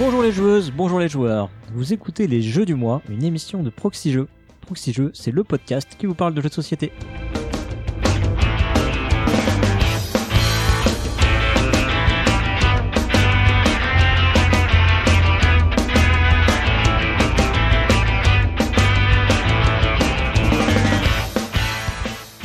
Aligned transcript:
Bonjour 0.00 0.22
les 0.22 0.32
joueuses, 0.32 0.72
bonjour 0.74 0.98
les 0.98 1.08
joueurs. 1.08 1.50
Vous 1.74 1.92
écoutez 1.92 2.26
les 2.26 2.40
Jeux 2.40 2.64
du 2.64 2.74
mois, 2.74 3.02
une 3.10 3.22
émission 3.22 3.62
de 3.62 3.68
Proxy 3.68 4.12
Jeux. 4.12 4.28
Proxy 4.62 4.96
c'est 5.12 5.30
le 5.30 5.44
podcast 5.44 5.94
qui 5.98 6.06
vous 6.06 6.14
parle 6.14 6.32
de 6.32 6.40
jeux 6.40 6.48
de 6.48 6.54
société. 6.54 6.90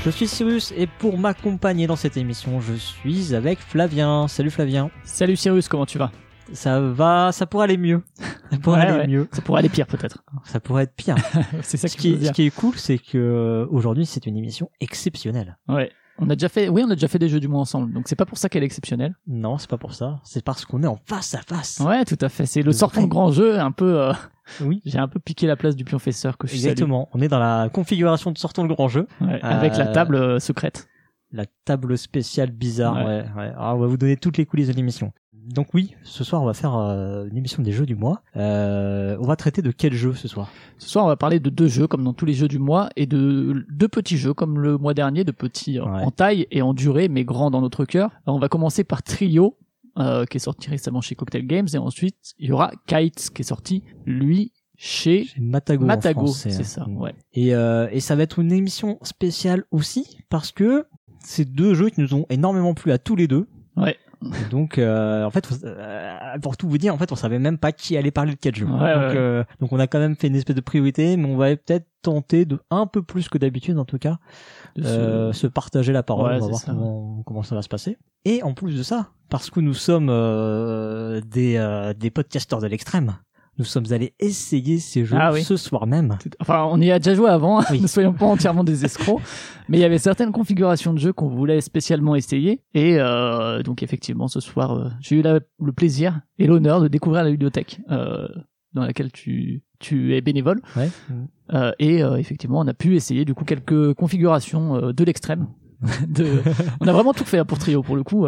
Je 0.03 0.09
suis 0.09 0.27
Cyrus 0.27 0.73
et 0.75 0.87
pour 0.87 1.17
m'accompagner 1.17 1.87
dans 1.87 1.95
cette 1.95 2.17
émission, 2.17 2.59
je 2.59 2.73
suis 2.73 3.33
avec 3.33 3.59
Flavien. 3.59 4.27
Salut 4.27 4.51
Flavien. 4.51 4.91
Salut 5.05 5.37
Cyrus, 5.37 5.69
comment 5.69 5.85
tu 5.85 5.97
vas? 5.97 6.11
Ça 6.53 6.79
va, 6.79 7.31
ça 7.31 7.45
pourrait 7.45 7.65
aller 7.65 7.77
mieux. 7.77 8.03
Ça 8.51 8.57
pourrait 8.59 8.81
Ouais, 8.81 8.85
aller 8.87 8.97
ouais. 8.99 9.07
mieux. 9.07 9.27
Ça 9.31 9.41
pourrait 9.41 9.59
aller 9.59 9.69
pire 9.69 9.87
peut-être. 9.87 10.23
Ça 10.43 10.59
pourrait 10.59 10.83
être 10.83 10.95
pire. 10.95 11.15
c'est 11.63 11.77
ça 11.77 11.87
ce, 11.87 11.97
qui 11.97 12.13
est, 12.13 12.25
ce 12.25 12.31
qui 12.31 12.45
est 12.45 12.51
cool, 12.55 12.75
c'est 12.77 12.99
que 12.99 13.17
euh, 13.17 13.65
aujourd'hui 13.71 14.05
c'est 14.05 14.25
une 14.27 14.37
émission 14.37 14.69
exceptionnelle. 14.79 15.57
Ouais. 15.67 15.91
On 16.19 16.29
a 16.29 16.35
déjà 16.35 16.47
fait, 16.47 16.69
oui, 16.69 16.83
on 16.85 16.89
a 16.91 16.93
déjà 16.93 17.07
fait 17.09 17.19
des 17.19 17.27
jeux 17.27 17.39
du 17.41 17.47
mois 17.49 17.59
ensemble, 17.59 17.91
donc 17.91 18.07
c'est 18.07 18.15
pas 18.15 18.25
pour 18.25 18.37
ça 18.37 18.47
qu'elle 18.47 18.61
est 18.63 18.67
exceptionnelle. 18.67 19.15
Non, 19.27 19.57
c'est 19.57 19.69
pas 19.69 19.77
pour 19.79 19.93
ça. 19.93 20.21
C'est 20.23 20.43
parce 20.45 20.63
qu'on 20.63 20.81
est 20.83 20.87
en 20.87 20.97
face 21.05 21.33
à 21.35 21.41
face. 21.41 21.79
Ouais, 21.81 22.05
tout 22.05 22.17
à 22.21 22.29
fait. 22.29 22.45
C'est 22.45 22.61
le 22.61 22.71
sortant 22.71 23.01
de 23.01 23.07
grand 23.07 23.31
jeu, 23.31 23.59
un 23.59 23.71
peu. 23.71 23.99
euh, 23.99 24.13
Oui. 24.61 24.81
J'ai 24.85 24.99
un 24.99 25.07
peu 25.09 25.19
piqué 25.19 25.47
la 25.47 25.57
place 25.57 25.75
du 25.75 25.83
pionfesseur 25.83 26.37
que 26.37 26.47
je 26.47 26.53
salue. 26.53 26.63
Exactement. 26.71 27.09
On 27.13 27.19
est 27.21 27.27
dans 27.27 27.39
la 27.39 27.67
configuration 27.69 28.31
de 28.31 28.37
sortons 28.37 28.63
le 28.63 28.73
grand 28.73 28.87
jeu, 28.87 29.07
Ouais, 29.19 29.39
Avec 29.41 29.75
la 29.75 29.89
Euh, 29.89 29.93
table 29.93 30.15
euh, 30.15 30.39
secrète. 30.39 30.87
la 31.33 31.45
table 31.65 31.97
spéciale 31.97 32.51
bizarre. 32.51 32.95
Ouais. 32.97 33.03
Ouais. 33.05 33.25
ouais. 33.35 33.51
Alors, 33.57 33.75
on 33.75 33.79
va 33.79 33.87
vous 33.87 33.97
donner 33.97 34.15
toutes 34.15 34.37
les 34.37 34.45
coulisses 34.45 34.67
de 34.69 34.73
l'émission. 34.73 35.11
Donc 35.47 35.73
oui, 35.73 35.95
ce 36.03 36.23
soir 36.23 36.41
on 36.41 36.45
va 36.45 36.53
faire 36.53 36.75
euh, 36.75 37.25
une 37.29 37.37
émission 37.37 37.61
des 37.61 37.71
jeux 37.71 37.85
du 37.85 37.95
mois. 37.95 38.23
Euh, 38.35 39.15
on 39.19 39.25
va 39.27 39.35
traiter 39.35 39.61
de 39.61 39.71
quel 39.71 39.93
jeu 39.93 40.13
ce 40.13 40.27
soir? 40.27 40.49
Ce 40.79 40.89
soir, 40.89 41.05
on 41.05 41.07
va 41.07 41.15
parler 41.15 41.39
de 41.39 41.49
deux 41.49 41.67
jeux, 41.67 41.87
comme 41.87 42.03
dans 42.03 42.13
tous 42.13 42.25
les 42.25 42.33
jeux 42.33 42.47
du 42.47 42.59
mois, 42.59 42.89
et 42.95 43.05
de 43.05 43.65
deux 43.69 43.87
petits 43.87 44.17
jeux, 44.17 44.33
comme 44.33 44.59
le 44.59 44.77
mois 44.77 44.93
dernier, 44.93 45.23
de 45.23 45.31
petits 45.31 45.79
Ouais. 45.79 45.85
en 46.03 46.11
taille 46.11 46.47
et 46.51 46.61
en 46.61 46.73
durée, 46.73 47.07
mais 47.09 47.23
grands 47.23 47.51
dans 47.51 47.61
notre 47.61 47.85
cœur. 47.85 48.09
Alors, 48.25 48.35
on 48.37 48.39
va 48.39 48.49
commencer 48.49 48.83
par 48.83 49.03
Trio, 49.03 49.57
euh, 49.99 50.25
qui 50.25 50.37
est 50.37 50.39
sorti 50.39 50.69
récemment 50.69 51.01
chez 51.01 51.15
Cocktail 51.15 51.45
Games, 51.45 51.67
et 51.73 51.77
ensuite, 51.77 52.33
il 52.39 52.49
y 52.49 52.51
aura 52.51 52.71
Kites, 52.87 53.29
qui 53.33 53.41
est 53.41 53.45
sorti, 53.45 53.83
lui, 54.05 54.51
chez 54.77 55.27
C'est 55.33 55.39
Matago. 55.41 55.85
Matago, 55.85 56.25
français, 56.25 56.49
c'est 56.49 56.61
hein. 56.61 56.85
ça, 56.85 56.89
ouais. 56.89 57.13
Et, 57.33 57.55
euh, 57.55 57.87
et 57.91 57.99
ça 58.01 58.15
va 58.15 58.23
être 58.23 58.39
une 58.39 58.51
émission 58.51 58.97
spéciale 59.03 59.63
aussi 59.71 60.17
parce 60.29 60.51
que 60.51 60.85
c'est 61.19 61.45
deux 61.45 61.73
jeux 61.75 61.89
qui 61.89 62.01
nous 62.01 62.13
ont 62.13 62.25
énormément 62.29 62.73
plu 62.73 62.91
à 62.91 62.97
tous 62.97 63.15
les 63.15 63.27
deux. 63.27 63.47
Ouais. 63.77 63.95
Donc 64.49 64.77
euh, 64.77 65.23
en 65.23 65.29
fait, 65.31 65.47
euh, 65.63 66.17
pour 66.41 66.57
tout 66.57 66.67
vous 66.67 66.77
dire, 66.77 66.93
en 66.93 66.97
fait, 66.97 67.11
on 67.11 67.15
savait 67.15 67.39
même 67.39 67.57
pas 67.57 67.71
qui 67.71 67.97
allait 67.97 68.11
parler 68.11 68.33
de 68.33 68.39
quel 68.39 68.55
jeu. 68.55 68.65
Ouais, 68.65 68.71
donc, 68.71 68.79
ouais, 68.81 68.95
ouais. 68.95 69.17
euh, 69.17 69.43
donc 69.59 69.71
on 69.73 69.79
a 69.79 69.87
quand 69.87 69.99
même 69.99 70.15
fait 70.15 70.27
une 70.27 70.35
espèce 70.35 70.55
de 70.55 70.61
priorité, 70.61 71.17
mais 71.17 71.27
on 71.27 71.37
va 71.37 71.55
peut-être 71.55 71.87
tenter 72.01 72.45
de 72.45 72.59
un 72.69 72.85
peu 72.87 73.01
plus 73.01 73.29
que 73.29 73.37
d'habitude, 73.37 73.77
en 73.79 73.85
tout 73.85 73.97
cas, 73.97 74.17
euh, 74.79 75.33
se 75.33 75.47
partager 75.47 75.91
la 75.91 76.03
parole. 76.03 76.31
Ouais, 76.31 76.37
on 76.37 76.41
va 76.41 76.47
voir 76.47 76.59
ça. 76.61 76.71
comment, 76.71 77.23
comment 77.25 77.43
ça 77.43 77.55
va 77.55 77.61
se 77.61 77.69
passer. 77.69 77.97
Et 78.25 78.43
en 78.43 78.53
plus 78.53 78.77
de 78.77 78.83
ça, 78.83 79.09
parce 79.29 79.49
que 79.49 79.59
nous 79.59 79.73
sommes 79.73 80.09
euh, 80.09 81.21
des 81.21 81.57
euh, 81.57 81.93
des 81.93 82.11
podcasteurs 82.11 82.61
de 82.61 82.67
l'extrême, 82.67 83.17
nous 83.57 83.65
sommes 83.65 83.85
allés 83.91 84.13
essayer 84.19 84.79
ces 84.79 85.05
jeux 85.05 85.17
Ah 85.19 85.31
oui. 85.33 85.43
ce 85.43 85.55
soir 85.57 85.87
même. 85.87 86.17
Enfin, 86.39 86.67
on 86.69 86.79
y 86.81 86.91
a 86.91 86.99
déjà 86.99 87.15
joué 87.15 87.29
avant, 87.29 87.61
Oui. 87.71 87.79
ne 87.83 87.87
soyons 87.87 88.13
pas 88.13 88.25
entièrement 88.25 88.63
des 88.63 88.83
escrocs, 88.85 89.21
mais 89.69 89.77
il 89.77 89.81
y 89.81 89.85
avait 89.85 89.97
certaines 89.97 90.31
configurations 90.31 90.93
de 90.93 90.99
jeu 90.99 91.13
qu'on 91.13 91.29
voulait 91.29 91.61
spécialement 91.61 92.15
essayer, 92.15 92.61
et 92.73 92.97
euh, 92.99 93.63
donc 93.63 93.81
effectivement 93.83 94.27
ce 94.27 94.39
soir, 94.39 94.71
euh, 94.77 94.89
j'ai 94.99 95.17
eu 95.17 95.21
la- 95.21 95.39
le 95.61 95.71
plaisir 95.71 96.19
et 96.37 96.47
l'honneur 96.47 96.81
de 96.81 96.87
découvrir 96.87 97.23
la 97.23 97.31
bibliothèque 97.31 97.79
euh, 97.91 98.27
dans 98.73 98.83
laquelle 98.83 99.11
tu, 99.11 99.63
tu 99.79 100.15
es 100.15 100.21
bénévole, 100.21 100.61
Ouais. 100.75 100.89
euh, 101.53 101.71
et 101.79 102.03
euh, 102.03 102.17
effectivement 102.17 102.59
on 102.59 102.67
a 102.67 102.73
pu 102.73 102.95
essayer 102.95 103.23
du 103.23 103.33
coup 103.33 103.45
quelques 103.45 103.93
configurations 103.93 104.91
de 104.91 105.03
l'extrême. 105.05 105.47
de... 106.07 106.41
On 106.79 106.87
a 106.87 106.93
vraiment 106.93 107.13
tout 107.13 107.25
fait 107.25 107.37
hein, 107.37 107.45
pour 107.45 107.59
Trio, 107.59 107.83
pour 107.83 107.95
le 107.95 108.03
coup, 108.03 108.25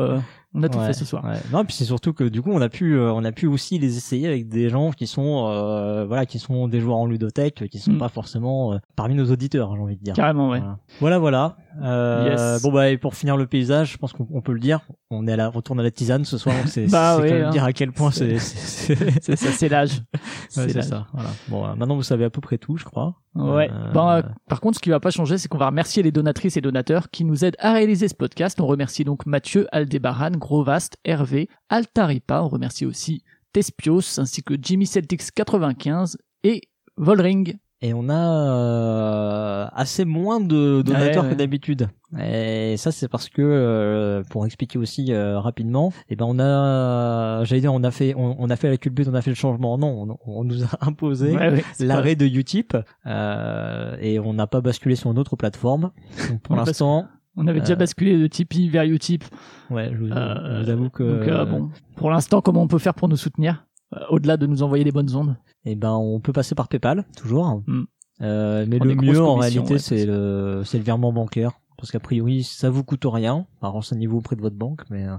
on 0.57 0.63
a 0.63 0.69
tout 0.69 0.79
Ouais, 0.79 0.87
fait 0.87 0.93
ce 0.93 1.05
soir. 1.05 1.23
ouais. 1.23 1.37
Non, 1.53 1.63
puis 1.65 1.73
c'est 1.75 1.85
surtout 1.85 2.13
que 2.13 2.23
du 2.23 2.41
coup, 2.41 2.51
on 2.51 2.61
a 2.61 2.69
pu, 2.69 2.95
euh, 2.95 3.11
on 3.13 3.23
a 3.23 3.31
pu 3.31 3.47
aussi 3.47 3.77
les 3.79 3.95
essayer 3.97 4.27
avec 4.27 4.49
des 4.49 4.69
gens 4.69 4.91
qui 4.91 5.07
sont, 5.07 5.47
euh, 5.47 6.05
voilà, 6.05 6.25
qui 6.25 6.39
sont 6.39 6.67
des 6.67 6.79
joueurs 6.79 6.97
en 6.97 7.05
ludothèque, 7.05 7.69
qui 7.69 7.79
sont 7.79 7.91
Mm. 7.93 7.97
pas 7.99 8.09
forcément 8.09 8.73
euh, 8.73 8.77
parmi 8.95 9.15
nos 9.15 9.31
auditeurs, 9.31 9.75
j'ai 9.75 9.81
envie 9.81 9.97
de 9.97 10.03
dire. 10.03 10.13
Carrément, 10.15 10.49
ouais. 10.49 10.61
Voilà, 10.99 11.19
voilà. 11.19 11.55
Euh, 11.81 12.29
Yes. 12.55 12.63
Bon 12.63 12.71
bah, 12.71 12.89
et 12.89 12.97
pour 12.97 13.13
finir 13.13 13.37
le 13.37 13.45
paysage, 13.45 13.91
je 13.93 13.97
pense 13.97 14.11
qu'on 14.11 14.27
on 14.33 14.41
peut 14.41 14.53
le 14.53 14.59
dire. 14.59 14.79
On 15.11 15.27
est 15.27 15.31
à 15.33 15.37
la 15.37 15.47
retourne 15.47 15.79
à 15.79 15.83
la 15.83 15.91
tisane 15.91 16.25
ce 16.25 16.37
soir. 16.39 16.55
donc 16.57 16.67
C'est 16.67 16.87
Bah 16.91 17.15
c'est 17.17 17.23
oui, 17.23 17.29
quand 17.29 17.35
même 17.35 17.45
hein. 17.45 17.49
dire 17.51 17.63
à 17.63 17.71
quel 17.71 17.91
point 17.91 18.09
c'est. 18.11 18.39
c'est- 18.39 18.95
c'est- 18.95 19.11
C'est 19.21 19.35
ça, 19.35 19.51
c'est 19.51 19.69
l'âge. 19.69 20.01
Ouais, 20.57 20.69
C'est 20.69 20.81
ça. 20.81 21.05
Voilà. 21.13 21.29
Bon, 21.49 21.61
maintenant 21.75 21.95
vous 21.95 22.03
savez 22.03 22.23
à 22.25 22.29
peu 22.31 22.41
près 22.41 22.57
tout, 22.57 22.77
je 22.77 22.85
crois. 22.85 23.15
Ouais. 23.35 23.69
Bon, 23.93 24.09
euh, 24.09 24.21
par 24.49 24.59
contre, 24.61 24.77
ce 24.77 24.81
qui 24.81 24.89
va 24.89 24.99
pas 24.99 25.11
changer, 25.11 25.37
c'est 25.37 25.47
qu'on 25.47 25.57
va 25.59 25.67
remercier 25.67 26.01
les 26.01 26.11
donatrices 26.11 26.57
et 26.57 26.61
donateurs 26.61 27.11
qui 27.11 27.23
nous 27.25 27.45
aident 27.45 27.55
à 27.59 27.73
réaliser 27.73 28.07
ce 28.07 28.15
podcast. 28.15 28.59
On 28.59 28.65
remercie 28.65 29.03
donc 29.03 29.25
Mathieu, 29.27 29.67
Aldébaran, 29.71 30.31
Grovast, 30.47 30.95
Hervé, 31.03 31.49
Altaripa. 31.67 32.41
On 32.41 32.47
remercie 32.47 32.85
aussi 32.85 33.21
Tespios 33.51 34.17
ainsi 34.17 34.43
que 34.43 34.53
Jimmy 34.57 34.85
Celtics 34.85 35.29
95 35.35 36.17
et 36.45 36.61
Volring. 36.95 37.57
Et 37.81 37.93
on 37.93 38.07
a 38.07 38.13
euh, 38.15 39.67
assez 39.73 40.05
moins 40.05 40.39
de 40.39 40.81
donateurs 40.83 41.25
Ouais, 41.25 41.31
que 41.31 41.35
d'habitude. 41.35 41.89
Et 42.17 42.75
ça 42.77 42.93
c'est 42.93 43.09
parce 43.09 43.27
que 43.27 43.41
euh, 43.41 44.23
pour 44.29 44.45
expliquer 44.45 44.79
aussi 44.79 45.11
euh, 45.11 45.37
rapidement, 45.37 45.91
et 46.09 46.15
ben 46.15 46.25
on 46.25 46.39
a 46.39 47.43
j'allais 47.43 47.59
dire 47.59 47.73
on 47.73 47.83
a 47.83 47.91
fait 47.91 48.15
on, 48.15 48.37
on 48.39 48.49
a 48.49 48.55
fait 48.55 48.69
la 48.69 48.77
culbute, 48.77 49.09
on 49.09 49.13
a 49.15 49.21
fait 49.21 49.31
le 49.31 49.35
changement. 49.35 49.77
Non, 49.77 50.07
on, 50.09 50.17
on 50.25 50.43
nous 50.45 50.63
a 50.63 50.69
imposé 50.79 51.35
Ouais, 51.35 51.61
l'arrêt 51.81 52.15
de 52.15 52.25
Utip 52.25 52.75
euh, 53.05 53.97
et 53.99 54.17
on 54.17 54.33
n'a 54.33 54.47
pas 54.47 54.61
basculé 54.61 54.95
sur 54.95 55.11
une 55.11 55.19
autre 55.19 55.35
plateforme. 55.35 55.91
Donc 56.29 56.39
pour 56.41 56.55
l'instant, 56.55 57.07
On 57.37 57.47
avait 57.47 57.59
déjà 57.61 57.73
Euh, 57.73 57.77
basculé 57.77 58.17
de 58.17 58.27
Tipeee 58.27 58.67
vers 58.69 58.83
Utip. 58.83 59.23
ouais, 59.69 59.91
je, 59.93 59.97
vous- 59.97 60.11
Euh, 60.11 60.57
je 60.59 60.63
vous 60.63 60.69
avoue 60.69 60.89
que 60.89 61.03
Donc, 61.03 61.27
euh, 61.27 61.45
bon, 61.45 61.69
pour 61.95 62.09
l'instant, 62.11 62.41
comment 62.41 62.63
on 62.63 62.67
peut 62.67 62.79
faire 62.79 62.93
pour 62.95 63.07
nous 63.07 63.15
soutenir 63.17 63.65
Au-delà 64.09 64.35
de 64.37 64.47
nous 64.47 64.63
envoyer 64.63 64.83
des 64.83 64.91
bonnes 64.91 65.15
ondes? 65.15 65.37
Eh 65.65 65.75
ben, 65.75 65.91
on 65.93 66.19
peut 66.19 66.33
passer 66.33 66.55
par 66.55 66.67
PayPal, 66.67 67.05
toujours. 67.15 67.61
Mm. 67.67 67.83
Euh, 68.21 68.65
mais 68.67 68.79
le 68.79 68.95
mieux, 68.95 69.21
en 69.21 69.35
réalité, 69.35 69.73
ouais, 69.73 69.79
c'est 69.79 70.05
le, 70.05 70.63
c'est 70.65 70.77
le 70.79 70.83
virement 70.83 71.13
bancaire. 71.13 71.51
Parce 71.77 71.91
qu'a 71.91 71.99
priori, 71.99 72.41
ça 72.43 72.69
vous 72.71 72.83
coûte 72.83 73.05
rien. 73.05 73.45
Alors, 73.61 73.73
renseignez-vous 73.75 74.17
auprès 74.17 74.35
de 74.35 74.41
votre 74.41 74.55
banque, 74.55 74.81
mais 74.89 75.05
euh, 75.07 75.15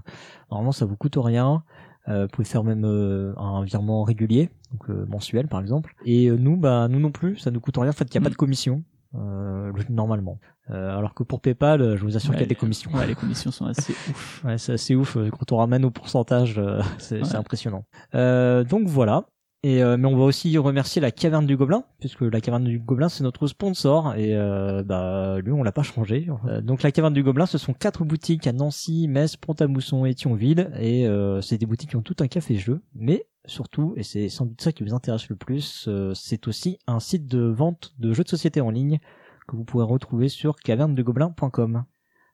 normalement, 0.50 0.72
ça 0.72 0.84
vous 0.86 0.96
coûte 0.96 1.16
rien. 1.16 1.62
Euh, 2.08 2.22
vous 2.22 2.28
pouvez 2.28 2.44
faire 2.44 2.64
même 2.64 2.84
euh, 2.84 3.32
un 3.36 3.62
virement 3.62 4.02
régulier, 4.02 4.50
donc 4.72 4.90
euh, 4.90 5.06
mensuel, 5.08 5.46
par 5.46 5.60
exemple. 5.60 5.94
Et 6.04 6.26
euh, 6.28 6.36
nous, 6.36 6.56
bah, 6.56 6.88
nous 6.88 6.98
non 6.98 7.12
plus, 7.12 7.36
ça 7.36 7.50
nous 7.52 7.60
coûte 7.60 7.76
rien. 7.78 7.90
En 7.90 7.92
fait, 7.92 8.06
il 8.06 8.12
n'y 8.14 8.18
a 8.18 8.20
Mm. 8.20 8.24
pas 8.24 8.30
de 8.30 8.34
commission, 8.36 8.82
euh, 9.14 9.72
normalement. 9.88 10.38
Euh, 10.70 10.96
alors 10.98 11.14
que 11.14 11.22
pour 11.22 11.40
PayPal, 11.40 11.80
euh, 11.80 11.96
je 11.96 12.04
vous 12.04 12.16
assure 12.16 12.32
qu'il 12.32 12.40
y 12.40 12.44
a 12.44 12.46
des 12.48 12.54
commissions. 12.54 12.90
Ouais, 12.92 13.06
les 13.06 13.14
commissions 13.14 13.50
sont 13.50 13.66
assez 13.66 13.92
ouf. 14.10 14.44
Ouais, 14.44 14.58
c'est 14.58 14.72
assez 14.74 14.94
ouf 14.94 15.16
euh, 15.16 15.30
quand 15.30 15.50
on 15.52 15.56
ramène 15.56 15.84
au 15.84 15.90
pourcentage, 15.90 16.58
euh, 16.58 16.80
c'est 16.98 17.22
Ouais. 17.22 17.36
impressionnant. 17.36 17.84
Euh, 18.14 18.64
donc 18.64 18.86
voilà. 18.86 19.24
Et 19.64 19.82
euh, 19.82 19.96
mais 19.96 20.06
on 20.06 20.16
va 20.16 20.22
aussi 20.22 20.56
remercier 20.56 21.02
la 21.02 21.10
Caverne 21.10 21.44
du 21.44 21.56
Gobelin, 21.56 21.82
puisque 21.98 22.20
la 22.20 22.40
Caverne 22.40 22.62
du 22.62 22.78
Gobelin 22.78 23.08
c'est 23.08 23.24
notre 23.24 23.48
sponsor 23.48 24.14
et 24.14 24.36
euh, 24.36 24.84
bah 24.84 25.40
lui 25.40 25.50
on 25.50 25.64
l'a 25.64 25.72
pas 25.72 25.82
changé. 25.82 26.28
Donc 26.62 26.84
la 26.84 26.92
Caverne 26.92 27.12
du 27.12 27.24
Gobelin, 27.24 27.44
ce 27.46 27.58
sont 27.58 27.72
quatre 27.72 28.04
boutiques 28.04 28.46
à 28.46 28.52
Nancy, 28.52 29.08
Metz, 29.08 29.34
Pont-à-Mousson 29.36 30.04
et 30.04 30.14
Thionville, 30.14 30.70
et 30.78 31.08
euh, 31.08 31.40
c'est 31.40 31.58
des 31.58 31.66
boutiques 31.66 31.90
qui 31.90 31.96
ont 31.96 32.02
tout 32.02 32.14
un 32.20 32.28
café-jeu, 32.28 32.82
mais 32.94 33.26
surtout, 33.48 33.94
et 33.96 34.02
c'est 34.02 34.28
sans 34.28 34.46
doute 34.46 34.60
ça 34.60 34.72
qui 34.72 34.84
vous 34.84 34.94
intéresse 34.94 35.28
le 35.28 35.36
plus, 35.36 35.86
euh, 35.88 36.14
c'est 36.14 36.46
aussi 36.48 36.78
un 36.86 37.00
site 37.00 37.26
de 37.26 37.40
vente 37.40 37.94
de 37.98 38.12
jeux 38.12 38.24
de 38.24 38.28
société 38.28 38.60
en 38.60 38.70
ligne 38.70 39.00
que 39.48 39.56
vous 39.56 39.64
pourrez 39.64 39.84
retrouver 39.84 40.28
sur 40.28 40.56
cavernedegobelin.com. 40.56 41.84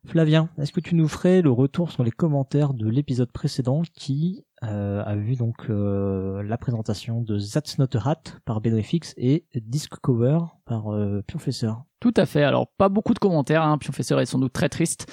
Flavien, 0.07 0.51
est-ce 0.59 0.73
que 0.73 0.81
tu 0.81 0.95
nous 0.95 1.09
ferais 1.09 1.41
le 1.41 1.51
retour 1.51 1.91
sur 1.91 2.05
les 2.05 2.11
commentaires 2.11 2.75
de 2.75 2.89
l'épisode 2.89 3.33
précédent 3.33 3.83
qui 3.95 4.45
euh, 4.63 5.03
a 5.03 5.16
vu 5.16 5.34
donc 5.34 5.71
euh, 5.71 6.43
la 6.43 6.59
présentation 6.59 7.22
de 7.22 7.39
That's 7.39 7.78
Not 7.78 7.97
a 7.97 8.10
Hat 8.10 8.22
par 8.45 8.60
BenoFX 8.60 9.15
et 9.17 9.47
Disc 9.55 9.95
Cover 10.03 10.39
par 10.67 10.93
euh, 10.93 11.22
Pionfesseur? 11.27 11.84
Tout 12.01 12.13
à 12.17 12.27
fait. 12.27 12.43
Alors, 12.43 12.69
pas 12.77 12.91
beaucoup 12.91 13.15
de 13.15 13.19
commentaires. 13.19 13.63
Hein. 13.63 13.78
Pionfesseur 13.78 14.21
est 14.21 14.27
sans 14.27 14.39
doute 14.39 14.53
très 14.53 14.69
triste, 14.69 15.10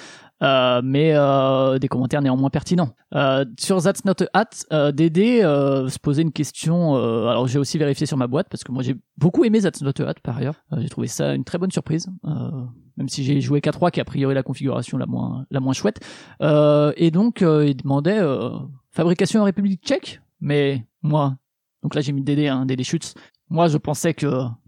mais 0.82 1.12
euh, 1.14 1.78
des 1.78 1.88
commentaires 1.88 2.20
néanmoins 2.22 2.50
pertinents. 2.50 2.90
Euh, 3.14 3.44
sur 3.58 3.80
That's 3.82 4.04
Not 4.04 4.22
a 4.22 4.40
Hat, 4.40 4.48
euh, 4.72 4.92
Dédé 4.92 5.42
euh, 5.42 5.88
se 5.88 5.98
posait 5.98 6.22
une 6.22 6.32
question. 6.32 6.96
euh, 6.96 7.28
alors, 7.28 7.46
j'ai 7.46 7.58
aussi 7.58 7.78
vérifié 7.78 8.06
sur 8.06 8.16
ma 8.16 8.26
boîte 8.26 8.48
parce 8.50 8.64
que 8.64 8.72
moi, 8.72 8.82
j'ai 8.82 8.96
beaucoup 9.16 9.44
aimé 9.44 9.60
That's 9.60 9.82
Not 9.82 9.92
a 10.00 10.08
Hat 10.08 10.14
par 10.22 10.36
ailleurs. 10.36 10.56
Euh, 10.72 10.78
j'ai 10.80 10.88
trouvé 10.88 11.06
ça 11.06 11.34
une 11.34 11.44
très 11.44 11.58
bonne 11.58 11.70
surprise. 11.70 12.08
Euh, 12.26 12.50
même 12.96 13.08
si 13.08 13.24
j'ai 13.24 13.40
joué 13.40 13.60
K3 13.60 13.90
qui 13.90 14.00
est 14.00 14.02
a 14.02 14.04
priori 14.04 14.34
la 14.34 14.42
configuration 14.42 14.98
la 14.98 15.06
moins 15.06 15.46
la 15.50 15.60
moins 15.60 15.72
chouette 15.72 16.00
Euh, 16.42 16.92
et 16.96 17.10
donc 17.10 17.40
euh, 17.40 17.66
il 17.66 17.76
demandait 17.76 18.18
euh, 18.18 18.50
fabrication 18.90 19.40
en 19.40 19.44
République 19.44 19.82
tchèque 19.82 20.20
mais 20.42 20.84
moi 21.00 21.36
donc 21.82 21.94
là 21.94 22.02
j'ai 22.02 22.12
mis 22.12 22.22
Dédé 22.22 22.48
hein, 22.48 22.66
Dédé 22.66 22.84
Schutz 22.84 23.14
moi 23.48 23.68
je 23.68 23.78
pensais 23.78 24.12
que 24.12 24.26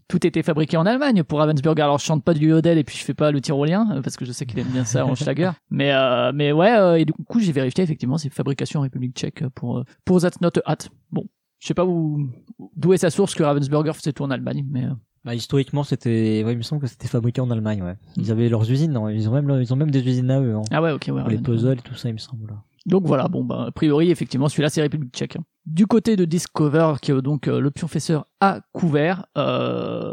tout 0.09 0.27
était 0.27 0.43
fabriqué 0.43 0.77
en 0.77 0.87
Allemagne 0.87 1.23
pour 1.23 1.39
Ravensburger. 1.39 1.83
Alors 1.83 1.99
je 1.99 2.05
chante 2.05 2.23
pas 2.25 2.35
du 2.35 2.49
Yodel 2.49 2.79
et 2.79 2.85
puis 2.85 2.97
je 2.97 3.05
fais 3.05 3.15
pas 3.15 3.31
le 3.31 3.41
tyrolien 3.41 3.89
euh, 3.93 4.03
parce 4.03 4.17
que 4.17 4.25
je 4.25 4.33
sais 4.33 4.47
qu'il 4.47 4.59
aime 4.59 4.69
bien 4.69 4.85
ça 4.85 5.05
en 5.06 5.15
Schlager. 5.17 5.51
Mais 5.71 5.93
euh, 5.93 6.33
mais 6.35 6.53
ouais 6.53 6.77
euh, 6.77 6.99
et 6.99 7.05
du 7.05 7.12
coup 7.12 7.41
j'ai 7.41 7.53
vérifié 7.53 7.85
effectivement 7.85 8.19
c'est 8.19 8.31
fabrication 8.31 8.81
en 8.81 8.83
République 8.83 9.17
Tchèque 9.17 9.45
pour 9.55 9.85
pour 10.05 10.21
That's 10.21 10.41
Not 10.41 10.59
a 10.65 10.73
Hat. 10.73 10.79
Bon 11.11 11.25
Je 11.61 11.67
sais 11.67 11.75
pas 11.75 11.85
où 11.85 12.29
d'où 12.77 12.93
est 12.93 12.99
sa 12.99 13.11
source 13.11 13.35
que 13.35 13.43
Ravensburger 13.43 13.93
faisait 13.95 14.12
tout 14.12 14.23
en 14.23 14.31
Allemagne, 14.31 14.65
mais 14.71 14.87
Bah, 15.25 15.35
historiquement, 15.35 15.85
c'était, 15.85 16.43
ouais, 16.45 16.53
il 16.53 16.59
me 16.59 16.62
semble 16.62 16.83
que 16.83 16.87
c'était 16.87 17.09
fabriqué 17.09 17.41
en 17.41 17.51
Allemagne, 17.51 17.83
ouais. 17.83 17.95
Ils 18.17 18.31
avaient 18.31 18.51
leurs 18.51 18.71
usines, 18.71 18.93
non 18.93 19.09
Ils 19.09 19.27
ont 19.29 19.33
même, 19.33 19.51
ils 19.62 19.73
ont 19.73 19.77
même 19.77 19.91
des 19.91 20.06
usines 20.06 20.31
à 20.31 20.39
eux, 20.41 20.55
hein. 20.55 20.62
ah 20.71 20.83
ouais, 20.83 20.93
ok, 20.93 21.06
ouais. 21.09 21.23
Pour 21.23 21.31
les 21.31 21.39
puzzles 21.39 21.79
et 21.79 21.83
tout 21.83 21.95
ça, 21.95 22.11
il 22.11 22.12
me 22.12 22.19
semble. 22.19 22.55
Donc 22.87 23.07
voilà, 23.07 23.29
bon 23.29 23.45
bah 23.45 23.67
a 23.69 23.71
priori 23.73 24.11
effectivement 24.11 24.49
celui-là 24.49 24.69
c'est 24.69 24.83
République 24.83 25.15
tchèque. 25.15 25.37
hein. 25.37 25.45
Du 25.67 25.87
côté 25.87 26.17
de 26.17 26.25
Discover 26.25 26.95
qui 27.01 27.13
est 27.13 27.23
donc 27.23 27.49
euh, 27.49 27.59
le 27.61 27.71
pionfesseur 27.71 28.27
à 28.41 28.61
couvert, 28.73 29.27
euh, 29.39 30.13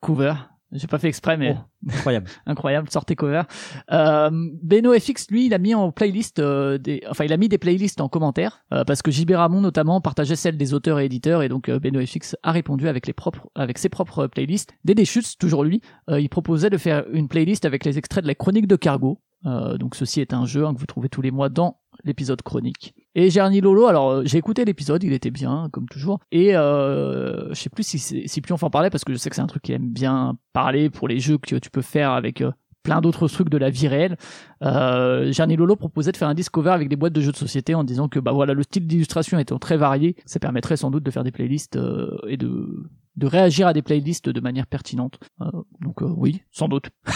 couvert, 0.00 0.50
j'ai 0.70 0.86
pas 0.86 0.98
fait 0.98 1.08
exprès 1.08 1.36
mais 1.36 1.56
Oh. 1.58 1.88
Incroyable. 1.92 2.28
incroyable, 2.46 2.88
sortez 2.90 3.16
cover. 3.16 3.42
Euh, 3.90 4.30
Beno 4.62 4.92
FX 4.96 5.26
lui 5.32 5.46
il 5.46 5.54
a 5.54 5.58
mis 5.58 5.74
en 5.74 5.90
playlist 5.90 6.38
euh, 6.38 6.78
des, 6.78 7.02
enfin 7.10 7.24
il 7.24 7.32
a 7.32 7.36
mis 7.36 7.48
des 7.48 7.58
playlists 7.58 8.00
en 8.00 8.08
commentaire 8.08 8.64
euh, 8.72 8.84
parce 8.84 9.02
que 9.02 9.10
JB 9.10 9.32
Ramon 9.32 9.60
notamment 9.60 10.00
partageait 10.00 10.36
celles 10.36 10.56
des 10.56 10.74
auteurs 10.74 11.00
et 11.00 11.06
éditeurs 11.06 11.42
et 11.42 11.48
donc 11.48 11.68
euh, 11.68 11.80
Beno 11.80 12.00
FX 12.06 12.36
a 12.44 12.52
répondu 12.52 12.86
avec 12.86 13.08
les 13.08 13.12
propres, 13.12 13.48
avec 13.56 13.78
ses 13.78 13.88
propres 13.88 14.28
playlists. 14.28 14.72
Dédé 14.84 15.04
Schutz, 15.04 15.36
toujours 15.36 15.64
lui, 15.64 15.80
euh, 16.08 16.20
il 16.20 16.28
proposait 16.28 16.70
de 16.70 16.78
faire 16.78 17.04
une 17.12 17.26
playlist 17.26 17.64
avec 17.64 17.84
les 17.84 17.98
extraits 17.98 18.22
de 18.22 18.28
la 18.28 18.36
chronique 18.36 18.68
de 18.68 18.76
Cargo. 18.76 19.18
Euh, 19.44 19.76
donc 19.76 19.96
ceci 19.96 20.20
est 20.20 20.32
un 20.32 20.46
jeu 20.46 20.64
hein, 20.64 20.72
que 20.72 20.78
vous 20.78 20.86
trouvez 20.86 21.08
tous 21.08 21.20
les 21.20 21.32
mois 21.32 21.48
dans 21.48 21.80
l'épisode 22.04 22.42
chronique. 22.42 22.94
Et 23.14 23.30
Gerny 23.30 23.60
Lolo, 23.60 23.86
alors 23.86 24.10
euh, 24.10 24.22
j'ai 24.24 24.38
écouté 24.38 24.64
l'épisode, 24.64 25.02
il 25.04 25.12
était 25.12 25.30
bien 25.30 25.68
comme 25.72 25.88
toujours. 25.88 26.20
Et 26.30 26.56
euh, 26.56 27.48
je 27.50 27.60
sais 27.60 27.70
plus 27.70 27.86
si 27.86 27.98
si 27.98 28.40
Pion 28.40 28.56
en 28.60 28.70
parlait 28.70 28.90
parce 28.90 29.04
que 29.04 29.12
je 29.12 29.18
sais 29.18 29.30
que 29.30 29.36
c'est 29.36 29.42
un 29.42 29.46
truc 29.46 29.62
qu'il 29.62 29.74
aime 29.74 29.90
bien 29.90 30.36
parler 30.52 30.90
pour 30.90 31.08
les 31.08 31.18
jeux 31.18 31.38
que 31.38 31.56
tu 31.56 31.70
peux 31.70 31.82
faire 31.82 32.12
avec 32.12 32.40
euh, 32.40 32.50
plein 32.82 33.00
d'autres 33.00 33.28
trucs 33.28 33.48
de 33.48 33.58
la 33.58 33.70
vie 33.70 33.88
réelle. 33.88 34.16
Euh, 34.62 35.32
Lolo 35.56 35.76
proposait 35.76 36.12
de 36.12 36.16
faire 36.16 36.28
un 36.28 36.34
discover 36.34 36.70
avec 36.70 36.88
des 36.88 36.96
boîtes 36.96 37.12
de 37.12 37.20
jeux 37.20 37.32
de 37.32 37.36
société 37.36 37.74
en 37.74 37.84
disant 37.84 38.08
que 38.08 38.18
bah 38.18 38.32
voilà 38.32 38.54
le 38.54 38.62
style 38.62 38.86
d'illustration 38.86 39.38
étant 39.38 39.58
très 39.58 39.76
varié, 39.76 40.16
ça 40.24 40.40
permettrait 40.40 40.76
sans 40.76 40.90
doute 40.90 41.04
de 41.04 41.10
faire 41.10 41.24
des 41.24 41.32
playlists 41.32 41.76
euh, 41.76 42.18
et 42.28 42.36
de 42.36 42.90
de 43.16 43.26
réagir 43.26 43.66
à 43.66 43.74
des 43.74 43.82
playlists 43.82 44.30
de 44.30 44.40
manière 44.40 44.66
pertinente. 44.66 45.18
Euh, 45.40 45.50
donc 45.80 46.02
euh, 46.02 46.12
oui, 46.16 46.42
sans 46.50 46.68
doute. 46.68 46.90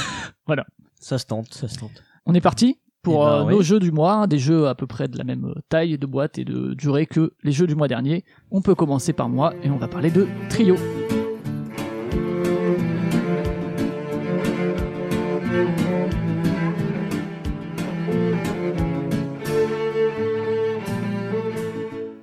Ça 0.99 1.19
se 1.19 1.27
tente, 1.27 1.53
ça 1.53 1.69
se 1.69 1.79
tente. 1.79 2.03
On 2.25 2.35
est 2.35 2.41
parti? 2.41 2.79
Pour 3.06 3.23
Eh 3.23 3.26
ben, 3.26 3.47
euh, 3.47 3.50
nos 3.53 3.62
jeux 3.62 3.79
du 3.79 3.93
mois, 3.93 4.14
hein, 4.14 4.26
des 4.26 4.41
jeux 4.41 4.67
à 4.67 4.75
peu 4.75 4.88
près 4.88 5.06
de 5.06 5.17
la 5.17 5.23
même 5.23 5.55
taille 5.69 5.97
de 5.97 6.06
boîte 6.06 6.38
et 6.38 6.44
de 6.44 6.75
durée 6.75 7.06
que 7.06 7.35
les 7.44 7.53
jeux 7.53 7.69
du 7.69 7.76
mois 7.76 7.87
dernier. 7.87 8.25
On 8.50 8.62
peut 8.62 8.75
commencer 8.75 9.12
par 9.12 9.29
moi 9.29 9.55
et 9.62 9.70
on 9.70 9.76
va 9.76 9.87
parler 9.87 10.11
de 10.11 10.26
Trio. 10.49 10.75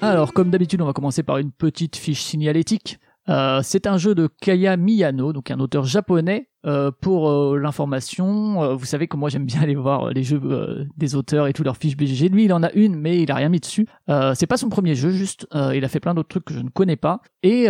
Alors, 0.01 0.33
comme 0.33 0.49
d'habitude, 0.49 0.81
on 0.81 0.85
va 0.85 0.91
commencer 0.91 1.23
par 1.23 1.37
une 1.37 1.53
petite 1.53 1.95
fiche 1.95 2.23
signalétique. 2.23 2.99
Euh, 3.29 3.61
c'est 3.63 3.87
un 3.87 3.97
jeu 3.97 4.15
de 4.15 4.27
Kaya 4.41 4.77
Miyano, 4.77 5.33
donc 5.33 5.51
un 5.51 5.59
auteur 5.59 5.85
japonais. 5.85 6.49
Euh, 6.65 6.91
pour 7.01 7.29
euh, 7.29 7.57
l'information, 7.57 8.63
euh, 8.63 8.73
vous 8.73 8.85
savez 8.85 9.09
que 9.09 9.17
moi 9.17 9.27
j'aime 9.27 9.45
bien 9.45 9.61
aller 9.61 9.75
voir 9.75 10.07
euh, 10.07 10.11
les 10.13 10.23
jeux 10.23 10.87
des 10.95 11.15
auteurs 11.15 11.47
et 11.47 11.53
toutes 11.53 11.65
leurs 11.65 11.75
fiches 11.75 11.97
BGG. 11.97 12.29
Lui, 12.29 12.45
il 12.45 12.53
en 12.53 12.63
a 12.63 12.71
une, 12.71 12.95
mais 12.95 13.21
il 13.21 13.29
a 13.31 13.35
rien 13.35 13.49
mis 13.49 13.59
dessus. 13.59 13.85
C'est 14.07 14.47
pas 14.47 14.55
son 14.55 14.69
premier 14.69 14.95
jeu, 14.95 15.09
juste. 15.11 15.45
il 15.53 15.83
a 15.83 15.87
fait 15.89 15.99
plein 15.99 16.13
d'autres 16.13 16.29
trucs 16.29 16.45
que 16.45 16.53
je 16.53 16.59
ne 16.59 16.69
connais 16.69 16.95
pas. 16.95 17.21
Et 17.43 17.67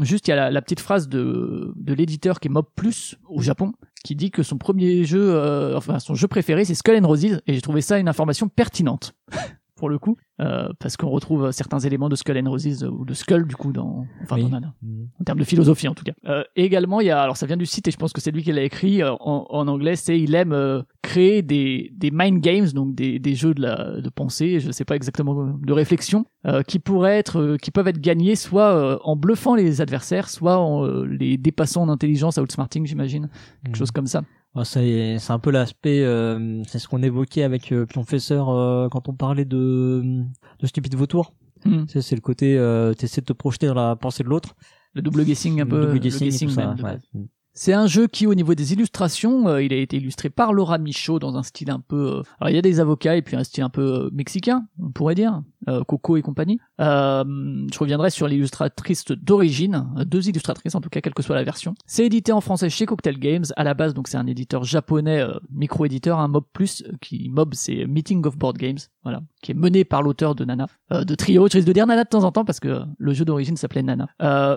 juste, 0.00 0.26
il 0.26 0.30
y 0.30 0.34
a 0.34 0.36
la, 0.36 0.50
la 0.50 0.62
petite 0.62 0.80
phrase 0.80 1.08
de, 1.08 1.72
de 1.76 1.94
l'éditeur 1.94 2.40
qui 2.40 2.48
est 2.48 2.50
Mob 2.50 2.66
Plus 2.74 3.16
au 3.28 3.40
Japon, 3.40 3.72
qui 4.04 4.16
dit 4.16 4.30
que 4.30 4.42
son 4.42 4.58
premier 4.58 5.04
jeu, 5.04 5.74
enfin 5.76 5.98
son 6.00 6.14
jeu 6.14 6.26
préféré, 6.26 6.64
c'est 6.64 6.74
Skull 6.74 6.98
and 7.00 7.06
Roses. 7.06 7.24
Et 7.46 7.54
j'ai 7.54 7.60
trouvé 7.60 7.82
ça 7.82 7.98
une 7.98 8.08
information 8.08 8.48
pertinente. 8.48 9.14
pour 9.82 9.90
le 9.90 9.98
coup, 9.98 10.16
euh, 10.40 10.68
parce 10.78 10.96
qu'on 10.96 11.08
retrouve 11.10 11.50
certains 11.50 11.80
éléments 11.80 12.08
de 12.08 12.14
Skull 12.14 12.38
and 12.38 12.48
Roses 12.48 12.84
euh, 12.84 12.88
ou 12.88 13.04
de 13.04 13.14
Skull 13.14 13.48
du 13.48 13.56
coup 13.56 13.72
dans, 13.72 14.06
enfin 14.22 14.36
Oui. 14.36 14.48
dans 14.48 14.60
Mhm. 14.80 15.08
en 15.20 15.24
termes 15.24 15.40
de 15.40 15.44
philosophie 15.44 15.88
en 15.88 15.94
tout 15.94 16.04
cas. 16.04 16.12
Euh, 16.28 16.44
et 16.54 16.64
également, 16.64 17.00
il 17.00 17.08
y 17.08 17.10
a, 17.10 17.20
alors 17.20 17.36
ça 17.36 17.46
vient 17.46 17.56
du 17.56 17.66
site 17.66 17.88
et 17.88 17.90
je 17.90 17.96
pense 17.96 18.12
que 18.12 18.20
c'est 18.20 18.30
lui 18.30 18.44
qui 18.44 18.52
l'a 18.52 18.62
écrit 18.62 19.02
euh, 19.02 19.10
en, 19.18 19.46
en 19.50 19.66
anglais, 19.66 19.96
c'est 19.96 20.16
il 20.20 20.36
aime 20.36 20.52
euh, 20.52 20.82
créer 21.02 21.42
des, 21.42 21.90
des 21.96 22.12
mind 22.12 22.40
games, 22.40 22.68
donc 22.68 22.94
des, 22.94 23.18
des 23.18 23.34
jeux 23.34 23.54
de, 23.54 23.62
la, 23.62 24.00
de 24.00 24.08
pensée, 24.08 24.60
je 24.60 24.70
sais 24.70 24.84
pas 24.84 24.94
exactement, 24.94 25.34
de 25.60 25.72
réflexion, 25.72 26.26
euh, 26.46 26.62
qui 26.62 26.78
pourraient 26.78 27.18
être, 27.18 27.40
euh, 27.40 27.56
qui 27.56 27.72
peuvent 27.72 27.88
être 27.88 28.00
gagnés 28.00 28.36
soit 28.36 28.70
euh, 28.76 28.98
en 29.02 29.16
bluffant 29.16 29.56
les 29.56 29.80
adversaires, 29.80 30.28
soit 30.28 30.58
en 30.58 30.84
euh, 30.86 31.04
les 31.06 31.38
dépassant 31.38 31.82
en 31.82 31.88
intelligence, 31.88 32.36
outsmarting 32.38 32.86
j'imagine, 32.86 33.28
quelque 33.64 33.70
Mhm. 33.74 33.78
chose 33.78 33.90
comme 33.90 34.06
ça. 34.06 34.22
C'est 34.64 35.18
c'est 35.18 35.32
un 35.32 35.38
peu 35.38 35.50
l'aspect, 35.50 36.02
euh, 36.04 36.62
c'est 36.64 36.78
ce 36.78 36.86
qu'on 36.86 37.02
évoquait 37.02 37.42
avec 37.42 37.72
euh, 37.72 37.86
Pionfesseur 37.86 38.50
euh, 38.50 38.88
quand 38.90 39.08
on 39.08 39.14
parlait 39.14 39.46
de 39.46 40.02
de 40.60 40.66
stupide 40.66 40.94
vautour. 40.94 41.34
Tu 41.86 41.92
sais, 41.92 42.02
c'est 42.02 42.14
le 42.16 42.20
côté, 42.20 42.58
euh, 42.58 42.92
t'essaies 42.92 43.22
de 43.22 43.26
te 43.26 43.32
projeter 43.32 43.66
dans 43.66 43.74
la 43.74 43.96
pensée 43.96 44.22
de 44.24 44.28
l'autre. 44.28 44.54
Le 44.94 45.00
double 45.02 45.24
guessing 45.24 45.60
un 45.60 45.64
Le 45.64 45.70
peu, 45.70 45.80
double 45.80 45.92
le 45.94 45.98
guessing 46.00 46.28
et 46.28 46.30
guessing 46.30 46.48
tout 46.48 46.54
ça, 46.54 46.74
ouais. 46.82 46.98
C'est 47.54 47.74
un 47.74 47.86
jeu 47.86 48.06
qui, 48.06 48.26
au 48.26 48.34
niveau 48.34 48.54
des 48.54 48.72
illustrations, 48.72 49.46
euh, 49.46 49.62
il 49.62 49.74
a 49.74 49.76
été 49.76 49.98
illustré 49.98 50.30
par 50.30 50.54
Laura 50.54 50.78
Michaud 50.78 51.18
dans 51.18 51.36
un 51.36 51.42
style 51.42 51.70
un 51.70 51.80
peu. 51.80 51.96
euh, 51.96 52.22
alors 52.40 52.48
il 52.48 52.54
y 52.54 52.58
a 52.58 52.62
des 52.62 52.80
avocats 52.80 53.14
et 53.14 53.20
puis 53.20 53.36
un 53.36 53.44
style 53.44 53.62
un 53.62 53.68
peu 53.68 53.82
euh, 53.82 54.10
mexicain, 54.10 54.66
on 54.82 54.90
pourrait 54.90 55.14
dire, 55.14 55.42
Coco 55.86 56.16
et 56.16 56.22
compagnie. 56.22 56.58
Je 56.80 57.78
reviendrai 57.78 58.10
sur 58.10 58.26
l'illustratrice 58.26 59.04
d'origine, 59.04 59.86
deux 60.06 60.28
illustratrices 60.28 60.74
en 60.74 60.80
tout 60.80 60.88
cas, 60.88 61.00
quelle 61.00 61.14
que 61.14 61.22
soit 61.22 61.36
la 61.36 61.44
version. 61.44 61.74
C'est 61.86 62.04
édité 62.06 62.32
en 62.32 62.40
français 62.40 62.68
chez 62.68 62.84
Cocktail 62.84 63.18
Games. 63.20 63.44
À 63.54 63.62
la 63.62 63.74
base, 63.74 63.94
donc 63.94 64.08
c'est 64.08 64.16
un 64.16 64.26
éditeur 64.26 64.64
japonais, 64.64 65.24
micro-éditeur, 65.52 66.18
un 66.18 66.26
Mob 66.26 66.46
Plus, 66.52 66.82
qui 67.00 67.28
Mob 67.28 67.54
c'est 67.54 67.86
Meeting 67.86 68.26
of 68.26 68.36
Board 68.36 68.58
Games, 68.58 68.78
voilà, 69.04 69.22
qui 69.40 69.52
est 69.52 69.54
mené 69.54 69.84
par 69.84 70.02
l'auteur 70.02 70.34
de 70.34 70.44
Nana, 70.44 70.66
de 70.90 71.14
Trio. 71.14 71.46
Je 71.46 71.58
risque 71.58 71.68
de 71.68 71.72
dire 71.72 71.86
Nana 71.86 72.02
de 72.02 72.08
temps 72.08 72.24
en 72.24 72.32
temps 72.32 72.44
parce 72.44 72.58
que 72.58 72.80
le 72.98 73.12
jeu 73.12 73.24
d'origine 73.24 73.56
s'appelait 73.56 73.84
Nana. 73.84 74.08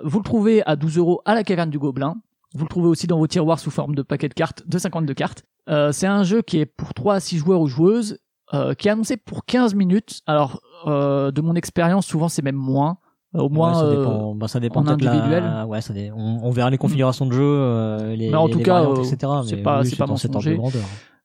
Vous 0.04 0.18
le 0.18 0.24
trouvez 0.24 0.66
à 0.66 0.76
12 0.76 0.98
euros 0.98 1.22
à 1.26 1.36
la 1.36 1.44
caverne 1.44 1.70
du 1.70 1.78
Gobelin. 1.78 2.16
Vous 2.56 2.64
le 2.64 2.70
trouvez 2.70 2.88
aussi 2.88 3.06
dans 3.08 3.18
vos 3.18 3.28
tiroirs 3.28 3.60
sous 3.60 3.72
forme 3.72 3.96
de 3.96 4.02
paquet 4.02 4.30
de 4.30 4.34
cartes, 4.34 4.64
de 4.68 4.78
52 4.78 5.14
cartes. 5.14 5.44
Euh, 5.70 5.92
c'est 5.92 6.08
un 6.08 6.24
jeu 6.24 6.42
qui 6.42 6.60
est 6.60 6.66
pour 6.66 6.94
3 6.94 7.16
à 7.16 7.20
6 7.20 7.38
joueurs 7.38 7.60
ou 7.62 7.68
joueuses, 7.68 8.20
euh, 8.54 8.74
qui 8.74 8.88
est 8.88 8.92
annoncé 8.92 9.18
pour 9.18 9.46
15 9.46 9.74
minutes. 9.76 10.22
Alors, 10.28 10.62
euh, 10.88 11.32
de 11.32 11.42
mon 11.42 11.56
expérience, 11.56 12.14
moins 12.14 12.30
c'est 12.30 12.42
même 12.44 12.56
moins. 12.56 12.98
Euh, 13.36 13.40
au 13.42 13.50
moins, 13.50 13.70
Ouais, 13.70 13.76
ça 13.80 13.86
euh, 13.86 13.98
dépend, 14.00 14.36
bah, 14.36 14.48
ça 14.48 14.60
dépend 14.60 14.80
en 14.82 14.84
peut-être 14.84 15.02
la- 15.04 15.12
individuel. 15.12 15.66
Ouais, 15.68 15.82
ça 15.82 15.94
dé- 15.94 16.12
on, 16.16 16.40
on 16.44 16.52
verra 16.52 16.70
les 16.70 16.78
configurations 16.78 17.26
de 17.26 17.34
jeu, 17.34 17.42
euh, 17.44 18.16
les, 18.16 18.30
Mais 18.30 18.36
en 18.38 18.46
les 18.48 18.54
tout 18.54 18.60
cas, 18.60 18.76
variantes, 18.84 19.00
euh, 19.00 19.04
etc. 19.04 19.32
c'est 19.48 19.58
pas- 19.58 19.82
oui, 19.82 19.88
c'est 19.90 19.96
pas 19.98 20.06
mensonger. 20.08 20.56
grandeur. 20.56 20.84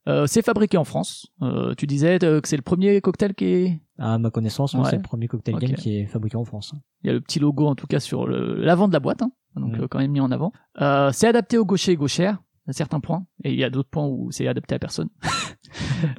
euh, 0.09 0.27
c'est 0.27 0.43
fabriqué 0.43 0.77
en 0.79 0.85
France. 0.85 1.27
Euh, 1.43 1.75
tu 1.77 1.87
disais 1.87 2.19
euh, 2.25 2.41
que 2.41 2.49
c'est 2.49 2.57
le 2.57 2.63
premier 2.63 3.01
cocktail 3.01 3.35
qui 3.35 3.45
est... 3.45 3.81
À 3.99 4.19
ma 4.19 4.31
connaissance, 4.31 4.73
ouais, 4.75 4.81
c'est 4.89 4.97
le 4.97 5.03
premier 5.03 5.29
cocktail 5.29 5.57
game 5.57 5.75
qui 5.75 5.99
est 5.99 6.07
fabriqué 6.07 6.37
en 6.37 6.45
France. 6.45 6.73
Il 7.05 7.09
y 7.09 7.11
a 7.11 7.13
le 7.13 7.21
petit 7.21 7.39
logo 7.39 7.67
en 7.67 7.75
tout 7.75 7.87
cas 7.87 8.01
sur 8.01 8.27
le- 8.27 8.55
l'avant 8.57 8.89
de 8.89 8.93
la 8.95 8.99
boîte, 9.01 9.21
hein, 9.23 9.31
donc 9.57 9.77
Mm. 9.77 9.83
euh, 9.83 9.89
quand 9.89 9.99
même 9.99 10.11
mis 10.13 10.21
en 10.21 10.31
avant. 10.31 10.53
Euh, 10.81 11.11
c'est 11.13 11.27
adapté 11.29 11.59
aux 11.59 11.65
gauchers 11.65 11.93
et 11.93 11.97
gauchères 11.97 12.39
à 12.69 12.73
certains 12.73 13.01
points, 13.01 13.25
et 13.43 13.53
il 13.53 13.59
y 13.59 13.65
a 13.65 13.71
d'autres 13.71 13.89
points 13.91 14.07
où 14.07 14.31
c'est 14.31 14.47
adapté 14.47 14.75
à 14.75 14.79
personne. 14.79 15.09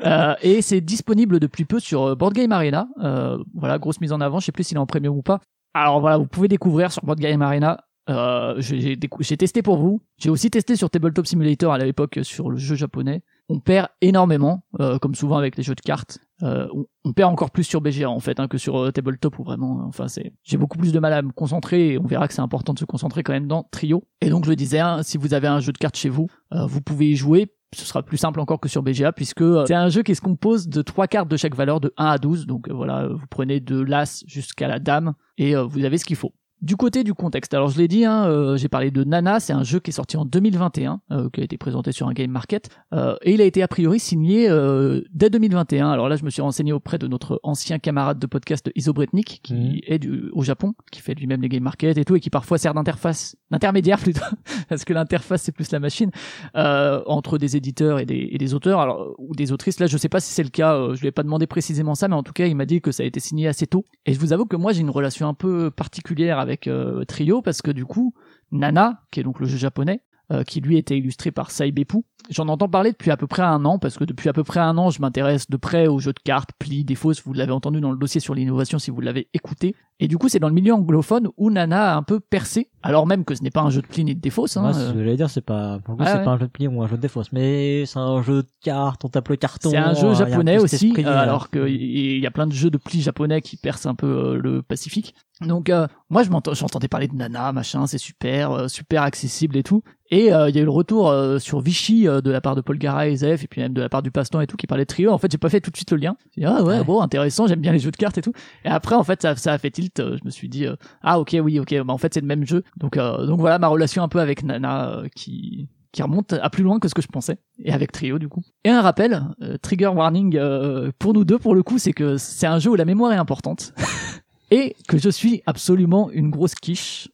Euh, 0.05 0.35
et 0.41 0.61
c'est 0.61 0.79
disponible 0.79 1.39
depuis 1.39 1.65
peu 1.65 1.79
sur 1.79 2.03
euh, 2.03 2.15
Board 2.15 2.33
Game 2.33 2.51
Arena. 2.51 2.87
Euh, 3.03 3.37
voilà, 3.53 3.79
grosse 3.79 3.99
mise 3.99 4.13
en 4.13 4.21
avant. 4.21 4.39
Je 4.39 4.45
sais 4.45 4.51
plus 4.51 4.63
s'il 4.63 4.77
est 4.77 4.79
en 4.79 4.85
premium 4.85 5.15
ou 5.17 5.21
pas. 5.23 5.41
Alors 5.73 5.99
voilà, 5.99 6.17
vous 6.17 6.27
pouvez 6.27 6.47
découvrir 6.47 6.91
sur 6.91 7.03
Board 7.03 7.19
Game 7.19 7.41
Arena. 7.41 7.83
Euh, 8.09 8.55
j'ai 8.59 9.37
testé 9.37 9.61
pour 9.61 9.77
vous. 9.77 10.01
J'ai 10.17 10.29
aussi 10.29 10.49
testé 10.49 10.75
sur 10.75 10.89
Tabletop 10.89 11.25
Simulator 11.25 11.73
à 11.73 11.77
l'époque 11.79 12.19
sur 12.23 12.49
le 12.49 12.57
jeu 12.57 12.75
japonais. 12.75 13.23
On 13.51 13.59
perd 13.59 13.89
énormément, 13.99 14.63
euh, 14.79 14.97
comme 14.97 15.13
souvent 15.13 15.35
avec 15.35 15.57
les 15.57 15.63
jeux 15.63 15.75
de 15.75 15.81
cartes. 15.81 16.19
Euh, 16.41 16.67
on, 17.03 17.11
perd 17.11 17.29
encore 17.29 17.51
plus 17.51 17.65
sur 17.65 17.81
BGA 17.81 18.09
en 18.09 18.21
fait 18.21 18.39
hein, 18.39 18.47
que 18.47 18.57
sur 18.57 18.77
euh, 18.77 18.91
Tabletop 18.91 19.37
où 19.39 19.43
vraiment, 19.43 19.83
enfin 19.87 20.07
c'est, 20.07 20.31
j'ai 20.41 20.55
beaucoup 20.55 20.77
plus 20.77 20.93
de 20.93 20.99
mal 20.99 21.11
à 21.11 21.21
me 21.21 21.33
concentrer. 21.33 21.89
Et 21.89 21.99
on 21.99 22.05
verra 22.05 22.29
que 22.29 22.33
c'est 22.33 22.41
important 22.41 22.73
de 22.73 22.79
se 22.79 22.85
concentrer 22.85 23.23
quand 23.23 23.33
même 23.33 23.47
dans 23.47 23.67
Trio. 23.69 24.05
Et 24.21 24.29
donc 24.29 24.45
je 24.45 24.53
disais, 24.53 24.79
hein, 24.79 25.03
si 25.03 25.17
vous 25.17 25.33
avez 25.33 25.49
un 25.49 25.59
jeu 25.59 25.73
de 25.73 25.77
cartes 25.77 25.97
chez 25.97 26.07
vous, 26.07 26.27
vous 26.51 26.79
pouvez 26.79 27.09
y 27.09 27.15
jouer. 27.17 27.51
Ce 27.75 27.85
sera 27.85 28.03
plus 28.03 28.17
simple 28.17 28.39
encore 28.39 28.61
que 28.61 28.69
sur 28.69 28.83
BGA 28.83 29.11
puisque 29.11 29.43
c'est 29.67 29.75
un 29.75 29.89
jeu 29.89 30.01
qui 30.01 30.15
se 30.15 30.21
compose 30.21 30.69
de 30.69 30.81
trois 30.81 31.07
cartes 31.07 31.27
de 31.27 31.35
chaque 31.35 31.55
valeur 31.55 31.81
de 31.81 31.93
1 31.97 32.05
à 32.05 32.17
12. 32.17 32.47
Donc 32.47 32.69
voilà, 32.69 33.09
vous 33.09 33.27
prenez 33.29 33.59
de 33.59 33.81
l'as 33.81 34.23
jusqu'à 34.27 34.69
la 34.69 34.79
dame 34.79 35.13
et 35.37 35.55
vous 35.55 35.83
avez 35.83 35.97
ce 35.97 36.05
qu'il 36.05 36.15
faut. 36.15 36.33
Du 36.61 36.75
côté 36.75 37.03
du 37.03 37.15
contexte, 37.15 37.55
alors 37.55 37.69
je 37.69 37.79
l'ai 37.79 37.87
dit, 37.87 38.05
hein, 38.05 38.25
euh, 38.27 38.55
j'ai 38.55 38.67
parlé 38.69 38.91
de 38.91 39.03
Nana, 39.03 39.39
c'est 39.39 39.51
un 39.51 39.63
jeu 39.63 39.79
qui 39.79 39.89
est 39.89 39.93
sorti 39.93 40.15
en 40.15 40.25
2021, 40.25 41.01
euh, 41.09 41.27
qui 41.33 41.41
a 41.41 41.43
été 41.43 41.57
présenté 41.57 41.91
sur 41.91 42.07
un 42.07 42.13
Game 42.13 42.29
Market, 42.29 42.69
euh, 42.93 43.15
et 43.23 43.33
il 43.33 43.41
a 43.41 43.45
été 43.45 43.63
a 43.63 43.67
priori 43.67 43.99
signé 43.99 44.47
euh, 44.47 45.01
dès 45.11 45.31
2021. 45.31 45.89
Alors 45.89 46.07
là, 46.07 46.17
je 46.17 46.23
me 46.23 46.29
suis 46.29 46.43
renseigné 46.43 46.71
auprès 46.71 46.99
de 46.99 47.07
notre 47.07 47.39
ancien 47.41 47.79
camarade 47.79 48.19
de 48.19 48.27
podcast 48.27 48.69
Iso 48.75 48.93
Bretnik, 48.93 49.39
qui 49.41 49.55
Mhm. 49.55 49.79
est 49.87 49.97
du, 49.97 50.29
au 50.33 50.43
Japon, 50.43 50.73
qui 50.91 51.01
fait 51.01 51.15
lui-même 51.15 51.41
les 51.41 51.49
Game 51.49 51.63
Market 51.63 51.97
et 51.97 52.05
tout, 52.05 52.15
et 52.15 52.19
qui 52.19 52.29
parfois 52.29 52.59
sert 52.59 52.75
d'interface, 52.75 53.35
d'intermédiaire 53.49 53.97
plutôt, 54.13 54.21
parce 54.69 54.85
que 54.85 54.93
l'interface 54.93 55.41
c'est 55.41 55.51
plus 55.51 55.71
la 55.71 55.79
machine, 55.79 56.11
euh, 56.55 57.01
entre 57.07 57.39
des 57.39 57.57
éditeurs 57.57 57.97
et 57.97 58.05
des, 58.05 58.29
et 58.31 58.37
des 58.37 58.53
auteurs, 58.53 58.79
alors 58.81 59.15
ou 59.17 59.33
des 59.35 59.51
autrices. 59.51 59.79
Là, 59.79 59.87
je 59.87 59.97
sais 59.97 60.09
pas 60.09 60.19
si 60.19 60.31
c'est 60.31 60.43
le 60.43 60.49
cas, 60.49 60.75
euh, 60.75 60.93
je 60.93 61.01
lui 61.01 61.07
ai 61.07 61.11
pas 61.11 61.23
demandé 61.23 61.47
précisément 61.47 61.95
ça, 61.95 62.07
mais 62.07 62.15
en 62.15 62.21
tout 62.21 62.33
cas, 62.33 62.45
il 62.45 62.55
m'a 62.55 62.67
dit 62.67 62.81
que 62.81 62.91
ça 62.91 63.01
a 63.01 63.05
été 63.07 63.19
signé 63.19 63.47
assez 63.47 63.65
tôt. 63.65 63.83
Et 64.05 64.13
je 64.13 64.19
vous 64.19 64.31
avoue 64.31 64.45
que 64.45 64.55
moi, 64.57 64.73
j'ai 64.73 64.81
une 64.81 64.91
relation 64.91 65.27
un 65.27 65.33
peu 65.33 65.71
particulière 65.71 66.37
avec 66.37 66.50
euh, 66.67 67.03
Trio 67.05 67.41
parce 67.41 67.61
que 67.61 67.71
du 67.71 67.85
coup, 67.85 68.13
Nana, 68.51 69.03
qui 69.11 69.19
est 69.19 69.23
donc 69.23 69.39
le 69.39 69.47
jeu 69.47 69.57
japonais, 69.57 70.03
euh, 70.31 70.43
qui 70.43 70.61
lui 70.61 70.77
était 70.77 70.97
illustré 70.97 71.31
par 71.31 71.51
Saibepu, 71.51 71.97
J'en 72.29 72.47
entends 72.47 72.69
parler 72.69 72.91
depuis 72.91 73.11
à 73.11 73.17
peu 73.17 73.27
près 73.27 73.41
un 73.41 73.65
an, 73.65 73.79
parce 73.79 73.97
que 73.97 74.03
depuis 74.03 74.29
à 74.29 74.33
peu 74.33 74.43
près 74.43 74.59
un 74.59 74.77
an, 74.77 74.89
je 74.89 75.01
m'intéresse 75.01 75.49
de 75.49 75.57
près 75.57 75.87
aux 75.87 75.99
jeux 75.99 76.13
de 76.13 76.19
cartes, 76.19 76.51
plis, 76.59 76.83
défauts, 76.83 77.13
vous 77.25 77.33
l'avez 77.33 77.51
entendu 77.51 77.81
dans 77.81 77.91
le 77.91 77.97
dossier 77.97 78.21
sur 78.21 78.35
l'innovation 78.35 78.79
si 78.79 78.91
vous 78.91 79.01
l'avez 79.01 79.27
écouté. 79.33 79.75
Et 79.99 80.07
du 80.07 80.17
coup, 80.17 80.29
c'est 80.29 80.39
dans 80.39 80.47
le 80.47 80.53
milieu 80.53 80.73
anglophone 80.73 81.27
où 81.37 81.51
Nana 81.51 81.93
a 81.93 81.95
un 81.95 82.03
peu 82.03 82.19
percé, 82.19 82.69
alors 82.83 83.05
même 83.05 83.25
que 83.25 83.35
ce 83.35 83.43
n'est 83.43 83.51
pas 83.51 83.61
un 83.61 83.69
jeu 83.69 83.81
de 83.81 83.87
pli 83.87 84.03
ni 84.03 84.15
de 84.15 84.19
défauts. 84.21 84.45
Hein, 84.55 84.61
Moi, 84.61 84.71
que 84.71 84.99
j'allais 84.99 85.15
dire, 85.17 85.29
c'est 85.29 85.41
pas, 85.41 85.79
pour 85.83 85.95
le 85.95 86.01
Ah 86.03 86.11
c'est 86.11 86.17
ouais. 86.19 86.23
pas 86.23 86.31
un 86.31 86.37
jeu 86.39 86.45
de 86.45 86.51
pli 86.51 86.67
ou 86.67 86.81
un 86.81 86.87
jeu 86.87 86.95
de 86.95 87.01
défausse, 87.01 87.31
mais 87.31 87.85
c'est 87.85 87.99
un 87.99 88.21
jeu 88.21 88.43
de 88.43 88.49
cartes, 88.63 89.03
on 89.05 89.09
tape 89.09 89.29
le 89.29 89.35
carton. 89.35 89.69
C'est 89.69 89.77
un 89.77 89.91
euh, 89.91 89.95
jeu 89.95 90.13
japonais 90.15 90.57
aussi, 90.57 90.87
esprit, 90.87 91.05
euh, 91.05 91.09
euh, 91.09 91.17
alors 91.17 91.49
qu'il 91.49 92.19
y 92.19 92.25
a 92.25 92.31
plein 92.31 92.47
de 92.47 92.53
jeux 92.53 92.69
de 92.69 92.77
plis 92.77 93.01
japonais 93.01 93.41
qui 93.41 93.57
percent 93.57 93.89
un 93.89 93.95
peu 93.95 94.07
euh, 94.07 94.37
le 94.37 94.61
Pacifique. 94.61 95.13
Donc 95.41 95.69
euh, 95.69 95.87
moi, 96.09 96.23
je 96.23 96.29
j'entendais 96.53 96.87
parler 96.87 97.07
de 97.07 97.15
Nana, 97.15 97.51
machin, 97.51 97.87
c'est 97.87 97.97
super, 97.97 98.51
euh, 98.51 98.67
super 98.67 99.03
accessible 99.03 99.57
et 99.57 99.63
tout. 99.63 99.83
Et 100.09 100.33
euh, 100.33 100.49
il 100.49 100.55
y 100.55 100.59
a 100.59 100.61
eu 100.61 100.65
le 100.65 100.71
retour 100.71 101.09
euh, 101.09 101.39
sur 101.39 101.61
Vichy 101.61 102.07
euh, 102.07 102.10
de 102.19 102.31
la 102.31 102.41
part 102.41 102.55
de 102.55 102.61
Paul 102.61 102.77
Garay 102.77 103.13
et 103.13 103.15
Zef, 103.15 103.45
et 103.45 103.47
puis 103.47 103.61
même 103.61 103.73
de 103.73 103.81
la 103.81 103.87
part 103.87 104.01
du 104.01 104.11
Paston 104.11 104.41
et 104.41 104.47
tout, 104.47 104.57
qui 104.57 104.67
parlait 104.67 104.83
de 104.83 104.87
trio. 104.87 105.11
En 105.11 105.17
fait, 105.17 105.31
j'ai 105.31 105.37
pas 105.37 105.47
fait 105.49 105.61
tout 105.61 105.71
de 105.71 105.77
suite 105.77 105.91
le 105.91 105.97
lien. 105.97 106.17
J'ai 106.35 106.41
dit, 106.41 106.47
ah 106.47 106.61
ouais, 106.63 106.79
Ouais. 106.79 106.83
bon, 106.83 106.99
intéressant, 107.01 107.47
j'aime 107.47 107.61
bien 107.61 107.71
les 107.71 107.79
jeux 107.79 107.91
de 107.91 107.95
cartes 107.97 108.17
et 108.17 108.21
tout. 108.21 108.33
Et 108.65 108.67
après, 108.69 108.95
en 108.95 109.03
fait, 109.03 109.21
ça, 109.21 109.35
ça 109.37 109.53
a 109.53 109.57
fait 109.57 109.71
tilt. 109.71 109.99
euh, 110.01 110.17
Je 110.19 110.25
me 110.25 110.29
suis 110.31 110.49
dit, 110.49 110.65
euh, 110.65 110.75
ah 111.03 111.19
ok, 111.19 111.37
oui, 111.41 111.59
ok, 111.59 111.73
bah, 111.85 111.93
en 111.93 111.97
fait, 111.97 112.13
c'est 112.13 112.21
le 112.21 112.27
même 112.27 112.45
jeu. 112.45 112.63
Donc, 112.77 112.97
euh, 112.97 113.25
donc 113.25 113.39
voilà 113.39 113.59
ma 113.59 113.67
relation 113.67 114.03
un 114.03 114.07
peu 114.09 114.19
avec 114.19 114.43
Nana 114.43 114.89
euh, 114.97 115.07
qui 115.15 115.69
qui 115.93 116.01
remonte 116.01 116.31
à 116.31 116.49
plus 116.49 116.63
loin 116.63 116.79
que 116.79 116.87
ce 116.87 116.93
que 116.93 117.01
je 117.01 117.09
pensais 117.09 117.37
et 117.59 117.73
avec 117.73 117.91
Trio 117.91 118.17
du 118.17 118.29
coup. 118.29 118.41
Et 118.63 118.69
un 118.69 118.81
rappel, 118.81 119.23
euh, 119.41 119.57
trigger 119.61 119.87
warning 119.87 120.37
euh, 120.37 120.89
pour 120.99 121.13
nous 121.13 121.25
deux 121.25 121.37
pour 121.37 121.53
le 121.53 121.63
coup, 121.63 121.79
c'est 121.79 121.91
que 121.91 122.15
c'est 122.15 122.47
un 122.47 122.59
jeu 122.59 122.71
où 122.71 122.75
la 122.75 122.85
mémoire 122.85 123.11
est 123.11 123.17
importante. 123.17 123.73
Et 124.53 124.75
que 124.89 124.97
je 124.97 125.09
suis 125.09 125.41
absolument 125.45 126.11
une 126.11 126.29
grosse 126.29 126.55
quiche 126.55 127.09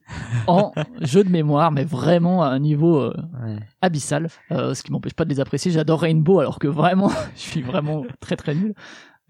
en 0.48 0.72
jeu 1.02 1.24
de 1.24 1.30
mémoire, 1.30 1.72
mais 1.72 1.84
vraiment 1.84 2.42
à 2.44 2.48
un 2.48 2.58
niveau 2.60 2.98
euh, 3.00 3.14
ouais. 3.44 3.60
abyssal, 3.82 4.28
euh, 4.52 4.74
ce 4.74 4.82
qui 4.82 4.92
m'empêche 4.92 5.14
pas 5.14 5.24
de 5.24 5.30
les 5.30 5.40
apprécier. 5.40 5.72
J'adore 5.72 6.02
Rainbow, 6.02 6.40
alors 6.40 6.58
que 6.58 6.68
vraiment, 6.68 7.10
je 7.36 7.40
suis 7.42 7.62
vraiment 7.62 8.04
très 8.20 8.36
très 8.38 8.56
nul. 8.56 8.74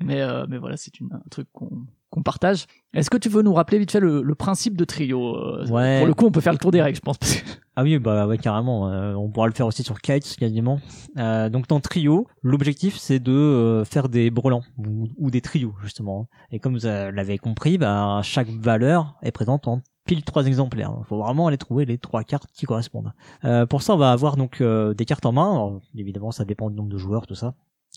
Mais, 0.02 0.22
euh, 0.22 0.46
mais 0.48 0.58
voilà, 0.58 0.78
c'est 0.78 1.00
une- 1.02 1.12
un 1.12 1.22
truc 1.30 1.48
qu'on 1.52 1.70
qu'on 2.10 2.24
partage. 2.24 2.66
Est-ce 2.94 3.10
que 3.10 3.18
tu 3.18 3.30
veux 3.30 3.42
nous 3.42 3.54
rappeler 3.54 3.80
vite 3.80 3.92
fait 3.92 4.00
le, 4.00 4.22
le 4.22 4.36
principe 4.36 4.78
de 4.78 4.86
trio 4.86 5.36
euh, 5.36 5.68
Ouais. 5.68 5.98
Pour 6.00 6.08
le 6.08 6.14
coup, 6.14 6.26
on 6.26 6.32
peut 6.32 6.42
faire 6.42 6.54
le 6.54 6.60
tour 6.60 6.72
des 6.72 6.82
règles, 6.82 6.98
je 6.98 7.02
pense. 7.02 7.18
Ah 7.80 7.84
oui, 7.84 8.00
bah 8.00 8.26
ouais, 8.26 8.40
carrément. 8.40 8.90
euh, 8.90 9.14
on 9.14 9.30
pourra 9.30 9.46
le 9.46 9.54
faire 9.54 9.68
aussi 9.68 9.84
sur 9.84 10.02
Kites, 10.02 10.36
quasiment. 10.40 10.80
Euh, 11.20 11.48
donc 11.48 11.68
dans 11.68 11.80
Trio, 11.80 12.26
l'objectif 12.42 12.98
c'est 12.98 13.20
de 13.20 13.32
euh, 13.32 13.86
faire 13.86 14.10
des 14.10 14.32
brelans 14.32 14.64
ou, 14.80 15.10
ou 15.20 15.30
des 15.30 15.42
trios 15.42 15.76
justement. 15.84 16.28
Et 16.50 16.58
comme 16.58 16.74
vous 16.74 16.88
euh, 16.88 17.12
l'avez 17.12 17.38
compris, 17.38 17.78
bah 17.78 18.22
chaque 18.24 18.50
valeur 18.50 19.14
est 19.22 19.30
présente 19.32 19.68
en 19.68 19.82
pile 20.06 20.24
trois 20.24 20.48
exemplaires. 20.48 20.92
Il 21.02 21.06
faut 21.06 21.20
vraiment 21.20 21.46
aller 21.46 21.60
trouver 21.60 21.86
les 21.86 22.00
trois 22.00 22.24
cartes 22.24 22.50
qui 22.52 22.66
correspondent. 22.66 23.14
Euh, 23.46 23.68
pour 23.68 23.84
ça, 23.84 23.94
on 23.94 23.98
va 23.98 24.12
avoir 24.12 24.38
donc 24.38 24.60
euh, 24.60 24.96
des 24.96 25.06
cartes 25.06 25.28
en 25.28 25.34
main. 25.34 25.52
Alors, 25.52 25.80
évidemment, 25.96 26.32
ça 26.32 26.46
dépend 26.46 26.72
du 26.72 26.76
nombre 26.78 26.90
de 26.90 26.98
joueurs, 26.98 27.28
tout 27.28 27.36
ça. 27.36 27.54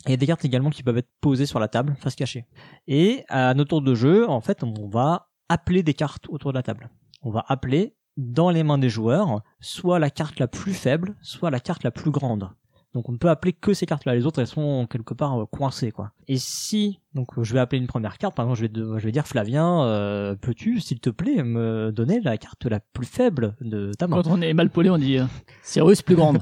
Et 0.07 0.17
des 0.17 0.27
cartes 0.27 0.45
également 0.45 0.71
qui 0.71 0.83
peuvent 0.83 0.99
être 0.99 1.11
posées 1.21 1.47
sur 1.47 1.61
la 1.61 1.69
table, 1.69 1.97
face 1.99 2.15
cachée. 2.15 2.47
Et 2.87 3.25
à 3.29 3.55
notre 3.55 3.71
tour 3.71 3.83
de 3.83 3.95
jeu, 3.95 4.29
en 4.29 4.41
fait, 4.41 4.63
on 4.65 4.89
va 4.89 5.29
appeler 5.49 5.83
des 5.83 5.95
cartes 5.95 6.27
autour 6.29 6.53
de 6.53 6.59
la 6.59 6.63
table. 6.63 6.91
On 7.23 7.31
va 7.31 7.45
appeler 7.49 7.95
dans 8.17 8.51
les 8.51 8.63
mains 8.63 8.79
des 8.79 8.89
joueurs 8.89 9.43
soit 9.61 9.99
la 9.99 10.11
carte 10.11 10.39
la 10.39 10.49
plus 10.49 10.75
faible, 10.75 11.17
soit 11.23 11.51
la 11.51 11.61
carte 11.61 11.85
la 11.85 11.91
plus 11.91 12.11
grande. 12.11 12.51
Donc 12.93 13.09
on 13.09 13.13
ne 13.13 13.19
peut 13.19 13.31
appeler 13.31 13.53
que 13.53 13.73
ces 13.73 13.87
cartes-là. 13.87 14.15
Les 14.17 14.27
autres, 14.27 14.41
elles 14.41 14.47
sont 14.49 14.87
quelque 14.91 15.15
part 15.15 15.41
euh, 15.43 15.47
coincées, 15.47 15.93
quoi. 15.93 16.11
Et 16.27 16.39
si, 16.39 16.99
donc 17.15 17.29
je 17.41 17.55
vais 17.55 17.61
appeler 17.61 17.81
une 17.81 17.87
première 17.87 18.19
carte, 18.19 18.35
par 18.35 18.45
exemple, 18.47 18.59
je 18.59 18.63
vais, 18.65 18.69
de- 18.69 18.99
je 18.99 19.05
vais 19.05 19.13
dire 19.13 19.27
Flavien, 19.29 19.85
euh, 19.85 20.35
peux-tu, 20.35 20.81
s'il 20.81 20.99
te 20.99 21.11
plaît, 21.11 21.43
me 21.45 21.93
donner 21.93 22.21
la 22.21 22.37
carte 22.37 22.67
la 22.67 22.81
plus 22.81 23.07
faible 23.07 23.55
de 23.61 23.93
ta 23.95 24.09
main? 24.09 24.17
Quand 24.23 24.29
on 24.31 24.41
est 24.43 24.53
mal 24.55 24.71
polé, 24.71 24.91
on 24.91 24.99
dit 24.99 25.19
euh, 25.19 25.25
Cyrus 25.63 26.03
plus 26.03 26.17
grande. 26.17 26.39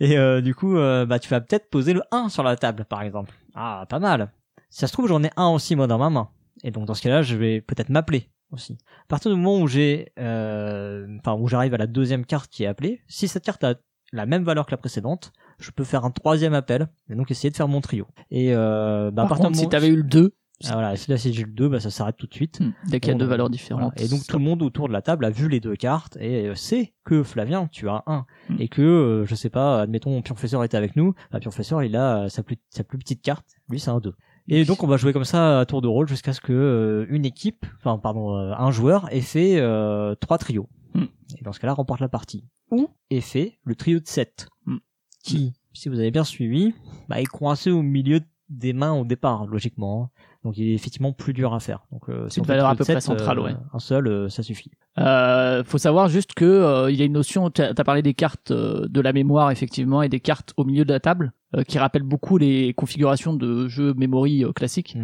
Et 0.00 0.18
euh, 0.18 0.40
du 0.40 0.54
coup, 0.54 0.76
euh, 0.76 1.06
bah 1.06 1.18
tu 1.18 1.28
vas 1.28 1.40
peut-être 1.40 1.70
poser 1.70 1.92
le 1.92 2.02
1 2.10 2.28
sur 2.28 2.42
la 2.42 2.56
table, 2.56 2.84
par 2.84 3.02
exemple. 3.02 3.32
Ah, 3.54 3.86
pas 3.88 3.98
mal. 3.98 4.30
Si 4.70 4.80
ça 4.80 4.86
se 4.88 4.92
trouve, 4.92 5.08
j'en 5.08 5.22
ai 5.22 5.30
un 5.36 5.48
aussi 5.48 5.76
moi 5.76 5.86
dans 5.86 5.98
ma 5.98 6.10
main. 6.10 6.28
Et 6.62 6.70
donc 6.70 6.86
dans 6.86 6.94
ce 6.94 7.02
cas-là, 7.02 7.22
je 7.22 7.36
vais 7.36 7.60
peut-être 7.60 7.88
m'appeler 7.88 8.28
aussi. 8.50 8.74
À 9.04 9.06
partir 9.08 9.30
du 9.30 9.36
moment 9.36 9.58
où 9.60 9.66
j'ai, 9.68 10.12
euh, 10.18 11.06
enfin 11.18 11.34
où 11.34 11.46
j'arrive 11.48 11.74
à 11.74 11.78
la 11.78 11.86
deuxième 11.86 12.24
carte 12.26 12.50
qui 12.50 12.64
est 12.64 12.66
appelée, 12.66 13.00
si 13.08 13.28
cette 13.28 13.44
carte 13.44 13.62
a 13.64 13.74
la 14.12 14.26
même 14.26 14.44
valeur 14.44 14.66
que 14.66 14.70
la 14.70 14.76
précédente, 14.76 15.32
je 15.58 15.70
peux 15.70 15.84
faire 15.84 16.04
un 16.04 16.10
troisième 16.10 16.54
appel 16.54 16.88
et 17.10 17.14
donc 17.14 17.30
essayer 17.30 17.50
de 17.50 17.56
faire 17.56 17.68
mon 17.68 17.80
trio. 17.80 18.06
Et 18.30 18.54
euh, 18.54 19.10
bah, 19.10 19.26
Par 19.28 19.38
contre, 19.38 19.52
du 19.52 19.58
si 19.58 19.68
t'avais 19.68 19.88
eu 19.88 19.96
le 19.96 20.02
2, 20.02 20.34
ah, 20.64 20.72
voilà, 20.72 20.96
si 20.96 21.10
là 21.10 21.18
si 21.18 21.34
j'ai 21.34 21.44
le 21.44 21.52
2, 21.52 21.68
bah 21.68 21.80
ça 21.80 21.90
s'arrête 21.90 22.16
tout 22.16 22.26
de 22.26 22.32
suite. 22.32 22.60
hmm, 22.60 22.72
dès 22.88 22.98
qu'il 23.00 23.12
y 23.12 23.14
a 23.14 23.18
deux 23.18 23.26
valeurs 23.26 23.46
Voilà. 23.46 23.52
différentes. 23.52 24.00
Et 24.00 24.08
donc 24.08 24.26
tout 24.26 24.38
le 24.38 24.44
monde 24.44 24.62
autour 24.62 24.88
de 24.88 24.92
la 24.94 25.02
table 25.02 25.24
a 25.26 25.30
vu 25.30 25.48
les 25.48 25.60
deux 25.60 25.76
cartes 25.76 26.16
et 26.18 26.46
euh, 26.46 26.54
sait 26.54 26.94
que 27.04 27.22
Flavien, 27.22 27.68
tu 27.70 27.88
as 27.88 28.02
un 28.06 28.24
Mm. 28.48 28.56
et 28.60 28.68
que 28.68 28.80
euh, 28.82 29.24
je 29.26 29.34
sais 29.34 29.50
pas, 29.50 29.82
admettons 29.82 30.22
professeur 30.22 30.62
était 30.64 30.76
avec 30.76 30.96
nous, 30.96 31.14
bah, 31.30 31.40
professeur 31.40 31.82
il 31.82 31.94
a 31.96 32.22
euh, 32.24 32.28
sa 32.28 32.42
plus 32.42 32.56
sa 32.70 32.84
plus 32.84 32.96
petite 32.98 33.20
carte, 33.22 33.44
lui 33.68 33.80
c'est 33.80 33.90
un 33.90 33.98
2. 34.00 34.14
Et 34.48 34.64
donc 34.64 34.82
on 34.84 34.86
va 34.86 34.96
jouer 34.96 35.12
comme 35.12 35.24
ça 35.24 35.58
à 35.60 35.66
tour 35.66 35.82
de 35.82 35.88
rôle 35.88 36.06
jusqu'à 36.08 36.32
ce 36.32 36.40
que 36.40 36.52
euh, 36.52 37.06
une 37.10 37.24
équipe, 37.26 37.66
enfin 37.78 37.98
pardon, 37.98 38.36
euh, 38.36 38.52
un 38.56 38.70
joueur 38.70 39.12
ait 39.12 39.20
fait 39.20 39.58
euh, 39.58 40.14
trois 40.14 40.38
trios. 40.38 40.68
Mm. 40.94 41.02
Et 41.38 41.42
dans 41.44 41.52
ce 41.52 41.58
cas-là 41.60 41.74
remporte 41.74 42.00
la 42.00 42.08
partie. 42.08 42.44
Ou 42.70 42.88
ait 43.10 43.20
fait 43.20 43.58
le 43.64 43.74
trio 43.74 44.00
de 44.00 44.06
7 44.06 44.48
Mm. 44.66 44.76
qui, 45.22 45.52
si 45.72 45.88
vous 45.88 45.98
avez 45.98 46.10
bien 46.10 46.24
suivi, 46.24 46.74
bah, 47.08 47.20
est 47.20 47.24
coincé 47.26 47.70
au 47.70 47.82
milieu 47.82 48.20
des 48.48 48.72
mains 48.72 48.92
au 48.92 49.04
départ 49.04 49.46
logiquement. 49.46 50.10
Donc 50.44 50.56
il 50.58 50.68
est 50.70 50.74
effectivement 50.74 51.12
plus 51.12 51.32
dur 51.32 51.52
à 51.54 51.58
faire. 51.58 51.84
Donc 51.90 52.08
euh, 52.08 52.28
si 52.28 52.38
une 52.38 52.46
valeur 52.46 52.66
à 52.66 52.76
peu 52.76 52.84
près 52.84 53.00
sept, 53.00 53.10
euh, 53.10 53.18
centrale, 53.18 53.40
ouais. 53.40 53.56
Un 53.72 53.78
seul, 53.80 54.06
euh, 54.06 54.28
ça 54.28 54.44
suffit. 54.44 54.70
Euh, 54.98 55.64
faut 55.64 55.78
savoir 55.78 56.08
juste 56.08 56.34
que 56.34 56.44
euh, 56.44 56.90
il 56.90 56.96
y 56.96 57.02
a 57.02 57.04
une 57.04 57.12
notion. 57.14 57.50
T'as 57.50 57.70
as 57.76 57.84
parlé 57.84 58.02
des 58.02 58.14
cartes 58.14 58.52
euh, 58.52 58.86
de 58.88 59.00
la 59.00 59.12
mémoire 59.12 59.50
effectivement 59.50 60.02
et 60.02 60.08
des 60.08 60.20
cartes 60.20 60.52
au 60.56 60.64
milieu 60.64 60.84
de 60.84 60.92
la 60.92 61.00
table 61.00 61.32
euh, 61.56 61.64
qui 61.64 61.78
rappellent 61.80 62.04
beaucoup 62.04 62.38
les 62.38 62.72
configurations 62.74 63.34
de 63.34 63.66
jeux 63.66 63.92
memory 63.94 64.44
euh, 64.44 64.52
classiques. 64.52 64.96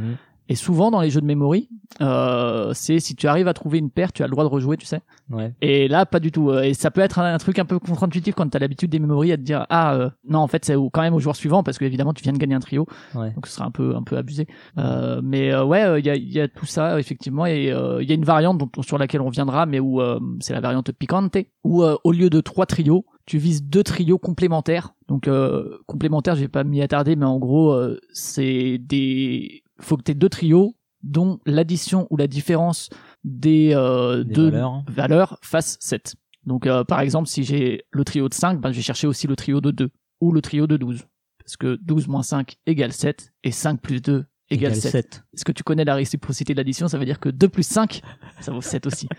Et 0.52 0.54
souvent 0.54 0.90
dans 0.90 1.00
les 1.00 1.08
jeux 1.08 1.22
de 1.22 1.26
memory, 1.26 1.70
euh, 2.02 2.72
c'est 2.74 2.98
si 3.00 3.14
tu 3.14 3.26
arrives 3.26 3.48
à 3.48 3.54
trouver 3.54 3.78
une 3.78 3.88
paire, 3.90 4.12
tu 4.12 4.22
as 4.22 4.26
le 4.26 4.30
droit 4.32 4.44
de 4.44 4.48
rejouer, 4.50 4.76
tu 4.76 4.84
sais. 4.84 5.00
Ouais. 5.30 5.54
Et 5.62 5.88
là, 5.88 6.04
pas 6.04 6.20
du 6.20 6.30
tout. 6.30 6.50
Euh, 6.50 6.62
Et 6.62 6.74
ça 6.74 6.90
peut 6.90 7.00
être 7.00 7.18
un, 7.18 7.32
un 7.34 7.38
truc 7.38 7.58
un 7.58 7.64
peu 7.64 7.78
contre-intuitif 7.78 8.34
quand 8.34 8.46
t'as 8.50 8.58
l'habitude 8.58 8.90
des 8.90 8.98
memory 8.98 9.32
à 9.32 9.36
te 9.38 9.42
dire 9.42 9.64
ah 9.70 9.94
euh, 9.94 10.10
non 10.28 10.40
en 10.40 10.46
fait 10.48 10.64
c'est 10.64 10.74
quand 10.92 11.00
même 11.00 11.14
au 11.14 11.20
joueur 11.20 11.36
suivant 11.36 11.62
parce 11.62 11.78
que 11.78 11.84
évidemment 11.86 12.12
tu 12.12 12.22
viens 12.22 12.32
de 12.34 12.38
gagner 12.38 12.54
un 12.54 12.60
trio, 12.60 12.86
Ouais. 13.14 13.30
donc 13.32 13.46
ce 13.46 13.54
serait 13.54 13.64
un 13.64 13.70
peu 13.70 13.96
un 13.96 14.02
peu 14.02 14.16
abusé. 14.18 14.46
Euh, 14.78 15.20
mais 15.24 15.52
euh, 15.52 15.64
ouais, 15.64 16.00
il 16.00 16.06
y, 16.06 16.10
a, 16.10 16.16
y 16.16 16.40
a 16.40 16.48
tout 16.48 16.66
ça 16.66 16.98
effectivement 17.00 17.46
et 17.46 17.68
il 18.00 18.08
y 18.08 18.12
a 18.12 18.14
une 18.14 18.24
variante 18.24 18.58
dont, 18.58 18.82
sur 18.82 18.98
laquelle 18.98 19.22
on 19.22 19.30
viendra, 19.30 19.64
mais 19.64 19.80
où 19.80 20.00
euh, 20.02 20.20
c'est 20.40 20.52
la 20.52 20.60
variante 20.60 20.92
picante 20.92 21.36
où 21.64 21.82
euh, 21.82 21.96
au 22.04 22.12
lieu 22.12 22.28
de 22.28 22.40
trois 22.40 22.66
trios, 22.66 23.06
tu 23.24 23.38
vises 23.38 23.62
deux 23.64 23.84
trios 23.84 24.18
complémentaires. 24.18 24.94
Donc 25.08 25.28
euh, 25.28 25.78
complémentaires, 25.86 26.34
j'ai 26.36 26.48
pas 26.48 26.64
m'y 26.64 26.82
attarder, 26.82 27.16
mais 27.16 27.24
en 27.26 27.38
gros 27.38 27.72
euh, 27.72 27.98
c'est 28.12 28.78
des 28.78 29.61
faut 29.82 29.96
que 29.96 30.02
t'aies 30.02 30.14
deux 30.14 30.28
trios 30.28 30.74
dont 31.02 31.40
l'addition 31.46 32.06
ou 32.10 32.16
la 32.16 32.26
différence 32.26 32.88
des, 33.24 33.72
euh, 33.74 34.22
Des 34.24 34.34
deux 34.34 34.50
valeurs. 34.50 34.84
valeurs 34.88 35.38
fasse 35.42 35.76
7. 35.80 36.14
Donc 36.46 36.66
euh, 36.66 36.84
par 36.84 37.00
exemple, 37.00 37.28
si 37.28 37.44
j'ai 37.44 37.84
le 37.90 38.04
trio 38.04 38.28
de 38.28 38.34
5, 38.34 38.60
ben, 38.60 38.70
je 38.70 38.76
vais 38.76 38.82
chercher 38.82 39.06
aussi 39.06 39.26
le 39.26 39.36
trio 39.36 39.60
de 39.60 39.70
2 39.70 39.90
ou 40.20 40.32
le 40.32 40.40
trio 40.40 40.66
de 40.66 40.76
12. 40.76 41.04
Parce 41.44 41.56
que 41.56 41.76
12 41.82 42.06
moins 42.08 42.22
5 42.22 42.54
égale 42.66 42.92
7 42.92 43.32
et 43.42 43.50
5 43.50 43.80
plus 43.80 44.00
2 44.00 44.24
égale 44.50 44.76
7. 44.76 44.92
7. 44.92 45.24
Est-ce 45.34 45.44
que 45.44 45.50
tu 45.52 45.64
connais 45.64 45.84
la 45.84 45.94
réciprocité 45.96 46.52
de 46.52 46.58
l'addition? 46.58 46.86
Ça 46.86 46.98
veut 46.98 47.04
dire 47.04 47.18
que 47.18 47.28
2 47.28 47.48
plus 47.48 47.66
5, 47.66 48.00
ça 48.40 48.52
vaut 48.52 48.60
7 48.62 48.86
aussi. 48.86 49.08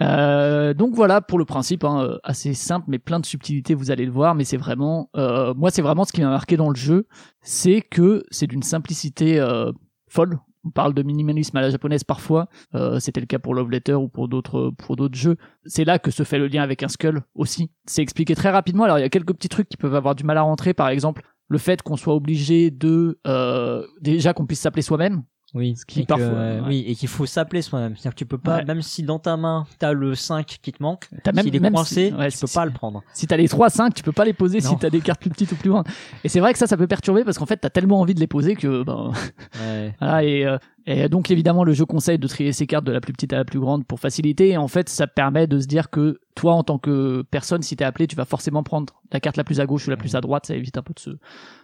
Euh, 0.00 0.74
donc 0.74 0.94
voilà 0.96 1.20
pour 1.20 1.38
le 1.38 1.44
principe, 1.44 1.84
hein, 1.84 2.02
euh, 2.02 2.18
assez 2.24 2.54
simple 2.54 2.86
mais 2.88 2.98
plein 2.98 3.20
de 3.20 3.26
subtilités, 3.26 3.74
vous 3.74 3.92
allez 3.92 4.04
le 4.04 4.10
voir. 4.10 4.34
Mais 4.34 4.42
c'est 4.42 4.56
vraiment, 4.56 5.10
euh, 5.16 5.54
moi 5.54 5.70
c'est 5.70 5.82
vraiment 5.82 6.04
ce 6.04 6.12
qui 6.12 6.22
m'a 6.22 6.30
marqué 6.30 6.56
dans 6.56 6.70
le 6.70 6.74
jeu, 6.74 7.06
c'est 7.40 7.82
que 7.82 8.24
c'est 8.30 8.48
d'une 8.48 8.64
simplicité 8.64 9.38
euh, 9.38 9.70
folle. 10.12 10.38
On 10.64 10.70
parle 10.70 10.94
de 10.94 11.02
minimalisme 11.02 11.56
à 11.56 11.60
la 11.60 11.70
japonaise 11.70 12.04
parfois, 12.04 12.48
euh, 12.76 13.00
c'était 13.00 13.20
le 13.20 13.26
cas 13.26 13.40
pour 13.40 13.52
Love 13.54 13.70
Letter 13.70 13.94
ou 13.94 14.08
pour 14.08 14.28
d'autres 14.28 14.70
pour 14.78 14.94
d'autres 14.94 15.18
jeux. 15.18 15.36
C'est 15.64 15.84
là 15.84 15.98
que 15.98 16.12
se 16.12 16.22
fait 16.22 16.38
le 16.38 16.46
lien 16.46 16.62
avec 16.62 16.84
un 16.84 16.88
skull 16.88 17.22
aussi. 17.34 17.72
C'est 17.86 18.02
expliqué 18.02 18.36
très 18.36 18.50
rapidement. 18.50 18.84
Alors 18.84 18.98
il 18.98 19.02
y 19.02 19.04
a 19.04 19.08
quelques 19.08 19.34
petits 19.34 19.48
trucs 19.48 19.68
qui 19.68 19.76
peuvent 19.76 19.96
avoir 19.96 20.14
du 20.14 20.22
mal 20.22 20.38
à 20.38 20.42
rentrer, 20.42 20.72
par 20.72 20.88
exemple 20.88 21.22
le 21.48 21.58
fait 21.58 21.82
qu'on 21.82 21.96
soit 21.96 22.14
obligé 22.14 22.70
de 22.70 23.20
euh, 23.26 23.86
déjà 24.00 24.32
qu'on 24.32 24.46
puisse 24.46 24.60
s'appeler 24.60 24.82
soi-même. 24.82 25.22
Oui. 25.54 25.76
Ce 25.76 25.84
qui 25.84 26.00
et 26.00 26.02
que, 26.04 26.08
parfois, 26.08 26.26
euh, 26.26 26.60
ouais. 26.62 26.68
Oui, 26.68 26.84
et 26.86 26.94
qu'il 26.94 27.08
faut 27.08 27.26
s'appeler 27.26 27.60
soi-même. 27.60 27.94
C'est-à-dire 27.94 28.12
que 28.14 28.18
tu 28.18 28.24
peux 28.26 28.38
pas, 28.38 28.56
Ouais. 28.58 28.64
même 28.64 28.80
si 28.80 29.02
dans 29.02 29.18
ta 29.18 29.36
main 29.36 29.66
t'as 29.78 29.92
le 29.92 30.14
5 30.14 30.46
qui 30.62 30.72
te 30.72 30.82
manque, 30.82 31.08
T'as 31.22 31.32
même- 31.32 31.44
s'il 31.44 31.54
est 31.54 31.60
même 31.60 31.74
coincé, 31.74 32.08
si- 32.08 32.14
ouais, 32.16 32.30
tu 32.30 32.38
peux 32.38 32.46
si- 32.46 32.54
pas 32.54 32.64
le 32.64 32.70
prendre. 32.72 33.02
Si 33.12 33.26
t'as 33.26 33.36
les 33.36 33.48
3 33.48 33.68
5, 33.68 33.92
tu 33.92 34.02
peux 34.02 34.12
pas 34.12 34.24
les 34.24 34.32
poser 34.32 34.60
si 34.62 34.74
t'as 34.78 34.88
des 34.88 35.00
cartes 35.02 35.20
plus 35.20 35.28
petites 35.30 35.52
ou 35.52 35.56
plus 35.56 35.68
grandes. 35.70 35.86
Et 36.24 36.28
c'est 36.30 36.40
vrai 36.40 36.52
que 36.54 36.58
ça 36.58 36.66
ça 36.66 36.76
peut 36.78 36.86
perturber 36.86 37.22
parce 37.24 37.36
qu'en 37.38 37.44
fait 37.46 37.58
t'as 37.58 37.68
tellement 37.70 38.00
envie 38.00 38.14
de 38.14 38.20
les 38.20 38.26
poser 38.26 38.56
que 38.56 38.82
ben. 38.82 39.12
Voilà, 40.00 40.24
et, 40.24 40.44
euh, 40.46 40.58
et 40.86 41.08
donc 41.08 41.30
évidemment 41.30 41.64
le 41.64 41.72
jeu 41.74 41.84
conseille 41.84 42.18
de 42.18 42.26
trier 42.26 42.52
ses 42.52 42.66
cartes 42.66 42.84
de 42.84 42.92
la 42.92 43.00
plus 43.00 43.12
petite 43.12 43.32
à 43.32 43.36
la 43.36 43.44
plus 43.44 43.60
grande 43.60 43.86
pour 43.86 44.00
faciliter. 44.00 44.50
Et 44.50 44.56
en 44.56 44.68
fait, 44.68 44.88
ça 44.88 45.06
permet 45.06 45.46
de 45.46 45.60
se 45.60 45.66
dire 45.66 45.90
que 45.90 46.18
toi, 46.34 46.54
en 46.54 46.64
tant 46.64 46.78
que 46.78 47.22
personne, 47.30 47.62
si 47.62 47.76
t'es 47.76 47.84
appelé, 47.84 48.06
tu 48.06 48.16
vas 48.16 48.24
forcément 48.24 48.62
prendre 48.62 48.94
la 49.12 49.20
carte 49.20 49.36
la 49.36 49.44
plus 49.44 49.60
à 49.60 49.66
gauche 49.66 49.86
ou 49.86 49.90
la 49.90 49.96
plus 49.98 50.14
à 50.16 50.20
droite. 50.22 50.46
Ça 50.46 50.54
évite 50.56 50.78
un 50.78 50.82
peu 50.82 50.94
de 50.94 50.98
se, 50.98 51.10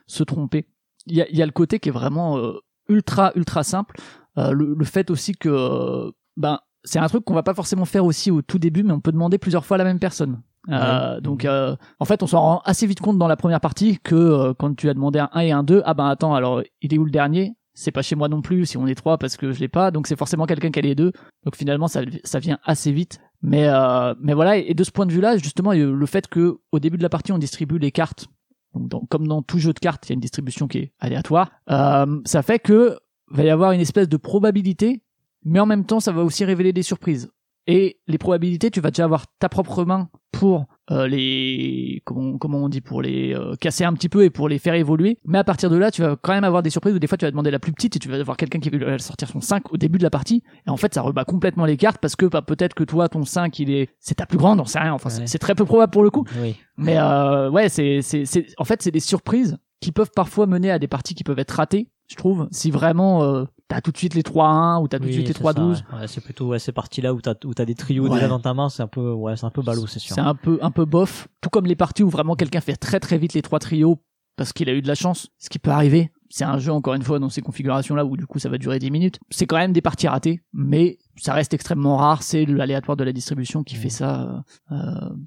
se 0.06 0.22
tromper. 0.22 0.66
Il 1.06 1.16
y 1.16 1.22
a, 1.22 1.30
y 1.30 1.40
a 1.42 1.46
le 1.46 1.52
côté 1.52 1.78
qui 1.78 1.88
est 1.88 1.92
vraiment 1.92 2.36
euh, 2.38 2.52
ultra 2.88 3.32
ultra 3.34 3.62
simple. 3.62 3.96
Euh, 4.36 4.52
le, 4.52 4.74
le 4.74 4.84
fait 4.84 5.10
aussi 5.10 5.32
que 5.32 6.12
ben 6.36 6.60
c'est 6.84 6.98
un 6.98 7.08
truc 7.08 7.24
qu'on 7.24 7.34
va 7.34 7.42
pas 7.42 7.54
forcément 7.54 7.84
faire 7.84 8.04
aussi 8.04 8.30
au 8.30 8.42
tout 8.42 8.58
début, 8.58 8.82
mais 8.82 8.92
on 8.92 9.00
peut 9.00 9.12
demander 9.12 9.38
plusieurs 9.38 9.64
fois 9.66 9.76
à 9.76 9.78
la 9.78 9.84
même 9.84 9.98
personne. 9.98 10.40
Euh, 10.70 11.20
donc 11.20 11.44
euh, 11.44 11.76
en 11.98 12.04
fait 12.04 12.22
on 12.22 12.26
s'en 12.26 12.40
rend 12.40 12.62
assez 12.64 12.86
vite 12.86 13.00
compte 13.00 13.16
dans 13.16 13.28
la 13.28 13.36
première 13.36 13.60
partie 13.60 13.98
que 14.02 14.14
euh, 14.14 14.54
quand 14.54 14.76
tu 14.76 14.90
as 14.90 14.94
demandé 14.94 15.18
un 15.18 15.30
1 15.32 15.40
et 15.40 15.52
un 15.52 15.62
2 15.62 15.82
ah 15.86 15.94
ben 15.94 16.06
attends 16.06 16.34
alors 16.34 16.62
il 16.82 16.92
est 16.92 16.98
où 16.98 17.04
le 17.04 17.10
dernier? 17.10 17.54
C'est 17.72 17.92
pas 17.92 18.02
chez 18.02 18.16
moi 18.16 18.28
non 18.28 18.42
plus 18.42 18.66
si 18.66 18.76
on 18.76 18.86
est 18.86 18.96
trois 18.96 19.18
parce 19.18 19.36
que 19.36 19.52
je 19.52 19.60
l'ai 19.60 19.68
pas. 19.68 19.92
Donc 19.92 20.08
c'est 20.08 20.18
forcément 20.18 20.46
quelqu'un 20.46 20.70
qui 20.70 20.80
a 20.80 20.82
les 20.82 20.96
deux. 20.96 21.12
Donc 21.44 21.56
finalement 21.56 21.86
ça, 21.86 22.00
ça 22.24 22.38
vient 22.40 22.58
assez 22.64 22.90
vite. 22.90 23.20
Mais 23.40 23.68
euh, 23.68 24.14
mais 24.20 24.34
voilà 24.34 24.56
et 24.56 24.74
de 24.74 24.84
ce 24.84 24.90
point 24.90 25.06
de 25.06 25.12
vue 25.12 25.20
là 25.20 25.38
justement 25.38 25.72
le 25.72 26.06
fait 26.06 26.26
que 26.26 26.58
au 26.72 26.80
début 26.80 26.98
de 26.98 27.02
la 27.04 27.08
partie 27.08 27.32
on 27.32 27.38
distribue 27.38 27.78
les 27.78 27.92
cartes 27.92 28.26
donc 28.74 29.08
comme 29.08 29.26
dans 29.26 29.42
tout 29.42 29.58
jeu 29.58 29.72
de 29.72 29.78
cartes 29.78 30.06
il 30.06 30.10
y 30.10 30.12
a 30.12 30.14
une 30.14 30.20
distribution 30.20 30.68
qui 30.68 30.78
est 30.78 30.92
aléatoire. 31.00 31.50
Euh, 31.70 32.20
ça 32.24 32.42
fait 32.42 32.58
que 32.58 32.98
va 33.30 33.44
y 33.44 33.50
avoir 33.50 33.72
une 33.72 33.80
espèce 33.80 34.08
de 34.08 34.16
probabilité 34.16 35.02
mais 35.44 35.60
en 35.60 35.66
même 35.66 35.84
temps 35.84 36.00
ça 36.00 36.12
va 36.12 36.22
aussi 36.22 36.44
révéler 36.44 36.72
des 36.72 36.82
surprises 36.82 37.30
et 37.70 37.98
les 38.06 38.16
probabilités, 38.16 38.70
tu 38.70 38.80
vas 38.80 38.90
déjà 38.90 39.04
avoir 39.04 39.26
ta 39.38 39.50
propre 39.50 39.84
main 39.84 40.08
pour 40.32 40.64
euh, 40.90 41.06
les 41.06 42.00
comment 42.06 42.38
comment 42.38 42.64
on 42.64 42.70
dit 42.70 42.80
pour 42.80 43.02
les 43.02 43.34
euh, 43.34 43.56
casser 43.60 43.84
un 43.84 43.92
petit 43.92 44.08
peu 44.08 44.24
et 44.24 44.30
pour 44.30 44.48
les 44.48 44.58
faire 44.58 44.72
évoluer. 44.72 45.18
Mais 45.26 45.36
à 45.36 45.44
partir 45.44 45.68
de 45.68 45.76
là, 45.76 45.90
tu 45.90 46.00
vas 46.00 46.16
quand 46.16 46.32
même 46.32 46.44
avoir 46.44 46.62
des 46.62 46.70
surprises 46.70 46.94
où 46.94 46.98
des 46.98 47.06
fois 47.06 47.18
tu 47.18 47.26
vas 47.26 47.30
demander 47.30 47.50
la 47.50 47.58
plus 47.58 47.72
petite 47.72 47.94
et 47.94 47.98
tu 47.98 48.08
vas 48.08 48.16
avoir 48.16 48.38
quelqu'un 48.38 48.58
qui 48.58 48.70
va 48.70 48.98
sortir 48.98 49.28
son 49.28 49.42
5 49.42 49.70
au 49.70 49.76
début 49.76 49.98
de 49.98 50.02
la 50.02 50.08
partie 50.08 50.42
et 50.66 50.70
en 50.70 50.78
fait 50.78 50.94
ça 50.94 51.02
rebat 51.02 51.26
complètement 51.26 51.66
les 51.66 51.76
cartes 51.76 51.98
parce 52.00 52.16
que 52.16 52.24
bah, 52.24 52.40
peut-être 52.40 52.72
que 52.72 52.84
toi 52.84 53.10
ton 53.10 53.26
5 53.26 53.58
il 53.58 53.70
est 53.70 53.90
c'est 54.00 54.14
ta 54.14 54.24
plus 54.24 54.38
grande, 54.38 54.60
on 54.60 54.64
sait 54.64 54.78
rien. 54.78 54.94
Enfin 54.94 55.10
c'est 55.10 55.38
très 55.38 55.54
peu 55.54 55.66
probable 55.66 55.92
pour 55.92 56.02
le 56.02 56.08
coup. 56.08 56.24
Oui. 56.40 56.56
Mais 56.78 56.96
euh, 56.96 57.50
ouais, 57.50 57.68
c'est 57.68 58.00
c'est 58.00 58.24
c'est 58.24 58.46
en 58.56 58.64
fait 58.64 58.80
c'est 58.80 58.92
des 58.92 59.00
surprises 59.00 59.58
qui 59.80 59.92
peuvent 59.92 60.10
parfois 60.16 60.46
mener 60.46 60.70
à 60.70 60.78
des 60.78 60.88
parties 60.88 61.14
qui 61.14 61.22
peuvent 61.22 61.38
être 61.38 61.50
ratées, 61.50 61.90
je 62.06 62.16
trouve, 62.16 62.48
si 62.50 62.70
vraiment 62.70 63.22
euh, 63.24 63.44
t'as 63.68 63.80
tout 63.80 63.92
de 63.92 63.98
suite 63.98 64.14
les 64.14 64.22
3-1 64.22 64.82
ou 64.82 64.88
t'as 64.88 64.98
tout 64.98 65.06
de 65.06 65.12
suite 65.12 65.28
les 65.28 65.34
3-12. 65.34 65.82
Ouais. 65.92 66.08
c'est 66.08 66.22
plutôt 66.22 66.48
ouais, 66.48 66.58
ces 66.58 66.72
parties-là 66.72 67.14
où 67.14 67.20
t'as 67.20 67.34
où 67.44 67.54
t'as 67.54 67.64
des 67.64 67.74
trios 67.74 68.08
déjà 68.08 68.28
dans 68.28 68.40
ta 68.40 68.54
main, 68.54 68.68
c'est 68.68 68.82
un 68.82 68.88
peu 68.88 69.12
ouais, 69.12 69.36
c'est 69.36 69.46
un 69.46 69.50
peu 69.50 69.62
ballot, 69.62 69.86
c'est 69.86 69.98
sûr. 69.98 70.14
C'est 70.14 70.20
un 70.20 70.34
peu 70.34 70.58
un 70.62 70.70
peu 70.70 70.84
bof, 70.84 71.28
tout 71.40 71.50
comme 71.50 71.66
les 71.66 71.76
parties 71.76 72.02
où 72.02 72.08
vraiment 72.08 72.34
quelqu'un 72.34 72.60
fait 72.60 72.76
très 72.76 73.00
très 73.00 73.18
vite 73.18 73.34
les 73.34 73.42
trois 73.42 73.58
trios 73.58 73.98
parce 74.36 74.52
qu'il 74.52 74.68
a 74.68 74.72
eu 74.72 74.82
de 74.82 74.88
la 74.88 74.94
chance, 74.94 75.28
ce 75.38 75.50
qui 75.50 75.58
peut 75.58 75.70
arriver. 75.70 76.10
C'est 76.30 76.44
un 76.44 76.58
jeu 76.58 76.72
encore 76.72 76.94
une 76.94 77.02
fois 77.02 77.18
dans 77.18 77.30
ces 77.30 77.40
configurations 77.40 77.94
là 77.94 78.04
où 78.04 78.16
du 78.16 78.26
coup 78.26 78.38
ça 78.38 78.48
va 78.48 78.58
durer 78.58 78.78
10 78.78 78.90
minutes. 78.90 79.18
C'est 79.30 79.46
quand 79.46 79.56
même 79.56 79.72
des 79.72 79.80
parties 79.80 80.08
ratées, 80.08 80.42
mais 80.52 80.98
ça 81.16 81.32
reste 81.32 81.54
extrêmement 81.54 81.96
rare, 81.96 82.22
c'est 82.22 82.44
l'aléatoire 82.44 82.96
de 82.96 83.04
la 83.04 83.12
distribution 83.12 83.62
qui 83.62 83.76
fait 83.76 83.88
ça. 83.88 84.44
Euh, 84.70 84.76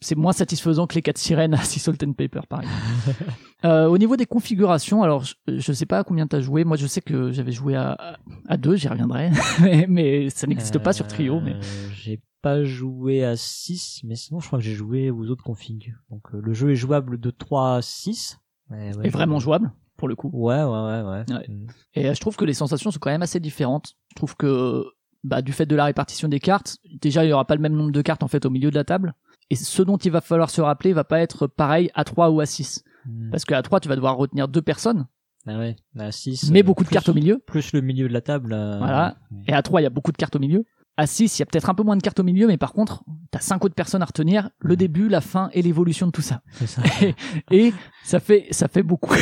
c'est 0.01 0.15
moins 0.15 0.33
satisfaisant 0.33 0.87
que 0.87 0.95
les 0.95 1.01
4 1.01 1.17
sirènes 1.17 1.53
à 1.55 1.63
Salt 1.63 2.03
and 2.05 2.13
Paper 2.13 2.41
par 2.47 2.61
exemple. 2.61 3.33
euh, 3.65 3.87
au 3.87 3.97
niveau 3.97 4.15
des 4.15 4.25
configurations, 4.25 5.03
alors 5.03 5.23
je, 5.23 5.33
je 5.47 5.73
sais 5.73 5.85
pas 5.85 5.99
à 5.99 6.03
combien 6.03 6.27
t'as 6.27 6.41
joué, 6.41 6.63
moi 6.63 6.77
je 6.77 6.87
sais 6.87 7.01
que 7.01 7.31
j'avais 7.31 7.51
joué 7.51 7.75
à, 7.75 8.17
à 8.47 8.57
deux, 8.57 8.75
j'y 8.75 8.87
reviendrai, 8.87 9.31
mais, 9.61 9.85
mais, 9.89 10.29
ça 10.29 10.47
n'existe 10.47 10.79
pas 10.79 10.93
sur 10.93 11.07
Trio. 11.07 11.39
Mais... 11.41 11.53
Euh, 11.53 11.61
j'ai 11.93 12.21
pas 12.41 12.63
joué 12.63 13.23
à 13.23 13.35
6, 13.35 14.01
mais 14.03 14.15
sinon 14.15 14.39
je 14.39 14.47
crois 14.47 14.59
que 14.59 14.65
j'ai 14.65 14.73
joué 14.73 15.11
aux 15.11 15.29
autres 15.29 15.43
configs. 15.43 15.95
Donc 16.09 16.21
euh, 16.33 16.41
le 16.41 16.53
jeu 16.53 16.71
est 16.71 16.75
jouable 16.75 17.19
de 17.19 17.29
3 17.29 17.75
à 17.75 17.81
6. 17.81 18.39
Ouais, 18.69 18.95
ouais, 18.95 19.07
et 19.07 19.09
vraiment 19.09 19.39
jouable 19.39 19.71
pour 20.01 20.07
le 20.07 20.15
coup. 20.15 20.31
Ouais, 20.33 20.63
ouais, 20.63 20.63
ouais, 20.63 21.01
ouais. 21.03 21.23
ouais. 21.31 21.47
Mm. 21.47 21.67
Et 21.93 22.07
euh, 22.07 22.13
je 22.15 22.19
trouve 22.19 22.35
que 22.35 22.43
les 22.43 22.55
sensations 22.55 22.89
sont 22.89 22.97
quand 22.97 23.11
même 23.11 23.21
assez 23.21 23.39
différentes. 23.39 23.93
Je 24.09 24.15
trouve 24.15 24.35
que 24.35 24.83
bah, 25.23 25.43
du 25.43 25.53
fait 25.53 25.67
de 25.67 25.75
la 25.75 25.85
répartition 25.85 26.27
des 26.27 26.39
cartes, 26.39 26.79
déjà 26.99 27.23
il 27.23 27.29
y 27.29 27.33
aura 27.33 27.45
pas 27.45 27.53
le 27.53 27.61
même 27.61 27.75
nombre 27.75 27.91
de 27.91 28.01
cartes 28.01 28.23
en 28.23 28.27
fait 28.27 28.43
au 28.47 28.49
milieu 28.49 28.71
de 28.71 28.75
la 28.75 28.83
table. 28.83 29.13
Et 29.51 29.55
ce 29.55 29.83
dont 29.83 29.97
il 29.97 30.09
va 30.09 30.21
falloir 30.21 30.49
se 30.49 30.59
rappeler 30.59 30.91
va 30.93 31.03
pas 31.03 31.19
être 31.19 31.45
pareil 31.45 31.91
à 31.93 32.03
3 32.03 32.31
ou 32.31 32.39
à 32.39 32.47
6. 32.47 32.83
Mm. 33.05 33.29
Parce 33.29 33.45
qu'à 33.45 33.61
3 33.61 33.79
tu 33.79 33.89
vas 33.89 33.95
devoir 33.95 34.17
retenir 34.17 34.47
deux 34.47 34.63
personnes. 34.63 35.05
Ah 35.45 35.59
ouais, 35.59 35.75
à 35.99 36.11
6. 36.11 36.49
Mais 36.49 36.63
beaucoup 36.63 36.83
de 36.83 36.89
cartes 36.89 37.09
au 37.09 37.13
milieu. 37.13 37.37
Plus 37.45 37.73
le 37.73 37.81
milieu 37.81 38.07
de 38.07 38.13
la 38.13 38.21
table. 38.21 38.53
Euh... 38.53 38.79
Voilà. 38.79 39.17
Et 39.47 39.53
à 39.53 39.61
3 39.61 39.81
il 39.81 39.83
y 39.83 39.87
a 39.87 39.91
beaucoup 39.91 40.11
de 40.11 40.17
cartes 40.17 40.35
au 40.35 40.39
milieu. 40.39 40.65
À 40.97 41.05
6, 41.05 41.37
il 41.37 41.41
y 41.41 41.43
a 41.43 41.45
peut-être 41.45 41.69
un 41.69 41.75
peu 41.75 41.83
moins 41.83 41.95
de 41.95 42.01
cartes 42.01 42.19
au 42.19 42.23
milieu, 42.23 42.47
mais 42.47 42.57
par 42.57 42.73
contre, 42.73 43.03
t'as 43.31 43.39
5 43.39 43.63
autres 43.63 43.75
personnes 43.75 44.01
à 44.01 44.05
retenir, 44.05 44.49
le 44.59 44.75
début, 44.75 45.07
la 45.07 45.21
fin 45.21 45.49
et 45.53 45.61
l'évolution 45.61 46.07
de 46.07 46.11
tout 46.11 46.21
ça. 46.21 46.41
ça. 46.65 46.81
Et, 47.01 47.15
et, 47.51 47.73
ça 48.03 48.19
fait, 48.19 48.47
ça 48.51 48.67
fait 48.67 48.83
beaucoup. 48.83 49.15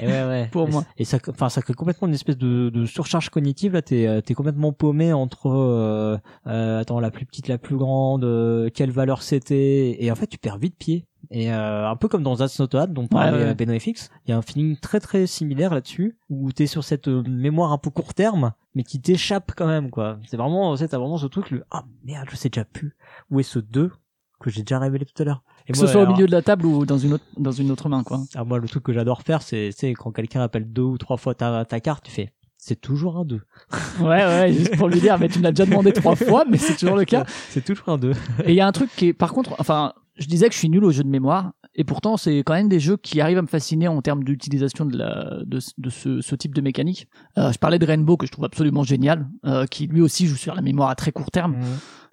Et 0.00 0.06
ouais, 0.06 0.24
ouais. 0.24 0.48
Pour 0.52 0.68
moi. 0.68 0.84
Et 0.96 1.04
ça, 1.04 1.18
enfin, 1.28 1.48
ça 1.48 1.62
crée 1.62 1.74
complètement 1.74 2.08
une 2.08 2.14
espèce 2.14 2.38
de, 2.38 2.70
de 2.70 2.86
surcharge 2.86 3.30
cognitive. 3.30 3.72
Là, 3.72 3.82
t'es, 3.82 4.22
t'es 4.22 4.34
complètement 4.34 4.72
paumé 4.72 5.12
entre, 5.12 5.48
euh, 5.48 6.18
euh, 6.46 6.80
attends, 6.80 7.00
la 7.00 7.10
plus 7.10 7.26
petite, 7.26 7.48
la 7.48 7.58
plus 7.58 7.76
grande, 7.76 8.24
euh, 8.24 8.70
quelle 8.72 8.90
valeur 8.90 9.22
c'était. 9.22 10.02
Et 10.02 10.10
en 10.10 10.14
fait, 10.14 10.26
tu 10.26 10.38
perds 10.38 10.58
vite 10.58 10.76
pied. 10.76 11.06
Et 11.30 11.52
euh, 11.52 11.88
un 11.88 11.96
peu 11.96 12.08
comme 12.08 12.22
dans 12.22 12.36
That's 12.36 12.58
Not 12.58 12.74
Hard, 12.74 12.92
dont 12.92 13.06
parlait 13.06 13.32
Ouais, 13.32 13.44
ouais. 13.44 13.54
Beno 13.54 13.78
FX, 13.78 14.10
il 14.26 14.30
y 14.30 14.32
a 14.32 14.38
un 14.38 14.42
feeling 14.42 14.76
très 14.76 15.00
très 15.00 15.26
similaire 15.26 15.72
là-dessus, 15.72 16.16
où 16.28 16.50
t'es 16.52 16.66
sur 16.66 16.82
cette 16.82 17.08
euh, 17.08 17.22
mémoire 17.28 17.72
un 17.72 17.78
peu 17.78 17.90
court 17.90 18.14
terme, 18.14 18.52
mais 18.74 18.82
qui 18.82 19.00
t'échappe 19.00 19.52
quand 19.56 19.66
même, 19.66 19.90
quoi. 19.90 20.18
C'est 20.26 20.36
vraiment, 20.36 20.74
c'est 20.76 20.88
t'as 20.88 20.98
vraiment 20.98 21.18
ce 21.18 21.26
truc, 21.26 21.50
le 21.50 21.64
ah 21.70 21.84
merde, 22.04 22.26
je 22.30 22.36
sais 22.36 22.48
déjà 22.48 22.64
plus 22.64 22.96
où 23.30 23.38
est 23.38 23.44
ce 23.44 23.58
2 23.58 23.92
que 24.40 24.50
j'ai 24.50 24.62
déjà 24.62 24.78
révélé 24.78 25.04
tout 25.04 25.22
à 25.22 25.24
l'heure. 25.24 25.42
Que 25.72 25.78
moi, 25.78 25.86
ce 25.86 25.92
soit 25.92 26.02
alors- 26.02 26.12
au 26.12 26.16
milieu 26.16 26.26
de 26.26 26.32
la 26.32 26.42
table 26.42 26.66
ou 26.66 26.84
dans 26.86 26.98
une 26.98 27.14
autre, 27.14 27.24
dans 27.36 27.52
une 27.52 27.70
autre 27.70 27.88
main, 27.88 28.02
quoi. 28.02 28.20
ah, 28.34 28.44
moi, 28.44 28.58
le 28.58 28.68
truc 28.68 28.82
que 28.82 28.92
j'adore 28.92 29.22
faire, 29.22 29.42
c'est, 29.42 29.70
c'est 29.76 29.92
quand 29.94 30.10
quelqu'un 30.12 30.40
appelle 30.42 30.70
deux 30.72 30.82
ou 30.82 30.98
trois 30.98 31.16
fois 31.16 31.34
ta, 31.34 31.64
ta 31.64 31.80
carte, 31.80 32.04
tu 32.04 32.10
fais, 32.10 32.32
c'est 32.58 32.80
toujours 32.80 33.16
un 33.16 33.24
2. 33.24 33.40
Ouais, 34.00 34.06
ouais, 34.24 34.52
juste 34.52 34.76
pour 34.76 34.88
lui 34.88 35.00
dire, 35.00 35.18
mais 35.18 35.28
tu 35.28 35.38
me 35.38 35.44
l'as 35.44 35.52
déjà 35.52 35.66
demandé 35.66 35.92
trois 35.92 36.14
fois, 36.28 36.44
mais 36.48 36.56
c'est 36.58 36.76
toujours 36.76 36.96
le 36.96 37.04
cas. 37.04 37.24
C'est 37.48 37.64
toujours 37.64 37.88
un 37.88 37.98
2. 37.98 38.10
Et 38.44 38.50
il 38.50 38.54
y 38.54 38.60
a 38.60 38.66
un 38.66 38.72
truc 38.72 38.90
qui 38.96 39.08
est, 39.08 39.12
par 39.12 39.32
contre, 39.32 39.54
enfin, 39.58 39.92
je 40.20 40.26
disais 40.26 40.48
que 40.48 40.54
je 40.54 40.58
suis 40.58 40.68
nul 40.68 40.84
au 40.84 40.90
jeu 40.92 41.02
de 41.02 41.08
mémoire, 41.08 41.52
et 41.74 41.82
pourtant 41.82 42.16
c'est 42.16 42.38
quand 42.40 42.52
même 42.52 42.68
des 42.68 42.78
jeux 42.78 42.96
qui 42.98 43.20
arrivent 43.20 43.38
à 43.38 43.42
me 43.42 43.46
fasciner 43.46 43.88
en 43.88 44.00
termes 44.02 44.22
d'utilisation 44.22 44.84
de, 44.84 44.96
la, 44.96 45.38
de, 45.46 45.58
de 45.78 45.90
ce, 45.90 46.20
ce 46.20 46.34
type 46.34 46.54
de 46.54 46.60
mécanique. 46.60 47.08
Euh, 47.38 47.50
je 47.52 47.58
parlais 47.58 47.78
de 47.78 47.86
Rainbow 47.86 48.16
que 48.16 48.26
je 48.26 48.32
trouve 48.32 48.44
absolument 48.44 48.82
génial, 48.82 49.28
euh, 49.46 49.66
qui 49.66 49.86
lui 49.86 50.02
aussi 50.02 50.26
joue 50.26 50.36
sur 50.36 50.54
la 50.54 50.62
mémoire 50.62 50.90
à 50.90 50.94
très 50.94 51.10
court 51.10 51.30
terme. 51.30 51.56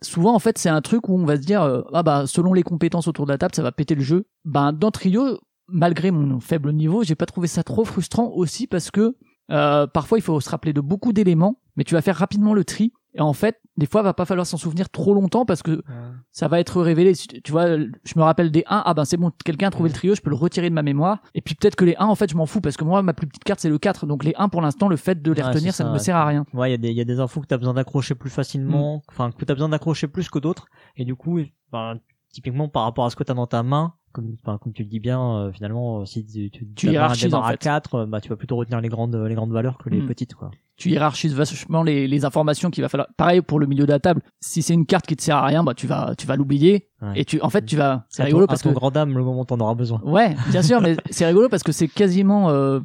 Souvent 0.02 0.34
en 0.34 0.39
fait 0.39 0.58
c'est 0.58 0.70
un 0.70 0.82
truc 0.82 1.10
où 1.10 1.17
on 1.17 1.26
va 1.26 1.36
se 1.36 1.41
dire 1.41 1.62
euh, 1.63 1.82
ah 1.93 2.04
bah 2.04 2.24
selon 2.28 2.54
les 2.54 2.63
compétences 2.63 3.08
autour 3.08 3.26
de 3.26 3.32
la 3.32 3.38
table 3.38 3.56
ça 3.56 3.63
va 3.63 3.72
péter 3.72 3.96
le 3.96 4.04
jeu. 4.04 4.28
Ben 4.46 4.72
dans 4.72 4.91
Trio 4.91 5.39
malgré 5.67 6.12
mon 6.12 6.39
faible 6.39 6.72
niveau 6.72 7.04
j'ai 7.04 7.15
pas 7.15 7.26
trouvé 7.26 7.48
ça 7.48 7.63
trop 7.63 7.84
frustrant 7.84 8.30
aussi 8.30 8.67
parce 8.67 8.89
que 8.89 9.17
euh, 9.52 9.88
parfois 9.88 10.17
il 10.17 10.22
faut 10.22 10.39
se 10.39 10.50
rappeler 10.50 10.72
de 10.72 10.82
beaucoup 10.82 11.13
d'éléments 11.13 11.60
mais 11.76 11.84
tu 11.84 11.96
vas 11.96 12.02
faire 12.02 12.15
rapidement 12.15 12.54
le 12.54 12.63
tri 12.63 12.93
et 13.17 13.21
en 13.21 13.34
fait 13.34 13.60
des 13.77 13.86
fois 13.86 14.01
va 14.01 14.13
pas 14.13 14.25
falloir 14.25 14.45
s'en 14.45 14.58
souvenir 14.58 14.89
trop 14.89 15.13
longtemps 15.13 15.45
parce 15.45 15.62
que 15.62 15.84
ça 16.32 16.47
va 16.47 16.60
être 16.60 16.82
révélé. 16.82 17.13
Tu 17.15 17.51
vois, 17.51 17.77
je 17.77 18.13
me 18.15 18.23
rappelle 18.23 18.51
des 18.51 18.63
1, 18.67 18.84
ah 18.86 18.93
ben 18.93 19.06
c'est 19.06 19.17
bon, 19.17 19.32
quelqu'un 19.45 19.67
a 19.67 19.71
trouvé 19.71 19.89
le 19.89 19.95
trio, 19.95 20.15
je 20.15 20.21
peux 20.21 20.30
le 20.30 20.36
retirer 20.36 20.69
de 20.69 20.75
ma 20.75 20.82
mémoire. 20.82 21.21
Et 21.36 21.41
puis 21.41 21.56
peut-être 21.56 21.75
que 21.75 21.86
les 21.86 21.95
1, 21.97 22.06
en 22.06 22.15
fait, 22.15 22.30
je 22.32 22.36
m'en 22.36 22.45
fous 22.45 22.62
parce 22.62 22.75
que 22.75 22.84
moi, 22.84 23.01
ma 23.01 23.13
plus 23.13 23.27
petite 23.27 23.43
carte, 23.43 23.60
c'est 23.60 23.69
le 23.69 23.77
4. 23.77 24.08
Donc 24.08 24.23
les 24.23 24.34
1, 24.36 24.49
pour 24.49 24.62
l'instant, 24.62 24.88
le 24.88 24.97
fait 24.97 25.21
de 25.21 25.32
les 25.32 25.41
Ouais, 25.41 25.47
retenir, 25.49 25.73
ça, 25.73 25.84
ça, 25.84 25.89
ne 25.89 25.93
me 25.93 25.99
sert 25.99 26.15
à 26.15 26.25
rien. 26.25 26.45
Ouais, 26.53 26.69
il 26.69 26.71
y 26.71 26.75
a 26.75 26.77
des, 26.77 26.89
il 26.89 26.97
y 26.97 27.01
a 27.01 27.06
des 27.06 27.19
infos 27.19 27.41
que 27.41 27.47
t'as 27.47 27.58
besoin 27.58 27.73
d'accrocher 27.73 28.15
plus 28.15 28.30
facilement, 28.30 29.03
enfin, 29.10 29.32
que 29.32 29.45
t'as 29.45 29.53
besoin 29.53 29.69
d'accrocher 29.69 30.08
plus 30.08 30.30
que 30.30 30.39
d'autres. 30.39 30.67
Et 30.95 31.06
du 31.06 31.15
coup, 31.15 31.39
ben, 31.71 31.99
typiquement, 32.32 32.67
par 32.69 32.84
rapport 32.84 33.06
à 33.06 33.10
ce 33.10 33.15
que 33.15 33.23
t'as 33.23 33.34
dans 33.34 33.47
ta 33.47 33.63
main, 33.63 33.93
comme, 34.17 34.36
enfin, 34.43 34.58
comme 34.58 34.73
tu 34.73 34.84
le 34.84 34.89
dis 34.89 34.99
bien, 34.99 35.21
euh, 35.38 35.51
finalement, 35.51 36.01
euh, 36.01 36.06
si 36.06 36.25
tu, 36.25 36.49
tu, 36.49 36.67
Tu 36.75 36.89
hiérarchises, 36.89 37.34
en 37.34 37.41
à 37.43 37.51
fait. 37.51 37.58
4, 37.60 38.06
bah, 38.06 38.19
tu 38.19 38.30
vas 38.30 38.36
plutôt 38.36 38.56
retenir 38.56 38.82
les 38.82 38.89
grandes, 38.89 39.15
les 39.15 39.36
grandes 39.36 39.51
valeurs 39.51 39.77
que 39.77 39.89
les 39.89 40.01
Mm. 40.01 40.08
petites, 40.08 40.34
quoi. 40.36 40.49
Tu 40.75 40.89
hiérarchises 40.89 41.34
vachement 41.34 41.82
les, 41.84 42.08
les 42.08 42.25
informations 42.25 42.69
qu'il 42.69 42.82
va 42.84 42.89
falloir. 42.89 43.08
Pareil 43.17 43.41
pour 43.41 43.60
le 43.60 43.65
milieu 43.67 43.86
de 43.86 43.91
la 43.91 43.99
table. 43.99 44.21
Si 44.41 44.62
c'est 44.62 44.73
une 44.73 44.86
carte 44.86 45.06
qui 45.08 45.15
te 45.15 45.21
sert 45.23 45.38
à 45.38 45.45
rien, 45.45 45.63
bah 45.63 45.73
tu 45.73 45.88
vas, 45.88 46.13
tu 46.17 46.27
vas 46.27 46.36
l'oublier. 46.36 46.89
Ouais. 47.01 47.13
Et 47.15 47.25
tu, 47.25 47.41
en 47.41 47.49
fait, 47.49 47.65
tu 47.65 47.75
vas. 47.77 48.06
C'est 48.10 48.23
rigolo 48.23 48.45
ton- 48.45 48.49
parce 48.49 48.62
que. 48.62 48.69
grand 48.69 48.91
dame, 48.91 49.17
le 49.17 49.23
moment 49.23 49.41
où 49.41 49.45
t'en 49.45 49.60
auras 49.60 49.73
besoin. 49.75 50.01
Ouais, 50.03 50.36
bien 50.51 50.62
sûr, 50.62 50.82
mais 50.82 50.95
c'est 51.10 51.25
rigolo 51.25 51.49
parce 51.49 51.63
que 51.63 51.71
c'est 51.71 51.88
quasiment, 51.88 52.49
euh, 52.49 52.80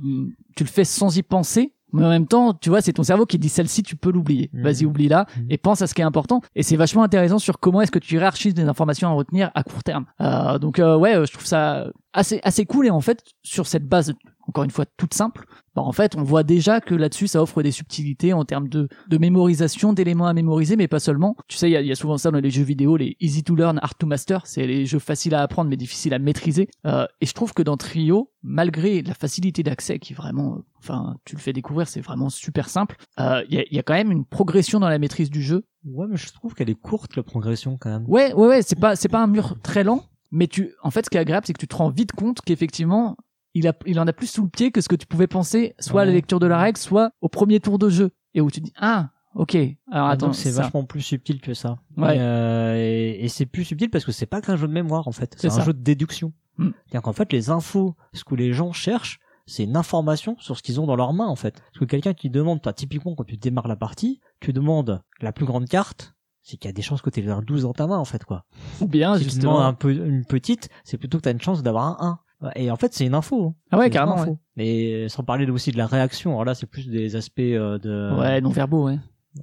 tu 0.56 0.64
le 0.64 0.68
fais 0.70 0.84
sans 0.84 1.16
y 1.18 1.22
penser, 1.22 1.74
mais 1.92 2.04
en 2.04 2.10
même 2.10 2.26
temps, 2.26 2.54
tu 2.54 2.68
vois, 2.70 2.80
c'est 2.80 2.92
ton 2.92 3.02
cerveau 3.02 3.26
qui 3.26 3.38
dit 3.38 3.48
celle-ci, 3.48 3.82
tu 3.82 3.96
peux 3.96 4.10
l'oublier. 4.10 4.50
Mhm. 4.52 4.62
Vas-y, 4.62 4.84
oublie-la 4.86 5.26
Mhm. 5.36 5.46
et 5.50 5.58
pense 5.58 5.82
à 5.82 5.86
ce 5.86 5.94
qui 5.94 6.00
est 6.00 6.04
important. 6.04 6.40
Et 6.54 6.62
c'est 6.62 6.76
vachement 6.76 7.02
intéressant 7.02 7.38
sur 7.38 7.58
comment 7.60 7.80
est-ce 7.80 7.90
que 7.90 7.98
tu 7.98 8.14
hiérarchises 8.14 8.54
des 8.54 8.64
informations 8.64 9.08
à 9.08 9.12
retenir 9.12 9.50
à 9.54 9.62
court 9.62 9.82
terme. 9.82 10.04
Euh, 10.20 10.58
donc 10.58 10.78
euh, 10.78 10.96
ouais, 10.96 11.14
euh, 11.16 11.26
je 11.26 11.32
trouve 11.32 11.46
ça 11.46 11.86
assez 12.12 12.40
assez 12.42 12.66
cool 12.66 12.86
et 12.86 12.90
en 12.90 13.00
fait 13.00 13.22
sur 13.42 13.66
cette 13.66 13.86
base 13.88 14.12
encore 14.48 14.64
une 14.64 14.70
fois 14.72 14.84
toute 14.96 15.14
simple, 15.14 15.44
bah, 15.76 15.82
en 15.82 15.92
fait 15.92 16.16
on 16.16 16.24
voit 16.24 16.42
déjà 16.42 16.80
que 16.80 16.96
là-dessus 16.96 17.28
ça 17.28 17.40
offre 17.40 17.62
des 17.62 17.70
subtilités 17.70 18.32
en 18.32 18.44
termes 18.44 18.68
de, 18.68 18.88
de 19.08 19.18
mémorisation 19.18 19.92
d'éléments 19.92 20.26
à 20.26 20.32
mémoriser, 20.34 20.74
mais 20.76 20.88
pas 20.88 20.98
seulement. 20.98 21.36
Tu 21.46 21.56
sais, 21.56 21.70
il 21.70 21.72
y 21.72 21.76
a, 21.76 21.80
y 21.80 21.92
a 21.92 21.94
souvent 21.94 22.18
ça 22.18 22.30
dans 22.32 22.40
les 22.40 22.50
jeux 22.50 22.64
vidéo, 22.64 22.96
les 22.96 23.16
easy 23.20 23.44
to 23.44 23.54
learn, 23.54 23.78
hard 23.82 23.96
to 23.98 24.06
master, 24.06 24.44
c'est 24.46 24.66
les 24.66 24.84
jeux 24.84 24.98
faciles 24.98 25.34
à 25.34 25.42
apprendre 25.42 25.70
mais 25.70 25.76
difficiles 25.76 26.12
à 26.12 26.18
maîtriser. 26.18 26.68
Euh, 26.86 27.06
et 27.20 27.26
je 27.26 27.32
trouve 27.34 27.54
que 27.54 27.62
dans 27.62 27.76
Trio, 27.76 28.30
malgré 28.42 29.02
la 29.02 29.14
facilité 29.14 29.62
d'accès 29.62 30.00
qui 30.00 30.12
est 30.12 30.16
vraiment, 30.16 30.56
euh, 30.56 30.64
enfin 30.80 31.16
tu 31.24 31.36
le 31.36 31.40
fais 31.40 31.52
découvrir, 31.52 31.86
c'est 31.86 32.00
vraiment 32.00 32.28
super 32.28 32.68
simple. 32.68 32.96
euh, 33.20 33.42
Il 33.48 33.54
y, 33.54 33.58
a, 33.58 33.64
y 33.70 33.78
a 33.78 33.82
quand 33.84 33.94
même 33.94 34.10
une 34.10 34.24
progression 34.24 34.80
dans 34.80 34.88
la 34.88 34.98
maîtrise 34.98 35.30
du 35.30 35.40
jeu 35.40 35.64
Ouais, 35.84 36.06
mais 36.08 36.16
je 36.16 36.32
trouve 36.32 36.54
qu'elle 36.54 36.70
est 36.70 36.80
courte, 36.80 37.16
la 37.16 37.24
progression, 37.24 37.76
quand 37.76 37.90
même. 37.90 38.04
Ouais, 38.06 38.32
ouais, 38.34 38.46
ouais, 38.46 38.62
c'est 38.62 38.78
pas, 38.78 38.94
c'est 38.94 39.08
pas 39.08 39.20
un 39.20 39.26
mur 39.26 39.56
très 39.64 39.82
lent, 39.82 40.04
mais 40.32 40.48
tu, 40.48 40.74
en 40.82 40.90
fait, 40.90 41.04
ce 41.04 41.10
qui 41.10 41.16
est 41.16 41.20
agréable, 41.20 41.46
c'est 41.46 41.52
que 41.52 41.60
tu 41.60 41.68
te 41.68 41.76
rends 41.76 41.90
vite 41.90 42.12
compte 42.12 42.40
qu'effectivement, 42.40 43.16
il 43.54 43.68
a, 43.68 43.74
il 43.86 44.00
en 44.00 44.06
a 44.06 44.12
plus 44.12 44.26
sous 44.26 44.42
le 44.42 44.48
pied 44.48 44.72
que 44.72 44.80
ce 44.80 44.88
que 44.88 44.96
tu 44.96 45.06
pouvais 45.06 45.26
penser, 45.26 45.74
soit 45.78 46.02
à 46.02 46.04
la 46.06 46.12
lecture 46.12 46.40
de 46.40 46.46
la 46.46 46.58
règle, 46.58 46.78
soit 46.78 47.12
au 47.20 47.28
premier 47.28 47.60
tour 47.60 47.78
de 47.78 47.88
jeu, 47.90 48.10
et 48.34 48.40
où 48.40 48.50
tu 48.50 48.60
dis, 48.60 48.72
ah, 48.78 49.10
ok, 49.34 49.54
alors 49.54 50.06
Ah, 50.08 50.10
attends, 50.10 50.26
donc 50.28 50.34
c'est 50.34 50.50
vachement 50.50 50.84
plus 50.84 51.02
subtil 51.02 51.40
que 51.40 51.52
ça. 51.54 51.78
Ouais. 51.98 52.16
Et, 52.16 52.20
euh, 52.20 52.74
et, 52.78 53.24
et 53.24 53.28
c'est 53.28 53.46
plus 53.46 53.64
subtil 53.64 53.90
parce 53.90 54.04
que 54.06 54.12
c'est 54.12 54.26
pas 54.26 54.40
qu'un 54.40 54.56
jeu 54.56 54.66
de 54.66 54.72
mémoire 54.72 55.06
en 55.06 55.12
fait, 55.12 55.34
c'est 55.38 55.48
un 55.48 55.50
ça. 55.50 55.62
jeu 55.62 55.74
de 55.74 55.82
déduction. 55.82 56.32
Mm. 56.56 56.70
C'est-à-dire 56.86 57.02
qu'en 57.02 57.12
fait 57.12 57.30
les 57.32 57.50
infos, 57.50 57.94
ce 58.14 58.24
que 58.24 58.34
les 58.34 58.52
gens 58.54 58.72
cherchent, 58.72 59.20
c'est 59.46 59.64
une 59.64 59.76
information 59.76 60.36
sur 60.38 60.56
ce 60.56 60.62
qu'ils 60.62 60.80
ont 60.80 60.86
dans 60.86 60.96
leurs 60.96 61.12
mains 61.12 61.26
en 61.26 61.36
fait. 61.36 61.60
Parce 61.60 61.78
que 61.80 61.84
quelqu'un 61.84 62.14
qui 62.14 62.30
demande, 62.30 62.62
toi 62.62 62.72
typiquement 62.72 63.14
quand 63.14 63.24
tu 63.24 63.36
démarres 63.36 63.68
la 63.68 63.76
partie, 63.76 64.20
tu 64.40 64.52
demandes 64.54 65.02
la 65.20 65.32
plus 65.32 65.44
grande 65.44 65.68
carte, 65.68 66.14
c'est 66.42 66.56
qu'il 66.56 66.68
y 66.68 66.70
a 66.70 66.72
des 66.72 66.82
chances 66.82 67.02
que 67.02 67.10
t'aies 67.10 67.28
un 67.28 67.40
12 67.42 67.62
dans 67.62 67.72
ta 67.72 67.86
main 67.86 67.98
en 67.98 68.04
fait 68.04 68.24
quoi. 68.24 68.44
Ou 68.80 68.86
bien 68.86 69.14
si 69.16 69.24
tu 69.24 69.30
justement. 69.30 69.54
demandes 69.54 69.66
un 69.66 69.74
peu 69.74 69.92
une 69.92 70.24
petite, 70.24 70.68
c'est 70.84 70.98
plutôt 70.98 71.18
que 71.18 71.22
t'as 71.22 71.32
une 71.32 71.40
chance 71.40 71.62
d'avoir 71.62 72.02
un 72.02 72.18
1. 72.44 72.50
Et 72.56 72.72
en 72.72 72.76
fait, 72.76 72.92
c'est 72.92 73.06
une 73.06 73.14
info. 73.14 73.46
hein. 73.50 73.54
Ah 73.70 73.78
ouais, 73.78 73.88
carrément. 73.88 74.20
info. 74.20 74.30
Ouais, 74.32 74.36
Mais 74.56 75.08
sans 75.08 75.22
parler 75.22 75.48
aussi 75.48 75.70
de 75.70 75.78
la 75.78 75.86
réaction. 75.86 76.32
Alors 76.32 76.44
là, 76.44 76.54
c'est 76.56 76.66
plus 76.66 76.88
des 76.88 77.14
aspects 77.14 77.38
euh, 77.38 77.78
de 77.78 78.18
ouais 78.18 78.40
non 78.40 78.50
verbaux, 78.50 78.86
ouais. 78.86 78.98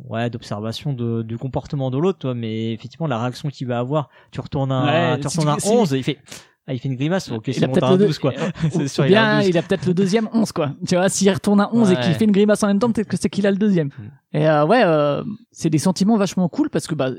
ouais 0.10 0.30
d'observation 0.30 0.92
de, 0.92 1.22
du 1.22 1.38
comportement 1.38 1.92
de 1.92 1.98
l'autre, 1.98 2.20
toi. 2.20 2.34
Mais 2.34 2.74
effectivement, 2.74 3.08
la 3.08 3.18
réaction 3.22 3.48
qu'il 3.48 3.68
va 3.68 3.80
avoir, 3.80 4.10
tu 4.32 4.42
retournes 4.42 4.74
un, 4.74 5.14
Ouais, 5.14 5.20
tu 5.22 5.28
retournes 5.28 5.48
un 5.48 5.56
tu- 5.56 5.62
si- 5.62 5.70
11, 5.70 5.92
il 5.94 6.04
fait, 6.04 6.18
ah, 6.70 6.74
il 6.74 6.80
fait 6.80 6.88
une 6.88 6.96
grimace. 6.96 7.32
Ok, 7.32 7.48
il 7.48 7.56
c'est 7.56 7.66
le 7.66 7.98
12 7.98 8.20
quoi. 8.20 8.32
C'est 8.86 8.98
il 9.00 9.02
a 9.02 9.08
bien 9.08 9.40
12. 9.40 9.48
il 9.48 9.58
a 9.58 9.64
peut-être 9.64 9.88
le 9.88 9.96
deuxième 9.96 10.30
11 10.32 10.52
quoi. 10.52 10.76
Tu 10.88 10.96
vois, 10.96 11.10
s'il 11.10 11.32
retourne 11.32 11.60
un 11.62 11.70
11 11.74 11.92
et 11.92 11.96
qu'il 11.96 12.14
fait 12.14 12.26
une 12.26 12.32
grimace 12.32 12.62
en 12.62 12.68
même 12.68 12.78
temps, 12.78 12.92
peut-être 12.92 13.08
que 13.08 13.18
c'est 13.18 13.30
qu'il 13.30 13.48
a 13.48 13.52
le 13.52 13.58
deuxième. 13.58 13.88
Mm. 13.88 14.38
Et 14.38 14.48
euh, 14.48 14.66
ouais, 14.68 14.84
euh, 14.86 15.24
c'est 15.52 15.72
des 15.72 15.80
sentiments 15.80 16.16
vachement 16.16 16.48
cool 16.48 16.70
parce 16.70 16.86
que 16.86 16.94
bah 16.94 17.10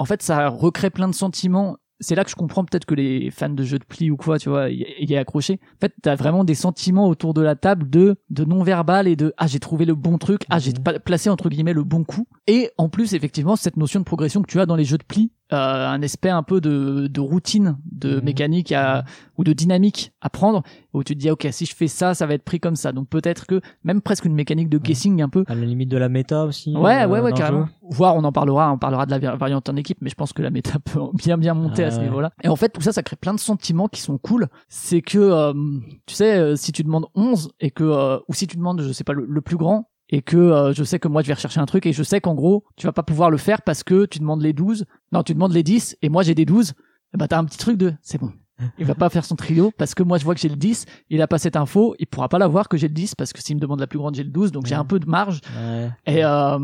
en 0.00 0.04
fait 0.06 0.22
ça 0.22 0.48
recrée 0.48 0.90
plein 0.90 1.06
de 1.06 1.14
sentiments. 1.14 1.76
C'est 2.00 2.16
là 2.16 2.24
que 2.24 2.30
je 2.30 2.34
comprends 2.34 2.64
peut-être 2.64 2.84
que 2.84 2.96
les 2.96 3.30
fans 3.30 3.48
de 3.48 3.62
jeux 3.62 3.78
de 3.78 3.84
pli 3.84 4.10
ou 4.10 4.16
quoi, 4.18 4.38
tu 4.38 4.50
vois, 4.50 4.68
y 4.68 4.82
est 4.82 5.16
accroché. 5.16 5.60
En 5.76 5.80
fait, 5.80 5.94
t'as 6.02 6.14
vraiment 6.14 6.44
des 6.44 6.54
sentiments 6.54 7.08
autour 7.08 7.32
de 7.32 7.40
la 7.40 7.54
table 7.54 7.88
de 7.88 8.16
de 8.28 8.44
non 8.44 8.64
verbal 8.64 9.06
et 9.06 9.14
de 9.14 9.32
ah 9.38 9.46
j'ai 9.46 9.60
trouvé 9.60 9.84
le 9.84 9.94
bon 9.94 10.18
truc, 10.18 10.42
ah 10.50 10.58
j'ai 10.58 10.72
pa- 10.72 10.98
placé 10.98 11.30
entre 11.30 11.48
guillemets 11.48 11.72
le 11.72 11.84
bon 11.84 12.02
coup. 12.02 12.26
Et 12.48 12.70
en 12.76 12.88
plus 12.88 13.14
effectivement 13.14 13.54
cette 13.54 13.76
notion 13.76 14.00
de 14.00 14.04
progression 14.04 14.42
que 14.42 14.50
tu 14.50 14.58
as 14.58 14.66
dans 14.66 14.76
les 14.76 14.84
jeux 14.84 14.98
de 14.98 15.04
pli, 15.04 15.30
euh, 15.52 15.88
un 15.88 16.02
aspect 16.02 16.28
un 16.30 16.42
peu 16.42 16.60
de 16.60 17.06
de 17.06 17.20
routine, 17.20 17.78
de 17.92 18.16
Mhm. 18.16 18.24
mécanique 18.24 18.72
à 18.72 19.04
ou 19.38 19.44
de 19.44 19.52
dynamique 19.52 20.12
à 20.20 20.28
prendre 20.30 20.62
où 20.92 21.04
tu 21.04 21.14
te 21.14 21.20
dis 21.20 21.30
ok 21.30 21.46
si 21.52 21.66
je 21.66 21.74
fais 21.76 21.86
ça 21.88 22.14
ça 22.14 22.26
va 22.26 22.34
être 22.34 22.42
pris 22.44 22.58
comme 22.58 22.74
ça 22.76 22.90
donc 22.92 23.08
peut-être 23.08 23.46
que 23.46 23.60
même 23.84 24.00
presque 24.00 24.24
une 24.24 24.34
mécanique 24.34 24.68
de 24.68 24.78
guessing 24.78 25.22
un 25.22 25.28
peu 25.28 25.44
À 25.46 25.54
la 25.54 25.64
limite 25.66 25.88
de 25.90 25.96
la 25.98 26.08
méta 26.08 26.44
aussi. 26.46 26.74
ouais 26.74 27.02
euh, 27.02 27.06
ouais 27.08 27.20
ouais 27.20 27.32
carrément 27.32 27.66
jeu. 27.66 27.72
voire 27.90 28.16
on 28.16 28.24
en 28.24 28.32
parlera 28.32 28.72
on 28.72 28.78
parlera 28.78 29.06
de 29.06 29.10
la 29.12 29.18
vari- 29.18 29.38
variante 29.38 29.68
en 29.68 29.76
équipe 29.76 29.98
mais 30.00 30.10
je 30.10 30.14
pense 30.16 30.32
que 30.32 30.42
la 30.42 30.50
méta 30.50 30.78
peut 30.84 31.00
bien 31.14 31.38
bien 31.38 31.54
monter 31.54 31.84
à 31.84 31.90
ce 31.90 31.98
Ouais. 31.98 32.04
niveau 32.04 32.20
là 32.20 32.30
et 32.42 32.48
en 32.48 32.56
fait 32.56 32.70
tout 32.70 32.80
ça 32.80 32.92
ça 32.92 33.02
crée 33.02 33.16
plein 33.16 33.34
de 33.34 33.38
sentiments 33.40 33.88
qui 33.88 34.00
sont 34.00 34.18
cool 34.18 34.48
c'est 34.68 35.02
que 35.02 35.18
euh, 35.18 35.52
tu 36.06 36.14
sais 36.14 36.36
euh, 36.38 36.56
si 36.56 36.72
tu 36.72 36.82
demandes 36.82 37.06
11 37.14 37.50
et 37.60 37.70
que 37.70 37.84
euh, 37.84 38.18
ou 38.28 38.34
si 38.34 38.46
tu 38.46 38.56
demandes 38.56 38.82
je 38.82 38.92
sais 38.92 39.04
pas 39.04 39.12
le, 39.12 39.26
le 39.28 39.40
plus 39.42 39.56
grand 39.56 39.90
et 40.08 40.22
que 40.22 40.36
euh, 40.36 40.72
je 40.72 40.84
sais 40.84 40.98
que 40.98 41.08
moi 41.08 41.22
je 41.22 41.28
vais 41.28 41.34
rechercher 41.34 41.60
un 41.60 41.66
truc 41.66 41.86
et 41.86 41.92
je 41.92 42.02
sais 42.02 42.20
qu'en 42.20 42.34
gros 42.34 42.64
tu 42.76 42.86
vas 42.86 42.92
pas 42.92 43.02
pouvoir 43.02 43.30
le 43.30 43.36
faire 43.36 43.62
parce 43.62 43.82
que 43.82 44.06
tu 44.06 44.18
demandes 44.18 44.42
les 44.42 44.52
12 44.52 44.84
non 45.12 45.22
tu 45.22 45.34
demandes 45.34 45.52
les 45.52 45.62
10 45.62 45.98
et 46.02 46.08
moi 46.08 46.22
j'ai 46.22 46.34
des 46.34 46.44
12 46.44 46.70
et 47.14 47.16
bah 47.16 47.28
t'as 47.28 47.38
un 47.38 47.44
petit 47.44 47.58
truc 47.58 47.76
de 47.76 47.94
c'est 48.02 48.18
bon. 48.18 48.32
Il 48.78 48.86
va 48.86 48.94
pas 48.94 49.10
faire 49.10 49.26
son 49.26 49.36
trio 49.36 49.70
parce 49.76 49.94
que 49.94 50.02
moi 50.02 50.16
je 50.16 50.24
vois 50.24 50.34
que 50.34 50.40
j'ai 50.40 50.48
le 50.48 50.56
10 50.56 50.86
il 51.10 51.20
a 51.20 51.26
pas 51.26 51.38
cette 51.38 51.56
info. 51.56 51.94
Il 51.98 52.06
pourra 52.06 52.28
pas 52.28 52.38
l'avoir 52.38 52.68
que 52.68 52.76
j'ai 52.78 52.88
le 52.88 52.94
10 52.94 53.14
parce 53.14 53.32
que 53.32 53.42
s'il 53.42 53.56
me 53.56 53.60
demande 53.60 53.80
la 53.80 53.86
plus 53.86 53.98
grande 53.98 54.14
j'ai 54.14 54.24
le 54.24 54.30
12 54.30 54.52
donc 54.52 54.66
j'ai 54.66 54.74
un 54.74 54.84
peu 54.84 54.98
de 54.98 55.06
marge. 55.06 55.40
Ouais. 55.56 55.90
et 56.06 56.24
euh, 56.24 56.58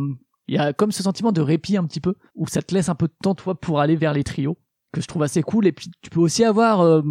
il 0.48 0.54
y 0.54 0.58
a 0.58 0.72
comme 0.72 0.92
ce 0.92 1.02
sentiment 1.02 1.32
de 1.32 1.40
répit 1.40 1.76
un 1.76 1.84
petit 1.84 2.00
peu 2.00 2.14
où 2.34 2.46
ça 2.46 2.62
te 2.62 2.74
laisse 2.74 2.88
un 2.88 2.94
peu 2.94 3.08
de 3.08 3.14
temps 3.22 3.34
toi 3.34 3.54
pour 3.54 3.80
aller 3.80 3.96
vers 3.96 4.12
les 4.12 4.24
trios 4.24 4.56
que 4.92 5.00
je 5.00 5.06
trouve 5.06 5.22
assez 5.22 5.42
cool. 5.42 5.66
Et 5.66 5.72
puis 5.72 5.90
tu 6.00 6.10
peux 6.10 6.20
aussi 6.20 6.44
avoir 6.44 6.80
euh, 6.80 7.02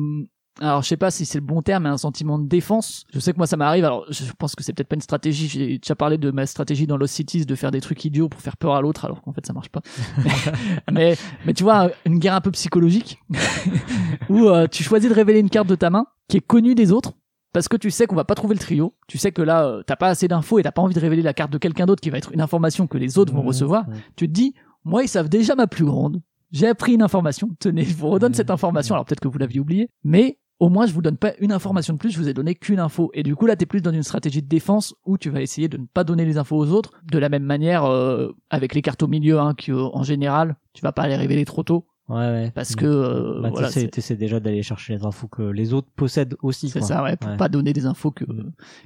alors 0.61 0.81
je 0.83 0.87
sais 0.87 0.97
pas 0.97 1.11
si 1.11 1.25
c'est 1.25 1.39
le 1.39 1.45
bon 1.45 1.61
terme 1.61 1.83
mais 1.83 1.89
un 1.89 1.97
sentiment 1.97 2.37
de 2.39 2.47
défense 2.47 3.03
je 3.13 3.19
sais 3.19 3.33
que 3.33 3.37
moi 3.37 3.47
ça 3.47 3.57
m'arrive 3.57 3.83
alors 3.83 4.05
je 4.09 4.23
pense 4.37 4.55
que 4.55 4.63
c'est 4.63 4.71
peut-être 4.73 4.87
pas 4.87 4.95
une 4.95 5.01
stratégie 5.01 5.47
j'ai 5.47 5.77
déjà 5.79 5.95
parlé 5.95 6.17
de 6.17 6.31
ma 6.31 6.45
stratégie 6.45 6.87
dans 6.87 6.97
Lost 6.97 7.15
Cities 7.15 7.45
de 7.45 7.55
faire 7.55 7.71
des 7.71 7.81
trucs 7.81 8.05
idiots 8.05 8.29
pour 8.29 8.39
faire 8.41 8.55
peur 8.57 8.75
à 8.75 8.81
l'autre 8.81 9.03
alors 9.05 9.21
qu'en 9.21 9.33
fait 9.33 9.45
ça 9.45 9.53
marche 9.53 9.69
pas 9.69 9.81
mais 10.91 11.17
mais 11.45 11.53
tu 11.53 11.63
vois 11.63 11.89
une 12.05 12.19
guerre 12.19 12.35
un 12.35 12.41
peu 12.41 12.51
psychologique 12.51 13.19
où 14.29 14.47
euh, 14.49 14.67
tu 14.67 14.83
choisis 14.83 15.09
de 15.09 15.15
révéler 15.15 15.39
une 15.39 15.49
carte 15.49 15.67
de 15.67 15.75
ta 15.75 15.89
main 15.89 16.05
qui 16.27 16.37
est 16.37 16.41
connue 16.45 16.75
des 16.75 16.91
autres 16.91 17.13
parce 17.53 17.67
que 17.67 17.75
tu 17.75 17.91
sais 17.91 18.07
qu'on 18.07 18.15
va 18.15 18.23
pas 18.23 18.35
trouver 18.35 18.55
le 18.55 18.59
trio, 18.61 18.93
tu 19.09 19.17
sais 19.17 19.33
que 19.33 19.41
là 19.41 19.65
euh, 19.65 19.83
t'as 19.85 19.97
pas 19.97 20.07
assez 20.07 20.27
d'infos 20.29 20.59
et 20.59 20.63
t'as 20.63 20.71
pas 20.71 20.81
envie 20.81 20.95
de 20.95 20.99
révéler 21.01 21.21
la 21.21 21.33
carte 21.33 21.51
de 21.51 21.57
quelqu'un 21.57 21.85
d'autre 21.85 21.99
qui 22.01 22.09
va 22.09 22.17
être 22.17 22.31
une 22.31 22.39
information 22.39 22.87
que 22.87 22.97
les 22.97 23.17
autres 23.17 23.33
vont 23.33 23.41
Mhm. 23.41 23.47
recevoir. 23.47 23.85
Tu 24.15 24.27
te 24.27 24.31
dis, 24.33 24.53
moi 24.85 25.03
ils 25.03 25.09
savent 25.09 25.27
déjà 25.27 25.55
ma 25.55 25.67
plus 25.67 25.83
grande. 25.83 26.21
J'ai 26.53 26.67
appris 26.67 26.93
une 26.93 27.01
information. 27.01 27.49
Tenez, 27.59 27.83
je 27.83 27.93
vous 27.95 28.07
redonne 28.09 28.31
Mhm. 28.31 28.35
cette 28.35 28.51
information. 28.51 28.95
Alors 28.95 29.03
peut-être 29.05 29.19
que 29.19 29.27
vous 29.27 29.37
l'aviez 29.37 29.59
oublié, 29.59 29.89
mais 30.05 30.37
au 30.61 30.69
moins 30.69 30.85
je 30.85 30.93
vous 30.93 31.01
donne 31.01 31.17
pas 31.17 31.33
une 31.39 31.51
information 31.51 31.93
de 31.93 31.97
plus. 31.97 32.11
Je 32.11 32.19
vous 32.19 32.29
ai 32.29 32.33
donné 32.33 32.53
qu'une 32.55 32.79
info. 32.79 33.09
Et 33.15 33.23
du 33.23 33.35
coup 33.35 33.47
là 33.47 33.55
t'es 33.55 33.65
plus 33.65 33.81
dans 33.81 33.91
une 33.91 34.03
stratégie 34.03 34.41
de 34.43 34.47
défense 34.47 34.93
où 35.05 35.17
tu 35.17 35.29
vas 35.31 35.41
essayer 35.41 35.67
de 35.67 35.77
ne 35.77 35.85
pas 35.85 36.03
donner 36.03 36.23
les 36.23 36.37
infos 36.37 36.55
aux 36.55 36.69
autres. 36.71 36.91
De 37.11 37.17
la 37.17 37.29
même 37.29 37.43
manière 37.43 37.83
euh, 37.85 38.29
avec 38.51 38.75
les 38.75 38.81
cartes 38.81 39.01
au 39.03 39.07
milieu, 39.07 39.39
hein, 39.39 39.53
qui 39.57 39.71
euh, 39.71 39.83
en 39.93 40.03
général 40.03 40.55
tu 40.73 40.81
vas 40.83 40.91
pas 40.91 41.07
les 41.07 41.15
révéler 41.15 41.43
trop 41.45 41.63
tôt 41.63 41.87
Ouais, 42.09 42.17
ouais. 42.17 42.51
parce 42.53 42.75
que 42.75 42.85
euh, 42.85 43.41
Bah, 43.41 43.49
voilà, 43.51 43.69
t'essaies, 43.71 44.15
déjà 44.17 44.39
d'aller 44.41 44.61
chercher 44.63 44.93
les 44.95 45.05
infos 45.05 45.27
que 45.29 45.43
les 45.43 45.73
autres 45.73 45.87
possèdent 45.95 46.35
aussi. 46.41 46.69
C'est 46.69 46.81
ça, 46.81 47.03
ouais, 47.03 47.15
pour 47.15 47.29
Ouais. 47.31 47.37
pas 47.37 47.47
donner 47.47 47.71
des 47.73 47.85
infos 47.85 48.11
que, 48.11 48.25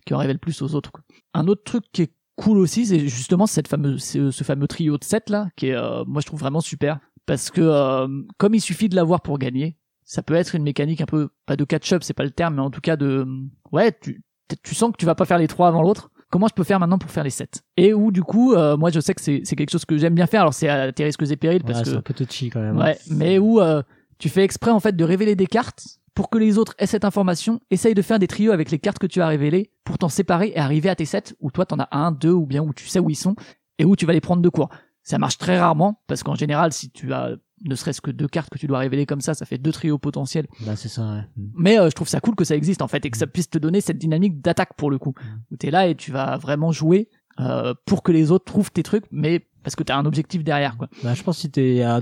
qui 0.05 0.13
en 0.13 0.17
révèlent 0.19 0.37
plus 0.39 0.61
aux 0.61 0.75
autres. 0.75 0.91
quoi. 0.91 1.01
Un 1.33 1.47
autre 1.47 1.63
truc 1.63 1.83
qui 1.91 2.03
est 2.03 2.13
cool 2.35 2.59
aussi, 2.59 2.85
c'est 2.85 2.99
justement 2.99 3.47
cette 3.47 3.67
fameuse, 3.67 4.03
ce, 4.03 4.29
ce 4.31 4.43
fameux 4.43 4.67
trio 4.67 4.97
de 4.99 5.03
7 5.03 5.29
là, 5.31 5.47
qui 5.55 5.67
est, 5.67 5.75
euh, 5.75 6.03
moi 6.05 6.21
je 6.21 6.27
trouve 6.27 6.39
vraiment 6.39 6.61
super. 6.61 6.99
Parce 7.25 7.49
que, 7.49 7.61
euh, 7.61 8.07
comme 8.37 8.53
il 8.53 8.61
suffit 8.61 8.89
de 8.89 8.95
l'avoir 8.95 9.21
pour 9.21 9.39
gagner, 9.39 9.77
ça 10.05 10.21
peut 10.23 10.35
être 10.35 10.55
une 10.55 10.63
mécanique 10.63 11.01
un 11.01 11.05
peu, 11.05 11.29
pas 11.45 11.55
de 11.57 11.63
catch-up, 11.65 12.03
c'est 12.03 12.13
pas 12.13 12.23
le 12.23 12.31
terme, 12.31 12.55
mais 12.55 12.61
en 12.61 12.69
tout 12.71 12.79
cas 12.81 12.95
de, 12.95 13.25
ouais, 13.71 13.91
tu, 14.01 14.23
tu 14.63 14.73
sens 14.75 14.91
que 14.91 14.97
tu 14.97 15.05
vas 15.05 15.15
pas 15.15 15.25
faire 15.25 15.37
les 15.39 15.47
trois 15.47 15.67
avant 15.67 15.81
l'autre. 15.81 16.09
Comment 16.31 16.47
je 16.47 16.53
peux 16.53 16.63
faire 16.63 16.79
maintenant 16.79 16.97
pour 16.97 17.11
faire 17.11 17.23
les 17.23 17.29
7 17.29 17.63
Et 17.77 17.93
où 17.93 18.11
du 18.11 18.21
coup, 18.23 18.53
euh, 18.53 18.77
moi 18.77 18.89
je 18.91 18.99
sais 18.99 19.13
que 19.13 19.21
c'est 19.21 19.41
c'est 19.45 19.55
quelque 19.55 19.69
chose 19.71 19.85
que 19.85 19.97
j'aime 19.97 20.15
bien 20.15 20.25
faire, 20.27 20.41
alors 20.41 20.53
c'est 20.53 20.67
à 20.69 20.91
tes 20.91 21.03
risques 21.03 21.21
et 21.29 21.35
périls, 21.37 21.63
parce 21.63 21.79
Ouais, 21.79 21.83
que 21.85 21.89
c'est 21.91 21.95
un 21.97 22.01
peu 22.01 22.13
touchy 22.13 22.49
quand 22.49 22.61
même. 22.61 22.77
hein. 22.79 22.85
Ouais, 22.85 22.97
mais 23.09 23.37
où 23.39 23.59
euh, 23.61 23.83
tu 24.17 24.29
fais 24.29 24.43
exprès 24.43 24.71
en 24.71 24.79
fait 24.79 24.95
de 24.95 25.03
révéler 25.03 25.35
des 25.35 25.47
cartes 25.47 25.85
pour 26.13 26.29
que 26.29 26.37
les 26.37 26.57
autres 26.57 26.73
aient 26.77 26.87
cette 26.87 27.05
information, 27.05 27.59
essaye 27.71 27.93
de 27.93 28.01
faire 28.01 28.19
des 28.19 28.27
trios 28.27 28.51
avec 28.53 28.71
les 28.71 28.79
cartes 28.79 28.99
que 28.99 29.07
tu 29.07 29.21
as 29.21 29.27
révélées 29.27 29.71
pour 29.83 29.97
t'en 29.97 30.09
séparer 30.09 30.51
et 30.55 30.57
arriver 30.57 30.89
à 30.89 30.95
tes 30.95 31.05
sets 31.05 31.35
où 31.41 31.51
toi 31.51 31.65
t'en 31.65 31.77
as 31.79 31.87
un, 31.91 32.11
deux 32.11 32.31
ou 32.31 32.45
bien 32.45 32.61
où 32.63 32.73
tu 32.73 32.87
sais 32.87 32.99
où 32.99 33.09
ils 33.09 33.15
sont 33.15 33.35
et 33.79 33.85
où 33.85 33.95
tu 33.95 34.05
vas 34.05 34.13
les 34.13 34.21
prendre 34.21 34.41
de 34.41 34.49
court. 34.49 34.69
Ça 35.03 35.17
marche 35.19 35.37
très 35.37 35.59
rarement 35.59 36.01
parce 36.07 36.23
qu'en 36.23 36.35
général 36.35 36.71
si 36.73 36.89
tu 36.89 37.13
as 37.13 37.31
ne 37.63 37.75
serait-ce 37.75 38.01
que 38.01 38.11
deux 38.11 38.27
cartes 38.27 38.49
que 38.49 38.57
tu 38.57 38.67
dois 38.67 38.79
révéler 38.79 39.05
comme 39.05 39.21
ça, 39.21 39.33
ça 39.33 39.45
fait 39.45 39.57
deux 39.57 39.71
trios 39.71 39.97
potentiels. 39.97 40.47
Bah, 40.65 40.75
c'est 40.75 40.89
ça, 40.89 41.01
ouais. 41.01 41.21
Mm. 41.37 41.51
Mais 41.55 41.79
euh, 41.79 41.89
je 41.89 41.95
trouve 41.95 42.07
ça 42.07 42.19
cool 42.19 42.35
que 42.35 42.43
ça 42.43 42.55
existe 42.55 42.81
en 42.81 42.87
fait 42.87 43.05
et 43.05 43.09
que 43.09 43.17
ça 43.17 43.27
puisse 43.27 43.49
te 43.49 43.57
donner 43.57 43.81
cette 43.81 43.97
dynamique 43.97 44.41
d'attaque 44.41 44.73
pour 44.75 44.91
le 44.91 44.97
coup. 44.97 45.13
Mm. 45.17 45.53
Où 45.53 45.57
t'es 45.57 45.71
là 45.71 45.87
et 45.87 45.95
tu 45.95 46.11
vas 46.11 46.37
vraiment 46.37 46.71
jouer 46.71 47.09
euh, 47.39 47.73
pour 47.85 48.03
que 48.03 48.11
les 48.11 48.31
autres 48.31 48.45
trouvent 48.45 48.71
tes 48.71 48.83
trucs, 48.83 49.05
mais 49.11 49.45
parce 49.65 49.75
que 49.75 49.83
t'as 49.83 49.97
un 49.97 50.05
objectif 50.05 50.43
derrière 50.43 50.77
quoi. 50.77 50.87
Bah, 51.03 51.13
je 51.13 51.21
pense 51.23 51.35
que 51.35 51.41
si 51.41 51.51
t'es 51.51 51.81
à, 51.81 51.99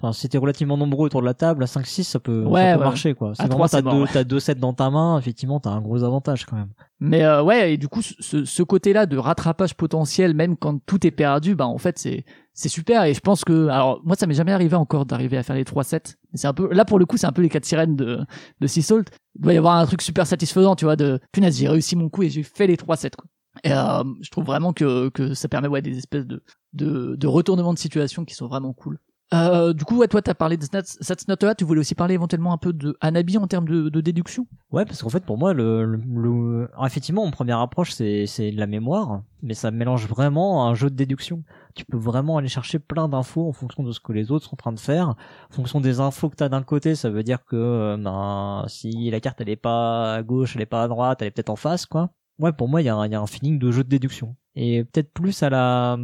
enfin, 0.00 0.12
si 0.12 0.28
t'es 0.28 0.36
relativement 0.36 0.76
nombreux 0.76 1.06
autour 1.06 1.20
de 1.22 1.26
la 1.26 1.32
table, 1.32 1.62
à 1.62 1.66
5-6, 1.66 2.02
ça 2.02 2.18
peut, 2.20 2.42
Ouais, 2.44 2.60
ça 2.62 2.72
peut 2.74 2.78
ouais. 2.80 2.84
marcher, 2.84 3.14
quoi. 3.14 3.34
Si 3.34 3.40
À 3.40 3.46
vraiment 3.46 3.66
trois, 3.66 3.68
t'as 3.68 3.82
deux, 3.82 4.02
ouais. 4.02 4.08
t'as 4.12 4.24
deux 4.24 4.40
sets 4.40 4.56
dans 4.56 4.72
ta 4.74 4.90
main, 4.90 5.18
effectivement, 5.18 5.60
t'as 5.60 5.70
un 5.70 5.80
gros 5.80 6.02
avantage, 6.02 6.44
quand 6.44 6.56
même. 6.56 6.68
Mais 7.00 7.22
euh, 7.24 7.42
ouais, 7.42 7.74
et 7.74 7.76
du 7.76 7.88
coup, 7.88 8.02
ce, 8.02 8.44
ce 8.44 8.62
côté-là 8.62 9.06
de 9.06 9.16
rattrapage 9.16 9.74
potentiel, 9.74 10.34
même 10.34 10.56
quand 10.56 10.78
tout 10.84 11.06
est 11.06 11.10
perdu, 11.10 11.54
bah 11.54 11.66
en 11.66 11.78
fait 11.78 11.98
c'est 11.98 12.24
c'est 12.56 12.68
super. 12.68 13.02
Et 13.04 13.14
je 13.14 13.20
pense 13.20 13.44
que, 13.44 13.66
alors 13.68 14.00
moi, 14.04 14.14
ça 14.16 14.26
m'est 14.28 14.34
jamais 14.34 14.52
arrivé 14.52 14.76
encore 14.76 15.04
d'arriver 15.06 15.36
à 15.36 15.42
faire 15.42 15.56
les 15.56 15.64
3 15.64 15.82
sets. 15.84 16.02
Mais 16.32 16.38
c'est 16.38 16.46
un 16.46 16.54
peu, 16.54 16.72
là 16.72 16.84
pour 16.84 16.98
le 17.00 17.04
coup, 17.06 17.16
c'est 17.16 17.26
un 17.26 17.32
peu 17.32 17.42
les 17.42 17.48
quatre 17.48 17.64
sirènes 17.64 17.96
de 17.96 18.20
de 18.60 18.66
Sea 18.66 18.82
Salt. 18.82 19.10
Il 19.36 19.42
doit 19.42 19.52
y 19.52 19.56
avoir 19.58 19.74
un 19.76 19.86
truc 19.86 20.02
super 20.02 20.26
satisfaisant, 20.26 20.76
tu 20.76 20.84
vois, 20.84 20.94
de 20.96 21.18
punaise, 21.32 21.58
j'ai 21.58 21.68
réussi 21.68 21.96
mon 21.96 22.08
coup 22.08 22.22
et 22.22 22.30
j'ai 22.30 22.42
fait 22.44 22.66
les 22.68 22.76
3 22.76 22.96
sets. 22.96 23.10
Quoi. 23.18 23.26
Et 23.62 23.72
euh, 23.72 24.02
je 24.20 24.30
trouve 24.30 24.44
vraiment 24.44 24.72
que 24.72 25.08
que 25.10 25.34
ça 25.34 25.48
permet 25.48 25.68
ouais 25.68 25.82
des 25.82 25.96
espèces 25.96 26.26
de 26.26 26.42
de, 26.72 27.14
de 27.14 27.26
retournements 27.26 27.72
de 27.72 27.78
situation 27.78 28.24
qui 28.24 28.34
sont 28.34 28.48
vraiment 28.48 28.72
cool. 28.72 28.98
Euh, 29.32 29.72
du 29.72 29.84
coup, 29.84 29.96
ouais, 29.96 30.06
toi, 30.06 30.22
t'as 30.22 30.34
parlé 30.34 30.56
de 30.56 30.64
Sats 30.64 31.14
Not 31.28 31.44
A, 31.44 31.54
tu 31.54 31.64
voulais 31.64 31.80
aussi 31.80 31.94
parler 31.94 32.14
éventuellement 32.14 32.52
un 32.52 32.58
peu 32.58 32.72
de 32.72 32.96
Hanabi 33.00 33.36
en 33.38 33.46
termes 33.48 33.66
de, 33.66 33.88
de 33.88 34.00
déduction? 34.00 34.46
Ouais, 34.70 34.84
parce 34.84 35.02
qu'en 35.02 35.08
fait, 35.08 35.24
pour 35.24 35.38
moi, 35.38 35.52
le, 35.54 35.84
le, 35.84 35.96
le- 35.96 36.68
alors, 36.74 36.86
effectivement, 36.86 37.24
mon 37.24 37.30
première 37.32 37.58
approche, 37.58 37.90
c'est, 37.90 38.26
de 38.26 38.58
la 38.58 38.66
mémoire, 38.66 39.22
mais 39.42 39.54
ça 39.54 39.70
mélange 39.70 40.06
vraiment 40.06 40.68
un 40.68 40.74
jeu 40.74 40.88
de 40.90 40.94
déduction. 40.94 41.42
Tu 41.74 41.84
peux 41.84 41.96
vraiment 41.96 42.36
aller 42.36 42.48
chercher 42.48 42.78
plein 42.78 43.08
d'infos 43.08 43.48
en 43.48 43.52
fonction 43.52 43.82
de 43.82 43.90
ce 43.90 43.98
que 43.98 44.12
les 44.12 44.30
autres 44.30 44.44
sont 44.44 44.54
en 44.54 44.56
train 44.56 44.72
de 44.72 44.78
faire. 44.78 45.08
En 45.08 45.52
fonction 45.54 45.80
des 45.80 45.98
infos 46.00 46.28
que 46.28 46.36
t'as 46.36 46.48
d'un 46.50 46.62
côté, 46.62 46.94
ça 46.94 47.10
veut 47.10 47.24
dire 47.24 47.44
que, 47.44 47.56
euh, 47.56 47.96
ben, 47.96 48.64
si 48.68 49.10
la 49.10 49.20
carte, 49.20 49.40
elle 49.40 49.48
est 49.48 49.56
pas 49.56 50.14
à 50.14 50.22
gauche, 50.22 50.54
elle 50.54 50.62
est 50.62 50.66
pas 50.66 50.84
à 50.84 50.88
droite, 50.88 51.22
elle 51.22 51.28
est 51.28 51.32
peut-être 51.32 51.50
en 51.50 51.56
face, 51.56 51.86
quoi. 51.86 52.10
Ouais, 52.38 52.52
pour 52.52 52.68
moi, 52.68 52.82
il 52.82 52.84
y, 52.86 52.88
a 52.88 52.96
un- 52.96 53.26
feeling 53.26 53.58
de 53.58 53.70
jeu 53.70 53.84
de 53.84 53.88
déduction. 53.88 54.36
Et 54.56 54.84
peut-être 54.84 55.12
plus 55.12 55.42
à 55.42 55.50
la, 55.50 55.96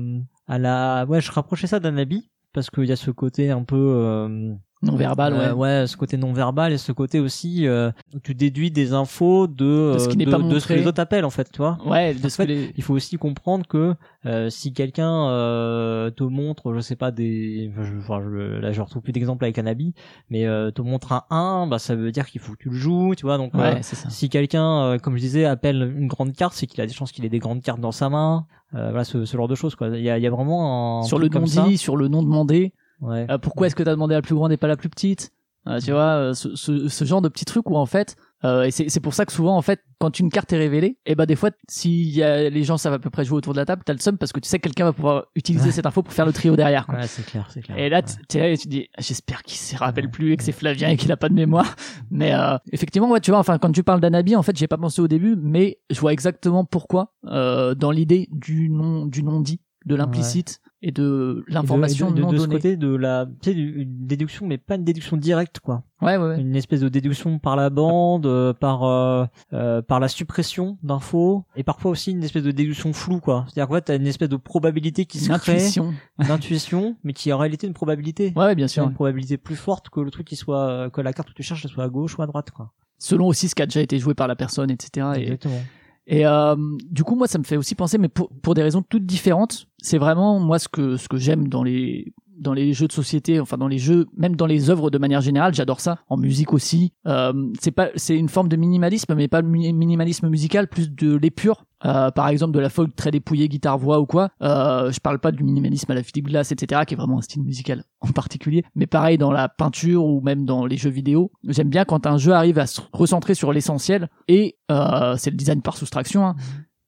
à 0.47 0.59
la, 0.59 1.05
ouais, 1.07 1.21
je 1.21 1.31
rapprochais 1.33 1.67
ça 1.67 1.81
d'un 1.81 1.97
habit, 1.97 2.31
parce 2.53 2.71
qu'il 2.71 2.85
y 2.85 2.93
a 2.93 2.97
ce 2.97 3.11
côté 3.11 3.51
un 3.51 3.65
peu, 3.65 3.77
euh, 3.77 4.55
non 4.83 4.97
verbal, 4.97 5.35
ouais. 5.35 5.39
euh, 5.41 5.55
ouais, 5.55 5.87
ce 5.87 5.97
côté 5.97 6.17
non 6.17 6.33
verbal 6.33 6.73
et 6.73 6.79
ce 6.79 6.91
côté 6.93 7.21
aussi 7.21 7.67
euh, 7.67 7.91
où 8.15 8.19
tu 8.19 8.35
déduis 8.35 8.71
des 8.71 8.93
infos 8.95 9.47
de, 9.47 9.93
De 9.95 9.99
ce 9.99 10.09
qui 10.09 10.15
euh, 10.15 10.19
n'est 10.19 10.25
de, 10.25 10.31
pas 10.31 10.39
de 10.39 10.59
ce 10.59 10.67
que 10.67 10.73
les 10.73 10.87
autres 10.87 11.01
appellent 11.01 11.25
en 11.27 11.31
fait, 11.31 11.51
tu 11.53 11.59
vois. 11.59 11.77
Ouais, 11.85 12.15
de 12.15 12.19
En 12.19 12.29
ce 12.31 12.37
que 12.39 12.43
fait, 12.43 12.47
les- 12.47 12.73
Il 12.77 12.83
faut 12.83 12.95
aussi 12.95 13.17
comprendre 13.19 13.67
que 13.67 13.95
euh, 14.27 14.49
si 14.49 14.73
quelqu'un 14.73 15.29
euh, 15.29 16.11
te 16.11 16.25
montre, 16.25 16.73
je 16.75 16.81
sais 16.81 16.97
pas 16.97 17.11
des, 17.11 17.71
enfin, 18.01 18.21
je, 18.23 18.59
là 18.61 18.73
je 18.73 18.81
retrouve 18.81 19.03
plus 19.03 19.13
d'exemples 19.13 19.45
avec 19.45 19.59
Anabi, 19.59 19.95
mais 20.31 20.47
euh, 20.47 20.71
te 20.71 20.81
montre 20.83 21.13
un 21.13 21.25
1, 21.31 21.67
bah 21.67 21.79
ça 21.79 21.95
veut 21.95 22.11
dire 22.13 22.27
qu'il 22.27 22.41
faut 22.41 22.53
que 22.53 22.59
tu 22.59 22.71
le 22.71 22.77
joues, 22.77 23.15
tu 23.17 23.27
vois. 23.27 23.37
Donc 23.37 23.55
euh, 23.55 23.59
Ouais, 23.75 23.83
ça. 23.83 24.09
si 24.09 24.29
quelqu'un, 24.31 24.83
euh, 24.83 24.99
comme 24.99 25.15
je 25.17 25.21
disais, 25.21 25.45
appelle 25.45 25.95
une 25.97 26.07
grande 26.09 26.33
carte, 26.33 26.55
c'est 26.55 26.67
qu'il 26.67 26.81
a 26.81 26.87
des 26.87 26.93
chances 26.95 27.13
qu'il 27.13 27.25
ait 27.25 27.29
des 27.31 27.39
grandes 27.39 27.63
cartes 27.63 27.81
dans 27.81 27.93
sa 27.93 28.09
main. 28.09 28.47
Euh, 28.75 28.91
voilà, 28.91 29.05
ce, 29.05 29.25
ce 29.25 29.37
genre 29.37 29.49
de 29.49 29.57
choses 29.57 29.75
quoi. 29.75 29.89
Il 29.89 30.03
y 30.05 30.11
a, 30.11 30.17
y 30.19 30.27
a 30.27 30.31
vraiment 30.31 31.01
un 31.01 31.03
Sur 31.03 31.19
le 31.19 31.29
nom 31.29 31.41
dit, 31.43 31.77
sur 31.77 31.97
le 31.97 32.07
nom 32.09 32.23
demandé. 32.23 32.73
Ouais. 33.01 33.27
Euh, 33.31 33.39
pourquoi 33.39 33.67
est-ce 33.67 33.75
que 33.77 33.83
t'as 33.83 33.93
demandé 33.93 34.15
la 34.15 34.23
plus 34.23 34.35
grande 34.35 34.53
et 34.53 34.57
pas 34.57 34.69
la 34.69 34.77
plus 34.77 34.89
petite? 34.89 35.31
Euh, 35.67 35.79
Tu 35.79 35.91
vois, 35.93 36.15
euh, 36.31 36.35
ce, 36.35 36.55
ce, 36.57 36.89
ce 36.89 37.05
genre 37.05 37.21
de 37.21 37.29
petits 37.29 37.45
trucs 37.45 37.69
où 37.71 37.77
en 37.77 37.87
fait, 37.87 38.17
Euh, 38.43 38.63
et 38.63 38.71
c'est 38.71 39.01
pour 39.01 39.13
ça 39.13 39.27
que 39.27 39.33
souvent, 39.33 39.55
en 39.55 39.61
fait, 39.61 39.81
quand 39.99 40.19
une 40.19 40.31
carte 40.31 40.51
est 40.55 40.57
révélée, 40.57 40.97
et 41.05 41.15
ben 41.15 41.27
des 41.27 41.37
fois, 41.37 41.51
si 41.69 42.05
y 42.09 42.23
a, 42.23 42.49
les 42.49 42.65
gens 42.65 42.79
savent 42.79 42.95
à 42.95 42.99
peu 42.99 43.11
près 43.11 43.23
jouer 43.23 43.37
autour 43.37 43.53
de 43.53 43.59
la 43.59 43.67
table, 43.67 43.83
t'as 43.85 43.93
le 43.93 43.99
seum 43.99 44.17
parce 44.17 44.33
que 44.33 44.41
tu 44.41 44.49
sais 44.49 44.59
que 44.59 44.63
quelqu'un 44.63 44.87
va 44.87 44.95
pouvoir 44.95 45.27
utiliser 45.35 45.67
Ouais. 45.67 45.71
cette 45.73 45.85
info 45.85 46.03
pour 46.03 46.15
faire 46.15 46.25
le 46.25 46.33
trio 46.33 46.57
derrière. 46.57 46.87
quoi. 46.87 46.95
Ouais, 47.01 47.07
c'est 47.07 47.27
clair, 47.27 47.47
c'est 47.51 47.61
clair. 47.61 47.77
Et 47.77 47.91
là, 47.91 48.01
t'es 48.01 48.39
là 48.41 48.49
et 48.49 48.57
tu 48.57 48.67
dis, 48.69 48.89
j'espère 48.97 49.43
qu'il 49.43 49.59
se 49.59 49.77
rappelle 49.77 50.11
plus 50.11 50.33
et 50.33 50.39
que 50.39 50.43
c'est 50.43 50.53
Flavien 50.53 50.89
et 50.89 50.97
qu'il 50.97 51.13
a 51.13 51.19
pas 51.19 51.29
de 51.29 51.35
mémoire. 51.35 51.77
Mais 52.11 52.33
euh, 52.33 52.57
effectivement, 52.73 53.11
ouais, 53.11 53.21
tu 53.21 53.31
vois, 53.31 53.41
enfin, 53.41 53.59
quand 53.59 53.73
tu 53.73 53.83
parles 53.83 54.01
d'Anabi, 54.01 54.35
en 54.35 54.43
fait, 54.43 54.57
j'ai 54.57 54.69
pas 54.69 54.79
pensé 54.79 55.03
au 55.03 55.09
début, 55.09 55.37
mais 55.37 55.79
je 55.91 56.01
vois 56.01 56.15
exactement 56.15 56.65
pourquoi 56.65 57.13
euh, 57.27 57.75
dans 57.75 57.91
l'idée 57.91 58.27
du 58.33 58.71
non, 58.71 59.05
du 59.05 59.23
non 59.23 59.41
dit, 59.41 59.61
de 59.85 59.95
l'implicite 59.97 60.63
Et 60.83 60.93
de- 60.93 61.45
l'information 61.47 62.11
de, 62.11 62.17
de, 62.17 62.23
non 62.23 62.33
de 62.33 62.39
ce 62.39 62.43
donnée. 62.45 62.55
côté 62.55 62.77
de 62.77 62.95
la, 62.95 63.27
tu 63.43 63.53
sais, 63.53 63.59
une 63.59 64.07
déduction, 64.07 64.47
mais 64.47 64.57
pas 64.57 64.77
une 64.77 64.85
déduction 64.85 65.19
directe, 65.19 65.59
quoi. 65.61 65.83
Ouais, 66.01 66.17
ouais, 66.17 66.29
ouais. 66.29 66.41
Une 66.41 66.57
espèce 66.57 66.81
de 66.81 66.89
déduction 66.89 67.39
par 67.39 67.55
la 67.57 67.69
bande, 67.69 68.25
euh, 68.25 68.55
par 68.55 68.85
euh, 68.85 69.27
euh, 69.53 69.83
par 69.83 70.01
la 70.01 70.09
suppression 70.09 70.79
d'infos, 70.83 71.45
et 71.55 71.63
parfois 71.65 71.91
aussi 71.91 72.13
une 72.13 72.25
espèce 72.25 72.45
de 72.45 72.51
déduction 72.51 72.95
floue, 72.95 73.21
quoi. 73.21 73.45
C'est-à-dire 73.49 73.69
qu'en 73.69 73.75
fait, 73.75 73.83
t'as 73.83 73.97
une 73.97 74.07
espèce 74.07 74.31
de 74.31 74.37
probabilité 74.37 75.05
qui 75.05 75.19
se 75.19 75.31
Une 75.31 75.37
crée, 75.39 75.53
intuition. 75.57 75.93
d'intuition, 76.19 76.97
mais 77.05 77.13
qui 77.13 77.29
est 77.29 77.33
en 77.35 77.39
réalité 77.39 77.67
une 77.67 77.75
probabilité. 77.75 78.33
Ouais, 78.35 78.47
ouais, 78.47 78.55
bien 78.55 78.69
sûr. 78.69 78.85
une 78.85 78.95
probabilité 78.95 79.37
plus 79.37 79.57
forte 79.57 79.91
que 79.91 80.01
le 80.01 80.11
truc 80.11 80.27
qui 80.27 80.37
soit 80.37 80.67
euh, 80.69 80.89
que 80.91 81.03
la 81.03 81.13
carte 81.13 81.29
que 81.29 81.35
tu 81.35 81.43
cherches 81.43 81.67
soit 81.67 81.85
à 81.85 81.89
gauche 81.89 82.17
ou 82.19 82.23
à 82.23 82.27
droite, 82.27 82.51
quoi. 82.53 82.73
Selon 82.99 83.27
aussi 83.27 83.49
ce 83.49 83.55
qui 83.55 83.63
a 83.63 83.67
déjà 83.67 83.81
été 83.81 83.99
joué 83.99 84.15
par 84.15 84.29
la 84.29 84.37
personne, 84.37 84.71
etc. 84.71 85.07
Et, 85.17 85.23
Exactement. 85.23 85.55
Et 85.57 85.80
euh, 86.13 86.57
du 86.91 87.05
coup, 87.05 87.15
moi, 87.15 87.29
ça 87.29 87.39
me 87.39 87.45
fait 87.45 87.57
aussi 87.57 87.75
penser, 87.75 87.99
mais 87.99 88.09
pour, 88.09 88.31
pour 88.43 88.55
des 88.55 88.63
raisons 88.63 88.83
toutes 88.83 89.07
différentes. 89.07 89.67
C'est 89.79 89.99
vraiment 89.99 90.41
moi 90.41 90.59
ce 90.59 90.69
que 90.69 90.97
ce 90.97 91.09
que 91.09 91.17
j'aime 91.17 91.49
dans 91.49 91.63
les 91.63 92.13
dans 92.39 92.55
les 92.55 92.73
jeux 92.73 92.89
de 92.89 92.93
société, 92.93 93.39
enfin 93.39 93.59
dans 93.59 93.69
les 93.69 93.79
jeux, 93.79 94.07
même 94.17 94.35
dans 94.35 94.47
les 94.47 94.71
œuvres 94.71 94.91
de 94.91 94.99
manière 94.99 95.21
générale, 95.21 95.55
j'adore 95.55 95.81
ça. 95.81 95.99
En 96.09 96.17
musique 96.17 96.53
aussi, 96.53 96.93
euh, 97.07 97.33
c'est 97.61 97.71
pas 97.71 97.91
c'est 97.97 98.17
une 98.17 98.29
forme 98.29 98.49
de 98.49 98.57
minimalisme, 98.57 99.15
mais 99.15 99.29
pas 99.29 99.43
minimalisme 99.43 100.29
musical, 100.29 100.67
plus 100.67 100.91
de 100.91 101.17
l'épure. 101.17 101.65
Euh, 101.85 102.11
par 102.11 102.29
exemple, 102.29 102.53
de 102.53 102.61
la 102.61 102.69
folk 102.69 102.95
très 102.95 103.11
dépouillée, 103.11 103.49
guitare 103.49 103.79
voix 103.79 104.01
ou 104.01 104.07
quoi. 104.07 104.31
Euh, 104.43 104.91
je 104.91 105.01
parle 105.01 105.19
pas 105.19 105.33
du 105.33 105.43
minimalisme 105.43 105.91
à 105.91 105.95
la 105.95 106.03
Philippe 106.03 106.27
Glass, 106.27 106.53
etc., 106.53 106.83
qui 106.87 106.95
est 106.95 106.97
vraiment 106.97 107.19
un 107.19 107.23
style 107.23 107.43
musical 107.43 107.85
en 108.01 108.09
particulier. 108.13 108.65
Mais 108.75 108.87
pareil 108.87 109.19
dans 109.19 109.33
la 109.33 109.49
peinture 109.49 110.05
ou 110.05 110.21
même 110.21 110.45
dans 110.45 110.67
les 110.67 110.77
jeux 110.77 110.91
vidéo, 110.91 111.31
j'aime 111.49 111.69
bien 111.69 111.85
quand 111.85 112.07
un 112.07 112.19
jeu 112.19 112.33
arrive 112.33 112.59
à 112.59 112.67
se 112.67 112.81
recentrer 112.93 113.35
sur 113.35 113.53
l'essentiel 113.53 114.09
et 114.29 114.59
euh, 114.71 115.17
c'est 115.17 115.31
le 115.31 115.37
design 115.37 115.63
par 115.63 115.77
soustraction, 115.77 116.25
hein, 116.25 116.37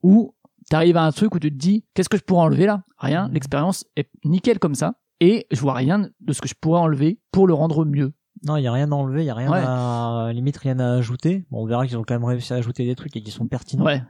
où 0.03 0.35
t'arrives 0.71 0.97
à 0.97 1.05
un 1.05 1.13
truc 1.13 1.35
où 1.35 1.39
tu 1.39 1.51
te 1.51 1.57
dis 1.57 1.85
qu'est-ce 1.95 2.09
que 2.09 2.17
je 2.17 2.23
pourrais 2.23 2.43
enlever 2.43 2.67
là? 2.67 2.83
Rien. 2.99 3.29
Mhm. 3.29 3.35
L'expérience 3.35 3.85
est 3.97 4.09
nickel 4.25 4.59
comme 4.59 4.75
ça 4.75 4.95
et 5.21 5.47
je 5.51 5.61
vois 5.61 5.75
rien 5.75 6.09
de 6.21 6.33
ce 6.33 6.41
que 6.41 6.49
je 6.49 6.55
pourrais 6.61 6.81
enlever 6.81 7.21
pour 7.31 7.47
le 7.47 7.55
rendre 7.55 7.85
mieux. 7.85 8.13
Non, 8.45 8.57
il 8.57 8.63
y 8.63 8.67
a 8.67 8.73
rien 8.73 8.91
à 8.91 8.95
enlever, 8.95 9.23
il 9.23 9.27
y 9.27 9.31
a 9.31 9.35
rien 9.35 9.51
Ouais. 9.51 9.63
à 9.65 10.31
limite 10.33 10.57
rien 10.57 10.79
à 10.81 10.95
ajouter. 10.95 11.45
Bon, 11.51 11.63
on 11.63 11.67
verra 11.67 11.87
qu'ils 11.87 11.97
ont 11.97 12.03
quand 12.03 12.15
même 12.15 12.25
réussi 12.25 12.53
à 12.53 12.57
ajouter 12.57 12.85
des 12.85 12.95
trucs 12.97 13.17
et 13.17 13.23
qui 13.23 13.31
sont 13.31 13.47
pertinents. 13.47 13.85
Ouais, 13.85 14.03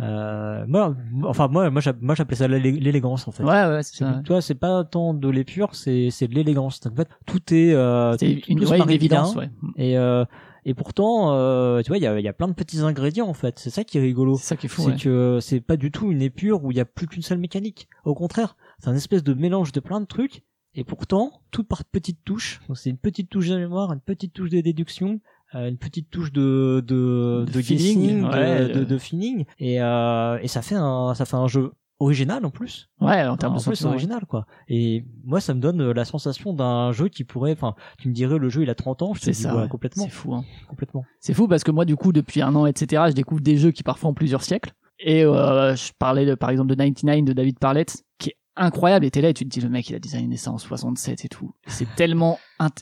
Euh, 0.00 0.64
moi, 0.66 0.94
enfin 1.24 1.48
moi, 1.48 1.70
moi, 1.70 1.80
j'app- 1.80 2.00
moi 2.00 2.14
j'appelais 2.14 2.36
ça 2.36 2.48
l'élé- 2.48 2.72
l'élégance 2.72 3.28
en 3.28 3.32
fait. 3.32 3.42
ouais, 3.44 3.66
ouais, 3.66 3.82
c'est 3.82 3.96
ça. 3.98 4.22
vois, 4.26 4.40
c'est 4.40 4.54
pas 4.54 4.84
tant 4.84 5.14
de 5.14 5.28
l'épure, 5.28 5.74
c'est 5.74 6.10
c'est 6.10 6.26
de 6.28 6.34
l'élégance. 6.34 6.80
En 6.90 6.94
fait, 6.94 7.08
tout 7.26 7.54
est 7.54 7.72
euh, 7.74 8.16
C'est 8.18 8.36
tout- 8.36 8.50
une, 8.52 8.60
tout 8.60 8.68
ouais, 8.70 8.78
une 8.78 8.90
évidence, 8.90 9.34
bien. 9.34 9.42
ouais. 9.44 9.50
Et 9.76 9.96
euh, 9.98 10.24
et 10.64 10.74
pourtant, 10.74 11.32
euh, 11.32 11.80
tu 11.82 11.88
vois, 11.88 11.96
il 11.98 12.02
y 12.02 12.06
a, 12.06 12.18
y 12.20 12.28
a 12.28 12.32
plein 12.32 12.48
de 12.48 12.52
petits 12.54 12.80
ingrédients 12.80 13.28
en 13.28 13.32
fait. 13.34 13.58
C'est 13.58 13.70
ça 13.70 13.84
qui 13.84 13.98
est 13.98 14.00
rigolo. 14.00 14.36
C'est 14.36 14.46
ça 14.46 14.56
qui 14.56 14.66
est 14.66 14.68
fou. 14.68 14.82
C'est 14.82 14.88
ouais. 14.90 14.96
que 14.96 15.38
c'est 15.40 15.60
pas 15.60 15.76
du 15.76 15.90
tout 15.90 16.10
une 16.10 16.20
épure 16.22 16.64
où 16.64 16.70
il 16.72 16.76
y 16.76 16.80
a 16.80 16.84
plus 16.84 17.06
qu'une 17.06 17.22
seule 17.22 17.38
mécanique. 17.38 17.88
Au 18.04 18.14
contraire, 18.14 18.56
c'est 18.80 18.88
un 18.90 18.94
espèce 18.94 19.22
de 19.22 19.34
mélange 19.34 19.72
de 19.72 19.80
plein 19.80 20.00
de 20.00 20.06
trucs. 20.06 20.42
Et 20.74 20.84
pourtant, 20.84 21.32
tout 21.50 21.64
par 21.64 21.84
petites 21.84 22.24
touches. 22.24 22.60
Donc 22.68 22.76
c'est 22.78 22.90
une 22.90 22.98
petite 22.98 23.30
touche 23.30 23.48
de 23.48 23.56
mémoire, 23.56 23.92
une 23.92 24.00
petite 24.00 24.32
touche 24.32 24.50
de 24.50 24.60
déduction, 24.60 25.20
euh, 25.54 25.68
une 25.68 25.78
petite 25.78 26.10
touche 26.10 26.32
de 26.32 26.84
de, 26.86 27.44
De 27.46 27.52
de 27.52 27.60
feeling, 27.62 28.22
de- 28.22 28.26
ouais, 28.28 28.68
de, 28.68 28.80
euh. 28.80 28.84
de 28.84 28.98
feeling. 28.98 29.44
Et 29.58 29.80
euh, 29.82 30.38
et 30.42 30.48
ça 30.48 30.62
fait 30.62 30.76
un 30.76 31.14
ça 31.14 31.24
fait 31.24 31.36
un 31.36 31.48
jeu 31.48 31.72
original 32.00 32.44
en 32.46 32.50
plus. 32.50 32.88
Ouais, 33.00 33.24
en 33.26 33.36
termes 33.36 33.54
en 33.54 33.58
de 33.58 33.62
plus, 33.64 33.84
original 33.84 34.24
quoi. 34.26 34.46
Et 34.68 35.04
moi, 35.24 35.40
ça 35.40 35.52
me 35.54 35.60
donne 35.60 35.80
euh, 35.80 35.92
la 35.92 36.04
sensation 36.04 36.52
d'un 36.52 36.92
jeu 36.92 37.08
qui 37.08 37.24
pourrait. 37.24 37.50
Enfin, 37.52 37.74
tu 37.98 38.08
me 38.08 38.14
dirais 38.14 38.38
le 38.38 38.48
jeu 38.48 38.62
il 38.62 38.70
a 38.70 38.76
30 38.76 39.02
ans, 39.02 39.14
je 39.14 39.20
te 39.20 39.26
dis 39.30 39.34
ça. 39.34 39.56
ouais. 39.56 39.68
complètement, 39.68 40.04
C'est 40.04 40.10
fou. 40.10 40.32
Hein. 40.34 40.44
complètement. 40.68 41.04
C'est 41.18 41.34
fou 41.34 41.48
parce 41.48 41.64
que 41.64 41.72
moi, 41.72 41.84
du 41.84 41.96
coup, 41.96 42.12
depuis 42.12 42.40
un 42.40 42.54
an, 42.54 42.66
etc., 42.66 43.04
je 43.08 43.14
découvre 43.14 43.40
des 43.40 43.56
jeux 43.56 43.72
qui 43.72 43.82
parfois 43.82 44.10
ont 44.10 44.14
plusieurs 44.14 44.42
siècles. 44.44 44.72
Et 45.00 45.24
euh, 45.24 45.74
je 45.76 45.92
parlais 45.98 46.26
de, 46.26 46.34
par 46.36 46.50
exemple 46.50 46.68
de 46.70 46.74
99 46.74 47.24
de 47.24 47.32
David 47.32 47.58
Parlett, 47.58 48.04
qui 48.18 48.30
est 48.30 48.36
incroyable. 48.58 49.04
Et 49.04 49.10
t'es 49.10 49.20
là 49.20 49.30
et 49.30 49.34
tu 49.34 49.44
te 49.44 49.48
dis, 49.48 49.60
le 49.60 49.68
mec, 49.68 49.88
il 49.90 49.94
a 49.96 49.98
designé 49.98 50.36
ça 50.36 50.52
en 50.52 50.58
67 50.58 51.24
et 51.24 51.28
tout. 51.28 51.54
C'est 51.66 51.88
tellement, 51.96 52.38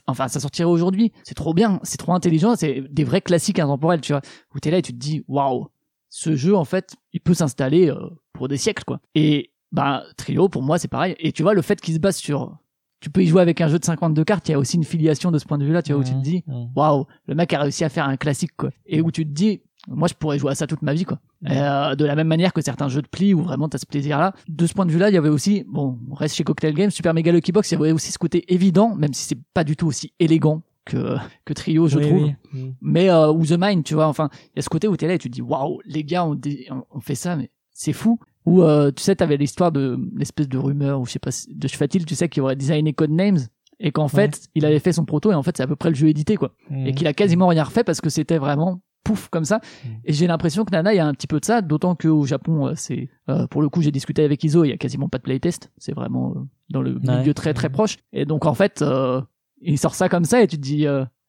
enfin, 0.07 0.27
ça 0.27 0.39
sortirait 0.39 0.69
aujourd'hui. 0.69 1.11
C'est 1.23 1.35
trop 1.35 1.53
bien, 1.53 1.79
c'est 1.83 1.97
trop 1.97 2.13
intelligent. 2.13 2.55
C'est 2.55 2.83
des 2.89 3.03
vrais 3.03 3.21
classiques 3.21 3.59
intemporels, 3.59 4.01
tu 4.01 4.13
vois. 4.13 4.21
Où 4.55 4.59
t'es 4.59 4.71
là 4.71 4.79
et 4.79 4.81
tu 4.81 4.93
te 4.93 4.97
dis, 4.97 5.23
waouh, 5.27 5.67
ce 6.09 6.35
jeu, 6.35 6.55
en 6.55 6.65
fait, 6.65 6.95
il 7.13 7.21
peut 7.21 7.33
s'installer 7.33 7.89
euh, 7.89 8.09
pour 8.33 8.47
des 8.47 8.57
siècles, 8.57 8.83
quoi. 8.83 8.99
Et 9.15 9.51
bah, 9.71 10.03
Trio, 10.17 10.49
pour 10.49 10.63
moi, 10.63 10.77
c'est 10.77 10.87
pareil. 10.87 11.15
Et 11.19 11.31
tu 11.31 11.43
vois, 11.43 11.53
le 11.53 11.61
fait 11.61 11.79
qu'il 11.81 11.93
se 11.93 11.99
base 11.99 12.17
sur, 12.17 12.57
tu 12.99 13.09
peux 13.09 13.21
y 13.21 13.27
jouer 13.27 13.41
avec 13.41 13.61
un 13.61 13.67
jeu 13.67 13.77
de 13.79 13.85
52 13.85 14.23
cartes, 14.23 14.47
il 14.49 14.53
y 14.53 14.55
a 14.55 14.59
aussi 14.59 14.77
une 14.77 14.83
filiation 14.83 15.31
de 15.31 15.37
ce 15.37 15.45
point 15.45 15.57
de 15.57 15.65
vue-là, 15.65 15.81
tu 15.81 15.93
vois, 15.93 16.01
où 16.01 16.03
tu 16.03 16.13
te 16.13 16.21
dis, 16.21 16.43
waouh, 16.75 17.05
le 17.27 17.35
mec 17.35 17.53
a 17.53 17.61
réussi 17.61 17.83
à 17.83 17.89
faire 17.89 18.07
un 18.07 18.17
classique 18.17 18.55
quoi. 18.57 18.69
Et 18.85 19.01
où 19.01 19.11
tu 19.11 19.25
te 19.25 19.31
dis, 19.31 19.61
moi 19.87 20.07
je 20.07 20.13
pourrais 20.13 20.37
jouer 20.37 20.51
à 20.51 20.55
ça 20.55 20.67
toute 20.67 20.81
ma 20.81 20.93
vie 20.93 21.05
quoi. 21.05 21.19
Euh, 21.49 21.95
de 21.95 22.05
la 22.05 22.15
même 22.15 22.27
manière 22.27 22.53
que 22.53 22.61
certains 22.61 22.89
jeux 22.89 23.01
de 23.01 23.07
pli 23.07 23.33
où 23.33 23.41
vraiment 23.41 23.69
t'as 23.69 23.77
ce 23.77 23.85
plaisir 23.85 24.19
là. 24.19 24.33
De 24.47 24.65
ce 24.67 24.73
point 24.73 24.85
de 24.85 24.91
vue 24.91 24.99
là, 24.99 25.09
il 25.09 25.13
y 25.13 25.17
avait 25.17 25.29
aussi, 25.29 25.63
bon, 25.67 25.97
on 26.11 26.13
reste 26.15 26.35
chez 26.35 26.43
Cocktail 26.43 26.73
Games, 26.73 26.91
Super 26.91 27.13
Mega 27.13 27.31
Lucky 27.31 27.51
Box, 27.51 27.71
il 27.71 27.75
y 27.75 27.77
avait 27.77 27.91
aussi 27.91 28.11
ce 28.11 28.17
côté 28.17 28.43
évident, 28.53 28.95
même 28.95 29.13
si 29.13 29.23
c'est 29.25 29.37
pas 29.53 29.63
du 29.63 29.75
tout 29.75 29.87
aussi 29.87 30.11
élégant 30.19 30.61
que 30.85 31.15
que 31.45 31.53
Trio 31.53 31.87
je 31.87 31.97
Oui, 31.99 32.07
trouve. 32.07 32.23
oui. 32.23 32.35
Mmh. 32.53 32.67
Mais 32.81 33.09
euh, 33.09 33.31
ou 33.31 33.45
The 33.45 33.55
Mind, 33.59 33.83
tu 33.83 33.93
vois, 33.93 34.07
enfin, 34.07 34.29
il 34.45 34.57
y 34.57 34.59
a 34.59 34.61
ce 34.61 34.69
côté 34.69 34.87
où 34.87 34.95
t'es 34.97 35.07
là 35.07 35.13
et 35.15 35.17
tu 35.17 35.29
te 35.29 35.33
dis, 35.33 35.41
waouh, 35.41 35.79
les 35.85 36.03
gars 36.03 36.25
ont, 36.25 36.35
dé- 36.35 36.67
fait 37.01 37.15
ça, 37.15 37.35
mais 37.35 37.49
c'est 37.71 37.93
fou. 37.93 38.19
Ou 38.45 38.63
euh, 38.63 38.91
tu 38.95 39.03
sais, 39.03 39.15
t'avais 39.17 39.35
l'histoire 39.35 39.73
de 39.73 39.99
l'espèce 40.15 40.47
de 40.47 40.57
rumeur 40.57 41.01
ou 41.01 41.05
je 41.05 41.11
sais 41.11 41.19
pas 41.19 41.31
si- 41.31 41.53
de 41.53 41.67
Schfatil, 41.67 42.05
tu 42.05 42.15
sais, 42.15 42.29
qui 42.29 42.39
aurait 42.39 42.55
designé 42.55 42.93
Codenames 42.93 43.39
et 43.79 43.91
qu'en 43.91 44.07
fait 44.07 44.47
il 44.55 44.65
avait 44.65 44.79
fait 44.79 44.93
son 44.93 45.05
proto 45.05 45.31
et 45.31 45.35
en 45.35 45.43
fait 45.43 45.55
c'est 45.57 45.61
à 45.63 45.67
peu 45.67 45.75
près 45.75 45.89
le 45.89 45.95
jeu 45.95 46.07
édité 46.07 46.35
quoi 46.35 46.53
et 46.71 46.91
Mmh. 46.91 46.95
qu'il 46.95 47.05
a 47.07 47.13
quasiment 47.13 47.45
rien 47.47 47.63
refait 47.63 47.83
parce 47.83 48.01
que 48.01 48.09
c'était 48.09 48.39
vraiment 48.39 48.81
pouf 49.07 49.29
comme 49.29 49.45
ça. 49.45 49.57
Mm. 49.57 49.87
et 50.05 50.13
j'ai 50.13 50.27
l'impression 50.27 50.65
que 50.65 50.71
Nana 50.71 50.93
il 50.93 50.97
y 50.97 50.99
a 50.99 51.05
un 51.07 51.13
petit 51.13 51.27
peu 51.27 51.39
de 51.39 51.45
ça 51.45 51.61
d'autant 51.61 51.95
qu'au 51.95 52.25
Japon 52.25 52.67
euh, 52.67 52.73
c'est 52.75 53.09
euh, 53.29 53.47
pour 53.47 53.61
le 53.61 53.69
coup 53.69 53.81
j'ai 53.81 53.91
discuté 53.91 54.23
avec 54.23 54.43
Iso 54.43 54.63
il 54.63 54.69
y 54.69 54.73
a 54.73 54.77
quasiment 54.77 55.09
pas 55.09 55.17
de 55.17 55.23
playtest. 55.23 55.71
C'est 55.77 55.93
vraiment 55.93 56.33
euh, 56.35 56.39
dans 56.69 56.81
le 56.81 56.91
Ouais. 56.95 57.19
milieu 57.19 57.33
très 57.33 57.53
très 57.53 57.69
proche. 57.69 57.97
Et 58.13 58.25
donc 58.25 58.45
en 58.45 58.53
fait 58.53 58.81
euh, 58.81 59.21
il 59.61 59.77
sort 59.77 59.95
ça 59.95 60.09
comme 60.09 60.25
ça 60.25 60.41
et 60.41 60.47
tu 60.47 60.57
te 60.57 60.61
dis 60.61 60.85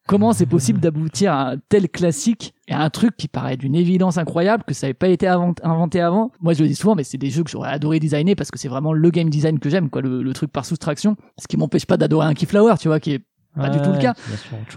comment 0.07 0.33
c'est 0.33 0.47
possible 0.47 0.81
d'aboutir 0.81 1.33
à 1.33 1.51
un 1.53 1.57
tel 1.69 1.89
classique 1.89 2.55
et 2.67 2.73
à 2.73 2.81
un 2.81 2.91
truc 2.91 3.17
qui 3.17 3.29
paraît 3.29 3.57
d'une 3.59 3.75
évidence 3.75 4.17
incroyable 4.19 4.65
que 4.67 4.73
ça 4.75 4.87
n'avait 4.87 4.95
pas 4.95 5.09
été 5.09 5.27
inventé 5.29 6.01
avant? 6.01 6.31
Moi 6.41 6.53
je 6.55 6.63
le 6.63 6.69
dis 6.69 6.75
souvent 6.75 6.95
mais 6.95 7.05
c'est 7.05 7.19
des 7.19 7.31
jeux 7.31 7.43
que 7.45 7.51
j'aurais 7.51 7.71
adoré 7.71 8.01
designer 8.01 8.35
parce 8.37 8.51
que 8.51 8.59
c'est 8.59 8.69
vraiment 8.69 8.93
le 8.93 9.11
game 9.11 9.29
design 9.31 9.59
que 9.59 9.69
j'aime 9.71 9.89
quoi 9.91 10.03
le, 10.03 10.23
le 10.23 10.33
truc 10.33 10.51
par 10.53 10.65
soustraction. 10.67 11.17
Ce 11.39 11.47
qui 11.47 11.57
m'empêche 11.57 11.87
pas 11.87 11.97
d'adorer 11.97 12.27
un 12.27 12.35
Keyflower 12.35 12.75
tu 12.81 12.89
vois 12.89 13.01
qui 13.01 13.13
est 13.13 13.23
pas 13.59 13.71
du 13.71 13.81
tout 13.83 13.93
le 13.93 13.99
cas. 13.99 14.15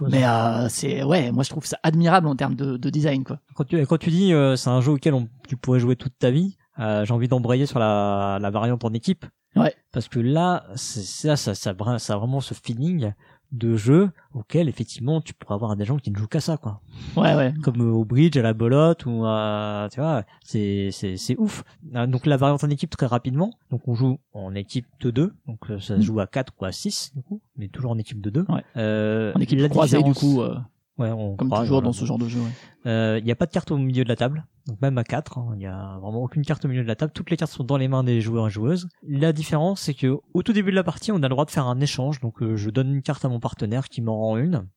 mais 0.10 0.26
euh, 0.26 0.68
c'est 0.70 1.04
ouais 1.04 1.32
moi 1.32 1.44
je 1.44 1.50
trouve 1.50 1.66
ça 1.66 1.78
admirable 1.84 2.28
en 2.28 2.36
termes 2.36 2.56
de, 2.56 2.78
de 2.78 2.90
design 2.90 3.24
quoi 3.24 3.40
Quand 3.56 3.64
tu, 3.64 3.86
quand 3.86 3.98
tu 3.98 4.10
dis 4.10 4.34
euh, 4.34 4.56
c'est 4.56 4.70
un 4.70 4.82
jeu 4.82 4.92
auquel 4.92 5.14
on, 5.14 5.28
tu 5.48 5.56
pourrais 5.58 5.80
jouer 5.80 5.96
toute 5.96 6.18
ta 6.20 6.32
vie, 6.32 6.58
euh, 6.80 7.06
j'ai 7.06 7.14
envie 7.14 7.28
d'embrayer 7.28 7.66
sur 7.66 7.80
la, 7.80 8.38
la 8.42 8.50
variante 8.50 8.84
en 8.84 8.94
équipe. 8.94 9.26
Ouais. 9.56 9.74
Parce 9.92 10.08
que 10.08 10.20
là, 10.20 10.64
c'est 10.76 11.02
ça, 11.04 11.36
ça, 11.36 11.54
ça, 11.56 11.74
ça 12.00 12.14
a 12.14 12.18
vraiment 12.18 12.40
ce 12.40 12.54
feeling 12.54 13.12
de 13.52 13.76
jeu 13.76 14.10
auquel 14.34 14.70
effectivement 14.70 15.20
tu 15.20 15.34
pourrais 15.34 15.56
avoir 15.56 15.76
des 15.76 15.84
gens 15.86 15.98
qui 15.98 16.10
ne 16.12 16.16
jouent 16.18 16.28
qu'à 16.28 16.40
ça, 16.40 16.56
quoi. 16.58 16.80
ouais 17.18 17.36
ouais 17.36 17.54
Comme 17.64 17.82
euh, 17.82 17.92
au 17.92 18.06
bridge, 18.06 18.38
à 18.38 18.42
la 18.42 18.54
belote 18.54 19.06
ou 19.06 19.24
à, 19.26 19.90
tu 19.92 20.00
vois, 20.00 20.24
c'est, 20.44 20.90
c'est, 20.92 21.18
c'est 21.18 21.38
ouf. 21.38 21.64
Euh, 21.96 22.08
Donc 22.08 22.26
la 22.26 22.38
variante 22.38 22.64
en 22.64 22.70
équipe 22.70 22.90
très 22.92 23.08
rapidement. 23.08 23.52
Donc 23.70 23.88
on 23.88 23.94
joue 23.94 24.20
en 24.34 24.56
équipe 24.56 24.86
de 25.02 25.12
deux. 25.12 25.34
Donc 25.48 25.60
euh, 25.70 25.80
ça 25.80 25.96
se 25.96 26.00
Mm. 26.00 26.02
joue 26.04 26.20
à 26.22 26.28
4 26.28 26.54
ou 26.62 26.66
à 26.66 26.72
6 26.72 27.12
du 27.16 27.24
coup, 27.24 27.42
mais 27.58 27.68
toujours 27.68 27.92
en 27.92 27.98
équipe 27.98 28.22
de 28.22 28.30
deux. 28.30 28.46
Ouais. 28.48 28.64
Euh, 28.78 29.34
en 29.36 29.40
équipe 29.42 29.60
la 29.60 29.68
croisée 29.70 30.02
du 30.02 30.14
coup 30.14 30.42
euh, 30.42 30.56
ouais, 30.98 31.12
on 31.12 31.36
comme 31.36 31.50
toujours 31.50 31.68
voilà. 31.68 31.82
dans 31.86 31.94
ce 31.94 32.06
genre 32.06 32.18
de 32.18 32.28
jeu 32.28 32.40
ouais. 32.40 32.52
Euh, 32.86 33.18
Il 33.20 33.26
n'y 33.26 33.32
a 33.32 33.36
pas 33.36 33.46
de 33.46 33.52
carte 33.52 33.72
au 33.72 33.78
milieu 33.78 34.04
de 34.04 34.10
la 34.10 34.16
table, 34.16 34.46
donc 34.68 34.82
même 34.82 34.98
à 34.98 35.04
4, 35.04 35.38
hein, 35.38 35.50
il 35.54 35.60
n'y 35.60 35.66
a 35.68 35.98
vraiment 36.02 36.24
aucune 36.24 36.44
carte 36.44 36.66
au 36.66 36.68
milieu 36.68 36.84
de 36.84 36.88
la 36.88 36.96
table. 36.96 37.12
Toutes 37.14 37.30
les 37.30 37.38
cartes 37.38 37.52
sont 37.52 37.64
dans 37.64 37.78
les 37.78 37.88
mains 37.88 38.04
des 38.04 38.22
joueurs 38.22 38.48
et 38.48 38.50
joueuses. 38.50 38.88
La 39.08 39.34
différence, 39.34 39.82
c'est 39.82 39.94
que 39.94 40.18
au 40.34 40.44
tout 40.44 40.54
début 40.54 40.72
de 40.72 40.76
la 40.76 40.84
partie, 40.84 41.12
on 41.12 41.18
a 41.18 41.22
le 41.22 41.30
droit 41.30 41.46
de 41.46 41.52
faire 41.52 41.68
un 41.68 41.80
échange. 41.80 42.20
Donc 42.20 42.42
euh, 42.42 42.56
je 42.56 42.70
donne 42.70 42.94
une 42.94 43.02
carte 43.02 43.24
à 43.26 43.30
mon 43.30 43.40
partenaire 43.40 43.88
qui 43.90 44.02
m'en 44.02 44.18
rend 44.18 44.38
une. 44.38 44.68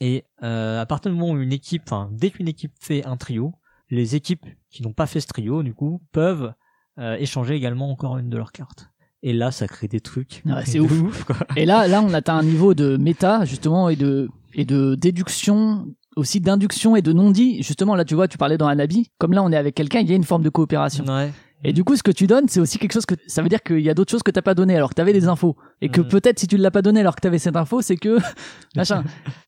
Et 0.00 0.24
euh, 0.42 0.80
à 0.80 0.86
partir 0.86 1.12
du 1.12 1.16
moment 1.16 1.32
où 1.32 1.40
une 1.40 1.52
équipe, 1.52 1.82
enfin 1.84 2.08
dès 2.12 2.30
qu'une 2.30 2.48
équipe 2.48 2.72
fait 2.80 3.04
un 3.06 3.16
trio, 3.16 3.52
les 3.90 4.16
équipes 4.16 4.46
qui 4.70 4.82
n'ont 4.82 4.92
pas 4.92 5.06
fait 5.06 5.20
ce 5.20 5.26
trio, 5.28 5.62
du 5.62 5.74
coup, 5.74 6.02
peuvent 6.12 6.52
échanger 7.18 7.54
également 7.54 7.90
encore 7.90 8.18
une 8.18 8.28
de 8.30 8.36
leurs 8.36 8.52
cartes. 8.52 8.88
Et 9.24 9.32
là, 9.32 9.50
ça 9.50 9.66
crée 9.66 9.88
des 9.88 10.00
trucs. 10.00 10.42
Ouais, 10.46 10.62
c'est 10.64 10.78
de 10.78 10.84
ouf. 10.84 11.24
quoi. 11.24 11.36
et 11.56 11.64
là 11.66 11.88
là 11.88 12.02
on 12.02 12.12
atteint 12.14 12.36
un 12.36 12.42
niveau 12.44 12.74
de 12.74 12.96
méta 12.96 13.44
justement 13.44 13.88
et 13.88 13.96
de 13.96 14.28
et 14.54 14.64
de 14.64 14.94
déduction 14.94 15.86
aussi 16.16 16.40
d'induction 16.40 16.94
et 16.96 17.02
de 17.02 17.12
non-dit 17.12 17.62
justement 17.62 17.96
là 17.96 18.04
tu 18.04 18.14
vois 18.14 18.28
tu 18.28 18.38
parlais 18.38 18.56
dans 18.56 18.68
Anabi 18.68 19.10
comme 19.18 19.32
là 19.32 19.42
on 19.42 19.50
est 19.50 19.56
avec 19.56 19.74
quelqu'un 19.74 20.00
il 20.00 20.08
y 20.08 20.12
a 20.12 20.16
une 20.16 20.22
forme 20.24 20.42
de 20.42 20.50
coopération 20.50 21.04
Ouais. 21.06 21.32
Et 21.66 21.72
du 21.72 21.82
coup, 21.82 21.96
ce 21.96 22.02
que 22.02 22.10
tu 22.10 22.26
donnes, 22.26 22.44
c'est 22.46 22.60
aussi 22.60 22.78
quelque 22.78 22.92
chose 22.92 23.06
que 23.06 23.14
ça 23.26 23.40
veut 23.40 23.48
dire 23.48 23.62
qu'il 23.62 23.80
y 23.80 23.88
a 23.88 23.94
d'autres 23.94 24.10
choses 24.10 24.22
que 24.22 24.30
t'as 24.30 24.42
pas 24.42 24.54
donné 24.54 24.76
alors 24.76 24.90
que 24.90 24.96
t'avais 24.96 25.14
des 25.14 25.28
infos 25.28 25.56
et 25.80 25.88
que 25.88 26.02
Mhm. 26.02 26.08
peut-être 26.08 26.38
si 26.38 26.46
tu 26.46 26.58
l'as 26.58 26.70
pas 26.70 26.82
donné 26.82 27.00
alors 27.00 27.16
que 27.16 27.22
t'avais 27.22 27.38
cette 27.38 27.56
info, 27.56 27.80
c'est 27.80 27.96
que 27.96 28.18
machin. 28.76 29.02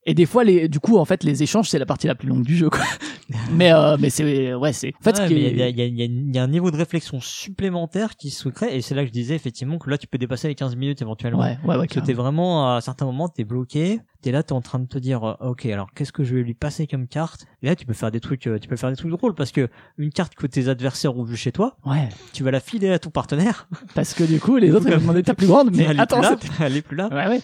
Et 0.07 0.15
des 0.15 0.25
fois, 0.25 0.43
les, 0.43 0.67
du 0.67 0.81
coup, 0.81 0.97
en 0.97 1.05
fait, 1.05 1.25
les 1.25 1.43
échanges, 1.43 1.69
c'est 1.69 1.79
la 1.79 1.85
partie 1.85 2.07
la 2.07 2.15
plus 2.15 2.29
longue 2.29 2.43
du 2.45 2.57
jeu, 2.57 2.71
quoi. 2.71 2.81
mais 3.53 3.71
euh, 3.71 3.99
mais 4.01 4.09
c'est 4.09 4.55
ouais, 4.55 4.73
c'est. 4.73 4.95
En 4.99 5.03
fait, 5.05 5.19
Ouais, 5.19 5.31
il 5.31 5.39
y, 5.59 5.63
a, 5.63 5.69
y 5.69 5.83
a- 5.83 5.87
y 5.87 6.03
a- 6.03 6.07
y 6.07 6.39
a 6.39 6.43
un 6.43 6.49
niveau 6.49 6.71
de 6.71 6.79
réflexion 6.79 7.21
supplémentaire 7.21 8.17
qui 8.17 8.31
se 8.31 8.49
crée 8.49 8.75
et 8.75 8.81
c'est 8.81 8.95
là 8.95 9.03
que 9.03 9.09
je 9.09 9.13
disais 9.13 9.35
effectivement 9.35 9.77
que 9.79 9.91
là 9.91 9.99
tu 9.99 10.07
peux 10.07 10.17
dépasser 10.19 10.49
les 10.49 10.55
15 10.55 10.75
minutes 10.75 11.03
éventuellement. 11.03 11.41
ouais, 11.41 11.59
ouais, 11.65 11.77
ouais. 11.77 11.87
Parce 11.87 12.01
que 12.01 12.01
t'es 12.01 12.15
vraiment 12.15 12.73
à 12.73 12.77
un 12.77 12.81
certain 12.81 13.05
moment 13.05 13.29
t'es 13.29 13.45
bloqué, 13.45 14.01
t'es 14.27 14.33
là 14.33 14.43
t'es 14.43 14.55
en 14.55 14.61
train 14.61 14.81
de 14.81 14.87
te 14.87 14.99
dire 14.99 15.23
euh, 15.23 15.35
ok 15.51 15.67
alors 15.67 15.89
qu'est-ce 15.95 16.11
que 16.11 16.25
je 16.25 16.35
vais 16.35 16.43
lui 16.43 16.55
passer 16.55 16.89
comme 16.89 17.07
carte? 17.07 17.47
Et 17.63 17.67
là 17.67 17.77
tu 17.77 17.87
peux 17.87 17.93
faire 17.95 18.11
des 18.11 18.19
trucs 18.19 18.49
euh, 18.49 18.59
tu 18.59 18.67
peux 18.67 18.75
faire 18.75 18.91
des 18.91 18.97
trucs 18.97 19.13
drôles 19.13 19.35
parce 19.37 19.53
que 19.53 19.69
une 19.99 20.11
carte 20.11 20.35
que 20.35 20.49
tes 20.49 20.69
adversaires 20.69 21.17
ont 21.17 21.23
vue 21.23 21.37
chez 21.37 21.53
toi 21.53 21.77
Ouais, 21.87 22.09
tu 22.33 22.43
vas 22.43 22.51
la 22.51 22.59
filer 22.59 22.91
à 22.91 22.99
ton 22.99 23.11
partenaire. 23.11 23.69
Parce 23.95 24.15
que 24.15 24.25
du 24.25 24.41
coup, 24.41 24.57
les 24.57 24.73
autres 24.73 24.87
ils 24.89 24.95
vont 24.95 25.01
demander 25.01 25.23
ta 25.23 25.35
plus 25.35 25.47
grande, 25.47 25.71
mais 25.73 25.85
elle 25.85 26.01
est 26.01 26.07
plus 26.07 26.21
là, 26.21 26.37
c'est- 26.41 26.65
elle 26.65 26.77
est 26.77 26.83
plus 26.83 26.97
là. 26.97 27.09
Ouais, 27.13 27.29
ouais. 27.29 27.41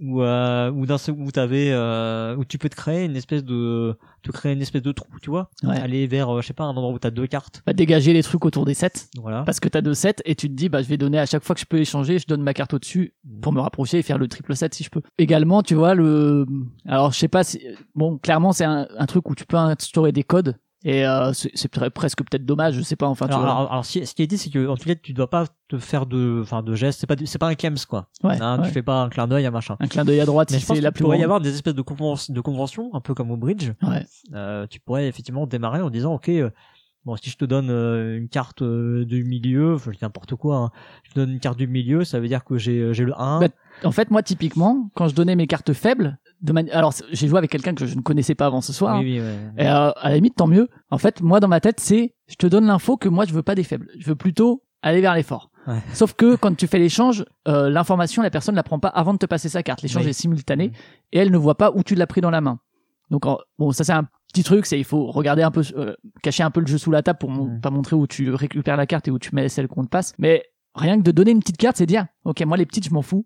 Ou 0.00 0.22
euh, 0.22 0.70
ou 0.70 0.84
d'un 0.86 0.96
où 1.16 1.30
t'avais 1.30 1.70
euh, 1.70 2.36
où 2.36 2.44
tu 2.44 2.58
peux 2.58 2.68
te 2.68 2.76
créer 2.76 3.04
une 3.06 3.16
espèce 3.16 3.42
de 3.44 3.96
te 4.22 4.30
créer 4.30 4.52
une 4.52 4.60
espèce 4.60 4.82
de 4.82 4.92
trou 4.92 5.08
tu 5.22 5.30
vois 5.30 5.48
Ouais. 5.62 5.78
aller 5.78 6.06
vers 6.06 6.28
euh, 6.36 6.42
je 6.42 6.46
sais 6.48 6.52
pas 6.52 6.64
un 6.64 6.68
endroit 6.70 6.90
où 6.92 6.98
t'as 6.98 7.10
deux 7.10 7.26
cartes 7.26 7.62
Bah, 7.66 7.72
dégager 7.72 8.12
les 8.12 8.22
trucs 8.22 8.44
autour 8.44 8.64
des 8.66 8.74
sets. 8.74 9.08
voilà 9.20 9.42
Parce 9.44 9.58
que 9.60 9.68
t'as 9.68 9.80
deux 9.80 9.94
sets 9.94 10.16
et 10.24 10.34
tu 10.34 10.48
te 10.48 10.54
dis, 10.54 10.68
bah, 10.68 10.82
je 10.82 10.88
vais 10.88 10.96
donner 10.98 11.18
à 11.18 11.24
chaque 11.26 11.44
fois 11.44 11.54
que 11.54 11.60
je 11.60 11.66
peux 11.66 11.78
échanger, 11.78 12.18
je 12.18 12.26
donne 12.26 12.42
ma 12.42 12.52
carte 12.52 12.74
au-dessus 12.74 13.14
pour 13.40 13.52
me 13.52 13.60
rapprocher 13.60 13.98
et 13.98 14.02
faire 14.02 14.18
le 14.18 14.28
triple 14.28 14.54
set 14.54 14.74
si 14.74 14.84
je 14.84 14.90
peux. 14.90 15.00
Également, 15.18 15.62
tu 15.62 15.74
vois, 15.74 15.94
le, 15.94 16.46
alors, 16.86 17.12
je 17.12 17.18
sais 17.18 17.28
pas 17.28 17.44
si, 17.44 17.60
bon, 17.94 18.18
clairement, 18.18 18.52
c'est 18.52 18.64
un, 18.64 18.86
un 18.98 19.06
truc 19.06 19.30
où 19.30 19.34
tu 19.34 19.46
peux 19.46 19.56
instaurer 19.56 20.12
des 20.12 20.24
codes. 20.24 20.56
Et 20.88 21.04
euh, 21.04 21.32
c'est 21.32 21.68
presque 21.90 22.18
peut-être 22.18 22.46
dommage, 22.46 22.74
je 22.74 22.80
sais 22.82 22.94
pas. 22.94 23.08
Enfin, 23.08 23.26
tu 23.26 23.32
alors, 23.32 23.44
vois. 23.44 23.50
alors, 23.56 23.72
alors, 23.72 23.84
si- 23.84 24.06
ce 24.06 24.14
qui 24.14 24.22
est 24.22 24.28
dit, 24.28 24.38
c'est 24.38 24.50
que 24.50 24.68
en 24.68 24.76
tout 24.76 24.84
cas, 24.88 24.94
tu 24.94 25.12
dois 25.14 25.28
pas 25.28 25.46
te 25.66 25.78
faire 25.78 26.06
de, 26.06 26.38
enfin, 26.42 26.62
de 26.62 26.76
gestes. 26.76 27.00
C'est 27.00 27.08
pas, 27.08 27.16
c'est 27.24 27.38
pas 27.38 27.48
un 27.48 27.56
Kems 27.56 27.74
quoi. 27.88 28.08
Ouais, 28.22 28.40
Hein, 28.40 28.60
ouais. 28.60 28.68
Tu 28.68 28.72
fais 28.72 28.82
pas 28.84 29.02
un 29.02 29.08
clin 29.08 29.26
d'œil 29.26 29.46
à 29.46 29.50
machin. 29.50 29.76
un 29.80 29.88
clin 29.88 30.04
d'œil 30.04 30.20
à 30.20 30.26
droite 30.26 30.50
Mais 30.52 30.58
si 30.58 30.62
je 30.62 30.66
pense 30.68 30.76
c'est 30.76 30.82
la 30.82 30.92
qu'il 30.92 31.02
pourrait 31.02 31.18
y 31.18 31.24
avoir 31.24 31.40
des 31.40 31.52
espèces 31.52 31.74
de, 31.74 31.82
conven- 31.82 32.30
de 32.30 32.40
conventions, 32.40 32.94
un 32.94 33.00
peu 33.00 33.14
comme 33.14 33.32
au 33.32 33.36
bridge. 33.36 33.72
Ouais. 33.82 34.06
Euh, 34.32 34.68
tu 34.68 34.78
pourrais 34.78 35.08
effectivement 35.08 35.48
démarrer 35.48 35.80
en 35.82 35.90
disant, 35.90 36.14
ok, 36.14 36.28
euh, 36.28 36.50
bon, 37.04 37.16
si 37.16 37.30
je 37.30 37.36
te 37.36 37.44
donne 37.44 37.68
euh, 37.70 38.16
une 38.16 38.28
carte 38.28 38.62
euh, 38.62 39.04
du 39.04 39.24
milieu, 39.24 39.74
enfin, 39.74 39.90
je 39.90 39.96
dis 39.98 40.04
n'importe 40.04 40.36
quoi, 40.36 40.56
hein, 40.56 40.70
je 41.02 41.10
te 41.14 41.18
donne 41.18 41.30
une 41.32 41.40
carte 41.40 41.58
du 41.58 41.66
milieu, 41.66 42.04
ça 42.04 42.20
veut 42.20 42.28
dire 42.28 42.44
que 42.44 42.58
j'ai, 42.58 42.94
j'ai 42.94 43.04
le 43.04 43.20
1. 43.20 43.40
Bah, 43.40 43.48
En 43.84 43.90
fait, 43.92 44.10
moi, 44.10 44.22
typiquement, 44.22 44.90
quand 44.94 45.08
je 45.08 45.14
donnais 45.14 45.36
mes 45.36 45.46
cartes 45.46 45.72
faibles, 45.72 46.18
de 46.42 46.52
alors 46.72 46.92
j'ai 47.12 47.28
joué 47.28 47.38
avec 47.38 47.50
quelqu'un 47.50 47.74
que 47.74 47.86
je 47.86 47.94
ne 47.96 48.00
connaissais 48.02 48.34
pas 48.34 48.46
avant 48.46 48.60
ce 48.60 48.72
soir. 48.72 48.98
oui, 49.00 49.18
oui, 49.18 49.20
ouais. 49.20 49.36
Et 49.64 49.66
euh, 49.68 49.90
à 49.92 50.08
la 50.10 50.14
limite, 50.16 50.36
tant 50.36 50.46
mieux. 50.46 50.68
En 50.90 50.98
fait, 50.98 51.20
moi, 51.22 51.40
dans 51.40 51.48
ma 51.48 51.60
tête, 51.60 51.80
c'est 51.80 52.14
je 52.28 52.34
te 52.36 52.46
donne 52.46 52.66
l'info 52.66 52.96
que 52.96 53.08
moi, 53.08 53.24
je 53.24 53.32
veux 53.32 53.42
pas 53.42 53.54
des 53.54 53.64
faibles. 53.64 53.88
Je 53.98 54.06
veux 54.06 54.16
plutôt 54.16 54.62
aller 54.82 55.00
vers 55.00 55.14
les 55.14 55.22
forts. 55.22 55.50
Ouais. 55.66 55.80
Sauf 55.94 56.12
que 56.14 56.36
quand 56.36 56.54
tu 56.56 56.66
fais 56.66 56.78
l'échange, 56.78 57.24
euh, 57.48 57.68
l'information, 57.70 58.22
la 58.22 58.30
personne 58.30 58.54
la 58.54 58.62
prend 58.62 58.78
pas 58.78 58.88
avant 58.88 59.12
de 59.14 59.18
te 59.18 59.26
passer 59.26 59.48
sa 59.48 59.62
carte. 59.62 59.82
L'échange 59.82 60.04
Oui. 60.04 60.10
est 60.10 60.14
simultané 60.14 60.72
et 61.12 61.18
elle 61.18 61.30
ne 61.32 61.38
voit 61.38 61.56
pas 61.56 61.72
où 61.74 61.82
tu 61.82 61.94
l'as 61.94 62.06
pris 62.06 62.20
dans 62.20 62.30
la 62.30 62.40
main. 62.40 62.60
Donc, 63.10 63.26
en- 63.26 63.38
bon, 63.58 63.72
ça 63.72 63.82
c'est 63.84 63.92
un 63.92 64.06
petit 64.32 64.42
truc, 64.44 64.66
c'est 64.66 64.78
il 64.78 64.84
faut 64.84 65.06
regarder 65.10 65.42
un 65.42 65.50
peu, 65.50 65.62
euh, 65.76 65.94
cacher 66.22 66.42
un 66.42 66.50
peu 66.50 66.60
le 66.60 66.66
jeu 66.66 66.78
sous 66.78 66.90
la 66.90 67.02
table 67.02 67.18
pour 67.18 67.30
mon- 67.30 67.46
Mm. 67.56 67.60
pas 67.60 67.70
montrer 67.70 67.96
où 67.96 68.06
tu 68.06 68.30
récupères 68.32 68.76
la 68.76 68.86
carte 68.86 69.08
et 69.08 69.10
où 69.10 69.18
tu 69.18 69.34
mets 69.34 69.48
celle 69.48 69.66
qu'on 69.68 69.84
te 69.84 69.88
passe. 69.88 70.12
Mais 70.18 70.44
rien 70.74 70.98
que 70.98 71.02
de 71.02 71.10
donner 71.12 71.30
une 71.32 71.40
petite 71.40 71.56
carte, 71.56 71.76
c'est 71.78 71.86
dire, 71.86 72.06
ok, 72.24 72.44
moi 72.44 72.56
les 72.56 72.66
petites, 72.66 72.84
je 72.86 72.92
m'en 72.94 73.02
fous. 73.02 73.24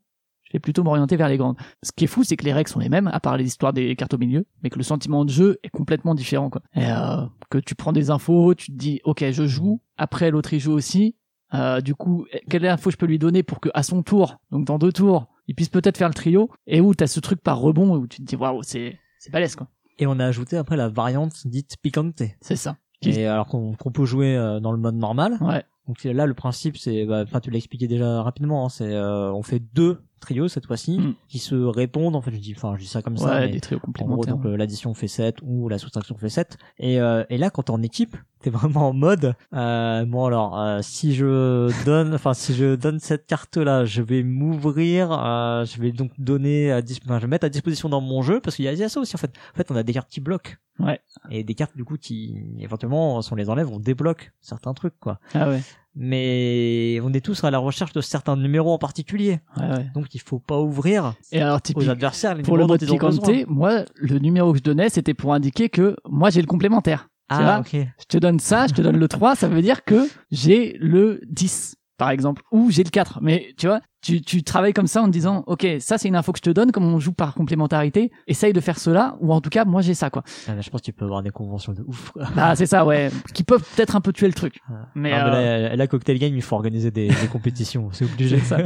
Je 0.51 0.57
vais 0.57 0.61
plutôt 0.61 0.83
m'orienter 0.83 1.17
vers 1.17 1.29
les 1.29 1.37
grandes. 1.37 1.57
Ce 1.83 1.93
qui 1.93 2.05
est 2.05 2.09
fou, 2.09 2.25
c'est 2.25 2.37
que 2.37 2.45
les 2.45 2.53
règles 2.53 2.69
sont 2.69 2.81
les 2.81 2.89
mêmes, 2.89 3.07
à 3.09 3.21
part 3.21 3.37
les 3.37 3.47
histoires 3.47 3.73
des 3.73 3.95
cartes 3.95 4.15
au 4.15 4.19
milieu, 4.19 4.47
mais 4.63 4.71
que 4.71 4.79
le 4.79 4.83
sentiment 4.83 5.25
de 5.25 5.31
jeu 5.31 5.59
est 5.63 5.69
complètement 5.69 6.15
différent, 6.15 6.51
quoi. 6.51 6.63
Et 6.75 6.87
euh, 6.87 7.25
que 7.51 7.59
tu 7.59 7.77
prends 7.77 7.93
des 7.93 8.11
infos, 8.11 8.55
tu 8.55 8.73
te 8.73 8.77
dis, 8.77 9.01
ok, 9.05 9.25
je 9.31 9.47
joue, 9.47 9.81
après 9.97 10.31
l'autre 10.31 10.53
il 10.53 10.61
joue 10.61 10.73
aussi. 10.73 11.15
Euh, 11.55 11.81
du 11.81 11.95
coup, 11.95 12.27
quelle 12.49 12.67
info 12.67 12.91
je 12.91 12.97
peux 12.97 13.07
lui 13.07 13.19
donner 13.19 13.43
pour 13.43 13.61
que 13.61 13.69
à 13.75 13.83
son 13.83 14.03
tour, 14.03 14.39
donc 14.51 14.65
dans 14.67 14.79
deux 14.79 14.93
tours, 14.93 15.29
il 15.47 15.55
puisse 15.55 15.69
peut-être 15.69 15.99
faire 15.99 16.09
le 16.09 16.15
trio, 16.15 16.51
et 16.67 16.81
où 16.81 16.95
t'as 16.95 17.07
ce 17.07 17.21
truc 17.21 17.41
par 17.43 17.59
rebond 17.59 17.97
où 17.97 18.07
tu 18.07 18.19
te 18.19 18.27
dis, 18.27 18.37
waouh, 18.37 18.63
c'est 18.63 18.99
c'est 19.19 19.31
balèze, 19.31 19.55
quoi. 19.55 19.69
Et 19.99 20.07
on 20.07 20.19
a 20.19 20.27
ajouté 20.27 20.57
après 20.57 20.77
la 20.77 20.89
variante 20.89 21.47
dite 21.47 21.77
picante. 21.83 22.23
C'est 22.41 22.57
ça. 22.57 22.77
Et 23.03 23.27
alors 23.27 23.47
qu'on, 23.47 23.75
qu'on 23.75 23.93
peut 23.93 24.05
jouer 24.05 24.37
euh, 24.37 24.61
dans 24.61 24.73
le 24.73 24.79
mode 24.79 24.95
normal. 24.95 25.37
Ouais. 25.41 25.65
Donc 25.87 26.05
là, 26.05 26.27
le 26.27 26.35
principe, 26.35 26.77
c'est, 26.77 27.05
bah, 27.05 27.23
enfin, 27.23 27.41
tu 27.41 27.51
l'as 27.51 27.59
expliqué 27.59 27.89
déjà 27.89 28.23
rapidement, 28.23 28.65
hein, 28.65 28.69
c'est, 28.69 28.93
euh, 28.93 29.33
on 29.33 29.43
fait 29.43 29.59
deux 29.59 30.01
trios 30.21 30.49
cette 30.49 30.67
fois-ci, 30.67 30.99
Mm. 30.99 31.15
qui 31.29 31.39
se 31.39 31.55
répondent. 31.55 32.15
En 32.17 32.21
fait, 32.23 32.31
je 32.33 32.37
dis, 32.39 32.55
enfin, 32.57 32.75
je 32.77 32.83
dis 32.83 32.87
ça 32.89 33.03
comme 33.03 33.17
ça, 33.17 33.27
Ouais, 33.31 33.41
mais 33.47 33.53
des 33.53 33.61
trios 33.61 33.79
en 33.79 33.81
gros, 33.81 33.87
complémentaires. 34.17 34.37
donc 34.37 34.45
l'addition 34.59 34.95
fait 34.95 35.09
7 35.09 35.37
ou 35.43 35.69
la 35.69 35.79
soustraction 35.79 36.17
fait 36.17 36.29
7. 36.29 36.57
Et, 36.79 37.01
euh, 37.01 37.25
et 37.31 37.39
là, 37.39 37.51
quand 37.51 37.65
t'es 37.65 37.71
en 37.73 37.83
équipe, 37.83 38.17
t'es 38.41 38.51
vraiment 38.51 38.89
en 38.89 38.93
mode, 38.93 39.35
euh, 39.55 40.05
bon 40.05 40.25
alors, 40.27 40.59
euh, 40.59 40.79
si 40.83 41.15
je 41.15 41.71
donne, 41.85 42.15
enfin, 42.15 42.35
si 42.35 42.55
je 42.55 42.75
donne 42.77 42.99
cette 43.01 43.27
carte-là, 43.27 43.85
je 43.85 44.03
vais 44.03 44.23
m'ouvrir, 44.23 45.11
euh, 45.13 45.65
je 45.65 45.81
vais 45.81 45.93
donc 45.93 46.13
donner, 46.19 46.71
à 46.73 46.83
dis- 46.83 47.01
enfin, 47.05 47.17
je 47.19 47.23
vais 47.23 47.31
mettre 47.31 47.47
à 47.47 47.49
disposition 47.51 47.89
dans 47.89 48.01
mon 48.01 48.23
jeu, 48.23 48.41
parce 48.41 48.57
qu'il 48.57 48.65
y 48.65 48.69
a, 48.69 48.73
il 48.73 48.79
y 48.79 48.85
a 48.85 48.89
ça 48.89 49.01
aussi 49.01 49.15
en 49.17 49.19
fait. 49.19 49.33
En 49.55 49.57
fait, 49.57 49.71
on 49.71 49.77
a 49.77 49.83
des 49.83 49.93
cartes 49.93 50.11
qui 50.11 50.21
bloquent. 50.21 50.53
Ouais. 50.79 50.99
Et 51.31 51.45
des 51.45 51.55
cartes 51.55 51.77
du 51.77 51.85
coup 51.85 51.99
qui, 51.99 52.39
éventuellement, 52.59 53.21
si 53.21 53.31
on 53.33 53.37
les 53.37 53.51
enlève, 53.51 53.71
on 53.71 53.79
débloque 53.79 54.33
certains 54.41 54.73
trucs, 54.73 54.99
quoi 54.99 55.21
Ah 55.35 55.51
ouais. 55.51 55.61
Mais 55.95 57.01
on 57.03 57.13
est 57.13 57.25
tous 57.25 57.45
à 57.45 57.51
la 57.51 57.59
recherche 57.59 57.93
de 57.93 58.01
certains 58.01 58.37
numéros 58.37 58.73
en 58.73 58.79
particulier. 58.79 59.41
Ouais, 59.57 59.69
ouais. 59.69 59.91
Donc 59.95 60.15
il 60.15 60.21
faut 60.21 60.39
pas 60.39 60.59
ouvrir 60.59 61.15
Et 61.33 61.41
alors, 61.41 61.57
aux 61.57 61.61
typique, 61.61 61.89
adversaires 61.89 62.35
les 62.35 62.43
pour 62.43 62.57
le 62.57 62.67
Picante, 62.79 63.21
besoin. 63.21 63.45
moi, 63.49 63.85
le 63.95 64.19
numéro 64.19 64.53
que 64.53 64.59
je 64.59 64.63
donnais, 64.63 64.89
c'était 64.89 65.15
pour 65.15 65.35
indiquer 65.35 65.69
que 65.69 65.97
moi, 66.09 66.31
j'ai 66.31 66.41
le 66.41 66.47
complémentaire. 66.47 67.09
Ah, 67.33 67.61
ok. 67.61 67.77
je 68.01 68.05
te 68.09 68.19
donne 68.19 68.41
ça, 68.41 68.67
je 68.67 68.75
te 68.75 68.83
donne 68.83 68.97
le 68.97 69.07
3, 69.07 69.37
ça 69.37 69.47
veut 69.49 69.63
dire 69.63 69.85
que 69.85 70.09
j'ai 70.33 70.77
le 70.81 71.21
10, 71.29 71.77
par 72.01 72.09
exemple, 72.11 72.41
ou 72.51 72.71
j'ai 72.71 72.83
le 72.83 72.89
4. 72.89 73.19
Mais 73.21 73.53
tu 73.59 73.67
vois, 73.67 73.81
tu, 74.01 74.23
tu 74.23 74.43
travailles 74.43 74.73
comme 74.73 74.87
ça 74.87 75.03
en 75.03 75.05
te 75.05 75.11
disant, 75.11 75.45
ok, 75.47 75.67
ça 75.81 75.99
c'est 75.99 76.09
une 76.09 76.17
info 76.17 76.33
que 76.33 76.39
je 76.39 76.43
te 76.43 76.49
donne, 76.49 76.73
comme 76.73 76.85
on 76.87 76.99
joue 76.99 77.13
par 77.13 77.35
complémentarité, 77.35 78.11
essaye 78.27 78.55
de 78.55 78.61
faire 78.61 78.79
cela, 78.79 79.17
ou 79.21 79.35
en 79.35 79.43
tout 79.43 79.51
cas, 79.51 79.67
moi 79.67 79.83
j'ai 79.83 79.93
ça, 79.93 80.09
quoi. 80.09 80.23
Ah, 80.49 80.59
je 80.59 80.71
pense 80.71 80.81
que 80.81 80.87
tu 80.87 80.95
peux 80.95 81.05
avoir 81.05 81.23
des 81.23 81.29
conventions 81.29 81.75
de 81.75 81.83
ouf. 81.87 82.11
quoi. 82.13 82.25
Ah, 82.39 82.57
c'est 82.57 82.65
ça, 82.65 82.87
ouais, 82.87 83.11
qui 83.35 83.45
peuvent 83.45 83.63
peut-être 83.77 83.97
un 83.97 84.01
peu 84.01 84.15
tuer 84.15 84.29
le 84.29 84.33
truc. 84.33 84.59
Mais, 84.95 85.13
Ah, 85.13 85.31
mais 85.31 85.37
euh, 85.37 85.69
là, 85.69 85.77
là, 85.77 85.87
Cocktail 85.87 86.19
Game, 86.19 86.35
il 86.35 86.41
faut 86.43 86.57
organiser 86.57 86.91
des, 86.91 87.09
des 87.09 87.27
compétitions, 87.31 87.91
c'est 87.93 88.07
obligé. 88.07 88.39
Ça. 88.41 88.57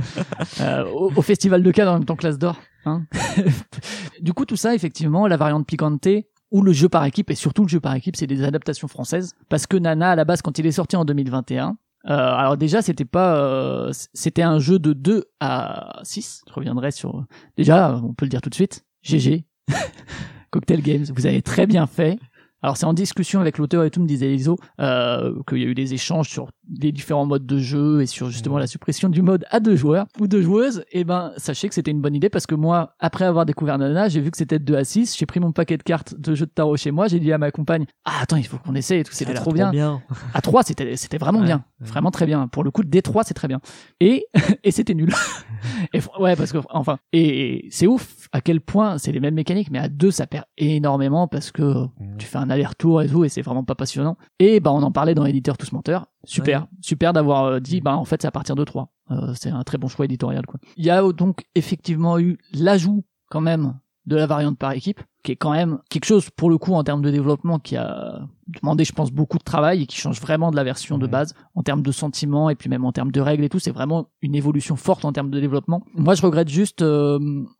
euh, 0.60 0.84
au, 0.94 1.10
au 1.16 1.22
festival 1.22 1.62
de 1.64 1.70
Cannes 1.72 1.88
en 1.88 1.94
même 1.94 2.04
temps 2.04 2.14
que 2.16 2.24
l'As 2.26 2.38
d'Or. 2.38 2.60
Hein 2.86 3.02
du 4.20 4.32
coup, 4.32 4.44
tout 4.44 4.56
ça, 4.56 4.74
effectivement, 4.74 5.26
la 5.26 5.36
variante 5.36 5.66
Picante 5.66 6.06
ou 6.50 6.62
le 6.62 6.72
jeu 6.72 6.88
par 6.88 7.04
équipe, 7.04 7.30
et 7.30 7.34
surtout 7.34 7.62
le 7.62 7.68
jeu 7.68 7.80
par 7.80 7.94
équipe, 7.96 8.14
c'est 8.14 8.28
des 8.28 8.44
adaptations 8.44 8.86
françaises. 8.86 9.32
Parce 9.48 9.66
que 9.66 9.76
Nana, 9.76 10.12
à 10.12 10.14
la 10.14 10.24
base, 10.24 10.40
quand 10.40 10.56
il 10.58 10.66
est 10.66 10.72
sorti 10.72 10.94
en 10.94 11.04
2021, 11.04 11.70
euh, 11.70 11.72
alors 12.04 12.56
déjà, 12.56 12.82
c'était 12.82 13.04
pas, 13.04 13.36
euh, 13.36 13.90
c'était 14.12 14.42
un 14.42 14.58
jeu 14.58 14.78
de 14.78 14.92
2 14.92 15.24
à 15.40 16.00
6. 16.02 16.44
Je 16.48 16.52
reviendrai 16.52 16.90
sur. 16.90 17.24
Déjà, 17.56 18.00
on 18.02 18.12
peut 18.12 18.26
le 18.26 18.30
dire 18.30 18.40
tout 18.40 18.50
de 18.50 18.54
suite. 18.54 18.84
GG. 19.02 19.44
Cocktail 20.50 20.82
Games, 20.82 21.04
vous 21.14 21.26
avez 21.26 21.42
très 21.42 21.66
bien 21.66 21.86
fait. 21.86 22.18
Alors 22.62 22.78
c'est 22.78 22.86
en 22.86 22.94
discussion 22.94 23.40
avec 23.40 23.58
l'auteur 23.58 23.84
et 23.84 23.90
tout, 23.90 24.00
me 24.00 24.06
disait 24.06 24.34
Iso, 24.34 24.56
euh, 24.80 25.34
qu'il 25.46 25.58
y 25.58 25.64
a 25.64 25.66
eu 25.66 25.74
des 25.74 25.92
échanges 25.92 26.30
sur 26.30 26.48
les 26.81 26.92
différents 26.92 27.27
modes 27.27 27.46
de 27.46 27.59
jeu 27.59 28.00
et 28.03 28.07
sur 28.07 28.31
justement 28.31 28.59
la 28.59 28.66
suppression 28.66 29.09
du 29.09 29.20
mode 29.22 29.44
à 29.50 29.61
deux 29.61 29.77
joueurs 29.77 30.07
ou 30.20 30.27
deux 30.27 30.42
joueuses. 30.42 30.85
Et 30.92 31.05
ben 31.05 31.33
sachez 31.37 31.68
que 31.68 31.74
c'était 31.74 31.90
une 31.90 32.00
bonne 32.00 32.14
idée 32.14 32.31
parce 32.31 32.46
que 32.46 32.55
moi, 32.55 32.94
après 33.00 33.24
avoir 33.24 33.44
découvert 33.46 33.77
Nana, 33.79 34.09
j'ai 34.09 34.20
vu 34.20 34.31
que 34.31 34.37
c'était 34.37 34.59
de 34.59 34.64
2 34.64 34.77
à 34.77 34.85
6, 34.85 35.16
j'ai 35.18 35.27
pris 35.27 35.40
mon 35.40 35.53
paquet 35.53 35.77
de 35.77 35.83
cartes 35.83 36.14
de 36.18 36.35
jeux 36.35 36.46
de 36.46 36.50
tarot 36.50 36.77
chez 36.77 36.90
moi, 36.90 37.07
j'ai 37.09 37.20
dit 37.20 37.33
à 37.33 37.38
ma 37.38 37.50
compagne, 37.50 37.85
ah 38.05 38.12
attends, 38.22 38.37
il 38.37 38.46
faut 38.46 38.59
qu'on 38.59 38.74
essaye 38.74 39.00
et 39.00 39.05
tout, 39.05 39.12
c'était 39.12 39.35
trop 39.35 39.53
bien. 39.53 40.00
À 40.33 40.40
3, 40.40 40.62
c'était 40.62 40.96
c'était 40.96 41.18
vraiment 41.18 41.40
Ouais, 41.40 41.46
bien, 41.46 41.64
ouais. 41.81 41.87
vraiment 41.87 42.11
très 42.11 42.27
bien. 42.27 42.48
Pour 42.48 42.64
le 42.64 42.70
coup, 42.70 42.83
D3, 42.83 43.22
c'est 43.27 43.35
très 43.35 43.48
bien. 43.48 43.61
Et 44.00 44.27
et 44.64 44.70
c'était 44.70 44.94
nul. 44.94 45.12
et 45.92 46.00
ouais, 46.18 46.37
parce 46.37 46.53
que 46.53 46.59
enfin, 46.70 46.98
et 47.12 47.66
c'est 47.70 47.87
ouf 47.87 48.29
à 48.33 48.40
quel 48.40 48.61
point 48.61 48.98
c'est 48.98 49.12
les 49.12 49.20
mêmes 49.20 49.35
mécaniques, 49.35 49.70
mais 49.70 49.79
à 49.79 49.88
deux, 49.88 50.11
ça 50.11 50.27
perd 50.27 50.44
énormément 50.57 51.29
parce 51.29 51.50
que 51.53 51.62
Mhm. 51.64 52.16
tu 52.18 52.27
fais 52.27 52.38
un 52.38 52.50
aller-retour 52.50 53.03
et 53.03 53.09
tout, 53.09 53.24
et 53.24 53.29
c'est 53.29 53.42
vraiment 53.42 53.64
pas 53.64 53.74
passionnant. 53.74 54.16
Et 54.38 54.61
bah, 54.61 54.72
on 54.72 54.83
en 54.83 54.90
parlait 54.92 55.14
dans 55.14 55.24
Éditeur 55.27 55.57
Tous 55.59 55.72
Menteurs. 55.72 56.07
Super, 56.27 56.53
super 56.80 57.12
d'avoir 57.12 57.44
euh, 57.44 57.60
dit, 57.60 57.80
bah, 57.80 57.96
en 57.96 58.04
fait, 58.04 58.22
c'est 58.22 58.28
à 58.28 58.32
partir 58.32 58.54
de 58.54 58.64
3. 58.64 58.88
Euh, 59.10 59.34
c'est 59.34 59.50
un 59.50 59.62
très 59.62 59.78
bon 59.78 59.88
choix 59.88 60.04
éditorial, 60.04 60.46
quoi. 60.46 60.58
Il 60.76 60.84
y 60.84 60.90
a 60.90 61.02
euh, 61.02 61.12
donc 61.12 61.44
effectivement 61.54 62.18
eu 62.18 62.38
l'ajout, 62.52 63.04
quand 63.30 63.40
même, 63.40 63.74
de 64.06 64.16
la 64.16 64.26
variante 64.26 64.58
par 64.58 64.72
équipe, 64.72 65.00
qui 65.22 65.32
est 65.32 65.36
quand 65.36 65.52
même 65.52 65.78
quelque 65.88 66.04
chose, 66.04 66.28
pour 66.30 66.50
le 66.50 66.58
coup, 66.58 66.74
en 66.74 66.84
termes 66.84 67.02
de 67.02 67.10
développement, 67.10 67.58
qui 67.58 67.76
a 67.76 68.20
demandé, 68.60 68.84
je 68.84 68.92
pense, 68.92 69.10
beaucoup 69.10 69.38
de 69.38 69.44
travail 69.44 69.82
et 69.82 69.86
qui 69.86 69.96
change 69.96 70.20
vraiment 70.20 70.50
de 70.50 70.56
la 70.56 70.64
version 70.64 70.98
de 70.98 71.06
base, 71.06 71.34
en 71.54 71.62
termes 71.62 71.82
de 71.82 71.92
sentiments 71.92 72.50
et 72.50 72.54
puis 72.54 72.68
même 72.68 72.84
en 72.84 72.92
termes 72.92 73.10
de 73.10 73.20
règles 73.20 73.44
et 73.44 73.48
tout. 73.48 73.58
C'est 73.58 73.70
vraiment 73.70 74.08
une 74.20 74.34
évolution 74.34 74.76
forte 74.76 75.04
en 75.04 75.12
termes 75.12 75.30
de 75.30 75.40
développement. 75.40 75.82
Moi, 75.94 76.14
je 76.14 76.22
regrette 76.22 76.48
juste, 76.48 76.82
euh, 76.82 77.18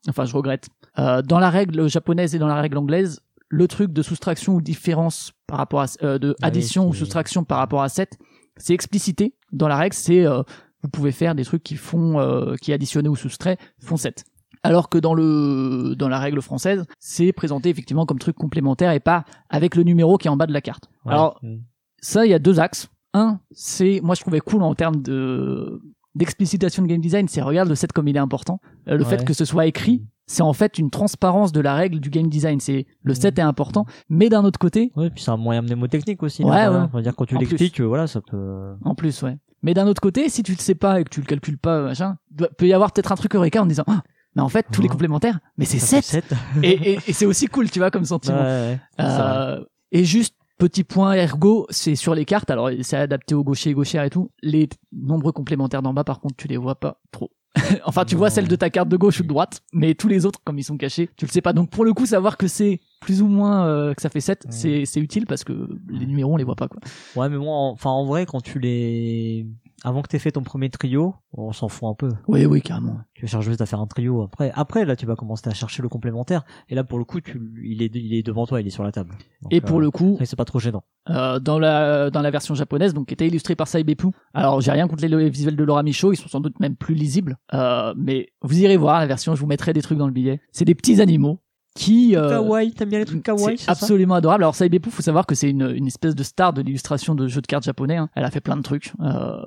enfin, 0.09 0.27
je 0.27 0.37
regrette. 0.37 0.69
Euh, 0.99 1.23
dans 1.23 1.39
la 1.39 1.51
règle 1.51 1.89
japonaise 1.89 2.35
et 2.35 2.39
dans 2.39 2.47
la 2.47 2.61
règle 2.61 2.77
anglaise, 2.77 3.21
le 3.49 3.69
truc 3.69 3.93
de 3.93 4.03
soustraction 4.03 4.55
ou 4.55 4.61
différence 4.61 5.33
par 5.47 5.59
rapport 5.59 5.81
à 5.81 5.87
euh, 6.03 6.19
de 6.19 6.35
Ah 6.41 6.47
oui, 6.47 6.49
addition 6.49 6.89
ou 6.89 6.95
soustraction 6.95 7.45
par 7.45 7.59
rapport 7.59 7.83
à 7.83 7.89
7 7.89 8.19
c'est 8.57 8.75
explicité 8.75 9.35
dans 9.53 9.69
la 9.69 9.77
règle 9.77 9.95
c'est 9.95 10.25
euh, 10.27 10.43
vous 10.83 10.89
pouvez 10.89 11.13
faire 11.13 11.35
des 11.35 11.45
trucs 11.45 11.63
qui 11.63 11.77
font 11.77 12.19
euh, 12.21 12.55
qui 12.61 12.73
additionnés 12.73 13.09
ou 13.09 13.17
soustraits 13.17 13.59
font 13.81 13.97
7 13.97 14.25
alors 14.63 14.89
que 14.89 14.99
dans 14.99 15.15
le 15.15 15.95
dans 15.97 16.09
la 16.09 16.19
règle 16.19 16.41
française 16.43 16.85
c'est 16.99 17.33
présenté 17.33 17.69
effectivement 17.71 18.07
comme 18.07 18.19
truc 18.19 18.37
complémentaire 18.37 18.93
et 18.93 19.01
pas 19.01 19.25
avec 19.51 19.75
le 19.77 19.83
numéro 19.83 20.17
qui 20.19 20.29
est 20.29 20.31
en 20.31 20.37
bas 20.37 20.47
de 20.47 20.53
la 20.53 20.61
carte 20.61 20.89
Ouais. 21.05 21.13
alors 21.13 21.39
Mhm. 21.43 21.63
ça 22.01 22.25
il 22.27 22.31
y 22.31 22.35
a 22.35 22.39
deux 22.39 22.61
axes 22.61 22.89
un, 23.13 23.39
c'est 23.53 24.01
moi 24.03 24.15
je 24.15 24.21
trouvais 24.23 24.41
cool 24.41 24.63
en 24.63 24.75
termes 24.75 25.01
de 25.03 25.81
d'explicitation 26.17 26.83
de 26.85 26.87
game 26.89 27.01
design, 27.01 27.27
c'est 27.27 27.43
regarde 27.43 27.69
le 27.69 27.75
set 27.75 27.93
comme 27.93 28.07
il 28.07 28.15
est 28.17 28.21
important. 28.21 28.61
Euh, 28.89 28.97
le 28.97 29.03
Ouais. 29.05 29.11
fait 29.19 29.25
que 29.25 29.33
ce 29.35 29.45
soit 29.45 29.67
écrit, 29.67 30.05
c'est 30.27 30.43
en 30.43 30.53
fait 30.53 30.79
une 30.79 30.91
transparence 30.91 31.53
de 31.53 31.61
la 31.61 31.75
règle 31.75 32.01
du 32.01 32.11
game 32.11 32.29
design. 32.29 32.61
C'est 32.61 32.87
le 33.03 33.15
set 33.15 33.39
est 33.39 33.43
important, 33.43 33.87
mais 34.09 34.29
d'un 34.29 34.45
autre 34.45 34.59
côté, 34.59 34.93
Ouais, 34.97 35.11
puis 35.11 35.23
c'est 35.23 35.31
un 35.31 35.37
moyen 35.37 35.63
mnémotechnique 35.63 36.23
aussi. 36.23 36.43
Ouais, 36.45 36.51
là, 36.51 36.71
ouais. 36.73 36.79
On 36.93 36.97
va 36.97 37.03
dire 37.03 37.15
quand 37.17 37.27
tu 37.27 37.37
l'expliques, 37.39 37.81
euh, 37.81 37.85
voilà, 37.85 38.07
ça 38.07 38.21
peut. 38.21 38.75
en 38.85 38.95
plus, 38.95 39.23
ouais. 39.23 39.37
Mais 39.63 39.73
d'un 39.75 39.87
autre 39.87 40.01
côté, 40.01 40.29
si 40.29 40.43
tu 40.43 40.53
le 40.53 40.59
sais 40.59 40.75
pas 40.75 41.01
et 41.01 41.05
que 41.05 41.09
tu 41.11 41.21
le 41.21 41.27
calcules 41.27 41.59
pas, 41.59 41.81
machin, 41.83 42.17
doit- 42.31 42.49
peut 42.57 42.67
y 42.67 42.73
avoir 42.75 42.93
peut-être 42.93 43.13
un 43.13 43.17
truc 43.17 43.35
eureka 43.35 43.63
en 43.63 43.67
disant, 43.67 43.85
ah, 43.87 44.03
mais 44.37 44.43
en 44.43 44.49
fait 44.49 44.67
tous 44.71 44.81
les 44.83 44.89
Ouais. 44.89 44.93
complémentaires, 44.93 45.39
mais 45.57 45.65
c'est 45.65 45.79
ça 45.79 45.97
fait 45.97 46.03
7 46.03 46.25
sept. 46.29 46.39
et, 46.63 46.93
et, 46.93 46.99
et 47.07 47.13
c'est 47.13 47.25
aussi 47.27 47.47
cool, 47.47 47.71
tu 47.71 47.79
vois, 47.79 47.91
comme 47.91 48.05
sentiment. 48.05 48.43
ouais. 48.43 48.79
Euh, 49.01 49.65
et 49.93 50.05
juste 50.05 50.35
petit 50.59 50.85
point 50.85 51.15
ergo, 51.15 51.67
c'est 51.71 51.95
sur 51.97 52.15
les 52.15 52.25
cartes. 52.25 52.51
Alors 52.51 52.71
c'est 52.83 52.97
adapté 52.97 53.35
aux 53.35 53.43
gauchers 53.45 53.71
et 53.71 53.75
gauchères 53.75 54.05
et 54.05 54.11
tout. 54.11 54.31
Les 54.43 54.69
nombreux 54.93 55.33
complémentaires 55.33 55.83
d'en 55.83 55.95
bas, 55.95 56.05
par 56.05 56.21
contre, 56.21 56.37
tu 56.37 56.47
les 56.49 56.57
vois 56.57 56.75
pas 56.77 57.01
trop. 57.11 57.31
enfin, 57.85 58.05
tu 58.05 58.17
vois 58.17 58.31
celle 58.31 58.49
de 58.49 58.57
ta 58.57 58.71
carte 58.71 58.89
de 58.89 58.97
gauche 58.97 59.21
ou 59.21 59.23
de 59.23 59.29
droite, 59.29 59.63
mais 59.73 59.95
tous 59.95 60.09
les 60.09 60.27
autres, 60.27 60.41
comme 60.45 60.59
ils 60.59 60.65
sont 60.65 60.77
cachés, 60.77 61.09
tu 61.17 61.25
le 61.27 61.31
sais 61.31 61.41
pas. 61.43 61.53
Donc 61.53 61.71
pour 61.71 61.85
le 61.85 61.93
coup, 61.93 62.07
savoir 62.07 62.37
que 62.37 62.49
c'est 62.49 62.81
plus 63.01 63.23
ou 63.23 63.27
moins 63.29 63.67
euh, 63.67 63.95
que 63.95 64.03
ça 64.03 64.09
fait 64.09 64.21
7, 64.21 64.45
Ouais. 64.47 64.51
c'est 64.53 64.85
c'est 64.87 65.01
utile 65.01 65.27
parce 65.27 65.45
que 65.45 65.69
les 65.89 66.07
numéros 66.07 66.33
on 66.35 66.37
les 66.37 66.45
voit 66.45 66.57
pas 66.57 66.69
quoi. 66.69 66.81
Ouais, 67.17 67.29
mais 67.29 67.37
moi, 67.39 67.55
en- 67.55 67.71
enfin, 67.71 67.91
en 67.91 68.05
vrai, 68.07 68.27
quand 68.27 68.41
tu 68.41 68.59
les, 68.59 69.47
avant 69.85 70.03
que 70.03 70.09
t'aies 70.09 70.19
fait 70.19 70.33
ton 70.33 70.43
premier 70.43 70.71
trio, 70.71 71.15
on 71.33 71.53
s'en 71.53 71.69
fout 71.69 71.89
un 71.89 71.95
peu. 71.95 72.09
Oui, 72.27 72.45
oui, 72.47 72.63
carrément. 72.63 72.99
Tu 73.15 73.27
cherches 73.27 73.45
juste 73.45 73.61
à 73.61 73.67
faire 73.67 73.81
un 73.81 73.87
trio 73.87 74.23
après. 74.23 74.51
Après, 74.55 74.85
là, 74.85 74.97
tu 74.97 75.07
vas 75.07 75.15
commencer 75.15 75.49
à 75.49 75.55
chercher 75.55 75.83
le 75.83 75.89
complémentaire. 75.89 76.45
Et 76.69 76.75
là, 76.75 76.83
pour 76.83 76.99
le 76.99 77.05
coup, 77.05 77.21
tu, 77.21 77.41
il 77.63 77.83
est, 77.83 77.95
il 77.95 78.15
est 78.15 78.23
devant 78.23 78.47
toi, 78.47 78.61
il 78.61 78.67
est 78.67 78.71
sur 78.71 78.83
la 78.83 78.91
table. 78.93 79.11
Donc, 79.43 79.53
Et 79.53 79.61
pour 79.61 79.79
euh, 79.79 79.83
le 79.83 79.91
coup, 79.91 80.19
c'est 80.25 80.35
pas 80.37 80.45
trop 80.45 80.59
gênant. 80.59 80.83
euh, 81.11 81.39
dans 81.39 81.59
la 81.59 82.11
dans 82.11 82.23
la 82.23 82.31
version 82.31 82.55
japonaise, 82.55 82.95
donc 82.95 83.07
qui 83.09 83.15
était 83.15 83.27
illustrée 83.29 83.55
par 83.55 83.69
Saibepu. 83.69 84.07
Alors 84.33 84.61
j'ai 84.61 84.73
rien 84.73 84.89
contre 84.89 85.05
les 85.07 85.29
visuels 85.31 85.55
de 85.57 85.65
Laura 85.65 85.83
Michaud, 85.83 86.13
ils 86.13 86.17
sont 86.17 86.29
sans 86.29 86.41
doute 86.41 86.59
même 86.61 86.75
plus 86.77 86.95
lisibles. 86.95 87.37
Euh, 87.53 87.93
mais 87.97 88.31
vous 88.43 88.59
irez 88.61 88.77
voir 88.79 88.99
la 89.01 89.07
version, 89.07 89.35
je 89.35 89.41
vous 89.41 89.47
mettrai 89.47 89.73
des 89.75 89.83
trucs 89.83 89.99
dans 89.99 90.07
le 90.07 90.13
billet. 90.13 90.41
C'est 90.51 90.65
des 90.65 90.75
petits 90.75 91.01
animaux 91.03 91.41
qui 91.77 92.15
euh, 92.17 92.29
Kawaii, 92.31 92.73
t'aimes 92.73 92.89
bien 92.89 93.01
les 93.01 93.05
trucs 93.05 93.25
kawaii, 93.25 93.59
c'est 93.59 93.65
ça? 93.65 93.73
absolument 93.73 94.15
adorable. 94.15 94.45
Alors 94.45 94.55
Saibepu, 94.55 94.91
faut 94.91 95.03
savoir 95.03 95.27
que 95.27 95.35
c'est 95.35 95.51
une, 95.51 95.69
une 95.75 95.89
espèce 95.89 96.15
de 96.15 96.23
star 96.23 96.53
de 96.53 96.63
l'illustration 96.63 97.17
de 97.17 97.27
jeux 97.27 97.41
de 97.41 97.47
cartes 97.49 97.65
japonais. 97.65 97.97
hein. 97.97 98.09
Elle 98.15 98.25
a 98.25 98.31
fait 98.31 98.41
plein 98.41 98.57
de 98.57 98.63
trucs, 98.63 98.93
euh, 99.01 99.45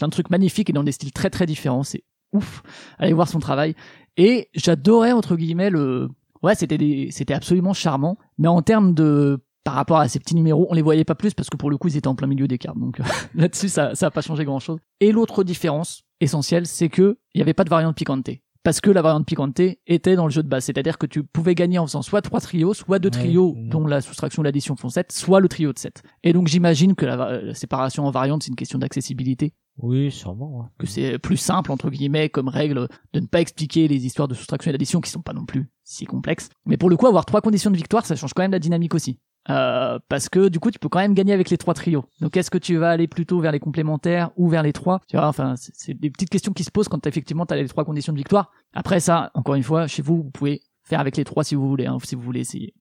plein 0.00 0.08
de 0.08 0.12
trucs 0.12 0.30
magnifiques 0.30 0.70
et 0.70 0.72
dans 0.72 0.82
des 0.82 0.92
styles 0.92 1.12
très 1.12 1.30
très 1.30 1.46
différents. 1.46 1.82
C'est 1.82 2.04
ouf. 2.32 2.62
Allez 2.98 3.12
voir 3.12 3.28
son 3.28 3.38
travail. 3.38 3.74
Et 4.16 4.48
j'adorais 4.54 5.12
entre 5.12 5.36
guillemets 5.36 5.70
le. 5.70 6.08
Ouais, 6.42 6.54
c'était 6.54 6.78
des, 6.78 7.08
c'était 7.10 7.34
absolument 7.34 7.74
charmant. 7.74 8.16
Mais 8.38 8.48
en 8.48 8.62
termes 8.62 8.94
de 8.94 9.38
par 9.62 9.74
rapport 9.74 9.98
à 9.98 10.08
ces 10.08 10.18
petits 10.18 10.34
numéros, 10.34 10.66
on 10.70 10.74
les 10.74 10.80
voyait 10.80 11.04
pas 11.04 11.14
plus 11.14 11.34
parce 11.34 11.50
que 11.50 11.58
pour 11.58 11.70
le 11.70 11.76
coup 11.76 11.88
ils 11.88 11.98
étaient 11.98 12.08
en 12.08 12.14
plein 12.14 12.26
milieu 12.26 12.48
des 12.48 12.56
cartes. 12.56 12.78
Donc 12.78 12.98
là-dessus 13.34 13.68
ça 13.68 13.94
ça 13.94 14.06
a 14.06 14.10
pas 14.10 14.22
changé 14.22 14.44
grand 14.44 14.58
chose. 14.58 14.78
Et 15.00 15.12
l'autre 15.12 15.44
différence 15.44 16.04
essentielle, 16.20 16.66
c'est 16.66 16.88
que 16.88 17.18
il 17.34 17.38
y 17.38 17.42
avait 17.42 17.54
pas 17.54 17.64
de 17.64 17.70
variante 17.70 17.94
piquante 17.94 18.24
parce 18.62 18.80
que 18.80 18.90
la 18.90 19.00
variante 19.02 19.26
piquante 19.26 19.60
était 19.86 20.16
dans 20.16 20.24
le 20.26 20.30
jeu 20.30 20.42
de 20.42 20.48
base. 20.48 20.64
C'est-à-dire 20.64 20.98
que 20.98 21.06
tu 21.06 21.22
pouvais 21.22 21.54
gagner 21.54 21.78
en 21.78 21.86
faisant 21.86 22.02
soit 22.02 22.20
trois 22.22 22.40
trios, 22.40 22.74
soit 22.74 22.98
deux 22.98 23.10
trios 23.10 23.54
dont 23.56 23.86
la 23.86 24.00
soustraction 24.00 24.42
et 24.42 24.44
l'addition 24.44 24.76
font 24.76 24.88
7, 24.90 25.12
soit 25.12 25.40
le 25.40 25.48
trio 25.48 25.72
de 25.72 25.78
7. 25.78 26.02
Et 26.24 26.32
donc 26.32 26.46
j'imagine 26.48 26.94
que 26.94 27.06
la, 27.06 27.40
la 27.42 27.54
séparation 27.54 28.06
en 28.06 28.10
variantes, 28.10 28.42
c'est 28.42 28.50
une 28.50 28.56
question 28.56 28.78
d'accessibilité, 28.78 29.54
Oui, 29.78 30.10
sûrement. 30.10 30.58
ouais. 30.60 30.66
que 30.78 30.86
c'est 30.86 31.18
plus 31.18 31.36
simple, 31.38 31.72
entre 31.72 31.88
guillemets, 31.90 32.28
comme 32.28 32.48
règle 32.48 32.86
de 33.14 33.20
ne 33.20 33.26
pas 33.26 33.40
expliquer 33.40 33.88
les 33.88 34.04
histoires 34.04 34.28
de 34.28 34.34
soustraction 34.34 34.70
et 34.70 34.72
d'addition 34.72 35.00
qui 35.00 35.10
sont 35.10 35.22
pas 35.22 35.32
non 35.32 35.46
plus 35.46 35.70
si 35.84 36.04
complexes. 36.04 36.48
Mais 36.66 36.76
pour 36.76 36.90
le 36.90 36.96
coup, 36.96 37.06
avoir 37.06 37.24
trois 37.24 37.40
conditions 37.40 37.70
de 37.70 37.76
victoire, 37.76 38.04
ça 38.04 38.14
change 38.16 38.34
quand 38.34 38.42
même 38.42 38.52
la 38.52 38.58
dynamique 38.58 38.94
aussi. 38.94 39.18
Euh, 39.48 39.98
parce 40.08 40.28
que 40.28 40.48
du 40.48 40.60
coup, 40.60 40.70
tu 40.70 40.78
peux 40.78 40.88
quand 40.88 40.98
même 40.98 41.14
gagner 41.14 41.32
avec 41.32 41.48
les 41.50 41.56
trois 41.56 41.72
trios. 41.74 42.04
Donc, 42.20 42.36
est-ce 42.36 42.50
que 42.50 42.58
tu 42.58 42.76
vas 42.76 42.90
aller 42.90 43.08
plutôt 43.08 43.40
vers 43.40 43.52
les 43.52 43.58
complémentaires 43.58 44.30
ou 44.36 44.48
vers 44.48 44.62
les 44.62 44.72
trois? 44.72 45.00
Tu 45.08 45.16
vois, 45.16 45.26
enfin, 45.28 45.54
c'est- 45.56 45.94
des 45.94 46.10
petites 46.10 46.28
questions 46.30 46.52
qui 46.52 46.62
se 46.62 46.70
posent 46.70 46.88
quand 46.88 47.06
effectivement 47.06 47.46
tu 47.46 47.54
les 47.54 47.66
trois 47.68 47.84
conditions 47.84 48.12
de 48.12 48.18
victoire. 48.18 48.50
Après 48.74 49.00
ça, 49.00 49.30
encore 49.34 49.54
une 49.54 49.62
fois, 49.62 49.86
chez 49.86 50.02
vous, 50.02 50.16
vous 50.24 50.30
pouvez 50.30 50.60
faire 50.82 51.00
avec 51.00 51.16
les 51.16 51.24
trois 51.24 51.42
si 51.42 51.54
vous 51.54 51.68
voulez, 51.68 51.86
hein, 51.86 51.96
si 52.04 52.14
vous 52.14 52.22
voulez 52.22 52.40
essayer. 52.40 52.74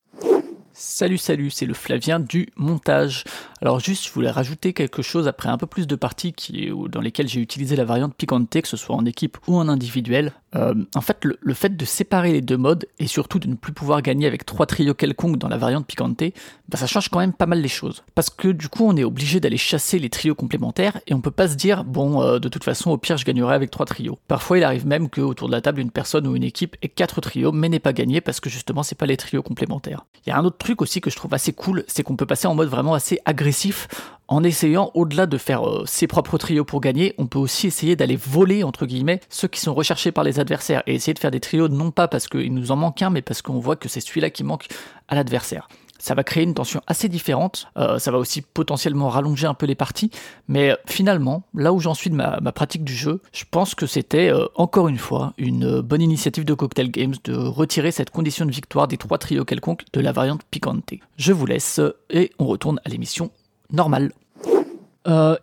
Salut, 0.82 1.18
salut, 1.18 1.50
c'est 1.50 1.66
le 1.66 1.74
Flavien 1.74 2.22
du 2.22 2.48
montage. 2.56 3.26
Alors 3.62 3.82
juste, 3.82 4.08
je 4.08 4.14
voulais 4.14 4.32
rajouter 4.32 4.72
quelque 4.72 5.02
chose 5.02 5.28
après 5.28 5.50
un 5.50 5.58
peu 5.58 5.68
plus 5.68 5.88
de 5.88 5.96
parties 5.98 6.32
qui, 6.32 6.70
dans 6.90 7.02
lesquelles 7.02 7.28
j'ai 7.28 7.42
utilisé 7.42 7.76
la 7.76 7.84
variante 7.84 8.16
Picante, 8.16 8.50
que 8.50 8.66
ce 8.66 8.78
soit 8.78 8.96
en 8.96 9.04
équipe 9.06 9.38
ou 9.48 9.58
en 9.58 9.68
individuel. 9.68 10.32
Euh, 10.56 10.74
en 10.96 11.02
fait, 11.02 11.18
le, 11.24 11.54
fait 11.54 11.76
de 11.76 11.86
séparer 11.86 12.32
les 12.32 12.42
deux 12.42 12.56
modes 12.56 12.88
et 12.98 13.08
surtout 13.08 13.40
de 13.40 13.48
ne 13.48 13.56
plus 13.56 13.74
pouvoir 13.74 14.02
gagner 14.02 14.26
avec 14.26 14.46
trois 14.46 14.66
trios 14.66 14.94
quelconques 14.94 15.38
dans 15.38 15.50
la 15.50 15.58
variante 15.58 15.86
Picante, 15.86 16.24
bah, 16.70 16.78
ça 16.78 16.88
change 16.88 17.10
quand 17.10 17.20
même 17.20 17.34
pas 17.34 17.46
mal 17.46 17.62
les 17.62 17.68
choses. 17.68 18.04
Parce 18.16 18.30
que 18.30 18.48
du 18.48 18.70
coup, 18.70 18.86
on 18.88 18.96
est 18.96 19.04
obligé 19.04 19.42
d'aller 19.42 19.58
chasser 19.58 20.00
les 20.00 20.10
trios 20.10 20.34
complémentaires 20.34 21.02
et 21.08 21.14
on 21.14 21.20
peut 21.20 21.30
pas 21.30 21.50
se 21.50 21.56
dire, 21.56 21.84
bon, 21.84 22.24
euh, 22.24 22.40
de 22.40 22.48
toute 22.48 22.64
façon, 22.64 22.92
au 22.92 22.98
pire, 22.98 23.18
je 23.18 23.26
gagnerai 23.26 23.54
avec 23.54 23.70
trois 23.70 23.86
trios. 23.86 24.18
Parfois, 24.30 24.58
il 24.58 24.64
arrive 24.64 24.88
même 24.88 25.10
que 25.10 25.20
autour 25.20 25.50
de 25.50 25.54
la 25.54 25.60
table, 25.60 25.82
une 25.82 25.92
personne 25.92 26.26
ou 26.26 26.38
une 26.38 26.44
équipe 26.44 26.78
ait 26.82 26.88
quatre 26.88 27.20
trios 27.20 27.52
mais 27.52 27.68
n'ait 27.68 27.80
pas 27.80 27.94
gagné 27.94 28.22
parce 28.22 28.40
que 28.40 28.50
justement, 28.50 28.82
c'est 28.82 28.98
pas 28.98 29.06
les 29.06 29.18
trios 29.18 29.44
complémentaires. 29.44 30.06
Il 30.26 30.30
y 30.30 30.32
a 30.32 30.38
un 30.38 30.46
autre 30.46 30.58
truc 30.58 30.69
aussi 30.78 31.02
que 31.02 31.10
je 31.10 31.16
trouve 31.16 31.34
assez 31.34 31.54
cool, 31.54 31.84
c'est 31.88 32.04
qu'on 32.04 32.16
peut 32.16 32.26
passer 32.26 32.48
en 32.48 32.56
mode 32.56 32.70
vraiment 32.70 32.94
assez 32.94 33.20
agressif 33.26 33.88
en 34.30 34.44
essayant, 34.44 34.92
au-delà 34.94 35.26
de 35.26 35.40
faire 35.40 35.68
euh, 35.68 35.84
ses 35.88 36.06
propres 36.06 36.38
trios 36.38 36.64
pour 36.64 36.82
gagner, 36.82 37.16
on 37.18 37.26
peut 37.26 37.40
aussi 37.40 37.66
essayer 37.66 37.96
d'aller 37.96 38.16
voler, 38.16 38.64
entre 38.64 38.86
guillemets, 38.86 39.22
ceux 39.28 39.48
qui 39.48 39.60
sont 39.60 39.74
recherchés 39.74 40.12
par 40.12 40.24
les 40.24 40.40
adversaires 40.40 40.84
et 40.86 40.94
essayer 40.94 41.16
de 41.16 41.20
faire 41.20 41.32
des 41.32 41.40
trios 41.40 41.68
non 41.68 41.90
pas 41.90 42.08
parce 42.08 42.28
qu'il 42.28 42.54
nous 42.54 42.72
en 42.72 42.76
manque 42.76 43.02
un, 43.02 43.10
mais 43.10 43.24
parce 43.24 43.42
qu'on 43.42 43.58
voit 43.58 43.76
que 43.76 43.90
c'est 43.90 44.02
celui-là 44.02 44.30
qui 44.30 44.44
manque 44.44 44.68
à 45.08 45.16
l'adversaire. 45.16 45.68
Ça 46.00 46.16
va 46.16 46.24
créer 46.24 46.44
une 46.44 46.54
tension 46.54 46.82
assez 46.88 47.10
différente, 47.10 47.68
euh, 47.78 48.00
ça 48.00 48.12
va 48.12 48.18
aussi 48.18 48.42
potentiellement 48.42 49.10
rallonger 49.10 49.48
un 49.48 49.54
peu 49.54 49.66
les 49.66 49.76
parties, 49.76 50.10
mais 50.48 50.72
euh, 50.72 50.76
finalement, 50.86 51.44
là 51.54 51.74
où 51.74 51.80
j'en 51.80 51.94
suis 51.94 52.10
de 52.10 52.16
ma, 52.16 52.40
pratique 52.52 52.84
du 52.84 52.94
jeu, 52.94 53.22
je 53.34 53.44
pense 53.50 53.76
que 53.76 53.86
c'était 53.86 54.32
euh, 54.32 54.46
encore 54.56 54.88
une 54.88 54.98
fois 54.98 55.34
une 55.38 55.82
bonne 55.82 56.02
initiative 56.02 56.46
de 56.46 56.54
Cocktail 56.54 56.90
Games 56.90 57.16
de 57.26 57.36
retirer 57.36 57.92
cette 57.92 58.10
condition 58.10 58.46
de 58.46 58.52
victoire 58.52 58.88
des 58.88 58.98
trois 58.98 59.18
trios 59.18 59.46
quelconques 59.46 59.84
de 59.94 60.00
la 60.00 60.12
variante 60.12 60.42
Picante. 60.50 60.94
Je 61.18 61.34
vous 61.34 61.46
laisse 61.46 61.82
et 62.10 62.32
on 62.40 62.46
retourne 62.46 62.80
à 62.86 62.90
l'émission 62.90 63.32
normale. 63.72 64.12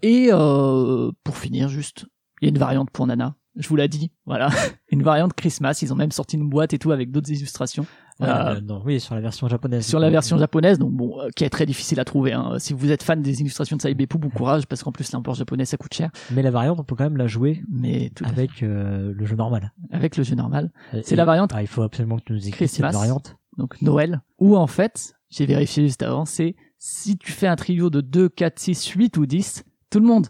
Et 0.03 0.31
pour 0.31 1.37
finir, 1.37 1.69
juste, 1.69 2.07
il 2.41 2.47
y 2.47 2.49
a 2.49 2.51
une 2.51 2.59
variante 2.59 2.91
pour 2.91 3.07
Nana. 3.07 3.35
Je 3.57 3.69
vous 3.69 3.77
l'ai 3.77 3.89
dit, 3.89 4.11
voilà, 4.27 4.51
une 4.91 5.03
variante 5.03 5.33
Christmas. 5.35 5.79
Ils 5.83 5.93
ont 5.93 5.97
même 5.97 6.13
sorti 6.13 6.37
une 6.37 6.49
boîte 6.49 6.75
et 6.75 6.79
tout 6.79 6.93
avec 6.93 7.11
d'autres 7.11 7.31
illustrations. 7.31 7.87
Euh, 8.23 8.27
euh, 8.57 8.61
non, 8.63 8.81
oui, 8.85 8.99
sur 8.99 9.15
la 9.15 9.21
version 9.21 9.47
japonaise. 9.47 9.85
sur 9.87 9.99
la 9.99 10.09
version 10.09 10.39
japonaise, 10.39 10.79
donc 10.79 10.93
bon, 10.93 11.21
euh, 11.21 11.29
qui 11.37 11.45
est 11.45 11.51
très 11.51 11.67
difficile 11.67 12.01
à 12.01 12.05
trouver. 12.05 12.33
Hein. 12.33 12.55
Si 12.59 12.73
vous 12.73 12.91
êtes 12.91 13.03
fan 13.03 13.21
des 13.21 13.41
illustrations 13.43 13.77
de 13.77 13.83
Saibepu, 13.83 14.17
bon 14.17 14.31
courage, 14.31 14.67
parce 14.67 14.83
qu'en 14.83 14.93
plus 14.93 15.13
l'import 15.13 15.35
japonais 15.35 15.67
ça 15.67 15.77
coûte 15.77 15.93
cher. 15.93 16.11
Mais 16.31 16.41
la 16.43 16.51
variante, 16.51 16.81
on 16.81 16.85
peut 16.85 16.95
quand 16.97 17.05
même 17.05 17.19
la 17.19 17.27
jouer 17.27 17.63
Mais 17.71 18.11
tout 18.15 18.25
avec 18.25 18.63
euh, 18.63 19.13
le 19.15 19.27
jeu 19.27 19.37
normal. 19.37 19.73
avec 19.93 20.17
le 20.17 20.25
jeu 20.25 20.35
normal, 20.35 20.71
C'est 20.93 21.13
Et- 21.13 21.17
la 21.17 21.25
variante 21.27 21.51
Ah, 21.55 21.61
il 21.63 21.69
faut 21.69 21.83
absolument 21.83 22.17
que 22.19 22.25
tu 22.25 22.33
nous 22.33 22.49
écrives 22.49 22.69
cette 22.69 22.81
variante. 22.91 23.37
donc 23.59 23.81
Noël, 23.83 24.23
où 24.39 24.57
en 24.57 24.67
fait, 24.67 25.15
j'ai 25.29 25.45
vérifié 25.45 25.85
juste 25.85 26.03
avant, 26.03 26.25
c'est 26.25 26.57
si 26.79 27.19
tu 27.19 27.33
fais 27.33 27.47
un 27.49 27.57
trio 27.57 27.91
de 27.91 28.01
2, 28.01 28.29
4, 28.31 28.59
6, 28.59 28.87
8 28.89 29.17
ou 29.19 29.27
10, 29.27 29.63
tout 29.91 30.01
le 30.01 30.07
monde 30.07 30.27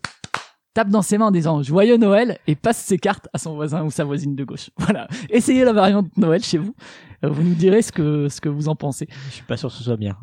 tape 0.74 0.90
dans 0.90 1.00
ses 1.02 1.16
mains 1.18 1.26
en 1.26 1.30
disant 1.30 1.62
joyeux 1.62 1.96
Noël 1.96 2.36
et 2.46 2.54
passe 2.54 2.76
ses 2.76 2.98
cartes 2.98 3.28
à 3.32 3.38
son 3.38 3.54
voisin 3.54 3.82
ou 3.84 3.90
sa 3.90 4.04
voisine 4.04 4.34
de 4.36 4.44
gauche. 4.44 4.70
Voilà. 4.78 5.08
Essayez 5.30 5.64
la 5.64 5.72
variante 5.72 6.14
Noël 6.18 6.42
chez 6.42 6.58
vous. 6.58 6.74
Vous 7.28 7.42
nous 7.42 7.54
direz 7.54 7.82
ce 7.82 7.92
que, 7.92 8.28
ce 8.28 8.40
que 8.40 8.48
vous 8.48 8.68
en 8.68 8.76
pensez. 8.76 9.08
Je 9.28 9.34
suis 9.34 9.42
pas 9.44 9.56
sûr 9.56 9.68
que 9.68 9.74
ce 9.74 9.84
soit 9.84 9.96
bien. 9.96 10.16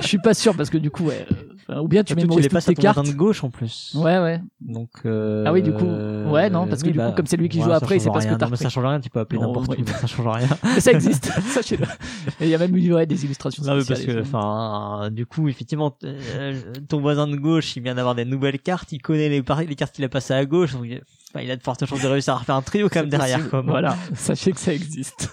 Je 0.00 0.06
suis 0.06 0.18
pas 0.18 0.34
sûr 0.34 0.56
parce 0.56 0.70
que 0.70 0.78
du 0.78 0.90
coup, 0.90 1.04
ouais, 1.04 1.26
euh, 1.70 1.80
ou 1.80 1.88
bien 1.88 2.02
tu 2.04 2.14
mémorises 2.14 2.44
les 2.44 2.48
toutes 2.48 2.64
tes 2.64 2.74
cartes. 2.74 3.06
de 3.06 3.12
gauche 3.12 3.44
en 3.44 3.50
plus. 3.50 3.92
Ouais, 3.94 4.18
ouais. 4.18 4.40
Donc. 4.60 4.90
euh, 5.04 5.44
Ah 5.46 5.52
oui, 5.52 5.62
du 5.62 5.72
coup. 5.72 5.84
Ouais, 5.86 6.50
non, 6.50 6.66
parce 6.66 6.82
que 6.82 6.90
du 6.90 6.98
coup, 6.98 7.12
comme 7.16 7.26
c'est 7.26 7.36
lui 7.36 7.48
qui 7.48 7.60
joue 7.60 7.68
ça 7.70 7.76
après, 7.76 7.96
il 7.96 8.00
change 8.00 8.04
sait 8.04 8.12
pas 8.12 8.20
ce 8.20 8.28
que 8.28 8.34
t'as 8.34 8.56
ça 8.56 8.68
change 8.68 8.84
rien, 8.84 9.00
tu 9.00 9.10
peux 9.10 9.20
appeler 9.20 9.40
Non, 9.40 9.48
n'importe 9.48 9.76
donc 9.76 9.88
ça 9.88 10.06
change 10.06 10.26
rien. 10.26 10.48
Mais 10.74 10.80
ça 10.80 10.92
existe, 10.92 11.26
sachez-le. 11.48 11.84
Et 12.40 12.44
il 12.44 12.48
y 12.48 12.54
a 12.54 12.58
même 12.58 12.76
eu 12.76 12.92
ouais, 12.94 13.06
des 13.06 13.24
illustrations 13.24 13.62
Non, 13.64 13.76
mais 13.76 13.84
parce 13.84 14.02
que, 14.02 14.20
enfin, 14.20 15.08
du 15.10 15.26
coup, 15.26 15.48
effectivement, 15.48 15.96
euh, 16.04 16.60
ton 16.88 17.00
voisin 17.00 17.26
de 17.26 17.36
gauche, 17.36 17.76
il 17.76 17.82
vient 17.82 17.94
d'avoir 17.94 18.14
des 18.14 18.24
nouvelles 18.24 18.58
cartes, 18.58 18.92
il 18.92 19.00
connaît 19.00 19.28
les, 19.28 19.42
les 19.66 19.74
cartes 19.76 19.94
qu'il 19.94 20.04
a 20.04 20.08
passées 20.08 20.34
à 20.34 20.44
gauche, 20.44 20.72
donc 20.72 20.84
il 20.86 21.50
a 21.50 21.56
de 21.56 21.62
fortes 21.62 21.84
chances 21.86 22.02
de 22.02 22.08
réussir 22.08 22.34
à 22.34 22.38
refaire 22.38 22.56
un 22.56 22.62
trio 22.62 22.88
quand 22.88 23.00
même 23.00 23.10
C'est 23.10 23.16
derrière. 23.16 23.48
Quoi. 23.50 23.62
Voilà, 23.62 23.96
sachez 24.14 24.52
que 24.52 24.60
ça 24.60 24.72
existe. 24.74 25.30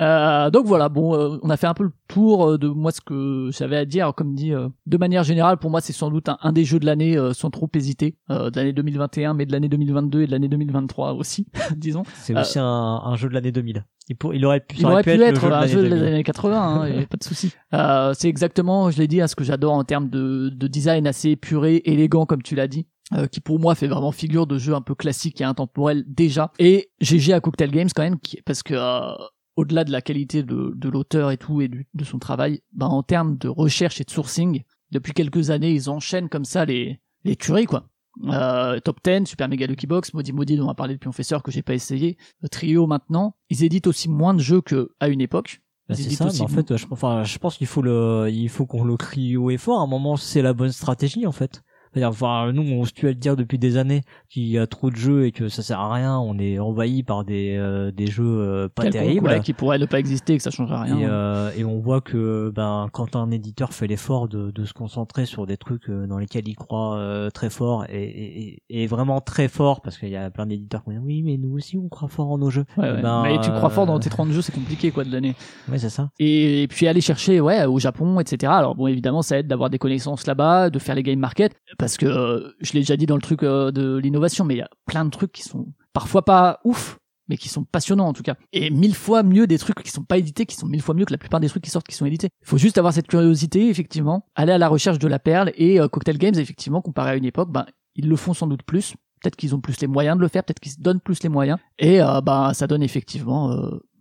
Euh, 0.00 0.50
donc 0.50 0.66
voilà, 0.66 0.88
bon, 0.88 1.14
euh, 1.14 1.38
on 1.42 1.50
a 1.50 1.56
fait 1.56 1.66
un 1.66 1.74
peu 1.74 1.82
le 1.84 1.92
tour 2.06 2.50
euh, 2.50 2.58
de 2.58 2.68
moi 2.68 2.92
ce 2.92 3.00
que 3.00 3.50
j'avais 3.52 3.76
à 3.76 3.84
dire. 3.84 4.12
Comme 4.14 4.34
dit, 4.34 4.52
euh, 4.52 4.68
de 4.86 4.96
manière 4.96 5.24
générale, 5.24 5.56
pour 5.58 5.70
moi, 5.70 5.80
c'est 5.80 5.92
sans 5.92 6.10
doute 6.10 6.28
un, 6.28 6.38
un 6.42 6.52
des 6.52 6.64
jeux 6.64 6.78
de 6.78 6.86
l'année 6.86 7.16
euh, 7.16 7.32
sans 7.32 7.50
trop 7.50 7.68
hésiter, 7.74 8.16
euh, 8.30 8.50
de 8.50 8.56
l'année 8.56 8.72
2021, 8.72 9.34
mais 9.34 9.44
de 9.46 9.52
l'année 9.52 9.68
2022 9.68 10.22
et 10.22 10.26
de 10.26 10.30
l'année 10.30 10.48
2023 10.48 11.14
aussi, 11.14 11.46
disons. 11.76 12.04
C'est 12.14 12.38
aussi 12.38 12.58
un, 12.58 12.64
un 12.64 13.16
jeu 13.16 13.28
de 13.28 13.34
l'année 13.34 13.52
2000. 13.52 13.84
Il, 14.10 14.16
pour- 14.16 14.32
il 14.34 14.44
aurait 14.46 14.60
pu, 14.60 14.76
Il 14.78 14.86
aurait 14.86 15.02
pu 15.02 15.10
être 15.10 15.40
jeu 15.40 15.48
de 15.48 15.52
un 15.52 15.60
l'année 15.60 15.72
jeu 15.72 15.82
des 15.82 15.88
2000. 15.90 16.04
années 16.04 16.22
80, 16.24 16.56
hein, 16.62 17.02
a 17.02 17.06
pas 17.06 17.16
de 17.16 17.24
souci. 17.24 17.52
Euh, 17.74 18.14
c'est 18.14 18.28
exactement, 18.28 18.90
je 18.90 18.96
l'ai 18.98 19.08
dit, 19.08 19.20
hein, 19.20 19.26
ce 19.26 19.36
que 19.36 19.44
j'adore 19.44 19.74
en 19.74 19.84
termes 19.84 20.08
de, 20.08 20.48
de 20.48 20.66
design 20.68 21.06
assez 21.06 21.28
épuré, 21.30 21.82
élégant 21.84 22.24
comme 22.24 22.42
tu 22.42 22.54
l'as 22.54 22.66
dit. 22.68 22.86
euh, 23.14 23.26
qui 23.26 23.40
pour 23.40 23.58
moi 23.58 23.74
fait 23.74 23.88
vraiment 23.88 24.10
figure 24.12 24.46
de 24.46 24.56
jeu 24.56 24.74
un 24.74 24.80
peu 24.80 24.94
classique 24.94 25.40
et 25.42 25.44
intemporel 25.44 26.04
déjà. 26.06 26.50
Et 26.58 26.88
GG 27.02 27.34
à 27.34 27.40
Cocktail 27.40 27.70
Games 27.70 27.88
quand 27.94 28.02
même, 28.02 28.18
qui, 28.18 28.40
parce 28.46 28.62
que 28.62 28.72
euh, 28.74 29.12
au-delà 29.58 29.82
de 29.84 29.90
la 29.90 30.00
qualité 30.00 30.42
de, 30.42 30.72
de 30.74 30.88
l'auteur 30.88 31.30
et 31.30 31.36
tout 31.36 31.60
et 31.60 31.68
du- 31.68 31.86
de 31.92 32.04
son 32.04 32.18
travail, 32.18 32.60
ben, 32.72 32.86
en 32.86 33.02
termes 33.02 33.36
de 33.38 33.48
recherche 33.48 34.00
et 34.00 34.04
de 34.04 34.10
sourcing, 34.10 34.62
depuis 34.92 35.12
quelques 35.12 35.50
années, 35.50 35.72
ils 35.72 35.90
enchaînent 35.90 36.28
comme 36.28 36.44
ça 36.44 36.64
les, 36.64 37.00
les 37.24 37.36
tueries 37.36 37.66
quoi. 37.66 37.88
Euh, 38.24 38.80
Top 38.80 38.98
10, 39.04 39.26
Super 39.26 39.48
Mega 39.48 39.66
Lucky 39.66 39.86
Box, 39.86 40.14
Maudit 40.14 40.32
Maudit 40.32 40.56
dont 40.56 40.66
on 40.66 40.70
a 40.70 40.74
parlé 40.74 40.94
depuis 40.94 41.06
Professeur 41.06 41.42
que 41.42 41.50
j'ai 41.50 41.62
pas 41.62 41.74
essayé, 41.74 42.16
euh, 42.44 42.48
Trio 42.48 42.86
maintenant, 42.86 43.36
ils 43.50 43.64
éditent 43.64 43.86
aussi 43.88 44.08
moins 44.08 44.34
de 44.34 44.40
jeux 44.40 44.60
qu'à 44.60 45.08
une 45.08 45.20
époque. 45.20 45.60
Bah, 45.88 45.94
c'est 45.94 46.10
ça, 46.16 46.24
mais 46.26 46.30
en 46.42 46.48
fait, 46.48 46.76
je, 46.76 46.86
enfin, 46.90 47.24
je 47.24 47.38
pense 47.38 47.56
qu'il 47.56 47.66
faut 47.66 47.80
le, 47.82 48.28
il 48.30 48.48
faut 48.48 48.66
qu'on 48.66 48.84
le 48.84 48.96
crie 48.96 49.36
haut 49.36 49.50
et 49.50 49.56
fort. 49.56 49.80
À 49.80 49.82
un 49.84 49.86
moment, 49.86 50.16
c'est 50.16 50.42
la 50.42 50.52
bonne 50.52 50.72
stratégie, 50.72 51.26
en 51.26 51.32
fait. 51.32 51.62
C'est-à-dire, 51.92 52.10
enfin, 52.10 52.52
nous, 52.52 52.62
on 52.62 52.84
se 52.84 52.92
tue 52.92 53.06
à 53.06 53.10
le 53.10 53.14
dire 53.14 53.36
depuis 53.36 53.58
des 53.58 53.76
années 53.76 54.02
qu'il 54.28 54.44
y 54.44 54.58
a 54.58 54.66
trop 54.66 54.90
de 54.90 54.96
jeux 54.96 55.26
et 55.26 55.32
que 55.32 55.48
ça 55.48 55.62
sert 55.62 55.80
à 55.80 55.92
rien. 55.92 56.18
On 56.18 56.38
est 56.38 56.58
envahi 56.58 57.02
par 57.02 57.24
des, 57.24 57.56
euh, 57.56 57.90
des 57.90 58.06
jeux 58.06 58.24
euh, 58.26 58.68
pas 58.68 58.82
quelconque, 58.84 59.02
terribles. 59.02 59.28
ouais, 59.28 59.40
qui 59.40 59.52
pourraient 59.52 59.78
ne 59.78 59.86
pas 59.86 59.98
exister, 59.98 60.36
que 60.36 60.42
ça 60.42 60.50
changerait 60.50 60.82
rien. 60.82 60.98
Et, 60.98 61.04
euh, 61.06 61.50
et 61.56 61.64
on 61.64 61.78
voit 61.78 62.00
que 62.00 62.52
ben 62.54 62.88
quand 62.92 63.16
un 63.16 63.30
éditeur 63.30 63.72
fait 63.72 63.86
l'effort 63.86 64.28
de, 64.28 64.50
de 64.50 64.64
se 64.64 64.72
concentrer 64.72 65.26
sur 65.26 65.46
des 65.46 65.56
trucs 65.56 65.90
dans 65.90 66.18
lesquels 66.18 66.46
il 66.48 66.54
croit 66.56 66.96
euh, 66.96 67.30
très 67.30 67.50
fort 67.50 67.84
et, 67.88 68.62
et, 68.68 68.82
et 68.82 68.86
vraiment 68.86 69.20
très 69.20 69.48
fort 69.48 69.80
parce 69.80 69.98
qu'il 69.98 70.08
y 70.10 70.16
a 70.16 70.30
plein 70.30 70.46
d'éditeurs 70.46 70.82
qui 70.84 70.90
disent 70.90 71.00
oui 71.02 71.22
mais 71.22 71.36
nous 71.36 71.52
aussi 71.54 71.76
on 71.78 71.88
croit 71.88 72.08
fort 72.08 72.30
en 72.30 72.38
nos 72.38 72.50
jeux. 72.50 72.64
Ouais, 72.76 72.90
ouais. 72.90 73.02
Ben, 73.02 73.22
mais 73.22 73.40
tu 73.40 73.50
crois 73.50 73.70
fort 73.70 73.86
dans 73.86 73.98
tes 73.98 74.10
30 74.10 74.30
jeux, 74.30 74.42
c'est 74.42 74.54
compliqué 74.54 74.90
quoi 74.90 75.04
de 75.04 75.10
donner. 75.10 75.34
Ouais 75.70 75.78
c'est 75.78 75.90
ça. 75.90 76.10
Et, 76.18 76.62
et 76.62 76.68
puis 76.68 76.86
aller 76.86 77.00
chercher 77.00 77.40
ouais 77.40 77.64
au 77.66 77.78
Japon, 77.78 78.20
etc. 78.20 78.52
Alors 78.54 78.74
bon 78.74 78.86
évidemment 78.86 79.22
ça 79.22 79.38
aide 79.38 79.46
d'avoir 79.46 79.70
des 79.70 79.78
connaissances 79.78 80.26
là-bas, 80.26 80.70
de 80.70 80.78
faire 80.78 80.94
les 80.94 81.02
game 81.02 81.18
market, 81.18 81.52
parce 81.78 81.87
que 81.96 82.06
euh, 82.06 82.52
je 82.60 82.72
l'ai 82.72 82.80
déjà 82.80 82.96
dit 82.96 83.06
dans 83.06 83.16
le 83.16 83.22
truc 83.22 83.42
euh, 83.42 83.70
de 83.70 83.96
l'innovation, 83.96 84.44
mais 84.44 84.54
il 84.54 84.58
y 84.58 84.62
a 84.62 84.70
plein 84.86 85.04
de 85.04 85.10
trucs 85.10 85.32
qui 85.32 85.42
sont 85.42 85.72
parfois 85.92 86.24
pas 86.24 86.60
ouf, 86.64 86.98
mais 87.28 87.36
qui 87.36 87.48
sont 87.48 87.64
passionnants 87.64 88.08
en 88.08 88.12
tout 88.12 88.22
cas. 88.22 88.34
Et 88.52 88.70
mille 88.70 88.94
fois 88.94 89.22
mieux 89.22 89.46
des 89.46 89.58
trucs 89.58 89.82
qui 89.82 89.90
sont 89.90 90.02
pas 90.02 90.18
édités, 90.18 90.46
qui 90.46 90.56
sont 90.56 90.66
mille 90.66 90.82
fois 90.82 90.94
mieux 90.94 91.04
que 91.04 91.12
la 91.12 91.18
plupart 91.18 91.40
des 91.40 91.48
trucs 91.48 91.64
qui 91.64 91.70
sortent 91.70 91.86
qui 91.86 91.94
sont 91.94 92.06
édités. 92.06 92.28
Il 92.42 92.48
faut 92.48 92.58
juste 92.58 92.78
avoir 92.78 92.92
cette 92.92 93.06
curiosité, 93.06 93.68
effectivement, 93.68 94.26
aller 94.34 94.52
à 94.52 94.58
la 94.58 94.68
recherche 94.68 94.98
de 94.98 95.08
la 95.08 95.18
perle 95.18 95.52
et 95.54 95.80
euh, 95.80 95.88
Cocktail 95.88 96.18
Games, 96.18 96.34
effectivement, 96.36 96.82
comparé 96.82 97.10
à 97.10 97.16
une 97.16 97.24
époque, 97.24 97.50
ben 97.50 97.66
ils 97.94 98.08
le 98.08 98.16
font 98.16 98.34
sans 98.34 98.46
doute 98.46 98.62
plus. 98.62 98.94
Peut-être 99.20 99.36
qu'ils 99.36 99.54
ont 99.54 99.60
plus 99.60 99.80
les 99.80 99.88
moyens 99.88 100.16
de 100.16 100.22
le 100.22 100.28
faire, 100.28 100.44
peut-être 100.44 100.60
qu'ils 100.60 100.72
se 100.72 100.80
donnent 100.80 101.00
plus 101.00 101.22
les 101.22 101.28
moyens. 101.28 101.58
Et 101.78 102.00
euh, 102.00 102.20
ben 102.20 102.52
ça 102.54 102.66
donne 102.66 102.82
effectivement. 102.82 103.56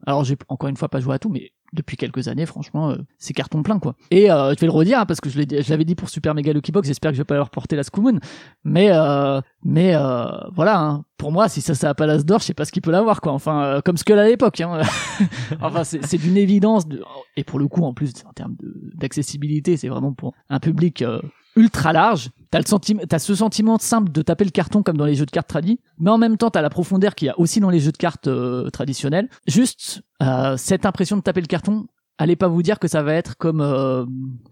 Alors 0.06 0.24
j'ai 0.24 0.38
encore 0.48 0.70
une 0.70 0.78
fois 0.78 0.90
pas 0.90 1.00
joué 1.00 1.16
à 1.16 1.20
tout, 1.20 1.30
mais 1.30 1.52
depuis 1.74 1.98
quelques 1.98 2.28
années, 2.28 2.46
franchement, 2.46 2.92
euh, 2.92 2.98
c'est 3.18 3.34
carton 3.34 3.64
plein 3.64 3.80
quoi. 3.80 3.96
Et 4.12 4.32
euh, 4.32 4.54
je 4.54 4.60
vais 4.60 4.68
le 4.68 4.72
redire 4.72 5.00
hein, 5.00 5.06
parce 5.06 5.22
que 5.22 5.30
je 5.30 5.70
l'avais 5.70 5.86
dit 5.86 5.96
pour 5.96 6.10
Super 6.10 6.34
Mega 6.34 6.54
Lucky 6.54 6.72
Box. 6.72 6.88
J'espère 6.88 7.12
que 7.12 7.16
je 7.16 7.22
vais 7.22 7.26
pas 7.26 7.36
leur 7.36 7.50
porter 7.50 7.76
la 7.76 7.84
School 7.84 8.04
Moon, 8.04 8.20
mais 8.64 8.90
euh, 8.92 9.42
mais 9.64 9.96
euh, 9.96 10.26
voilà. 10.56 10.80
hein. 10.80 11.04
Pour 11.18 11.32
moi, 11.32 11.50
si 11.50 11.62
ça 11.62 11.74
ça 11.74 11.90
a 11.90 11.94
pas 11.96 12.06
l'as 12.06 12.24
d'or, 12.24 12.40
je 12.40 12.46
sais 12.46 12.54
pas 12.54 12.64
ce 12.64 12.72
qu'il 12.72 12.82
peut 12.84 12.92
l'avoir 12.92 13.22
quoi. 13.22 13.34
Enfin, 13.34 13.64
euh, 13.64 13.82
comme 13.82 13.98
Skull 13.98 14.20
à 14.20 14.28
l'époque. 14.28 14.62
Hein. 14.62 14.82
enfin, 15.62 15.84
c'est 15.84 16.18
d'une 16.18 16.38
évidence. 16.38 16.88
De... 16.88 17.04
Et 17.36 17.44
pour 17.44 17.58
le 17.60 17.68
coup, 17.68 17.84
en 17.84 17.94
plus, 17.94 18.14
en 18.30 18.34
termes 18.34 18.56
d'accessibilité, 18.96 19.78
c'est 19.78 19.90
vraiment 19.90 20.14
pour 20.14 20.34
un 20.50 20.60
public 20.60 21.02
euh, 21.02 21.20
ultra 21.56 21.92
large. 21.94 22.30
T'as 22.50 22.60
le 22.60 22.66
sentiment, 22.66 23.02
t'as 23.08 23.20
ce 23.20 23.36
sentiment 23.36 23.78
simple 23.78 24.12
de 24.12 24.22
taper 24.22 24.46
le 24.46 24.52
carton 24.52 24.84
comme 24.84 24.98
dans 24.98 25.06
les 25.06 25.16
jeux 25.16 25.26
de 25.26 25.32
cartes 25.32 25.48
tradis, 25.48 25.80
mais 26.00 26.10
en 26.10 26.18
même 26.18 26.38
temps 26.38 26.50
t'as 26.50 26.62
la 26.62 26.70
profondeur 26.70 27.16
qu'il 27.16 27.28
y 27.28 27.30
a 27.30 27.40
aussi 27.40 27.60
dans 27.60 27.70
les 27.70 27.80
jeux 27.80 27.92
de 27.92 27.98
cartes 27.98 28.28
euh, 28.28 28.70
traditionnels. 28.70 29.30
Juste 29.48 30.02
euh, 30.22 30.56
cette 30.58 30.86
impression 30.86 31.18
de 31.18 31.22
taper 31.22 31.42
le 31.42 31.48
carton. 31.48 31.88
Allez 32.20 32.36
pas 32.36 32.48
vous 32.48 32.64
dire 32.64 32.80
que 32.80 32.88
ça 32.88 33.04
va 33.04 33.14
être 33.14 33.38
comme 33.38 33.62
euh, 33.62 34.04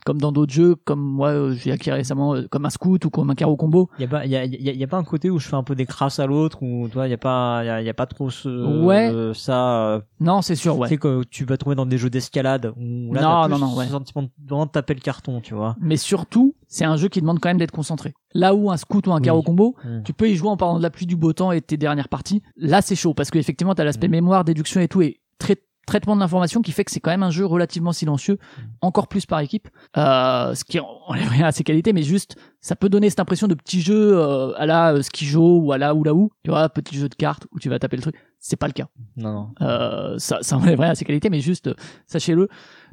comme 0.05 0.22
dans 0.22 0.32
d'autres 0.32 0.53
jeux, 0.53 0.76
comme 0.76 1.01
moi 1.01 1.30
euh, 1.30 1.53
j'ai 1.53 1.72
acquis 1.72 1.89
récemment, 1.89 2.36
euh, 2.36 2.47
comme 2.49 2.66
un 2.66 2.70
scout 2.70 3.03
ou 3.05 3.09
comme 3.09 3.32
un 3.32 3.36
carreau 3.36 3.55
combo. 3.55 3.89
Il 3.97 4.03
y 4.03 4.05
a 4.05 4.07
pas, 4.07 4.24
il 4.26 4.32
y 4.32 4.36
a, 4.36 4.45
y 4.45 4.70
a- 4.70 4.74
y 4.74 4.84
a 4.84 4.88
pas 4.88 4.97
un 4.97 5.03
côté 5.03 5.32
où 5.32 5.39
je 5.39 5.47
fais 5.47 5.55
un 5.55 5.63
peu 5.63 5.74
des 5.74 5.88
crasses 5.88 6.20
à 6.20 6.28
l'autre 6.28 6.61
ou 6.61 6.88
toi 6.89 7.07
il 7.07 7.11
y 7.11 7.13
a 7.13 7.18
pas, 7.18 7.63
il 7.63 7.68
y 7.68 7.70
a, 7.70 7.82
y 7.82 7.89
a 7.89 7.93
pas 7.95 8.05
trop 8.05 8.30
ce, 8.30 8.84
Ouais. 8.84 9.09
euh, 9.11 9.34
ça. 9.34 10.01
Non, 10.20 10.43
c'est 10.43 10.53
sûr, 10.53 10.78
ouais. 10.78 10.88
Tu 10.88 10.93
sais 10.93 10.99
que 10.99 11.24
tu 11.24 11.43
vas 11.45 11.57
trouver 11.57 11.76
dans 11.76 11.88
des 11.88 11.97
jeux 11.97 12.11
d'escalade 12.11 12.72
où 12.78 13.11
là 13.16 13.22
Non, 13.22 13.28
t'as 13.30 13.43
plus 13.45 13.51
non, 13.59 13.68
non, 13.72 13.76
ouais. 13.78 13.86
ce 13.86 13.91
sentiment 13.91 14.22
de 14.24 14.30
vraiment 14.47 14.68
taper 14.68 14.93
le 14.93 14.99
carton, 15.01 15.41
tu 15.41 15.55
vois. 15.55 15.76
Mais 15.82 15.97
surtout, 15.97 16.53
c'est 16.68 16.86
un 16.86 16.97
jeu 16.97 17.07
qui 17.07 17.20
demande 17.20 17.39
quand 17.39 17.49
même 17.49 17.57
d'être 17.57 17.72
concentré. 17.72 18.13
Là 18.36 18.53
où 18.53 18.70
un 18.70 18.78
scout 18.78 19.07
ou 19.07 19.11
un 19.11 19.16
Oui. 19.16 19.22
carreau 19.24 19.41
combo, 19.41 19.76
Mm. 19.84 20.03
tu 20.03 20.13
peux 20.13 20.30
y 20.30 20.36
jouer 20.36 20.49
en 20.49 20.57
parlant 20.57 20.78
de 20.78 20.84
la 20.84 20.91
pluie, 20.91 21.07
du 21.07 21.16
beau 21.16 21.34
temps 21.34 21.51
et 21.51 21.61
de 21.61 21.66
tes 21.66 21.78
dernières 21.78 22.09
parties. 22.09 22.43
Là, 22.57 22.84
c'est 22.84 22.95
chaud 22.95 23.16
parce 23.16 23.32
qu'effectivement, 23.32 23.74
t'as 23.74 23.86
l'aspect 23.86 24.07
Mm. 24.07 24.11
mémoire, 24.11 24.43
déduction 24.45 24.82
et 24.82 24.88
tout 24.88 25.01
et 25.01 25.20
trai- 25.39 25.63
traitement 25.86 26.15
de 26.15 26.21
l'information 26.21 26.61
qui 26.61 26.71
fait 26.71 26.83
que 26.83 26.91
c'est 26.91 26.99
quand 26.99 27.11
même 27.11 27.23
un 27.23 27.31
jeu 27.31 27.45
relativement 27.45 27.91
silencieux, 27.93 28.36
Mm. 28.57 28.61
encore 28.81 29.07
plus 29.07 29.25
par 29.25 29.39
équipe. 29.39 29.69
Euh, 29.97 30.53
ce 30.55 30.63
qui 30.63 30.79
enlève 30.79 31.29
rien 31.29 31.45
à 31.47 31.51
ses 31.51 31.63
qualités, 31.63 31.93
mais 31.93 32.03
juste, 32.03 32.36
ça 32.61 32.75
peut 32.75 32.89
donner 32.89 33.09
cette 33.09 33.19
impression 33.19 33.47
de 33.47 33.53
petit 33.53 33.81
jeu 33.81 34.17
euh, 34.17 34.53
à 34.57 34.65
la 34.65 34.93
euh, 34.95 35.01
Skijo 35.01 35.59
ou 35.59 35.71
à 35.71 35.77
la 35.77 35.93
Oula 35.95 36.13
ou 36.13 36.31
tu 36.43 36.49
vois, 36.51 36.67
petit 36.69 36.95
jeu 36.95 37.07
de 37.09 37.15
cartes 37.15 37.47
où 37.51 37.59
tu 37.59 37.69
vas 37.69 37.79
taper 37.79 37.95
le 37.97 38.01
truc. 38.01 38.15
C'est 38.39 38.57
pas 38.57 38.67
le 38.67 38.73
cas. 38.73 38.88
Non, 39.17 39.33
non. 39.33 39.49
Euh, 39.61 40.17
ça, 40.17 40.39
ça 40.41 40.57
enlève 40.57 40.79
rien 40.79 40.91
à 40.91 40.95
ses 40.95 41.05
qualités, 41.05 41.29
mais 41.29 41.39
juste, 41.39 41.67
euh, 41.67 41.73
sachez-le. 42.07 42.47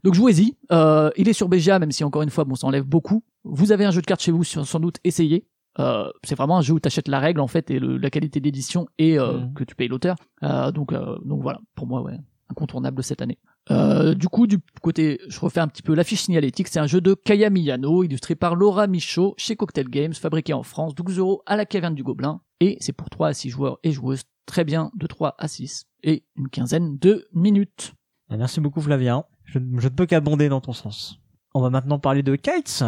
Donc 0.05 0.15
jouez-y. 0.15 0.57
Euh, 0.73 1.11
il 1.17 1.29
est 1.29 1.33
sur 1.33 1.49
BGA, 1.49 1.79
même 1.79 1.93
si 1.93 2.05
encore 2.05 2.23
une 2.23 2.31
fois, 2.31 2.45
bon, 2.45 2.55
ça 2.55 2.67
enlève 2.67 2.85
beaucoup. 2.85 3.23
Vous 3.45 3.73
avez 3.73 3.85
un 3.85 3.91
jeu 3.91 4.01
de 4.01 4.07
cartes 4.07 4.23
chez 4.23 4.33
vous, 4.33 4.45
sans 4.45 4.81
doute, 4.81 4.97
essayez. 5.05 5.47
Euh, 5.79 6.11
c'est 6.23 6.35
vraiment 6.35 6.59
un 6.59 6.61
jeu 6.63 6.75
où 6.75 6.81
t'achètes 6.81 7.09
la 7.09 7.19
règle 7.19 7.41
en 7.41 7.47
fait 7.47 7.71
et 7.71 7.79
le- 7.79 7.97
la 7.97 8.11
qualité 8.11 8.41
d'édition 8.41 8.87
et 8.99 9.19
euh, 9.19 9.39
Mhm. 9.39 9.55
que 9.55 9.65
tu 9.65 9.75
payes 9.75 9.89
l'auteur. 9.89 10.17
Euh, 10.43 10.71
donc, 10.71 10.93
euh, 10.93 11.17
donc 11.25 11.41
voilà, 11.43 11.61
pour 11.75 11.87
moi, 11.87 12.03
ouais, 12.03 12.19
incontournable 12.53 13.03
cette 13.03 13.21
année. 13.21 13.39
Euh, 13.71 14.15
du 14.15 14.29
coup, 14.29 14.47
du 14.47 14.59
côté, 14.81 15.21
je 15.29 15.41
refais 15.41 15.61
un 15.61 15.69
petit 15.69 15.83
peu 15.83 15.95
l'affiche 15.95 16.23
signalétique. 16.23 16.69
C'est 16.69 16.79
un 16.79 16.87
jeu 16.87 17.01
de 17.01 17.15
Kaya 17.15 17.51
Miyano, 17.51 18.05
illustré 18.05 18.35
par 18.35 18.55
Laura 18.55 18.87
Michaud 18.87 19.35
chez 19.37 19.57
Cocktail 19.57 19.89
Games, 19.89 20.15
fabriqué 20.15 20.53
en 20.53 20.63
France, 20.63 20.95
12 20.95 21.19
euros 21.19 21.43
à 21.47 21.57
la 21.57 21.67
caverne 21.67 21.95
du 21.95 22.03
Gobelin. 22.03 22.41
Et 22.61 22.77
c'est 22.81 22.93
pour 22.93 23.11
3 23.11 23.29
à 23.29 23.35
6 23.35 23.51
joueurs 23.51 23.79
et 23.83 23.91
joueuses, 23.93 24.23
très 24.47 24.65
bien, 24.65 24.91
de 24.95 25.07
3 25.07 25.35
à 25.39 25.49
6 25.49 25.87
et 26.05 26.25
une 26.37 26.49
quinzaine 26.49 26.99
de 26.99 27.27
minutes. 27.33 27.95
Ah, 28.31 28.37
Merci 28.37 28.61
beaucoup 28.61 28.81
Flavien. 28.81 29.25
Je, 29.45 29.59
je 29.59 29.89
ne 29.89 29.93
peux 29.93 30.07
qu'abonder 30.07 30.49
dans 30.49 30.61
ton 30.61 30.73
sens. 30.73 31.19
On 31.55 31.61
va 31.61 31.71
maintenant 31.71 31.99
parler 31.99 32.23
de 32.23 32.37
Kites. 32.37 32.85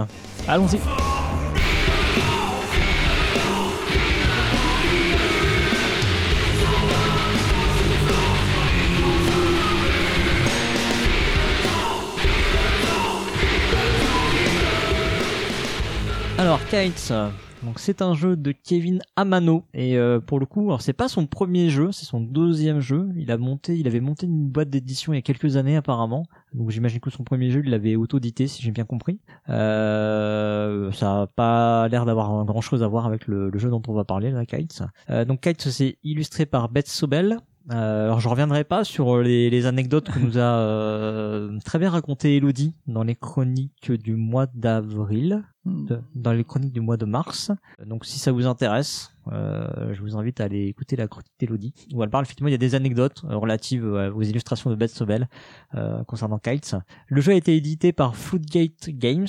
Allons-y. 0.49 0.79
Alors 16.37 16.59
Kites, 16.67 17.13
donc 17.63 17.79
c'est 17.79 18.03
un 18.03 18.13
jeu 18.15 18.37
de 18.37 18.51
Kevin 18.51 19.01
Amano 19.15 19.65
et 19.73 19.97
euh, 19.97 20.19
pour 20.19 20.41
le 20.41 20.47
coup, 20.47 20.65
alors 20.65 20.83
c'est 20.83 20.93
pas 20.93 21.07
son 21.09 21.27
premier 21.27 21.71
jeu, 21.71 21.93
c'est 21.93 22.05
son 22.05 22.21
deuxième 22.21 22.81
jeu. 22.81 23.09
Il 23.17 23.31
a 23.31 23.39
monté, 23.39 23.79
il 23.79 23.87
avait 23.87 24.01
monté 24.01 24.27
une 24.27 24.49
boîte 24.49 24.69
d'édition 24.69 25.13
il 25.13 25.17
y 25.17 25.19
a 25.21 25.23
quelques 25.23 25.57
années 25.57 25.77
apparemment. 25.77 26.27
Donc 26.53 26.71
j'imagine 26.71 26.99
que 26.99 27.09
son 27.09 27.23
premier 27.23 27.51
jeu, 27.51 27.63
il 27.65 27.71
l'avait 27.71 27.95
auto-édité 27.95 28.49
si 28.49 28.63
j'ai 28.63 28.73
bien 28.73 28.85
compris. 28.85 29.21
Euh, 29.49 30.91
ça 30.91 31.23
a 31.23 31.27
pas 31.29 31.87
l'air 31.89 32.05
d'avoir 32.05 32.45
grand 32.45 32.61
chose 32.61 32.83
à 32.83 32.89
voir 32.89 33.07
avec 33.07 33.29
le, 33.29 33.57
jeu 33.57 33.71
dont 33.71 33.83
on 33.87 33.93
va 33.93 34.05
parler 34.05 34.33
là, 34.33 34.45
Kites. 34.45 34.83
Euh, 35.11 35.25
donc 35.25 35.41
Kites 35.41 35.71
c'est 35.71 35.99
illustré 36.03 36.47
par 36.47 36.69
Beth 36.69 36.89
Sobel. 36.89 37.39
Euh, 37.71 38.05
alors 38.05 38.21
je 38.21 38.29
reviendrai 38.29 38.63
pas 38.65 38.85
sur 38.85 39.23
les, 39.23 39.49
les 39.49 39.65
anecdotes 39.67 40.11
que 40.11 40.19
nous 40.19 40.37
a 40.37 40.41
euh, 40.59 41.59
très 41.65 41.79
bien 41.79 41.89
raconté 41.89 42.37
Elodie 42.37 42.75
dans 42.87 43.03
les 43.05 43.15
chroniques 43.15 43.91
du 43.91 44.17
mois 44.17 44.47
d'avril 44.55 45.43
de- 45.65 46.03
dans 46.15 46.33
les 46.33 46.45
chroniques 46.45 46.73
du 46.75 46.83
mois 46.83 46.99
de 46.99 47.07
mars. 47.07 47.51
Euh, 47.81 47.87
Donc 47.87 48.05
si 48.05 48.19
ça 48.19 48.33
vous 48.33 48.47
intéresse, 48.47 49.17
euh, 49.33 49.95
je 49.95 50.03
vous 50.03 50.15
invite 50.17 50.41
à 50.41 50.45
aller 50.45 50.67
écouter 50.67 50.95
la 50.97 51.09
chronique 51.09 51.33
d'Elodie, 51.39 51.73
où 51.95 52.03
elle 52.03 52.11
parle 52.11 52.25
effectivement, 52.25 52.49
il 52.49 52.53
y 52.53 52.55
a 52.55 52.59
des 52.59 52.75
anecdotes 52.75 53.23
euh, 53.25 53.37
relatives 53.37 53.87
euh, 53.87 54.13
aux 54.13 54.23
illustrations 54.23 54.69
de 54.69 54.75
Beth 54.75 54.91
Sobel 54.91 55.27
euh, 55.75 56.05
concernant 56.05 56.39
Kites. 56.39 56.77
Le 57.09 57.23
jeu 57.23 57.33
a 57.33 57.35
été 57.37 57.57
édité 57.57 57.95
par 57.95 58.15
Floodgate 58.15 58.91
Games, 58.91 59.27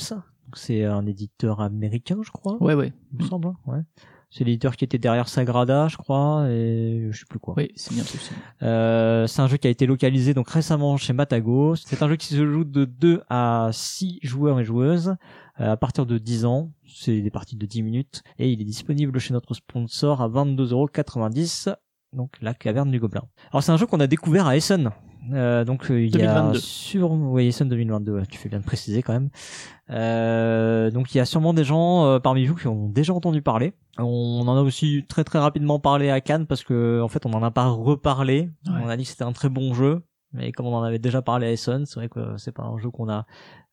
c'est 0.54 0.84
un 0.84 1.06
éditeur 1.06 1.62
américain 1.62 2.18
je 2.22 2.32
crois, 2.32 2.62
Ouais, 2.62 2.74
ouais. 2.74 2.92
il 3.14 3.24
me 3.24 3.28
semble. 3.30 3.48
hein, 3.48 3.56
Ouais. 3.66 3.80
C'est 4.36 4.44
l'éditeur 4.44 4.76
qui 4.76 4.84
était 4.84 4.98
derrière 4.98 5.30
Sagrada, 5.30 5.88
je 5.88 5.96
crois, 5.96 6.50
et 6.50 7.08
je 7.10 7.18
sais 7.18 7.26
plus 7.26 7.40
quoi. 7.40 7.54
Oui, 7.56 7.72
c'est 7.78 7.94
bien 7.94 8.04
bien. 8.04 8.68
Euh, 8.68 9.28
c'est 9.28 9.42
un 9.42 9.48
jeu 9.48 9.56
qui 9.56 9.68
a 9.68 9.70
été 9.70 9.86
localisé 9.86 10.34
donc 10.34 10.50
récemment 10.50 10.98
chez 10.98 11.14
Matago. 11.14 11.78
C'est 11.78 12.04
un 12.04 12.10
jeu 12.10 12.18
qui 12.18 12.28
se 12.28 12.46
joue 12.46 12.66
de 12.66 12.84
2 12.84 13.24
à 13.30 13.70
6 13.72 14.20
joueurs 14.24 14.60
et 14.60 14.66
joueuses 14.66 15.16
euh, 15.62 15.72
à 15.72 15.78
partir 15.78 16.06
de 16.06 16.18
10 16.18 16.44
ans. 16.44 16.70
C'est 16.86 17.22
des 17.22 17.32
parties 17.32 17.56
de 17.56 17.66
10 17.66 17.82
minutes 17.82 18.24
et 18.38 18.52
il 18.52 18.60
est 18.60 18.66
disponible 18.66 19.18
chez 19.20 19.34
notre 19.34 19.54
sponsor 19.54 20.22
à 20.22 20.28
22,90€. 20.28 21.74
Donc 22.12 22.32
la 22.42 22.54
caverne 22.54 22.92
du 22.92 23.00
gobelin. 23.00 23.24
Alors 23.54 23.64
c'est 23.64 23.72
un 23.72 23.78
jeu 23.78 23.86
qu'on 23.86 24.02
a 24.02 24.08
découvert 24.08 24.48
à 24.48 24.58
Essen. 24.58 24.92
Euh, 25.34 25.64
donc 25.66 25.90
euh, 25.90 26.00
il 26.02 26.08
y 26.10 26.12
2022. 26.12 26.58
a 26.58 26.62
sur 26.62 27.12
oui 27.12 27.48
Essen 27.48 27.68
2022 27.68 28.12
ouais, 28.14 28.26
tu 28.28 28.38
fais 28.38 28.50
bien 28.50 28.60
de 28.60 28.64
préciser 28.64 29.02
quand 29.02 29.14
même 29.14 29.30
euh, 29.90 30.92
donc 30.92 31.14
il 31.14 31.18
y 31.18 31.22
a 31.22 31.26
sûrement 31.26 31.54
des 31.54 31.64
gens 31.64 32.06
euh, 32.06 32.20
parmi 32.20 32.46
vous 32.46 32.56
qui 32.56 32.68
ont 32.68 32.90
déjà 32.90 33.14
entendu 33.14 33.42
parler 33.42 33.74
on 33.98 34.44
en 34.48 34.58
a 34.58 34.62
aussi 34.62 35.06
très 35.08 35.24
très 35.24 35.40
rapidement 35.40 35.80
parlé 35.80 36.10
à 36.10 36.22
Cannes 36.22 36.46
parce 36.48 36.64
que 36.64 37.02
en 37.02 37.08
fait 37.08 37.26
on 37.26 37.34
en 37.34 37.44
a 37.44 37.52
pas 37.52 37.68
reparlé 37.68 38.50
Ouais. 38.68 38.74
on 38.84 38.90
a 38.90 38.98
dit 38.98 39.04
que 39.04 39.10
c'était 39.10 39.24
un 39.24 39.32
très 39.32 39.50
bon 39.50 39.74
jeu 39.74 40.02
mais 40.34 40.52
comme 40.52 40.66
on 40.66 40.76
en 40.76 40.84
avait 40.84 41.00
déjà 41.00 41.22
parlé 41.22 41.48
à 41.48 41.52
Essen 41.52 41.86
c'est 41.86 41.96
vrai 42.00 42.10
que 42.10 42.38
c'est 42.38 42.52
pas 42.52 42.64
un 42.64 42.78
jeu 42.78 42.90
qu'on 42.90 43.10
a 43.10 43.26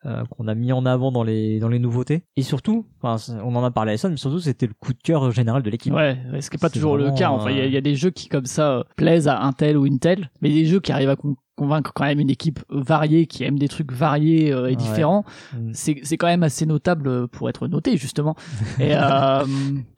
euh, 0.07 0.25
qu'on 0.31 0.49
a 0.49 0.55
mis 0.55 0.73
en 0.73 0.85
avant 0.87 1.13
dans 1.13 1.23
les 1.23 1.59
dans 1.61 1.69
les 1.69 1.79
nouveautés. 1.79 2.25
Et 2.37 2.43
surtout, 2.43 2.87
enfin, 3.01 3.17
on 3.45 3.55
en 3.55 3.65
a 3.65 3.71
parlé 3.71 3.93
à 3.93 3.95
Essen, 3.95 4.11
mais 4.11 4.17
surtout 4.17 4.41
c'était 4.41 4.67
le 4.67 4.75
coup 4.79 4.93
de 4.93 4.99
cœur 5.03 5.31
général 5.31 5.63
de 5.63 5.71
l'équipe. 5.71 5.93
Ouais, 5.93 6.17
ouais, 6.33 6.41
ce 6.41 6.51
qui 6.51 6.57
est 6.57 6.61
pas 6.61 6.71
toujours 6.71 6.97
le 6.97 7.11
cas. 7.13 7.31
Enfin, 7.31 7.51
il 7.51 7.57
y, 7.57 7.61
a- 7.61 7.65
euh, 7.65 7.67
il 7.69 7.73
y 7.73 7.77
a 7.77 7.81
des 7.81 7.95
jeux 7.95 8.11
qui 8.11 8.29
comme 8.29 8.47
ça 8.47 8.79
euh, 8.79 8.83
plaisent 8.97 9.29
à 9.29 9.41
un 9.43 9.53
tel 9.53 9.77
ou 9.79 9.87
une 9.87 9.99
telle, 9.99 10.31
mais 10.41 10.49
des 10.51 10.65
jeux 10.67 10.81
qui 10.81 10.93
arrivent 10.93 11.11
à 11.11 11.17
con- 11.17 11.37
convaincre 11.57 11.93
quand 11.95 12.05
même 12.05 12.19
une 12.21 12.31
équipe 12.31 12.61
variée, 12.71 13.27
qui 13.27 13.45
aime 13.45 13.59
des 13.59 13.69
trucs 13.69 13.93
variés 13.93 14.53
euh, 14.53 14.67
et 14.67 14.71
Ouais. 14.71 14.77
différents. 14.77 15.25
Mm. 15.55 15.71
C'est 15.75 16.01
c'est 16.03 16.17
quand 16.17 16.27
même 16.27 16.43
assez 16.43 16.67
notable 16.67 17.09
euh, 17.09 17.27
pour 17.27 17.49
être 17.49 17.69
noté 17.69 17.97
justement. 17.97 18.35
Et 18.81 18.95
euh, 18.95 19.45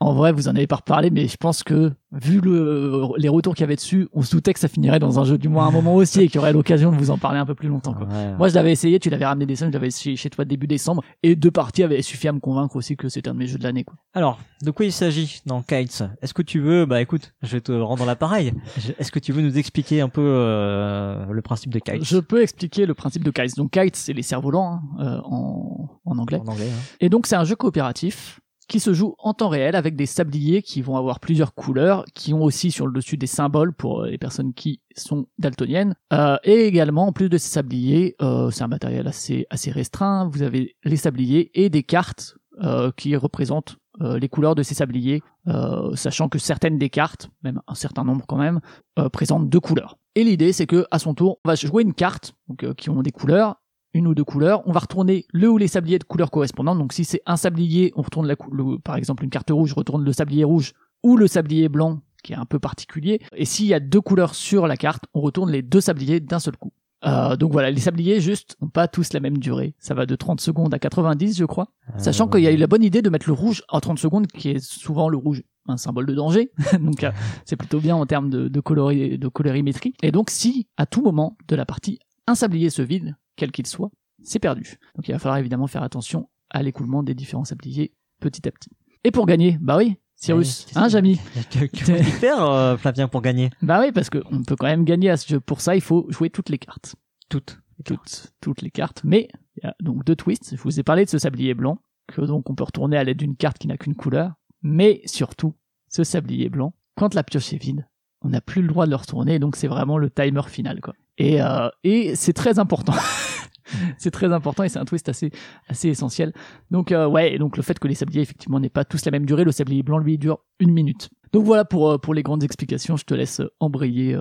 en 0.00 0.12
vrai, 0.14 0.32
vous 0.32 0.48
en 0.48 0.56
avez 0.56 0.66
pas 0.66 0.76
reparlé, 0.76 1.10
mais 1.10 1.28
je 1.28 1.36
pense 1.36 1.62
que 1.62 1.92
vu 2.12 2.40
le, 2.40 3.02
les 3.16 3.28
retours 3.28 3.54
qu'il 3.54 3.62
y 3.62 3.64
avait 3.64 3.74
dessus, 3.76 4.08
on 4.12 4.22
se 4.22 4.30
doutait 4.32 4.52
que 4.52 4.60
ça 4.60 4.68
finirait 4.68 4.98
dans 5.00 5.18
un 5.18 5.24
jeu 5.24 5.36
du 5.38 5.48
moins 5.48 5.64
à 5.64 5.68
un 5.68 5.72
moment 5.72 5.94
aussi 5.96 6.20
et 6.20 6.26
qu'il 6.28 6.36
y 6.36 6.38
aurait 6.38 6.52
l'occasion 6.52 6.92
de 6.92 6.96
vous 6.96 7.10
en 7.10 7.18
parler 7.18 7.38
un 7.40 7.46
peu 7.46 7.54
plus 7.56 7.68
longtemps. 7.68 7.94
Quoi. 7.94 8.06
Ouais. 8.06 8.34
Moi, 8.38 8.48
je 8.48 8.54
l'avais 8.54 8.70
essayé, 8.72 9.00
tu 9.00 9.10
l'avais 9.10 9.24
ramené 9.26 9.46
des 9.46 9.56
scènes, 9.56 9.68
je 9.68 9.72
l'avais 9.74 9.88
essayé 9.88 10.14
chez 10.16 10.30
toi 10.30 10.44
début 10.44 10.66
décembre, 10.68 11.02
et 11.24 11.34
deux 11.34 11.50
parties 11.50 11.82
avaient 11.82 12.02
suffi 12.02 12.28
à 12.28 12.32
me 12.32 12.38
convaincre 12.40 12.76
aussi 12.76 12.96
que 12.96 13.08
c'était 13.08 13.30
un 13.30 13.34
de 13.34 13.38
mes 13.38 13.46
jeux 13.48 13.58
de 13.58 13.64
l'année. 13.64 13.82
quoi. 13.84 13.96
Alors, 14.14 14.38
de 14.62 14.70
quoi 14.70 14.86
il 14.86 14.92
s'agit 14.92 15.40
dans 15.46 15.62
Kites? 15.62 16.04
Est-ce 16.22 16.34
que 16.34 16.42
tu 16.42 16.60
veux, 16.60 16.86
bah 16.86 17.00
écoute, 17.00 17.34
je 17.42 17.52
vais 17.56 17.60
te 17.60 17.72
rendre 17.72 18.04
l'appareil. 18.04 18.52
Est-ce 18.98 19.10
que 19.10 19.18
tu 19.18 19.32
veux 19.32 19.42
nous 19.42 19.58
expliquer 19.58 20.00
un 20.00 20.08
peu 20.08 20.22
euh, 20.24 21.26
le 21.30 21.42
principe 21.44 21.72
de 21.72 21.78
Kites 21.78 22.04
Je 22.04 22.18
peux 22.18 22.42
expliquer 22.42 22.86
le 22.86 22.94
principe 22.94 23.22
de 23.22 23.30
Kites. 23.30 23.56
Donc 23.56 23.70
Kites, 23.70 23.96
c'est 23.96 24.12
les 24.12 24.22
cerfs-volants 24.22 24.80
hein, 24.80 24.82
euh, 25.00 25.20
en, 25.24 25.88
en 26.04 26.18
anglais. 26.18 26.40
en 26.44 26.48
anglais 26.50 26.70
hein. 26.70 26.82
Et 27.00 27.08
donc 27.08 27.26
c'est 27.26 27.36
un 27.36 27.44
jeu 27.44 27.54
coopératif 27.54 28.40
qui 28.66 28.80
se 28.80 28.92
joue 28.94 29.14
en 29.18 29.34
temps 29.34 29.48
réel 29.48 29.76
avec 29.76 29.94
des 29.94 30.06
sabliers 30.06 30.62
qui 30.62 30.80
vont 30.82 30.96
avoir 30.96 31.20
plusieurs 31.20 31.54
couleurs, 31.54 32.04
qui 32.14 32.32
ont 32.32 32.42
aussi 32.42 32.70
sur 32.70 32.86
le 32.86 32.92
dessus 32.92 33.16
des 33.16 33.26
symboles 33.26 33.72
pour 33.74 34.02
euh, 34.02 34.10
les 34.10 34.18
personnes 34.18 34.54
qui 34.54 34.80
sont 34.96 35.26
daltoniennes. 35.38 35.94
Euh, 36.12 36.36
et 36.44 36.66
également, 36.66 37.06
en 37.08 37.12
plus 37.12 37.28
de 37.28 37.38
ces 37.38 37.50
sabliers, 37.50 38.16
euh, 38.22 38.50
c'est 38.50 38.64
un 38.64 38.68
matériel 38.68 39.06
assez, 39.06 39.46
assez 39.50 39.70
restreint, 39.70 40.28
vous 40.32 40.42
avez 40.42 40.76
les 40.84 40.96
sabliers 40.96 41.50
et 41.54 41.68
des 41.68 41.82
cartes 41.82 42.36
euh, 42.62 42.90
qui 42.96 43.16
représentent 43.16 43.76
euh, 44.00 44.18
les 44.18 44.28
couleurs 44.28 44.54
de 44.54 44.62
ces 44.62 44.74
sabliers, 44.74 45.22
euh, 45.46 45.94
sachant 45.94 46.28
que 46.28 46.38
certaines 46.38 46.78
des 46.78 46.90
cartes, 46.90 47.30
même 47.42 47.60
un 47.68 47.74
certain 47.74 48.02
nombre 48.02 48.24
quand 48.26 48.38
même, 48.38 48.60
euh, 48.98 49.08
présentent 49.08 49.48
deux 49.48 49.60
couleurs. 49.60 49.98
Et 50.16 50.24
l'idée, 50.24 50.52
c'est 50.52 50.66
que 50.66 50.86
à 50.90 50.98
son 50.98 51.14
tour, 51.14 51.38
on 51.44 51.48
va 51.48 51.54
jouer 51.56 51.82
une 51.82 51.94
carte 51.94 52.34
donc, 52.48 52.62
euh, 52.64 52.74
qui 52.74 52.88
ont 52.90 53.02
des 53.02 53.10
couleurs, 53.10 53.56
une 53.94 54.06
ou 54.06 54.14
deux 54.14 54.24
couleurs. 54.24 54.62
On 54.66 54.72
va 54.72 54.80
retourner 54.80 55.26
le 55.32 55.48
ou 55.50 55.58
les 55.58 55.68
sabliers 55.68 55.98
de 55.98 56.04
couleurs 56.04 56.30
correspondantes. 56.30 56.78
Donc 56.78 56.92
si 56.92 57.04
c'est 57.04 57.22
un 57.26 57.36
sablier, 57.36 57.92
on 57.96 58.02
retourne 58.02 58.26
la 58.26 58.34
le- 58.52 58.78
par 58.78 58.96
exemple 58.96 59.24
une 59.24 59.30
carte 59.30 59.50
rouge, 59.50 59.72
retourne 59.72 60.04
le 60.04 60.12
sablier 60.12 60.44
rouge 60.44 60.72
ou 61.02 61.16
le 61.16 61.26
sablier 61.26 61.68
blanc 61.68 62.00
qui 62.22 62.32
est 62.32 62.36
un 62.36 62.46
peu 62.46 62.58
particulier. 62.58 63.20
Et 63.36 63.44
s'il 63.44 63.66
y 63.66 63.74
a 63.74 63.80
deux 63.80 64.00
couleurs 64.00 64.34
sur 64.34 64.66
la 64.66 64.76
carte, 64.76 65.04
on 65.14 65.20
retourne 65.20 65.50
les 65.50 65.62
deux 65.62 65.80
sabliers 65.82 66.20
d'un 66.20 66.38
seul 66.38 66.56
coup. 66.56 66.72
Euh, 67.04 67.36
donc 67.36 67.52
voilà, 67.52 67.70
les 67.70 67.80
sabliers 67.80 68.18
juste 68.22 68.56
n'ont 68.62 68.68
pas 68.70 68.88
tous 68.88 69.12
la 69.12 69.20
même 69.20 69.36
durée. 69.36 69.74
Ça 69.78 69.92
va 69.92 70.06
de 70.06 70.16
30 70.16 70.40
secondes 70.40 70.72
à 70.72 70.78
90, 70.78 71.36
je 71.36 71.44
crois. 71.44 71.68
Sachant 71.98 72.26
Euh, 72.28 72.30
qu'il 72.30 72.40
y 72.40 72.46
a 72.46 72.52
eu 72.52 72.56
la 72.56 72.66
bonne 72.66 72.82
idée 72.82 73.02
de 73.02 73.10
mettre 73.10 73.28
le 73.28 73.34
rouge 73.34 73.62
en 73.68 73.78
30 73.80 73.98
secondes, 73.98 74.26
qui 74.26 74.48
est 74.48 74.58
souvent 74.64 75.10
le 75.10 75.18
rouge 75.18 75.42
un 75.66 75.76
symbole 75.76 76.06
de 76.06 76.14
danger. 76.14 76.50
donc 76.80 77.04
euh, 77.04 77.10
c'est 77.44 77.56
plutôt 77.56 77.80
bien 77.80 77.96
en 77.96 78.06
termes 78.06 78.30
de, 78.30 78.48
de, 78.48 78.60
colori- 78.60 79.18
de 79.18 79.28
colorimétrie. 79.28 79.94
Et 80.02 80.12
donc 80.12 80.30
si 80.30 80.68
à 80.76 80.86
tout 80.86 81.02
moment 81.02 81.36
de 81.48 81.56
la 81.56 81.64
partie 81.66 81.98
un 82.26 82.34
sablier 82.34 82.70
se 82.70 82.82
vide, 82.82 83.16
quel 83.36 83.52
qu'il 83.52 83.66
soit, 83.66 83.90
c'est 84.22 84.38
perdu. 84.38 84.78
Donc 84.96 85.08
il 85.08 85.12
va 85.12 85.18
falloir 85.18 85.38
évidemment 85.38 85.66
faire 85.66 85.82
attention 85.82 86.28
à 86.50 86.62
l'écoulement 86.62 87.02
des 87.02 87.14
différents 87.14 87.44
sabliers 87.44 87.92
petit 88.20 88.46
à 88.48 88.50
petit. 88.50 88.70
Et 89.04 89.10
pour 89.10 89.26
gagner, 89.26 89.58
bah 89.60 89.76
oui, 89.76 89.96
Cyrus, 90.16 90.66
Ouais, 90.66 90.72
hein 90.82 90.88
Jamy 90.88 91.18
Que, 91.50 91.66
que 91.66 91.78
faut-il 91.84 92.04
faire, 92.04 92.42
euh, 92.42 92.76
Flavien, 92.78 93.08
pour 93.08 93.20
gagner 93.20 93.50
Bah 93.60 93.80
oui, 93.84 93.92
parce 93.92 94.08
qu'on 94.08 94.42
peut 94.46 94.56
quand 94.56 94.66
même 94.66 94.84
gagner 94.84 95.10
à 95.10 95.16
ce 95.18 95.28
jeu. 95.28 95.40
Pour 95.40 95.60
ça, 95.60 95.74
il 95.74 95.82
faut 95.82 96.06
jouer 96.10 96.30
toutes 96.30 96.48
les 96.48 96.58
cartes. 96.58 96.94
Toutes. 97.28 97.58
Toutes, 97.84 98.32
toutes 98.40 98.62
les 98.62 98.70
cartes. 98.70 99.02
Mais 99.04 99.28
il 99.56 99.64
y 99.64 99.66
a 99.66 99.74
donc 99.82 100.04
deux 100.04 100.14
twists. 100.16 100.54
Je 100.56 100.62
vous 100.62 100.78
ai 100.78 100.82
parlé 100.84 101.04
de 101.04 101.10
ce 101.10 101.18
sablier 101.18 101.52
blanc, 101.52 101.78
que 102.06 102.22
donc 102.22 102.48
on 102.48 102.54
peut 102.54 102.64
retourner 102.64 102.96
à 102.96 103.04
l'aide 103.04 103.18
d'une 103.18 103.36
carte 103.36 103.58
qui 103.58 103.66
n'a 103.66 103.76
qu'une 103.76 103.96
couleur. 103.96 104.32
Mais 104.64 105.02
surtout, 105.04 105.54
ce 105.88 106.02
sablier 106.02 106.48
blanc, 106.48 106.74
quand 106.96 107.14
la 107.14 107.22
pioche 107.22 107.52
est 107.52 107.62
vide, 107.62 107.86
on 108.22 108.30
n'a 108.30 108.40
plus 108.40 108.62
le 108.62 108.68
droit 108.68 108.86
de 108.86 108.90
le 108.90 108.96
retourner, 108.96 109.38
donc 109.38 109.56
c'est 109.56 109.68
vraiment 109.68 109.98
le 109.98 110.10
timer 110.10 110.42
final, 110.48 110.80
quoi. 110.80 110.94
Et, 111.18 111.40
euh, 111.42 111.68
c'est 112.14 112.32
très 112.32 112.58
important. 112.58 112.94
c'est 113.98 114.10
très 114.10 114.32
important 114.32 114.64
et 114.64 114.70
c'est 114.70 114.78
un 114.78 114.86
twist 114.86 115.08
assez, 115.10 115.30
assez 115.68 115.88
essentiel. 115.88 116.32
Donc, 116.70 116.90
euh, 116.90 117.06
ouais, 117.06 117.38
donc 117.38 117.58
le 117.58 117.62
fait 117.62 117.78
que 117.78 117.86
les 117.86 117.94
sabliers, 117.94 118.22
effectivement, 118.22 118.58
n'aient 118.58 118.70
pas 118.70 118.86
tous 118.86 119.04
la 119.04 119.12
même 119.12 119.26
durée, 119.26 119.44
le 119.44 119.52
sablier 119.52 119.82
blanc, 119.82 119.98
lui, 119.98 120.16
dure 120.16 120.38
une 120.58 120.72
minute. 120.72 121.10
Donc 121.32 121.44
voilà 121.44 121.66
pour, 121.66 121.90
euh, 121.90 121.98
pour 121.98 122.14
les 122.14 122.22
grandes 122.22 122.42
explications, 122.42 122.96
je 122.96 123.04
te 123.04 123.12
laisse 123.12 123.42
embrayer. 123.60 124.18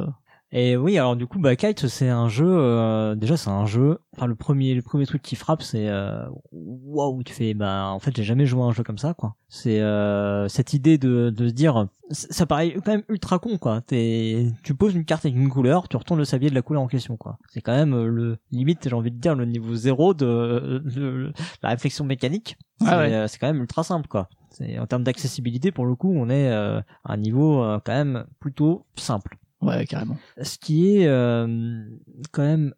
Euh. 0.54 0.58
Et 0.58 0.78
oui, 0.78 0.98
alors 0.98 1.16
du 1.16 1.26
coup, 1.28 1.40
bah, 1.40 1.56
Kite, 1.56 1.88
c'est 1.88 2.10
un 2.10 2.30
jeu. 2.30 2.46
euh, 2.48 3.16
déjà, 3.16 3.38
c'est 3.38 3.50
un 3.50 3.66
jeu. 3.66 4.00
Enfin, 4.16 4.28
le 4.28 4.36
premier, 4.36 4.76
le 4.76 4.82
premier 4.82 5.06
truc 5.06 5.22
qui 5.22 5.36
frappe, 5.36 5.64
c'est 5.64 5.88
euh, 5.90 6.26
waouh, 6.52 7.24
tu 7.24 7.34
fais. 7.34 7.54
Bah, 7.54 7.90
en 7.90 8.00
fait, 8.00 8.16
j'ai 8.16 8.24
jamais 8.24 8.46
joué 8.46 8.62
à 8.62 8.66
un 8.66 8.72
jeu 8.72 8.84
comme 8.84 8.98
ça, 8.98 9.14
quoi. 9.14 9.36
C'est 9.50 9.82
euh, 9.82 10.48
cette 10.48 10.74
idée 10.74 10.98
de, 10.98 11.30
de 11.32 11.48
se 11.48 11.54
dire, 11.54 11.88
ça 12.12 12.46
paraît 12.46 12.74
quand 12.86 12.92
même 12.92 13.04
ultra 13.10 13.40
con, 13.40 13.58
quoi. 13.58 13.82
T'es, 13.82 14.48
tu 14.64 14.76
poses 14.76 14.94
une 14.96 15.06
carte 15.06 15.26
avec 15.26 15.36
une 15.36 15.50
couleur, 15.50 15.88
tu 15.88 15.98
retournes 15.98 16.20
le 16.20 16.26
sablier 16.26 16.50
de 16.50 16.56
la 16.56 16.62
couleur 16.62 16.84
en 16.84 16.88
question, 16.88 17.18
quoi. 17.18 17.38
C'est 17.50 17.62
quand 17.62 17.76
même 17.76 17.94
euh, 17.94 18.08
le 18.08 18.38
limite, 18.52 18.88
j'ai 18.88 18.96
envie 18.96 19.12
de 19.12 19.20
dire, 19.20 19.36
le 19.36 19.46
niveau 19.46 19.76
zéro 19.76 20.14
de, 20.14 20.84
de 20.86 21.34
la 21.64 21.70
réflexion 21.70 22.06
mécanique. 22.06 22.58
Ouais, 22.82 22.88
c'est 22.88 22.96
ouais. 22.96 23.14
euh, 23.14 23.28
c'est 23.28 23.40
quand 23.40 23.48
même 23.48 23.62
ultra 23.62 23.84
simple, 23.84 24.08
quoi. 24.08 24.30
C'est 24.52 24.78
en 24.78 24.86
termes 24.86 25.04
d'accessibilité, 25.04 25.72
pour 25.72 25.86
le 25.88 25.96
coup, 25.96 26.14
on 26.16 26.30
est 26.30 26.52
euh, 26.52 26.80
à 27.04 27.14
un 27.14 27.18
niveau 27.18 27.64
euh, 27.64 27.80
quand 27.84 27.94
même 27.94 28.26
plutôt 28.40 28.86
simple. 28.96 29.38
Ouais, 29.66 29.86
carrément. 29.86 30.18
Ce 30.42 30.58
qui 30.58 30.96
est 30.98 31.08
euh, 31.08 31.84
quand 32.32 32.44
même 32.44 32.74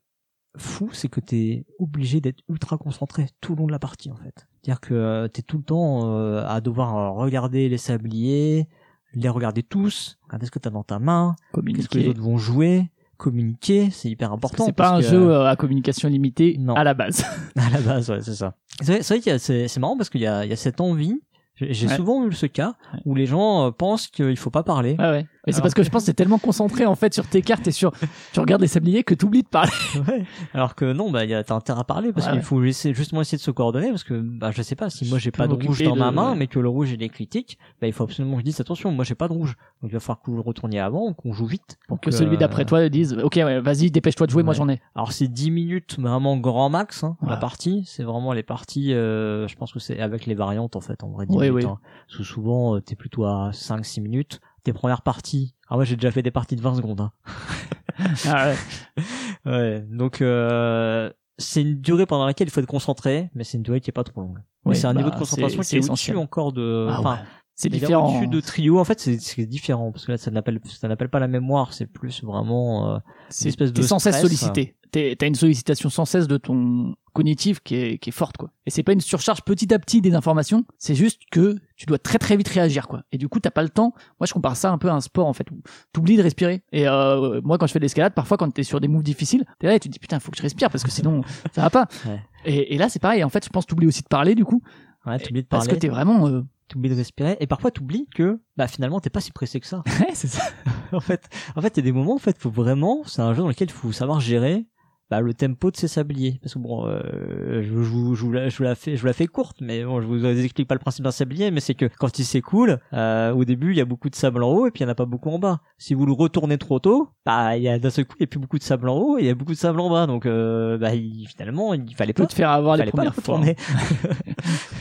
fou, 0.57 0.89
c'est 0.93 1.09
que 1.09 1.19
t'es 1.19 1.65
obligé 1.79 2.21
d'être 2.21 2.41
ultra 2.47 2.77
concentré 2.77 3.27
tout 3.41 3.55
le 3.55 3.59
long 3.61 3.67
de 3.67 3.71
la 3.71 3.79
partie 3.79 4.09
en 4.11 4.15
fait. 4.15 4.47
C'est-à-dire 4.61 4.79
que 4.79 4.93
euh, 4.93 5.27
t'es 5.27 5.41
tout 5.41 5.57
le 5.57 5.63
temps 5.63 6.01
euh, 6.05 6.43
à 6.47 6.61
devoir 6.61 7.13
regarder 7.15 7.67
les 7.69 7.77
sabliers, 7.77 8.67
les 9.13 9.29
regarder 9.29 9.63
tous, 9.63 10.17
regarder 10.23 10.45
ce 10.45 10.51
que 10.51 10.59
t'as 10.59 10.69
dans 10.69 10.83
ta 10.83 10.99
main, 10.99 11.35
qu'est-ce 11.53 11.89
que 11.89 11.97
les 11.97 12.07
autres 12.07 12.21
vont 12.21 12.37
jouer, 12.37 12.89
communiquer, 13.17 13.89
c'est 13.91 14.09
hyper 14.09 14.31
important. 14.31 14.65
C'est 14.65 14.73
pas 14.73 14.95
un 14.95 15.01
que, 15.01 15.07
jeu 15.07 15.29
euh, 15.31 15.47
à 15.49 15.55
communication 15.55 16.09
limitée 16.09 16.55
Non. 16.59 16.73
à 16.75 16.83
la 16.83 16.93
base. 16.93 17.23
à 17.55 17.69
la 17.69 17.81
base, 17.81 18.09
ouais, 18.09 18.21
c'est 18.21 18.35
ça. 18.35 18.55
C'est 18.81 18.93
vrai, 18.93 19.03
c'est 19.03 19.19
vrai 19.19 19.37
c'est 19.67 19.79
marrant 19.79 19.97
parce 19.97 20.09
qu'il 20.09 20.21
y 20.21 20.27
a, 20.27 20.43
il 20.45 20.49
y 20.49 20.53
a 20.53 20.57
cette 20.57 20.81
envie. 20.81 21.21
J'ai 21.55 21.73
j'ai 21.73 21.87
Ouais. 21.87 21.95
souvent 21.95 22.27
eu 22.27 22.33
ce 22.33 22.47
cas 22.47 22.75
Ouais. 22.93 22.99
où 23.05 23.15
les 23.15 23.25
gens 23.25 23.67
euh, 23.67 23.71
pensent 23.71 24.07
qu'il 24.07 24.35
faut 24.35 24.49
pas 24.49 24.63
parler. 24.63 24.95
Ouais, 24.99 25.09
ouais. 25.09 25.25
Mais 25.47 25.53
c'est 25.53 25.61
parce 25.61 25.73
que 25.73 25.83
je 25.83 25.89
pense 25.89 26.03
que 26.03 26.07
t'es 26.07 26.13
tellement 26.13 26.37
concentré 26.39 26.85
en 26.85 26.95
fait 26.95 27.13
sur 27.13 27.27
tes 27.27 27.41
cartes 27.41 27.67
et 27.67 27.71
sur 27.71 27.91
tu 28.33 28.39
regardes 28.39 28.61
les 28.61 28.67
sabliers 28.67 29.03
que 29.03 29.13
t'oublies 29.13 29.43
de 29.43 29.47
parler. 29.47 29.71
Ouais. 30.07 30.25
Alors 30.53 30.75
que 30.75 30.91
non, 30.91 31.09
bah, 31.11 31.23
il 31.23 31.29
y 31.29 31.33
a, 31.33 31.43
t'as 31.43 31.55
intérêt 31.55 31.79
à 31.79 31.83
parler 31.83 32.11
parce 32.13 32.25
Ouais, 32.25 32.31
qu'il 32.33 32.39
ouais. 32.39 32.45
faut 32.45 32.63
essayer, 32.63 32.93
justement 32.93 33.21
essayer 33.21 33.37
de 33.37 33.41
se 33.43 33.51
coordonner 33.51 33.89
parce 33.89 34.03
que, 34.03 34.13
bah, 34.15 34.51
je 34.51 34.61
sais 34.61 34.75
pas, 34.75 34.89
si 34.89 35.07
moi 35.09 35.17
j'ai 35.19 35.31
pas 35.31 35.47
de 35.47 35.53
rouge 35.53 35.81
dans 35.83 35.95
ma 35.95 36.11
main, 36.11 36.35
mais 36.35 36.47
que 36.47 36.59
le 36.59 36.69
rouge 36.69 36.91
il 36.91 37.01
est 37.03 37.09
critique, 37.09 37.57
bah, 37.81 37.87
il 37.87 37.93
faut 37.93 38.03
absolument 38.03 38.33
que 38.35 38.39
je 38.41 38.45
dise 38.45 38.59
attention, 38.61 38.91
moi 38.91 39.03
j'ai 39.05 39.15
pas 39.15 39.27
de 39.27 39.33
rouge. 39.33 39.55
Donc 39.81 39.91
il 39.91 39.93
va 39.93 39.99
falloir 39.99 40.21
que 40.21 40.29
vous 40.31 40.35
le 40.37 40.41
retourniez 40.43 40.79
avant, 40.79 41.13
qu'on 41.13 41.31
joue 41.33 41.45
vite. 41.45 41.77
Pour 41.87 41.99
que 41.99 42.11
celui 42.11 42.37
d'après 42.37 42.65
toi 42.65 42.87
dise 42.89 43.13
ok 43.23 43.35
ouais, 43.37 43.59
vas-y 43.61 43.91
dépêche-toi 43.91 44.27
de 44.27 44.31
jouer 44.31 44.43
moi 44.43 44.53
j'en 44.53 44.67
ai. 44.69 44.81
Alors 44.95 45.11
c'est 45.11 45.27
10 45.27 45.51
minutes 45.51 45.97
vraiment 45.99 46.37
grand 46.37 46.69
max, 46.69 47.03
hein, 47.03 47.17
la 47.25 47.37
partie. 47.37 47.83
C'est 47.87 48.03
vraiment 48.03 48.33
les 48.33 48.43
parties, 48.43 48.93
euh, 48.93 49.47
je 49.47 49.55
pense 49.55 49.71
que 49.73 49.79
c'est 49.79 49.99
avec 49.99 50.25
les 50.25 50.35
variantes 50.35 50.75
en 50.75 50.81
fait, 50.81 51.03
en 51.03 51.09
vrai 51.09 51.25
10 51.25 51.35
Oui, 51.35 51.49
minutes. 51.49 51.65
oui. 51.65 51.71
hein. 51.71 51.79
Parce 52.07 52.17
que 52.19 52.23
souvent 52.23 52.75
euh, 52.75 52.81
t'es 52.81 52.95
plutôt 52.95 53.25
à 53.25 53.51
5-6 53.51 54.01
minutes. 54.01 54.39
Tes 54.65 54.73
premières 54.73 55.03
parties, 55.03 55.53
ah 55.69 55.77
ouais 55.77 55.85
j'ai 55.85 55.95
déjà 55.95 56.09
fait 56.11 56.23
des 56.23 56.31
parties 56.31 56.55
de 56.55 56.61
20 56.61 56.75
secondes. 56.75 56.99
Hein. 57.01 57.11
Ah 58.27 58.47
ouais. 58.49 59.03
Ouais, 59.45 59.85
donc 59.89 60.21
euh, 60.21 61.09
c'est 61.37 61.61
une 61.61 61.79
durée 61.79 62.05
pendant 62.05 62.25
laquelle 62.25 62.47
il 62.47 62.51
faut 62.51 62.59
être 62.59 62.65
concentré, 62.67 63.29
mais 63.35 63.43
c'est 63.45 63.57
une 63.57 63.63
durée 63.63 63.79
qui 63.79 63.89
est 63.89 63.93
pas 63.93 64.03
trop 64.03 64.21
longue. 64.21 64.39
Mais 64.65 64.71
Ouais, 64.71 64.75
c'est 64.75 64.87
un 64.87 64.93
bah, 64.93 64.97
niveau 65.01 65.11
de 65.11 65.15
concentration 65.17 65.61
c'est- 65.61 65.69
qui 65.69 65.75
est 65.77 65.81
c'est 65.81 65.89
au-dessus 65.89 66.15
encore 66.17 66.51
de. 66.51 66.87
Ah 66.89 66.99
enfin. 66.99 67.19
C'est 67.57 67.69
est 67.69 67.71
différent. 67.71 68.09
Au-dessus 68.17 68.27
de 68.27 68.41
trio, 68.41 68.79
en 68.79 68.83
fait, 68.83 68.99
c'est 68.99 69.45
différent 69.45 69.93
parce 69.93 70.05
que 70.05 70.11
là, 70.11 70.17
ça 70.17 70.29
n'appelle 70.29 70.59
ça 70.65 70.89
n'appelle 70.89 71.07
pas 71.09 71.19
la 71.19 71.29
mémoire, 71.29 71.71
c'est 71.73 71.85
plus 71.85 72.21
vraiment. 72.21 72.95
euh, 72.95 72.99
C'est 73.29 73.47
espèce 73.47 73.71
de 73.71 73.81
t'es 73.81 73.87
sans 73.87 73.99
cesse 73.99 74.19
sollicité. 74.19 74.75
T'as 75.17 75.27
une 75.27 75.35
sollicitation 75.35 75.89
sans 75.89 76.05
cesse 76.05 76.27
de 76.27 76.37
ton 76.37 76.95
cognitif 77.13 77.59
qui 77.61 77.75
est, 77.75 77.97
qui 77.97 78.09
est 78.09 78.13
forte 78.13 78.37
quoi. 78.37 78.51
Et 78.65 78.69
c'est 78.69 78.83
pas 78.83 78.91
une 78.93 79.01
surcharge 79.01 79.41
petit 79.43 79.73
à 79.73 79.79
petit 79.79 80.01
des 80.01 80.15
informations, 80.15 80.65
c'est 80.77 80.95
juste 80.95 81.21
que 81.31 81.57
tu 81.75 81.85
dois 81.85 81.97
très 81.97 82.17
très 82.17 82.35
vite 82.37 82.47
réagir 82.49 82.87
quoi. 82.87 83.03
Et 83.11 83.17
du 83.17 83.27
coup 83.29 83.39
t'as 83.39 83.51
pas 83.51 83.63
le 83.63 83.69
temps. 83.69 83.93
Moi 84.19 84.27
je 84.27 84.33
compare 84.33 84.55
ça 84.57 84.71
un 84.71 84.77
peu 84.77 84.89
à 84.89 84.93
un 84.93 85.01
sport 85.01 85.27
en 85.27 85.33
fait 85.33 85.49
où 85.51 85.61
t'oublies 85.93 86.17
de 86.17 86.23
respirer. 86.23 86.61
Et 86.71 86.87
euh, 86.87 87.41
moi 87.43 87.57
quand 87.57 87.67
je 87.67 87.73
fais 87.73 87.79
de 87.79 87.85
l'escalade, 87.85 88.13
parfois 88.13 88.37
quand 88.37 88.49
t'es 88.51 88.63
sur 88.63 88.79
des 88.79 88.87
moves 88.87 89.03
difficiles, 89.03 89.45
t'es 89.59 89.67
là 89.67 89.75
et 89.75 89.79
tu 89.79 89.87
te 89.89 89.93
dis 89.93 89.99
putain 89.99 90.19
faut 90.19 90.31
que 90.31 90.37
je 90.37 90.41
respire 90.43 90.69
parce 90.69 90.83
que 90.83 90.91
sinon 90.91 91.21
ça 91.53 91.61
va 91.61 91.69
pas. 91.69 91.87
Ouais. 92.05 92.21
Et, 92.45 92.75
et 92.75 92.77
là 92.77 92.89
c'est 92.89 92.99
pareil. 92.99 93.23
En 93.23 93.29
fait 93.29 93.43
je 93.45 93.49
pense 93.49 93.65
que 93.65 93.69
t'oublies 93.69 93.87
aussi 93.87 94.01
de 94.01 94.07
parler 94.07 94.35
du 94.35 94.45
coup 94.45 94.61
ouais, 95.05 95.19
t'oublies 95.19 95.43
de 95.43 95.47
parce 95.47 95.65
parler, 95.65 95.77
que 95.77 95.81
t'es 95.81 95.89
vraiment. 95.89 96.27
euh, 96.27 96.41
t'oublies 96.67 96.89
de 96.89 96.95
respirer, 96.95 97.37
et 97.39 97.45
parfois 97.45 97.69
t'oublies 97.69 98.07
que 98.15 98.39
bah 98.57 98.67
finalement 98.67 98.99
t'es 98.99 99.11
pas 99.11 99.21
si 99.21 99.31
pressé 99.31 99.59
que 99.59 99.67
ça. 99.67 99.83
Ouais 99.99 100.09
c'est 100.13 100.27
ça. 100.27 100.41
en 100.91 100.99
fait, 100.99 101.29
en 101.55 101.61
fait, 101.61 101.77
il 101.77 101.77
y 101.77 101.79
a 101.81 101.83
des 101.83 101.91
moments, 101.91 102.15
en 102.15 102.19
fait, 102.19 102.37
faut 102.39 102.49
vraiment, 102.49 103.03
c'est 103.05 103.21
un 103.21 103.33
jeu 103.33 103.41
dans 103.43 103.47
lequel 103.47 103.67
il 103.69 103.73
faut 103.73 103.91
savoir 103.91 104.19
gérer 104.19 104.65
bah, 105.09 105.21
le 105.21 105.33
tempo 105.33 105.71
de 105.71 105.77
ses 105.77 105.87
sabliers. 105.87 106.39
Parce 106.41 106.53
que 106.53 106.59
bon, 106.59 106.85
euh, 106.87 107.61
je, 107.61 107.71
vous, 107.71 108.15
je, 108.15 108.25
vous 108.25 108.31
la, 108.31 108.49
je, 108.49 108.57
vous 108.57 108.63
la 108.63 108.75
fais, 108.75 108.95
je 108.95 109.01
vous 109.01 109.07
la 109.07 109.13
fais 109.13 109.27
courte, 109.27 109.57
mais 109.61 109.83
bon, 109.83 110.01
je 110.01 110.07
vous 110.07 110.25
explique 110.25 110.67
pas 110.67 110.75
le 110.75 110.79
principe 110.79 111.03
d'un 111.03 111.11
sablier, 111.11 111.51
mais 111.51 111.59
c'est 111.59 111.75
que 111.75 111.85
quand 111.99 112.17
il 112.19 112.25
s'écoule, 112.25 112.79
euh, 112.93 113.31
au 113.31 113.45
début, 113.45 113.71
il 113.71 113.77
y 113.77 113.81
a 113.81 113.85
beaucoup 113.85 114.09
de 114.09 114.15
sable 114.15 114.43
en 114.43 114.51
haut 114.51 114.67
et 114.67 114.71
puis 114.71 114.81
il 114.81 114.85
y 114.85 114.87
en 114.87 114.91
a 114.91 114.95
pas 114.95 115.05
beaucoup 115.05 115.29
en 115.29 115.39
bas. 115.39 115.61
Si 115.77 115.93
vous 115.93 116.05
le 116.05 116.13
retournez 116.13 116.57
trop 116.57 116.79
tôt, 116.79 117.09
bah, 117.25 117.57
il 117.57 117.63
y 117.63 117.69
a 117.69 117.77
d'un 117.77 117.89
seul 117.89 118.05
coup, 118.05 118.15
il 118.19 118.23
y 118.23 118.25
a 118.25 118.27
plus 118.27 118.39
beaucoup 118.39 118.57
de 118.57 118.63
sable 118.63 118.89
en 118.89 118.97
haut 118.97 119.17
et 119.17 119.21
il 119.21 119.27
y 119.27 119.29
a 119.29 119.35
beaucoup 119.35 119.53
de 119.53 119.57
sable 119.57 119.79
en 119.79 119.89
bas. 119.89 120.07
Donc, 120.07 120.25
euh, 120.25 120.77
bah, 120.77 120.95
il, 120.95 121.27
finalement, 121.27 121.73
il 121.73 121.95
fallait 121.95 122.13
pas. 122.13 122.25
te 122.25 122.33
faire 122.33 122.49
avoir 122.49 122.77
il 122.77 122.83
les 122.83 122.91
premières 122.91 123.13
le 123.15 123.21
fois. 123.21 123.41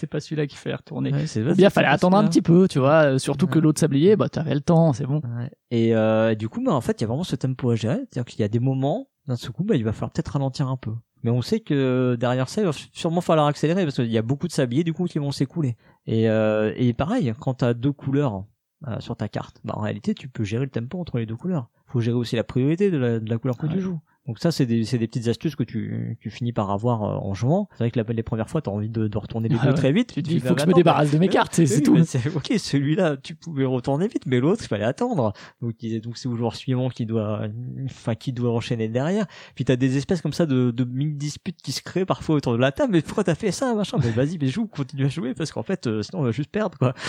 c'est 0.00 0.06
pas 0.06 0.18
celui-là 0.20 0.46
qui 0.46 0.56
fait 0.56 0.74
retourner. 0.74 1.12
Ouais, 1.12 1.26
c'est 1.26 1.42
bien 1.54 1.70
fallait 1.70 1.86
attendre 1.88 2.16
un 2.16 2.26
petit 2.26 2.42
peu, 2.42 2.66
tu 2.68 2.78
vois. 2.78 3.04
euh, 3.14 3.18
Surtout 3.18 3.46
que 3.46 3.58
l'autre 3.58 3.78
sablier, 3.80 4.16
bah 4.16 4.28
t'avais 4.28 4.54
le 4.54 4.60
temps, 4.60 4.92
c'est 4.92 5.06
bon. 5.06 5.16
Ouais. 5.36 5.50
Et 5.70 5.94
euh, 5.94 6.34
du 6.34 6.48
coup, 6.48 6.62
bah, 6.64 6.72
en 6.72 6.80
fait, 6.80 7.00
il 7.00 7.02
y 7.02 7.04
a 7.04 7.08
vraiment 7.08 7.24
ce 7.24 7.36
tempo 7.36 7.70
à 7.70 7.76
gérer. 7.76 7.96
C'est-à-dire 8.10 8.24
qu'il 8.24 8.40
y 8.40 8.44
a 8.44 8.48
des 8.48 8.58
moments, 8.60 9.08
d'un 9.28 9.36
seul 9.36 9.52
coup, 9.52 9.62
bah, 9.64 9.76
il 9.76 9.84
va 9.84 9.92
falloir 9.92 10.10
peut-être 10.10 10.28
ralentir 10.32 10.68
un 10.68 10.76
peu. 10.76 10.92
Mais 11.22 11.30
on 11.30 11.42
sait 11.42 11.60
que 11.60 12.16
derrière 12.18 12.48
ça, 12.48 12.62
il 12.62 12.64
va 12.66 12.72
sûrement 12.92 13.20
falloir 13.20 13.46
accélérer 13.46 13.84
parce 13.84 13.96
qu'il 13.96 14.06
y 14.10 14.16
a 14.18 14.22
beaucoup 14.22 14.46
de 14.48 14.52
sabliers 14.52 14.84
du 14.84 14.94
coup 14.94 15.04
qui 15.04 15.18
vont 15.18 15.32
s'écouler. 15.32 15.76
Et, 16.06 16.30
euh, 16.30 16.72
et 16.76 16.94
pareil, 16.94 17.34
quand 17.38 17.54
tu 17.58 17.64
as 17.66 17.74
deux 17.74 17.92
couleurs 17.92 18.44
euh, 18.88 18.98
sur 19.00 19.14
ta 19.16 19.28
carte, 19.28 19.60
bah, 19.62 19.74
en 19.76 19.82
réalité, 19.82 20.14
tu 20.14 20.28
peux 20.28 20.44
gérer 20.44 20.64
le 20.64 20.70
tempo 20.70 20.98
entre 20.98 21.18
les 21.18 21.26
deux 21.26 21.36
couleurs. 21.36 21.68
faut 21.86 22.00
gérer 22.00 22.16
aussi 22.16 22.36
la 22.36 22.44
priorité 22.44 22.90
de 22.90 22.96
la, 22.96 23.20
de 23.20 23.28
la 23.28 23.36
couleur 23.36 23.58
que 23.58 23.66
Ouais. 23.66 23.72
tu 23.74 23.80
joues. 23.80 24.00
Donc 24.26 24.38
ça, 24.38 24.52
c'est 24.52 24.66
des, 24.66 24.84
c'est 24.84 24.98
des 24.98 25.06
petites 25.06 25.28
astuces 25.28 25.56
que 25.56 25.62
tu, 25.62 26.16
tu 26.20 26.30
finis 26.30 26.52
par 26.52 26.70
avoir 26.70 27.02
euh, 27.02 27.16
en 27.16 27.34
jouant. 27.34 27.68
C'est 27.72 27.84
vrai 27.84 27.90
que 27.90 27.98
la, 27.98 28.04
les 28.12 28.22
premières 28.22 28.50
fois, 28.50 28.60
tu 28.60 28.68
as 28.68 28.72
envie 28.72 28.90
de, 28.90 29.08
de 29.08 29.18
retourner 29.18 29.48
les 29.48 29.56
Ah 29.58 29.64
deux 29.64 29.70
ouais. 29.70 29.74
très 29.74 29.92
vite. 29.92 30.12
Tu 30.12 30.22
te 30.22 30.28
dis, 30.28 30.34
il 30.34 30.40
faut 30.40 30.48
bah, 30.50 30.54
que 30.54 30.60
je 30.60 30.66
bah, 30.66 30.68
me 30.68 30.72
non, 30.72 30.76
débarrasse 30.76 31.10
de 31.10 31.18
mes 31.18 31.26
bah, 31.26 31.32
cartes, 31.32 31.54
c'est 31.54 31.76
oui, 31.76 31.82
tout. 31.82 31.96
ok, 32.36 32.52
celui-là, 32.58 33.16
tu 33.16 33.34
pouvais 33.34 33.64
retourner 33.64 34.08
vite, 34.08 34.26
mais 34.26 34.38
l'autre, 34.40 34.62
il 34.64 34.68
fallait 34.68 34.84
attendre. 34.84 35.32
Donc, 35.62 35.74
donc 36.02 36.16
c'est 36.18 36.28
au 36.28 36.36
joueur 36.36 36.54
suivant 36.54 36.90
qui 36.90 37.06
doit, 37.06 37.42
enfin, 37.84 38.14
qui 38.14 38.32
doit 38.32 38.52
enchaîner 38.52 38.88
derrière. 38.88 39.26
Puis 39.54 39.64
t'as 39.64 39.76
des 39.76 39.96
espèces 39.96 40.20
comme 40.20 40.32
ça 40.34 40.46
de, 40.46 40.70
de 40.70 40.84
mini 40.84 41.14
disputes 41.14 41.60
qui 41.62 41.72
se 41.72 41.82
créent 41.82 42.04
parfois 42.04 42.36
autour 42.36 42.52
de 42.52 42.58
la 42.58 42.72
table. 42.72 42.92
Mais 42.92 43.02
pourquoi 43.02 43.24
t'as 43.24 43.34
fait 43.34 43.52
ça, 43.52 43.74
machin? 43.74 43.98
Mais 44.02 44.10
vas-y, 44.10 44.38
mais 44.38 44.48
joue, 44.48 44.66
continue 44.66 45.06
à 45.06 45.08
jouer 45.08 45.34
parce 45.34 45.50
qu'en 45.50 45.62
fait, 45.62 45.86
euh, 45.86 46.02
sinon 46.02 46.20
on 46.22 46.24
va 46.24 46.32
juste 46.32 46.50
perdre, 46.50 46.76
quoi. 46.78 46.94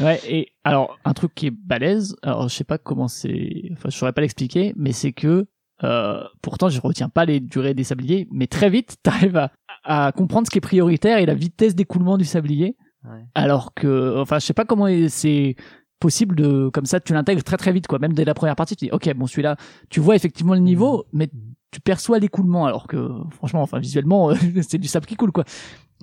Ouais, 0.00 0.20
et 0.28 0.52
alors, 0.64 0.98
un 1.04 1.12
truc 1.14 1.34
qui 1.34 1.46
est 1.46 1.50
balèze, 1.52 2.16
alors 2.22 2.48
je 2.48 2.54
sais 2.54 2.64
pas 2.64 2.78
comment 2.78 3.08
c'est, 3.08 3.68
enfin, 3.72 3.90
je 3.90 3.96
saurais 3.96 4.12
pas 4.12 4.22
l'expliquer, 4.22 4.72
mais 4.76 4.92
c'est 4.92 5.12
que, 5.12 5.46
euh, 5.84 6.22
pourtant, 6.42 6.68
je 6.68 6.80
retiens 6.80 7.08
pas 7.08 7.24
les 7.24 7.40
durées 7.40 7.74
des 7.74 7.84
sabliers, 7.84 8.28
mais 8.30 8.46
très 8.46 8.70
vite, 8.70 8.96
t'arrives 9.02 9.36
à, 9.36 9.52
à 9.84 10.12
comprendre 10.12 10.46
ce 10.46 10.50
qui 10.50 10.58
est 10.58 10.62
prioritaire 10.62 11.18
et 11.18 11.26
la 11.26 11.34
vitesse 11.34 11.74
d'écoulement 11.74 12.16
du 12.18 12.24
sablier, 12.24 12.76
Ouais. 13.04 13.24
alors 13.36 13.74
que, 13.74 14.18
enfin, 14.20 14.38
je 14.40 14.44
sais 14.46 14.52
pas 14.54 14.64
comment 14.64 14.86
c'est 15.08 15.54
possible 16.00 16.34
de, 16.36 16.68
comme 16.68 16.84
ça, 16.84 16.98
tu 17.00 17.12
l'intègres 17.12 17.44
très 17.44 17.56
très 17.56 17.72
vite, 17.72 17.86
quoi. 17.86 17.98
Même 18.00 18.12
dès 18.12 18.24
la 18.24 18.34
première 18.34 18.56
partie, 18.56 18.74
tu 18.76 18.86
dis, 18.86 18.90
ok, 18.90 19.14
bon, 19.14 19.26
celui-là, 19.26 19.56
tu 19.88 20.00
vois 20.00 20.16
effectivement 20.16 20.54
le 20.54 20.60
niveau, 20.60 21.06
mais 21.12 21.28
tu 21.70 21.80
perçois 21.80 22.18
l'écoulement, 22.18 22.66
alors 22.66 22.86
que, 22.88 23.08
franchement, 23.30 23.62
enfin, 23.62 23.78
visuellement, 23.78 24.32
c'est 24.68 24.78
du 24.78 24.88
sable 24.88 25.06
qui 25.06 25.14
coule, 25.16 25.30
quoi. 25.32 25.44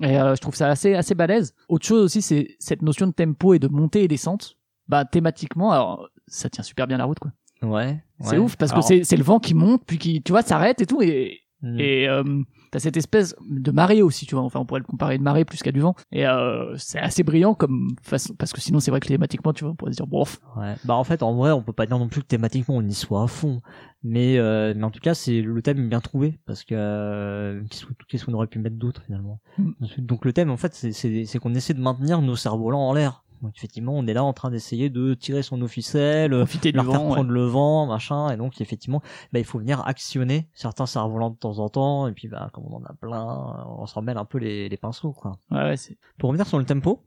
Et 0.02 0.18
euh, 0.18 0.34
je 0.34 0.40
trouve 0.40 0.54
ça 0.54 0.68
assez 0.68 0.94
assez 0.94 1.14
balèze. 1.14 1.54
Autre 1.68 1.86
chose 1.86 2.02
aussi, 2.04 2.20
c'est 2.22 2.56
cette 2.58 2.82
notion 2.82 3.06
de 3.06 3.12
tempo 3.12 3.54
et 3.54 3.58
de 3.58 3.68
montée 3.68 4.02
et 4.04 4.08
descente. 4.08 4.56
Bah 4.88 5.04
thématiquement, 5.06 5.72
alors 5.72 6.08
ça 6.26 6.48
tient 6.50 6.62
super 6.62 6.86
bien 6.86 6.98
la 6.98 7.04
route 7.04 7.18
quoi. 7.18 7.32
Ouais. 7.62 8.02
C'est 8.20 8.32
ouais. 8.32 8.38
ouf 8.38 8.56
parce 8.56 8.72
Alors, 8.72 8.88
que 8.88 9.02
c'est 9.02 9.16
le 9.16 9.22
vent 9.24 9.38
qui 9.38 9.54
monte 9.54 9.82
puis 9.86 9.98
qui 9.98 10.22
tu 10.22 10.32
vois 10.32 10.42
s'arrête 10.42 10.80
et 10.80 10.86
tout 10.86 11.02
et 11.02 11.40
mm, 11.62 11.80
et 11.80 12.08
euh, 12.08 12.22
t'as 12.70 12.78
cette 12.78 12.96
espèce 12.96 13.34
de 13.48 13.70
marée 13.70 14.02
aussi 14.02 14.26
tu 14.26 14.34
vois. 14.34 14.44
Enfin 14.44 14.60
on 14.60 14.64
pourrait 14.66 14.80
le 14.80 14.86
comparer 14.86 15.16
une 15.16 15.22
marée 15.22 15.44
plus 15.44 15.62
qu'à 15.62 15.72
du 15.72 15.80
vent 15.80 15.94
et 16.12 16.26
euh, 16.26 16.74
c'est 16.76 16.98
assez 16.98 17.22
brillant 17.22 17.54
comme 17.54 17.88
façon 18.02 18.34
parce 18.34 18.52
que 18.52 18.60
sinon 18.60 18.80
c'est 18.80 18.90
vrai 18.90 19.00
que 19.00 19.06
thématiquement 19.08 19.52
tu 19.52 19.64
vois 19.64 19.72
on 19.72 19.76
pourrait 19.76 19.92
se 19.92 19.96
dire 19.96 20.06
bof. 20.06 20.38
ouais. 20.56 20.74
Bah 20.84 20.94
en 20.94 21.04
fait, 21.04 21.22
en 21.22 21.34
vrai, 21.34 21.50
on 21.52 21.62
peut 21.62 21.72
pas 21.72 21.86
dire 21.86 21.98
non 21.98 22.08
plus 22.08 22.22
que 22.22 22.26
thématiquement 22.26 22.76
on 22.76 22.82
y 22.82 22.94
soit 22.94 23.22
à 23.22 23.26
fond. 23.26 23.60
Mais, 24.08 24.38
euh, 24.38 24.72
mais 24.76 24.84
en 24.84 24.90
tout 24.92 25.00
cas, 25.00 25.14
c'est 25.14 25.42
le 25.42 25.60
thème 25.62 25.78
est 25.84 25.88
bien 25.88 26.00
trouvé 26.00 26.38
parce 26.46 26.62
que 26.62 26.74
euh, 26.76 27.60
qu'est-ce 27.68 27.86
que- 27.86 27.92
qu'est-ce 28.06 28.24
qu'on 28.24 28.34
aurait 28.34 28.46
pu 28.46 28.60
mettre 28.60 28.76
d'autre 28.76 29.02
finalement? 29.04 29.40
Mm. 29.58 29.70
Ensuite, 29.82 30.06
Donc 30.06 30.24
le 30.24 30.32
thème, 30.32 30.50
en 30.50 30.56
fait, 30.56 30.74
c'est- 30.74 31.38
qu'on 31.40 31.54
essaie 31.54 31.74
de 31.74 31.80
maintenir 31.80 32.22
nos 32.22 32.36
cerfs-volants 32.36 32.88
en 32.88 32.92
l'air. 32.92 33.24
Donc 33.42 33.52
effectivement, 33.56 33.92
on 33.94 34.06
est 34.06 34.14
là 34.14 34.24
en 34.24 34.32
train 34.32 34.50
d'essayer 34.50 34.90
de 34.90 35.14
tirer 35.14 35.42
son 35.42 35.60
officiel, 35.62 36.32
euh, 36.32 36.44
leur 36.74 36.84
faire 36.84 36.84
vent. 36.84 37.06
ouais. 37.08 37.14
prendre 37.14 37.30
le 37.30 37.44
vent, 37.44 37.86
machin, 37.86 38.30
et 38.30 38.36
donc 38.36 38.60
effectivement, 38.60 39.02
bah, 39.32 39.38
il 39.38 39.44
faut 39.44 39.58
venir 39.58 39.86
actionner 39.86 40.48
certains 40.54 40.86
cerfs-volants 40.86 41.30
de 41.30 41.36
temps 41.36 41.58
en 41.58 41.68
temps, 41.68 42.08
et 42.08 42.12
puis 42.12 42.28
bah, 42.28 42.50
comme 42.52 42.64
on 42.66 42.76
en 42.76 42.84
a 42.84 42.94
plein, 42.94 43.66
on 43.78 43.86
s'en 43.86 44.02
mêle 44.02 44.18
un 44.18 44.24
peu 44.24 44.38
les, 44.38 44.68
les 44.68 44.76
pinceaux, 44.76 45.12
quoi. 45.12 45.38
Ouais, 45.50 45.62
ouais, 45.62 45.76
c'est 45.76 45.98
Pour 46.18 46.28
revenir 46.28 46.46
sur 46.46 46.58
le 46.58 46.64
tempo, 46.64 47.02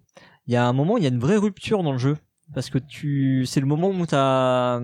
il 0.48 0.54
y 0.54 0.56
a 0.56 0.66
un 0.66 0.74
moment, 0.74 0.98
il 0.98 1.04
y 1.04 1.08
a 1.08 1.10
une 1.10 1.20
vraie 1.20 1.38
rupture 1.38 1.84
dans 1.84 1.92
le 1.92 1.98
jeu, 1.98 2.18
parce 2.54 2.70
que 2.70 2.78
tu, 2.78 3.46
c'est 3.46 3.60
le 3.60 3.68
moment 3.68 3.90
où 3.90 4.06
t'as, 4.06 4.80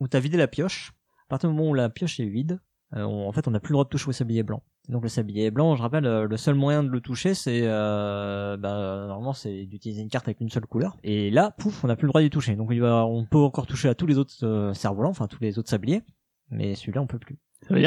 où 0.00 0.08
t'as 0.08 0.20
vidé 0.20 0.36
la 0.36 0.48
pioche. 0.48 0.92
À 1.26 1.28
partir 1.28 1.48
du 1.48 1.56
moment 1.56 1.70
où 1.70 1.74
la 1.74 1.88
pioche 1.88 2.20
est 2.20 2.26
vide, 2.26 2.52
euh, 2.52 2.58
on- 2.94 3.28
en 3.28 3.32
fait, 3.32 3.48
on 3.48 3.50
n'a 3.52 3.60
plus 3.60 3.72
le 3.72 3.74
droit 3.74 3.84
de 3.84 3.88
toucher 3.90 4.08
au 4.08 4.12
sablier 4.12 4.42
blanc. 4.42 4.62
Donc 4.88 5.02
le 5.02 5.08
sablier 5.08 5.50
blanc, 5.50 5.76
je 5.76 5.82
rappelle, 5.82 6.06
euh, 6.06 6.26
le 6.26 6.36
seul 6.36 6.54
moyen 6.54 6.82
de 6.82 6.88
le 6.88 7.00
toucher, 7.00 7.34
c'est 7.34 7.60
euh, 7.64 8.56
bah, 8.56 9.06
normalement 9.08 9.32
c'est 9.32 9.64
d'utiliser 9.66 10.02
une 10.02 10.08
carte 10.08 10.26
avec 10.28 10.40
une 10.40 10.50
seule 10.50 10.66
couleur. 10.66 10.96
Et 11.04 11.30
là, 11.30 11.52
pouf, 11.58 11.84
on 11.84 11.88
n'a 11.88 11.96
plus 11.96 12.06
le 12.06 12.10
droit 12.10 12.20
d'y 12.20 12.30
toucher. 12.30 12.56
Donc 12.56 12.70
on 12.70 13.24
peut 13.30 13.38
encore 13.38 13.66
toucher 13.66 13.88
à 13.88 13.94
tous 13.94 14.06
les 14.06 14.18
autres 14.18 14.34
euh, 14.42 14.74
cerfs-volants, 14.74 15.10
enfin 15.10 15.26
tous 15.28 15.40
les 15.40 15.58
autres 15.58 15.70
sabliers, 15.70 16.02
mais 16.50 16.74
celui-là 16.74 17.00
on 17.02 17.06
peut 17.06 17.18
plus. 17.18 17.38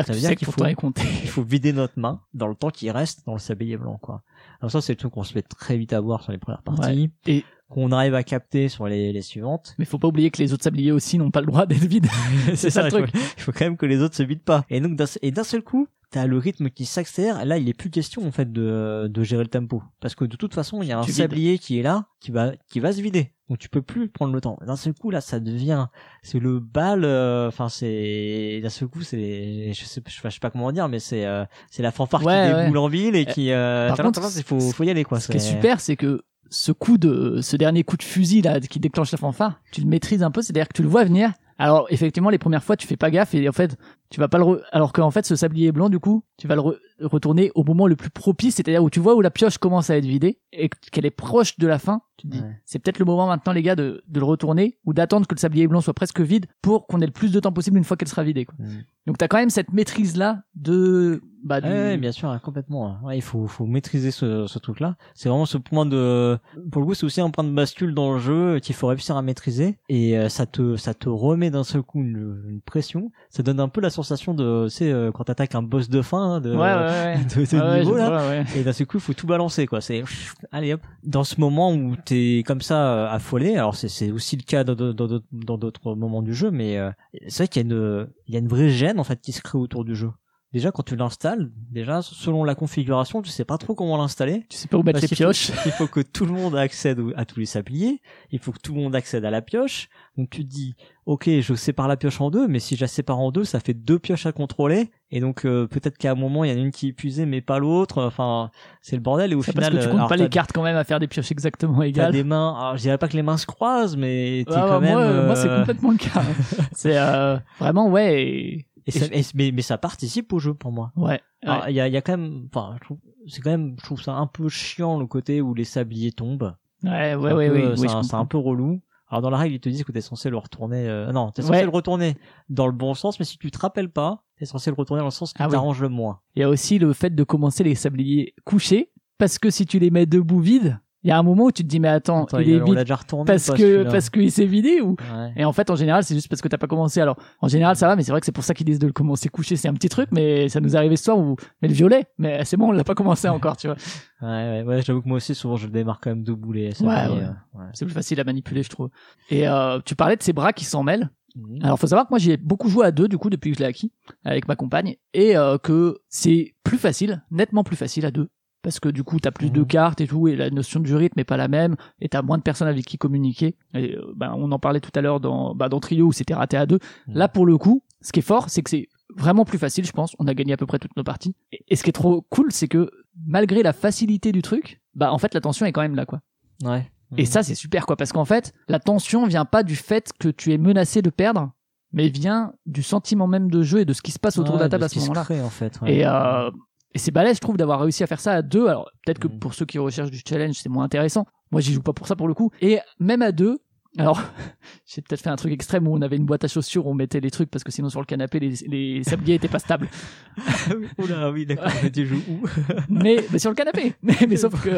ça 0.06 0.14
veut 0.14 0.20
dire 0.20 0.30
qu'il 0.30 0.38
qu'il 0.38 0.46
faut 0.46 0.52
faut-. 0.54 0.64
Il 1.24 1.30
faut 1.30 1.44
vider 1.44 1.74
notre 1.74 2.00
main 2.00 2.22
dans 2.34 2.48
le 2.48 2.56
temps 2.56 2.70
qui 2.70 2.90
reste 2.90 3.26
dans 3.26 3.34
le 3.34 3.40
sablier 3.40 3.76
blanc, 3.78 3.98
quoi. 4.02 4.24
Alors 4.62 4.72
ça, 4.72 4.80
c'est 4.80 4.94
le 4.94 4.98
truc 4.98 5.12
qu'on 5.12 5.24
se 5.24 5.34
fait 5.34 5.42
très 5.42 5.78
vite 5.78 5.92
avoir 5.92 6.24
sur 6.24 6.32
les 6.32 6.38
premières 6.38 6.64
parties, 6.64 6.82
Et- 7.28 7.44
qu'on 7.70 7.92
arrive 7.92 8.14
à 8.16 8.24
capter 8.24 8.70
sur 8.70 8.88
les, 8.88 9.12
les 9.12 9.22
suivantes. 9.22 9.76
Mais 9.80 9.86
faut 9.86 9.98
pas 10.00 10.08
oublier 10.08 10.30
que 10.32 10.42
les 10.42 10.54
autres 10.54 10.64
sabliers 10.64 10.92
aussi 10.92 11.18
n'ont 11.18 11.32
pas 11.32 11.42
le 11.42 11.48
droit 11.48 11.66
d'être 11.66 11.86
vides. 11.86 12.08
c'est 12.56 12.70
ça 12.70 12.82
le 12.84 12.88
il 12.88 12.92
truc. 12.92 13.08
faut- 13.12 13.18
Il 13.38 13.42
faut 13.44 13.52
quand 13.52 13.66
même 13.66 13.78
que 13.78 13.86
les 13.86 14.02
autres 14.02 14.16
se 14.16 14.24
vident 14.24 14.44
pas. 14.46 14.66
Et 14.70 14.80
donc, 14.80 14.96
d'un 14.96 15.06
et 15.22 15.32
d'un 15.32 15.44
seul 15.44 15.62
coup, 15.64 15.88
t'as 16.12 16.28
le 16.28 16.38
rythme 16.38 16.70
qui 16.70 16.86
s'accélère. 16.86 17.44
Là, 17.44 17.58
il 17.58 17.68
est 17.68 17.74
plus 17.74 17.90
question 17.90 18.26
en 18.26 18.32
fait 18.32 18.52
de, 18.54 19.08
de 19.10 19.24
gérer 19.24 19.44
le 19.44 19.50
tempo, 19.50 19.82
parce 20.00 20.16
que 20.16 20.26
de 20.26 20.36
toute 20.36 20.54
façon, 20.54 20.82
il 20.84 20.88
y 20.88 20.92
a 20.92 21.00
un 21.00 21.02
Tu 21.02 21.08
vides. 21.12 21.18
sablier 21.22 21.58
qui 21.58 21.80
est 21.80 21.84
là, 21.84 22.06
qui 22.20 22.32
va, 22.32 22.52
qui 22.70 22.80
va 22.80 22.92
se 22.94 23.02
vider. 23.02 23.32
Donc 23.50 23.60
tu 23.60 23.70
peux 23.70 23.82
plus 23.84 24.10
prendre 24.10 24.34
le 24.34 24.42
temps. 24.42 24.58
D'un 24.66 24.76
seul 24.76 24.94
coup, 24.94 25.10
là, 25.12 25.22
ça 25.22 25.40
devient, 25.40 25.88
c'est 26.24 26.40
le 26.40 26.60
bal. 26.60 27.04
euh, 27.04 27.48
Enfin, 27.48 27.70
c'est 27.70 28.60
d'un 28.64 28.70
seul 28.70 28.88
coup, 28.88 29.02
c'est, 29.02 29.72
je 29.74 29.86
sais, 29.86 30.02
je 30.06 30.30
sais 30.30 30.40
pas 30.40 30.50
comment 30.50 30.72
dire, 30.72 30.88
mais 30.88 31.00
c'est, 31.00 31.26
euh, 31.26 31.46
c'est 31.70 31.84
la 31.84 31.92
fanfare 31.92 32.24
Ouais, 32.24 32.48
qui 32.48 32.54
ouais. 32.54 32.64
déboule 32.66 32.78
en 32.78 32.88
ville 32.88 33.16
et 33.16 33.26
qui. 33.26 33.52
Euh, 33.52 33.88
Par 33.90 33.98
contre, 33.98 34.32
qu'il 34.32 34.44
faut, 34.44 34.60
faut 34.60 34.84
y 34.84 34.90
aller 34.90 35.04
quoi. 35.04 35.20
Ce 35.20 35.28
qui 35.32 35.38
est 35.38 35.40
super, 35.40 35.80
c'est 35.80 35.96
que 35.96 36.24
ce 36.50 36.72
coup 36.72 36.98
de, 36.98 37.40
ce 37.42 37.56
dernier 37.56 37.84
coup 37.84 37.98
de 37.98 38.04
fusil 38.04 38.42
là, 38.42 38.60
qui 38.60 38.80
déclenche 38.80 39.12
la 39.12 39.18
fanfare, 39.18 39.60
tu 39.72 39.82
le 39.82 39.88
maîtrises 39.88 40.24
un 40.24 40.32
peu, 40.32 40.42
c'est-à-dire 40.42 40.68
que 40.68 40.74
tu 40.74 40.84
le 40.84 40.90
vois 40.90 41.04
venir. 41.04 41.32
Alors 41.58 41.88
effectivement, 41.90 42.30
les 42.30 42.38
premières 42.38 42.64
fois, 42.64 42.76
tu 42.76 42.88
fais 42.88 42.98
pas 42.98 43.10
gaffe 43.10 43.34
et 43.34 43.48
en 43.48 43.54
fait, 43.54 43.78
tu 44.10 44.20
vas 44.20 44.28
pas 44.28 44.38
le, 44.38 44.44
re- 44.46 44.62
alors 44.72 44.94
qu'en 44.94 45.12
fait, 45.12 45.26
ce 45.26 45.36
sablier 45.36 45.72
blanc, 45.72 45.90
du 45.90 46.00
coup, 46.00 46.24
tu 46.38 46.48
vas 46.48 46.56
le 46.56 46.62
re- 46.62 46.78
retourner 47.02 47.52
au 47.56 47.64
moment 47.64 47.88
le 47.88 47.96
plus 47.96 48.10
propice, 48.10 48.56
c'est-à-dire 48.56 48.84
où 48.84 48.90
tu 48.90 49.00
vois 49.00 49.16
où 49.16 49.22
la 49.22 49.32
pioche 49.32 49.58
commence 49.58 49.90
à 49.90 49.98
être 49.98 50.06
vidée 50.06 50.40
et 50.54 50.70
qu'elle 50.92 51.06
est 51.06 51.12
proche 51.12 51.58
de 51.58 51.68
la 51.68 51.80
fin. 51.80 52.02
Tu 52.18 52.28
te 52.28 52.32
dis, 52.32 52.42
Ouais. 52.42 52.56
c'est 52.64 52.80
peut-être 52.80 53.00
le 53.00 53.06
moment 53.06 53.28
maintenant, 53.28 53.52
les 53.52 53.62
gars, 53.62 53.76
de, 53.76 54.02
de 54.08 54.20
le 54.20 54.26
retourner 54.26 54.78
ou 54.86 54.94
d'attendre 54.94 55.28
que 55.28 55.36
le 55.36 55.40
sablier 55.40 55.68
blanc 55.68 55.82
soit 55.82 55.94
presque 55.94 56.22
vide 56.22 56.46
pour 56.62 56.88
qu'on 56.88 57.02
ait 57.02 57.06
le 57.06 57.12
plus 57.12 57.32
de 57.34 57.40
temps 57.42 57.52
possible 57.52 57.78
une 57.78 57.84
fois 57.84 57.98
qu'elle 57.98 58.08
sera 58.08 58.24
vidée. 58.24 58.46
Quoi. 58.46 58.56
Mm. 58.60 58.84
Donc 59.08 59.18
t'as 59.18 59.28
quand 59.28 59.38
même 59.38 59.50
cette 59.50 59.74
maîtrise 59.74 60.16
là 60.16 60.44
de, 60.56 61.22
bah, 61.44 61.60
du- 61.60 61.68
Ouais, 61.68 61.74
ouais, 61.74 61.98
bien 61.98 62.12
sûr, 62.14 62.40
complètement. 62.42 62.98
Ouais, 63.04 63.18
il 63.18 63.22
faut, 63.22 63.46
faut 63.48 63.66
maîtriser 63.66 64.12
ce, 64.12 64.48
ce 64.48 64.58
truc-là. 64.60 64.96
C'est 65.14 65.28
vraiment 65.30 65.46
ce 65.46 65.58
point 65.58 65.86
de, 65.86 66.40
pour 66.72 66.82
le 66.82 66.88
coup, 66.88 66.94
c'est 66.94 67.06
aussi 67.06 67.20
un 67.22 67.30
point 67.30 67.44
de 67.44 67.52
bascule 67.52 67.94
dans 67.94 68.14
le 68.14 68.20
jeu 68.20 68.60
qu'il 68.60 68.76
faut 68.76 68.88
réussir 68.88 69.18
à 69.18 69.22
maîtriser. 69.22 69.78
Et 69.90 70.18
euh, 70.18 70.30
ça 70.30 70.46
te, 70.46 70.78
ça 70.78 70.94
te 70.94 71.10
remet 71.10 71.52
d'un 71.52 71.66
seul 71.66 71.82
coup 71.84 72.00
une, 72.00 72.42
une 72.50 72.62
pression. 72.62 73.12
Ça 73.30 73.44
donne 73.44 73.60
un 73.60 73.68
peu 73.68 73.82
la 73.82 73.90
sensation 73.96 74.34
de, 74.34 74.66
tu 74.66 74.76
sais, 74.76 74.92
euh, 74.92 75.12
quand 75.12 75.24
t'attaques 75.24 75.56
un 75.56 75.64
boss 75.64 75.90
de 75.90 76.02
fin, 76.02 76.36
hein, 76.36 76.42
de, 76.42 76.52
ouais, 76.52 76.58
ouais, 76.58 77.18
de, 77.36 77.42
de 77.42 77.62
Ah 77.62 77.80
niveau 77.80 77.96
là. 77.96 78.44
Et 78.56 78.64
d'un 78.64 78.74
seul 78.74 78.88
coup, 78.88 78.98
il 78.98 79.02
faut 79.02 79.14
tout 79.14 79.28
balancer, 79.28 79.66
quoi. 79.66 79.82
C'est, 79.82 80.04
allez 80.52 80.74
hop. 80.74 80.82
Dans 81.04 81.24
ce 81.24 81.40
moment 81.40 81.74
où 81.74 81.96
t'es 81.96 82.44
comme 82.46 82.62
ça 82.62 82.94
euh, 82.94 83.10
affolé, 83.10 83.56
alors 83.56 83.76
c'est, 83.76 83.88
c'est 83.88 84.12
aussi 84.12 84.36
le 84.36 84.44
cas 84.44 84.64
dans 84.64 85.58
d'autres 85.58 85.96
moments 85.96 86.22
du 86.22 86.34
jeu, 86.34 86.52
mais 86.52 86.78
euh, 86.78 86.92
c'est 87.28 87.44
vrai 87.44 87.48
qu'il 87.48 87.62
y 87.62 87.66
a 87.66 87.76
une, 87.76 88.08
il 88.28 88.34
y 88.34 88.38
a 88.38 88.40
une 88.40 88.48
vraie 88.48 88.70
gêne 88.70 89.00
en 89.00 89.04
fait 89.04 89.20
qui 89.22 89.32
se 89.32 89.42
crée 89.42 89.58
autour 89.58 89.86
du 89.86 89.96
jeu. 89.96 90.12
Déjà, 90.56 90.72
quand 90.72 90.84
tu 90.84 90.96
l'installes, 90.96 91.52
déjà 91.70 92.02
selon 92.02 92.46
la 92.46 92.56
configuration, 92.56 93.22
tu 93.22 93.30
sais 93.30 93.44
pas 93.44 93.58
trop 93.58 93.76
comment 93.76 93.98
l'installer. 93.98 94.46
Tu 94.50 94.56
sais 94.56 94.70
pas 94.70 94.78
où 94.78 94.84
mettre 94.84 95.02
les 95.02 95.08
faut- 95.10 95.16
pioches. 95.16 95.52
Il 95.66 95.72
faut 95.74 95.86
que 95.88 96.00
tout 96.00 96.26
le 96.26 96.32
monde 96.32 96.56
accède 96.56 96.98
à 97.18 97.26
tous 97.26 97.42
les 97.42 97.46
sabliers. 97.46 98.02
Il 98.32 98.40
faut 98.40 98.54
que 98.54 98.60
tout 98.60 98.74
le 98.74 98.80
monde 98.80 98.96
accède 98.96 99.26
à 99.26 99.32
la 99.32 99.42
pioche. 99.42 99.90
Donc 100.18 100.30
tu 100.30 100.46
te 100.46 100.50
dis, 100.50 100.74
ok, 101.06 101.30
je 101.42 101.54
sépare 101.56 101.90
la 101.90 101.98
pioche 101.98 102.22
en 102.22 102.30
deux, 102.32 102.48
mais 102.48 102.60
si 102.60 102.78
je 102.78 102.82
la 102.82 102.88
sépare 102.88 103.20
en 103.20 103.32
deux, 103.32 103.44
ça 103.44 103.60
fait 103.60 103.74
deux 103.74 104.00
pioches 104.00 104.26
à 104.28 104.32
contrôler. 104.32 104.92
Et 105.12 105.20
donc 105.20 105.44
euh, 105.46 105.68
peut-être 105.68 105.98
qu'à 105.98 106.12
un 106.12 106.16
moment, 106.16 106.46
il 106.46 106.52
y 106.52 106.54
en 106.54 106.56
a 106.56 106.60
une 106.60 106.72
qui 106.72 106.86
est 106.86 106.90
épuisée, 106.92 107.26
mais 107.26 107.42
pas 107.42 107.60
l'autre. 107.60 108.02
Enfin, 108.02 108.50
c'est 108.82 108.96
le 108.96 109.02
bordel. 109.02 109.34
Et 109.34 109.36
au 109.36 109.42
final, 109.42 109.74
parce 109.74 109.76
que 109.76 109.80
tu 109.82 109.88
comptes 109.90 109.98
alors, 109.98 110.08
pas 110.08 110.16
t'as- 110.16 110.24
les 110.24 110.30
cartes 110.30 110.54
quand 110.54 110.64
même 110.64 110.78
à 110.78 110.86
faire 110.86 111.02
des 111.02 111.08
pioches 111.08 111.34
exactement 111.34 111.80
T'as 111.80 111.86
égales. 111.88 112.14
des 112.14 112.24
mains. 112.24 112.56
Alors, 112.58 112.78
je 112.78 112.82
dirais 112.84 112.98
pas 112.98 113.10
que 113.10 113.18
les 113.18 113.24
mains 113.24 113.36
se 113.36 113.46
croisent, 113.46 113.98
mais 113.98 114.46
t'es 114.48 114.54
Ah, 114.56 114.66
quand 114.70 114.80
bah, 114.80 114.88
moi, 114.90 115.02
même. 115.02 115.12
euh, 115.16 115.26
moi, 115.26 115.36
c'est 115.36 115.50
euh, 115.50 115.60
complètement 115.60 115.92
le 115.92 115.98
cas. 115.98 116.22
c'est 116.72 116.98
euh, 116.98 117.38
vraiment 117.60 117.90
ouais, 117.90 118.24
et- 118.24 118.66
et 118.88 118.92
ça- 118.92 119.06
et- 119.12 119.22
mais, 119.34 119.52
mais 119.52 119.62
ça 119.62 119.78
participe 119.78 120.32
au 120.34 120.40
jeu 120.40 120.54
pour 120.54 120.72
moi. 120.72 120.92
ouais. 120.96 121.22
Il 121.68 121.74
y 121.76 121.80
a, 121.80 121.88
y 121.88 121.96
a 121.98 122.02
quand 122.02 122.18
même, 122.18 122.48
enfin, 122.54 122.76
je 122.80 122.86
trouve, 122.86 122.98
c'est 123.28 123.42
quand 123.42 123.52
même, 123.52 123.76
je 123.80 123.86
trouve 123.86 124.02
ça 124.02 124.14
un 124.16 124.26
peu 124.28 124.50
chiant 124.50 125.00
le 125.00 125.06
côté 125.06 125.42
où 125.42 125.54
les 125.54 125.64
sabliers 125.64 126.12
tombent. 126.12 126.56
Ouais, 126.84 127.14
ouais, 127.16 127.34
ouais, 127.34 127.48
peu- 127.50 127.54
ouais, 127.70 127.76
c'est 127.76 127.82
oui, 127.82 127.88
un, 127.92 128.02
je 128.02 128.08
c'est 128.08 128.16
un 128.16 128.26
peu 128.26 128.38
relou. 128.38 128.82
Alors 129.08 129.22
dans 129.22 129.30
la 129.30 129.38
règle, 129.38 129.54
ils 129.56 129.60
te 129.60 129.70
disent 129.70 129.84
que 129.84 129.92
t'es 129.92 130.02
censé 130.02 130.32
le 130.32 130.38
retourner. 130.38 130.88
euh, 130.90 131.12
non, 131.12 131.30
t'es 131.32 131.44
censé 131.44 131.54
Ouais. 131.60 131.64
le 131.64 131.70
retourner 131.70 132.16
dans 132.50 132.66
le 132.66 132.72
bon 132.74 132.96
sens, 132.96 133.20
mais 133.20 133.26
si 133.26 133.38
tu 133.38 133.52
te 133.52 133.58
rappelles 133.60 133.90
pas, 133.92 134.24
T'es 134.38 134.46
censé 134.46 134.70
le 134.70 134.76
retourner 134.76 135.00
dans 135.00 135.06
le 135.06 135.12
sens 135.12 135.32
qui 135.32 135.42
Ah 135.42 135.46
oui. 135.46 135.52
t'arrange 135.52 135.82
le 135.82 135.88
moins. 135.88 136.20
Il 136.36 136.42
y 136.42 136.44
a 136.44 136.50
aussi 136.50 136.78
le 136.78 136.92
fait 136.92 137.14
de 137.16 137.24
commencer 137.24 137.64
les 137.64 137.74
sabliers 137.76 138.34
couchés, 138.44 138.92
parce 139.18 139.40
que 139.40 139.50
si 139.50 139.66
tu 139.66 139.80
les 139.80 139.92
mets 139.92 140.06
debout 140.06 140.42
vides, 140.42 140.78
il 141.06 141.10
y 141.10 141.12
a 141.12 141.18
un 141.20 141.24
moment 141.24 141.46
où 141.46 141.52
tu 141.52 141.64
te 141.64 141.68
dis 141.68 141.80
mais 141.80 141.88
attends, 141.88 142.24
Attends, 142.24 142.40
il 142.40 142.50
est 142.50 142.60
vide 142.64 142.76
déjà 142.76 142.96
retourné. 142.96 143.26
parce 143.26 143.48
pas, 143.48 143.56
que 143.56 143.84
parce 143.84 144.10
qu'il 144.10 144.32
s'est 144.32 144.46
vidé 144.46 144.82
ou? 144.82 144.96
Ouais. 145.14 145.32
et 145.38 145.46
en 145.46 145.54
fait 145.54 145.70
en 145.70 145.76
général 145.76 146.04
c'est 146.04 146.16
juste 146.16 146.28
parce 146.28 146.42
que 146.42 146.48
t'as 146.48 146.58
pas 146.58 146.68
commencé. 146.68 147.00
Alors 147.00 147.16
en 147.42 147.48
général 147.48 147.76
ça 147.76 147.88
va, 147.88 147.96
mais 147.96 148.02
c'est 148.04 148.12
vrai 148.12 148.20
que 148.20 148.26
c'est 148.26 148.32
pour 148.32 148.44
ça 148.44 148.54
qu'ils 148.54 148.66
disent 148.66 148.80
de 148.80 148.88
le 148.88 148.92
commencer 148.94 149.30
couché, 149.30 149.56
c'est 149.56 149.68
un 149.68 149.74
petit 149.76 149.88
truc, 149.88 150.10
mais 150.12 150.50
ça 150.50 150.60
nous 150.60 150.74
est 150.76 150.78
arrivé 150.78 150.98
ce 150.98 151.04
soir 151.06 151.18
où 151.18 151.36
mais 151.62 151.68
le 151.68 151.74
violet, 151.76 152.06
mais 152.18 152.44
c'est 152.44 152.58
bon 152.58 152.70
on 152.70 152.72
l'a 152.72 152.84
pas 152.84 152.96
commencé 152.96 153.30
encore, 153.30 153.56
tu 153.56 153.68
vois. 153.68 153.78
Ouais, 154.22 154.30
ouais, 154.30 154.64
ouais, 154.64 154.82
j'avoue 154.82 155.02
que 155.02 155.10
moi 155.10 155.18
aussi, 155.18 155.36
souvent, 155.36 155.58
je 155.58 155.66
le 155.68 155.74
démarre 155.74 156.00
quand 156.02 156.10
même 156.10 156.24
Ouais, 156.26 156.72
sabliers, 156.74 156.88
ouais. 156.88 157.24
euh, 157.26 157.60
ouais. 157.60 157.66
C'est 157.74 157.86
plus 157.86 157.94
facile 157.94 158.20
à 158.22 158.24
manipuler 158.24 158.64
je 158.64 158.70
trouve. 158.70 158.90
Et 159.30 159.46
euh, 159.48 159.80
tu 159.86 159.94
parlais 159.96 160.16
de 160.16 160.24
ces 160.24 160.32
bras 160.34 160.54
qui 160.54 160.64
s'en 160.64 160.84
mêlent. 160.84 161.10
Mhm. 161.36 161.60
Alors 161.64 161.78
faut 161.78 161.86
savoir 161.88 162.06
que 162.06 162.12
moi 162.12 162.18
j'ai 162.18 162.38
beaucoup 162.38 162.70
joué 162.70 162.86
à 162.86 162.92
deux 162.92 163.10
du 163.10 163.18
coup 163.18 163.30
depuis 163.30 163.52
que 163.52 163.58
je 163.58 163.62
l'ai 163.62 163.68
acquis 163.68 163.92
avec 164.24 164.48
ma 164.48 164.56
compagne 164.56 164.96
et 165.14 165.36
euh, 165.36 165.58
que 165.58 165.98
c'est 166.08 166.56
plus 166.64 166.78
facile, 166.78 167.24
nettement 167.30 167.66
plus 167.66 167.76
facile 167.76 168.06
à 168.06 168.12
deux 168.12 168.30
parce 168.66 168.80
que 168.80 168.90
du 168.90 169.04
coup 169.04 169.20
t'as 169.20 169.30
plus 169.32 169.52
de 169.52 169.60
Mhm. 169.62 169.68
cartes 169.68 170.02
et 170.02 170.08
tout 170.08 170.28
et 170.28 170.36
la 170.36 170.50
notion 170.50 170.80
du 170.80 170.96
rythme 170.96 171.20
est 171.20 171.24
pas 171.24 171.38
la 171.38 171.48
même 171.48 171.76
et 172.02 172.10
t'as 172.10 172.22
moins 172.24 172.38
de 172.40 172.44
personnes 172.44 172.68
avec 172.68 172.84
qui 172.84 172.98
communiquer. 172.98 173.56
Et, 173.76 173.96
ben, 174.16 174.34
on 174.36 174.52
en 174.52 174.58
parlait 174.60 174.80
tout 174.80 174.92
à 174.96 175.02
l'heure 175.02 175.20
dans 175.20 175.54
bah, 175.54 175.70
dans 175.70 175.80
Trio 175.80 176.08
où 176.08 176.12
c'était 176.12 176.34
raté 176.34 176.58
à 176.58 176.66
deux. 176.66 176.80
Mhm. 177.08 177.16
Là 177.16 177.28
pour 177.28 177.46
le 177.46 177.58
coup, 177.60 177.84
ce 178.02 178.12
qui 178.12 178.20
est 178.20 178.24
fort 178.24 178.50
c'est 178.50 178.64
que 178.64 178.70
c'est 178.72 178.90
vraiment 179.16 179.46
plus 179.46 179.60
facile 179.60 179.86
je 179.86 179.92
pense. 179.92 180.16
On 180.18 180.26
a 180.28 180.34
gagné 180.34 180.52
à 180.54 180.58
peu 180.58 180.66
près 180.66 180.80
toutes 180.80 180.98
nos 180.98 181.04
parties 181.04 181.36
et, 181.52 181.64
et 181.68 181.76
ce 181.76 181.84
qui 181.84 181.92
est 181.92 181.94
trop 181.94 182.24
cool 182.30 182.52
c'est 182.52 182.68
que 182.68 182.90
malgré 183.26 183.62
la 183.64 183.72
facilité 183.72 184.32
du 184.32 184.42
truc, 184.42 184.82
bah 184.96 185.14
en 185.14 185.20
fait 185.20 185.34
la 185.36 185.42
tension 185.42 185.66
est 185.68 185.72
quand 185.72 185.82
même 185.82 185.96
là 185.96 186.06
quoi. 186.08 186.22
Ouais. 186.64 186.90
Et 187.18 187.22
Mhm. 187.22 187.26
ça, 187.28 187.44
c'est 187.44 187.54
super, 187.56 187.86
quoi, 187.86 187.96
parce 187.96 188.12
qu'en 188.12 188.26
fait, 188.26 188.52
la 188.68 188.80
tension 188.80 189.28
vient 189.28 189.46
pas 189.46 189.62
du 189.62 189.76
fait 189.76 190.12
que 190.20 190.28
tu 190.28 190.52
es 190.54 190.58
menacé 190.58 191.04
de 191.04 191.12
perdre, 191.12 191.52
mais 191.94 192.10
vient 192.10 192.54
du 192.66 192.82
sentiment 192.82 193.28
même 193.28 193.50
de 193.52 193.62
jeu 193.62 193.82
et 193.82 193.86
de 193.86 193.94
ce 193.94 194.02
qui 194.02 194.12
se 194.12 194.18
passe 194.18 194.40
autour 194.40 194.56
de 194.56 194.62
la 194.64 194.70
table 194.70 194.84
à 194.86 194.90
ce 194.90 194.98
moment-là. 195.00 195.22
en 195.46 195.50
fait. 195.52 195.80
ouais. 195.82 195.98
Et, 195.98 196.06
euh, 196.06 196.50
et 196.96 196.98
c'est 196.98 197.12
balèze, 197.12 197.36
je 197.36 197.42
trouve, 197.42 197.58
d'avoir 197.58 197.82
réussi 197.82 198.04
à 198.04 198.08
faire 198.08 198.20
ça 198.20 198.32
à 198.34 198.42
deux. 198.42 198.68
Alors, 198.68 198.90
peut-être 199.06 199.20
que 199.20 199.28
Mhm. 199.28 199.38
pour 199.40 199.54
ceux 199.54 199.66
qui 199.66 199.78
recherchent 199.78 200.10
du 200.12 200.22
challenge, 200.28 200.56
c'est 200.56 200.70
moins 200.70 200.86
intéressant. 200.86 201.26
Moi, 201.52 201.62
j'y 201.62 201.74
joue 201.74 201.82
pas 201.84 201.94
pour 201.94 202.08
ça, 202.08 202.16
pour 202.16 202.28
le 202.28 202.34
coup. 202.34 202.52
Et 202.62 202.80
même 203.00 203.22
à 203.22 203.32
deux, 203.32 203.60
alors, 203.98 204.20
j'ai 204.86 205.02
peut-être 205.02 205.22
fait 205.22 205.30
un 205.30 205.36
truc 205.38 205.54
extrême 205.54 205.88
où 205.88 205.94
on 205.96 206.02
avait 206.02 206.18
une 206.18 206.26
boîte 206.26 206.44
à 206.44 206.48
chaussures 206.50 206.86
où 206.86 206.92
on 206.92 206.94
mettait 206.94 207.22
les 207.22 207.32
trucs 207.32 207.50
parce 207.50 207.64
que 207.64 207.72
sinon 207.72 207.90
sur 207.90 208.02
le 208.02 208.06
canapé, 208.06 208.40
les, 208.40 208.54
les 208.68 209.04
sabliers 209.06 209.36
étaient 209.36 209.48
pas 209.48 209.60
stables. 209.60 209.88
Oula, 210.98 211.32
oui, 211.32 211.46
d'accord. 211.46 211.68
mais 211.84 211.92
tu 211.92 212.06
joues 212.06 212.22
où 212.30 212.46
Mais, 212.90 213.26
mais 213.32 213.40
sur 213.40 213.50
le 213.52 213.56
canapé. 213.56 213.94
Mais, 214.02 214.16
mais 214.28 214.36
sauf 214.38 214.62
que, 214.62 214.70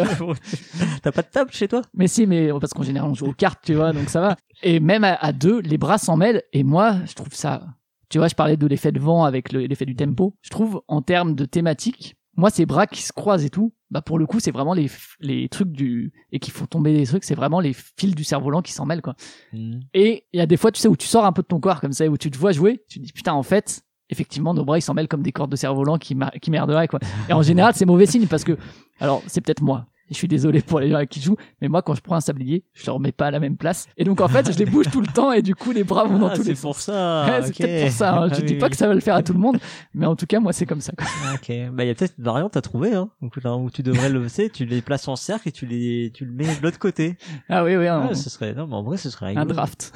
T'as 1.02 1.12
pas 1.12 1.22
de 1.24 1.28
table 1.28 1.52
chez 1.52 1.68
toi? 1.68 1.82
Mais 1.96 2.08
si, 2.08 2.28
mais 2.28 2.50
parce 2.60 2.74
qu'en 2.74 2.84
général 2.84 3.10
on 3.10 3.14
joue 3.16 3.28
aux 3.28 3.34
cartes, 3.34 3.60
tu 3.64 3.74
vois, 3.76 3.92
donc 3.94 4.10
ça 4.10 4.22
va. 4.22 4.36
Et 4.64 4.80
même 4.80 5.04
à, 5.04 5.14
à 5.16 5.32
deux, 5.32 5.60
les 5.62 5.78
bras 5.78 5.98
s'en 5.98 6.18
mêlent. 6.18 6.44
Et 6.54 6.64
moi, 6.64 6.98
je 7.08 7.14
trouve 7.14 7.34
ça. 7.34 7.62
Tu 8.10 8.18
vois, 8.20 8.28
je 8.28 8.36
parlais 8.36 8.58
de 8.58 8.68
l'effet 8.68 8.92
de 8.92 9.00
vent 9.00 9.24
avec 9.24 9.52
le- 9.52 9.66
l'effet 9.66 9.86
du 9.86 9.96
tempo. 9.96 10.36
Je 10.42 10.50
trouve 10.50 10.82
en 10.88 11.02
termes 11.02 11.36
de 11.36 11.46
thématique, 11.46 12.16
moi 12.36 12.50
ces 12.50 12.66
bras 12.66 12.88
qui 12.88 13.02
se 13.02 13.12
croisent 13.12 13.44
et 13.46 13.50
tout, 13.50 13.74
bah 13.90 14.02
pour 14.02 14.20
le 14.20 14.26
coup 14.28 14.40
c'est 14.40 14.52
vraiment 14.52 14.74
les 14.74 14.90
les 15.20 15.50
trucs 15.50 15.72
du 15.72 16.14
et 16.32 16.40
qui 16.40 16.52
font 16.52 16.66
tomber 16.68 16.94
les 16.94 17.06
trucs, 17.06 17.24
c'est 17.24 17.36
vraiment 17.36 17.60
les 17.60 17.74
fils 17.74 18.14
du 18.16 18.24
cerf-volant 18.24 18.62
qui 18.62 18.72
s'en 18.72 18.86
mêlent 18.86 19.02
quoi. 19.02 19.16
Mhm. 19.54 19.80
Et 19.94 20.26
il 20.34 20.38
y 20.38 20.42
a 20.42 20.46
des 20.46 20.58
fois, 20.58 20.72
tu 20.72 20.80
sais, 20.80 20.88
où 20.88 20.96
tu 20.96 21.08
sors 21.08 21.26
un 21.26 21.34
peu 21.34 21.42
de 21.42 21.48
ton 21.48 21.60
corps 21.60 21.82
comme 21.82 21.94
ça, 21.94 22.06
où 22.08 22.18
tu 22.18 22.30
te 22.32 22.38
vois 22.38 22.52
jouer, 22.52 22.84
tu 22.90 23.00
te 23.00 23.06
dis 23.06 23.12
putain 23.12 23.34
en 23.34 23.44
fait. 23.44 23.82
Effectivement, 24.10 24.54
nos 24.54 24.64
bras 24.64 24.78
ils 24.78 24.82
s'en 24.82 24.94
mêlent 24.94 25.10
comme 25.10 25.22
des 25.22 25.34
cordes 25.34 25.52
de 25.52 25.58
cerf-volant 25.58 25.98
qui, 25.98 26.16
qui 26.42 26.50
merderaient 26.50 26.88
quoi. 26.88 27.00
Et 27.28 27.34
en 27.34 27.42
général, 27.50 27.74
c'est 27.76 27.86
mauvais 27.86 28.06
signe 28.06 28.26
parce 28.28 28.46
que, 28.46 28.56
alors 29.02 29.22
c'est 29.28 29.42
peut-être 29.42 29.62
moi. 29.62 29.86
Je 30.10 30.16
suis 30.16 30.28
désolé 30.28 30.62
pour 30.62 30.80
les 30.80 30.90
gens 30.90 30.96
avec 30.98 31.10
qui 31.10 31.20
je 31.20 31.26
joue, 31.26 31.36
mais 31.62 31.68
moi 31.68 31.82
quand 31.82 31.94
je 31.96 32.02
prends 32.02 32.16
un 32.16 32.22
sablier, 32.22 32.64
je 32.74 32.86
le 32.86 32.92
remets 32.94 33.12
pas 33.12 33.28
à 33.28 33.32
la 33.32 33.40
même 33.40 33.58
place. 33.58 33.88
Et 33.98 34.04
donc 34.04 34.22
en 34.22 34.28
fait, 34.28 34.52
je 34.52 34.58
les 34.58 34.66
bouge 34.66 34.86
tout 34.92 35.02
le 35.02 35.08
temps 35.08 35.32
et 35.32 35.42
du 35.42 35.54
coup 35.56 35.72
les 35.72 35.84
bras 35.84 36.06
vont 36.06 36.20
dans 36.20 36.28
Ah, 36.28 36.36
tous 36.36 36.44
les 36.44 36.50
c'est 36.50 36.56
sens. 36.56 36.62
pour 36.62 36.80
ça. 36.80 37.26
Ouais, 37.30 37.42
c'est 37.44 37.58
peut-être 37.58 37.84
pour 37.84 37.92
ça. 37.92 38.16
hein. 38.18 38.28
Je 38.30 38.36
Ah, 38.36 38.42
dis 38.42 38.54
oui, 38.54 38.60
pas 38.60 38.70
que 38.70 38.78
ça 38.78 38.88
va 38.88 38.94
le 38.94 39.00
faire 39.02 39.16
à 39.16 39.24
tout 39.24 39.34
le 39.34 39.40
monde, 39.40 39.58
mais 39.94 40.06
en 40.06 40.16
tout 40.16 40.26
cas 40.26 40.40
moi 40.40 40.54
c'est 40.54 40.66
comme 40.66 40.82
ça. 40.82 40.94
Quoi. 40.98 41.06
Ok. 41.34 41.52
Bah, 41.74 41.84
il 41.84 41.88
y 41.88 41.92
a 41.92 41.96
peut-être 41.96 42.16
une 42.18 42.24
variante 42.24 42.56
à 42.58 42.62
trouver, 42.62 42.94
hein. 42.94 43.10
Donc, 43.22 43.42
là 43.44 43.56
où 43.56 43.70
tu 43.70 43.84
devrais 43.84 44.10
le, 44.10 44.26
tu 44.54 44.66
les 44.66 44.82
places 44.82 45.08
en 45.08 45.16
cercle 45.16 45.50
et 45.50 45.52
tu 45.52 45.66
les, 45.66 46.12
tu 46.14 46.26
le 46.26 46.32
mets 46.32 46.46
de 46.46 46.62
l'autre 46.64 46.80
côté. 46.80 47.18
Ah 47.50 47.64
oui 47.64 47.76
oui, 47.76 47.88
un, 47.88 48.08
Ouais, 48.08 48.16
ce 48.16 48.30
serait, 48.30 48.54
non, 48.54 48.68
mais 48.68 48.76
en 48.76 48.84
vrai, 48.84 48.98
ce 48.98 49.10
serait 49.10 49.26
un 49.28 49.30
rigolo. 49.42 49.54
draft. 49.54 49.92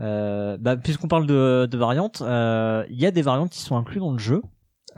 Euh, 0.00 0.56
bah, 0.58 0.76
puisqu'on 0.76 1.08
parle 1.08 1.26
de, 1.26 1.68
de 1.70 1.78
variantes, 1.78 2.22
euh, 2.22 2.84
il 2.90 2.98
y 3.00 3.06
a 3.06 3.10
des 3.10 3.22
variantes 3.22 3.50
qui 3.50 3.60
sont 3.60 3.76
incluses 3.76 4.00
dans 4.00 4.12
le 4.12 4.18
jeu, 4.18 4.42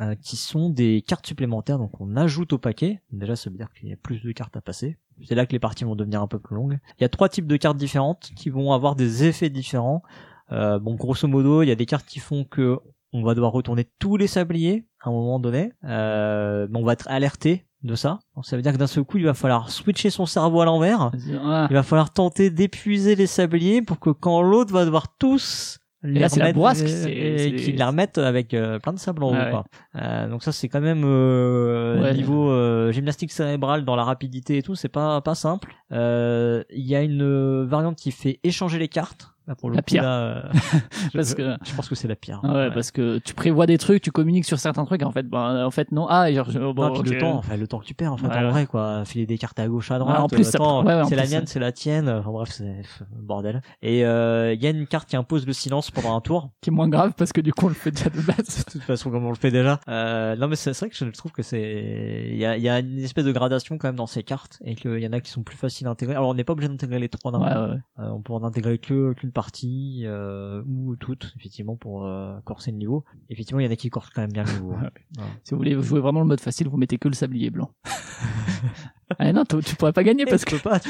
euh, 0.00 0.14
qui 0.16 0.36
sont 0.36 0.70
des 0.70 1.02
cartes 1.02 1.26
supplémentaires. 1.26 1.78
Donc 1.78 2.00
on 2.00 2.16
ajoute 2.16 2.52
au 2.52 2.58
paquet. 2.58 3.00
Déjà, 3.12 3.36
ça 3.36 3.50
veut 3.50 3.56
dire 3.56 3.72
qu'il 3.72 3.88
y 3.88 3.92
a 3.92 3.96
plus 3.96 4.22
de 4.22 4.32
cartes 4.32 4.56
à 4.56 4.60
passer. 4.60 4.96
C'est 5.26 5.34
là 5.34 5.46
que 5.46 5.52
les 5.52 5.60
parties 5.60 5.84
vont 5.84 5.94
devenir 5.94 6.20
un 6.20 6.26
peu 6.26 6.38
plus 6.38 6.56
longues. 6.56 6.78
Il 6.98 7.02
y 7.02 7.04
a 7.04 7.08
trois 7.08 7.28
types 7.28 7.46
de 7.46 7.56
cartes 7.56 7.76
différentes 7.76 8.32
qui 8.34 8.50
vont 8.50 8.72
avoir 8.72 8.96
des 8.96 9.24
effets 9.24 9.50
différents. 9.50 10.02
Euh, 10.50 10.78
bon, 10.78 10.94
grosso 10.94 11.28
modo, 11.28 11.62
il 11.62 11.68
y 11.68 11.70
a 11.70 11.76
des 11.76 11.86
cartes 11.86 12.06
qui 12.06 12.18
font 12.18 12.44
que 12.44 12.78
on 13.12 13.22
va 13.22 13.34
devoir 13.34 13.52
retourner 13.52 13.86
tous 14.00 14.16
les 14.16 14.26
sabliers 14.26 14.86
à 15.00 15.10
un 15.10 15.12
moment 15.12 15.38
donné. 15.38 15.72
Euh, 15.84 16.66
mais 16.68 16.78
on 16.78 16.84
va 16.84 16.94
être 16.94 17.06
alerté 17.08 17.66
de 17.84 17.94
ça. 17.94 18.18
Donc 18.34 18.46
ça 18.46 18.56
veut 18.56 18.62
dire 18.62 18.72
que 18.72 18.78
d'un 18.78 18.88
seul 18.88 19.04
coup, 19.04 19.18
il 19.18 19.24
va 19.24 19.34
falloir 19.34 19.70
switcher 19.70 20.10
son 20.10 20.26
cerveau 20.26 20.60
à 20.60 20.64
l'envers. 20.64 21.12
Il 21.26 21.74
va 21.74 21.82
falloir 21.82 22.12
tenter 22.12 22.50
d'épuiser 22.50 23.14
les 23.14 23.26
sabliers 23.26 23.82
pour 23.82 24.00
que 24.00 24.10
quand 24.10 24.42
l'autre 24.42 24.72
va 24.72 24.84
devoir 24.84 25.16
tous 25.16 25.78
les 26.04 26.20
là, 26.20 26.28
c'est 26.28 26.40
la 26.40 26.52
bourrasque, 26.52 26.86
c'est- 26.86 27.10
et 27.10 27.38
c'est- 27.38 27.52
qu'ils 27.56 27.76
les 27.76 27.82
remettent 27.84 28.18
avec 28.18 28.54
euh, 28.54 28.78
plein 28.78 28.92
de 28.92 28.98
sable 28.98 29.24
en 29.24 29.30
haut. 29.30 29.32
Ouais, 29.34 29.50
quoi. 29.50 29.64
Euh, 29.96 30.28
donc 30.28 30.42
ça 30.42 30.52
c'est 30.52 30.68
quand 30.68 30.80
même 30.80 31.02
euh, 31.04 32.02
Ouais. 32.02 32.14
niveau 32.14 32.50
euh, 32.50 32.92
gymnastique 32.92 33.32
cérébrale 33.32 33.84
dans 33.84 33.96
la 33.96 34.04
rapidité 34.04 34.58
et 34.58 34.62
tout, 34.62 34.74
c'est 34.74 34.88
pas 34.88 35.20
pas 35.22 35.34
simple. 35.34 35.72
Euh, 35.92 36.62
Il 36.70 36.84
y 36.86 36.94
a 36.94 37.02
une 37.02 37.64
variante 37.64 37.96
qui 37.96 38.10
fait 38.12 38.38
échanger 38.44 38.78
les 38.78 38.88
cartes. 38.88 39.33
Là, 39.46 39.54
pour 39.54 39.68
le 39.68 39.76
La 39.76 39.82
coup, 39.82 39.86
pire. 39.86 40.02
là, 40.02 40.18
euh, 40.20 40.42
je, 41.12 41.16
Parce 41.18 41.34
que 41.34 41.56
je 41.64 41.74
pense 41.74 41.88
que 41.88 41.94
c'est 41.94 42.08
la 42.08 42.16
pire. 42.16 42.40
Ah 42.44 42.52
ouais, 42.54 42.70
parce 42.72 42.90
que 42.90 43.18
tu 43.18 43.34
prévois 43.34 43.66
des 43.66 43.76
trucs, 43.76 44.00
tu 44.02 44.10
communiques 44.10 44.46
sur 44.46 44.58
certains 44.58 44.84
trucs, 44.86 45.02
et 45.02 45.04
en 45.04 45.10
fait, 45.10 45.24
ben, 45.28 45.64
en 45.66 45.70
fait, 45.70 45.92
non. 45.92 46.06
Ah, 46.08 46.32
genre, 46.32 46.48
bon, 46.74 46.88
Non, 46.94 47.02
le 47.02 47.18
temps, 47.18 47.36
enfin 47.36 47.56
le 47.56 47.66
temps 47.66 47.78
que 47.78 47.84
tu 47.84 47.92
perds 47.94 48.12
en 48.12 48.16
fait 48.16 48.26
Ouais, 48.26 48.36
en 48.38 48.42
ouais. 48.44 48.50
vrai 48.50 48.66
quoi, 48.66 49.04
filer 49.04 49.26
des 49.26 49.36
cartes 49.36 49.58
à 49.60 49.66
gauche 49.68 49.90
à 49.90 49.94
Ouais, 49.94 50.00
droite. 50.00 50.18
en 50.20 50.28
plus, 50.28 50.54
euh, 50.54 50.58
ouais, 50.82 50.94
ouais, 50.94 51.04
c'est 51.06 51.16
la 51.16 51.26
mienne, 51.26 51.46
c'est 51.46 51.60
la 51.60 51.72
tienne. 51.72 52.08
Enfin 52.08 52.30
bref, 52.30 52.48
c'est 52.52 52.82
bordel. 53.18 53.60
Et 53.82 54.04
euh, 54.06 54.54
il 54.54 54.62
y 54.62 54.66
a 54.66 54.70
une 54.70 54.86
carte 54.86 55.08
qui 55.10 55.16
impose 55.16 55.46
le 55.46 55.52
silence 55.52 55.90
pendant 55.90 56.16
un 56.16 56.20
tour. 56.22 56.50
qui 56.62 56.70
est 56.70 56.72
moins 56.72 56.88
grave 56.88 57.12
parce 57.16 57.32
que 57.32 57.40
du 57.42 57.52
coup, 57.52 57.66
on 57.66 57.68
le 57.68 57.74
fait 57.74 57.90
déjà 57.90 58.08
de 58.10 58.20
base. 58.22 58.64
De 58.66 58.70
toute 58.72 58.82
façon, 58.82 59.10
comme 59.10 59.24
on 59.26 59.30
le 59.30 59.34
fait 59.36 59.50
déjà. 59.50 59.78
Euh, 59.88 60.36
non 60.36 60.48
mais 60.48 60.56
c'est 60.56 60.70
vrai 60.76 60.88
que 60.88 60.96
je 60.96 61.04
trouve 61.10 61.32
que 61.32 61.42
c'est 61.42 62.28
il 62.30 62.36
y 62.38 62.46
a, 62.46 62.56
y 62.56 62.68
a 62.68 62.78
une 62.80 62.98
espèce 63.00 63.24
de 63.24 63.32
gradation 63.32 63.76
quand 63.78 63.88
même 63.88 63.96
dans 63.96 64.06
ces 64.06 64.22
cartes 64.22 64.58
et 64.64 64.74
qu'il 64.74 64.98
y 65.00 65.06
en 65.06 65.12
a 65.12 65.20
qui 65.20 65.30
sont 65.30 65.42
plus 65.42 65.56
faciles 65.56 65.86
à 65.86 65.90
intégrer. 65.90 66.14
Alors 66.14 66.30
on 66.30 66.34
n'est 66.34 66.44
pas 66.44 66.54
obligé 66.54 66.68
d'intégrer 66.68 66.98
les 66.98 67.08
trois 67.10 67.30
d'un 67.30 67.40
Ouais, 67.40 67.46
ouais, 67.52 67.74
ouais. 67.74 67.80
Euh, 68.00 68.08
on 68.10 68.22
peut 68.22 68.32
en 68.32 68.42
intégrer 68.44 68.78
que 68.78 69.12
qu'une 69.12 69.32
partie 69.34 70.02
euh, 70.06 70.62
ou 70.66 70.96
toutes 70.96 71.32
effectivement 71.36 71.76
pour 71.76 72.06
euh, 72.06 72.38
corser 72.44 72.70
le 72.70 72.78
niveau. 72.78 73.04
Effectivement, 73.28 73.60
il 73.60 73.66
y 73.66 73.68
en 73.68 73.72
a 73.72 73.76
qui 73.76 73.90
corsent 73.90 74.10
quand 74.10 74.22
même 74.22 74.32
bien 74.32 74.44
le 74.44 74.52
niveau. 74.52 74.72
hein. 74.72 74.90
Ouais. 75.18 75.24
Si 75.44 75.50
vous 75.52 75.58
voulez 75.58 75.80
jouer 75.82 76.00
vraiment 76.00 76.20
le 76.20 76.26
mode 76.26 76.40
facile, 76.40 76.68
vous 76.68 76.76
mettez 76.78 76.96
que 76.98 77.08
le 77.08 77.14
sablier 77.14 77.50
blanc. 77.50 77.70
ah 79.18 79.32
non, 79.32 79.44
tu 79.44 79.58
tu 79.60 79.76
pourrais 79.76 79.92
pas 79.92 80.02
gagner 80.04 80.24
parce 80.24 80.44
tu 80.44 80.56
que 80.56 80.62
peux 80.62 80.70
pas. 80.70 80.80
Tu 80.80 80.88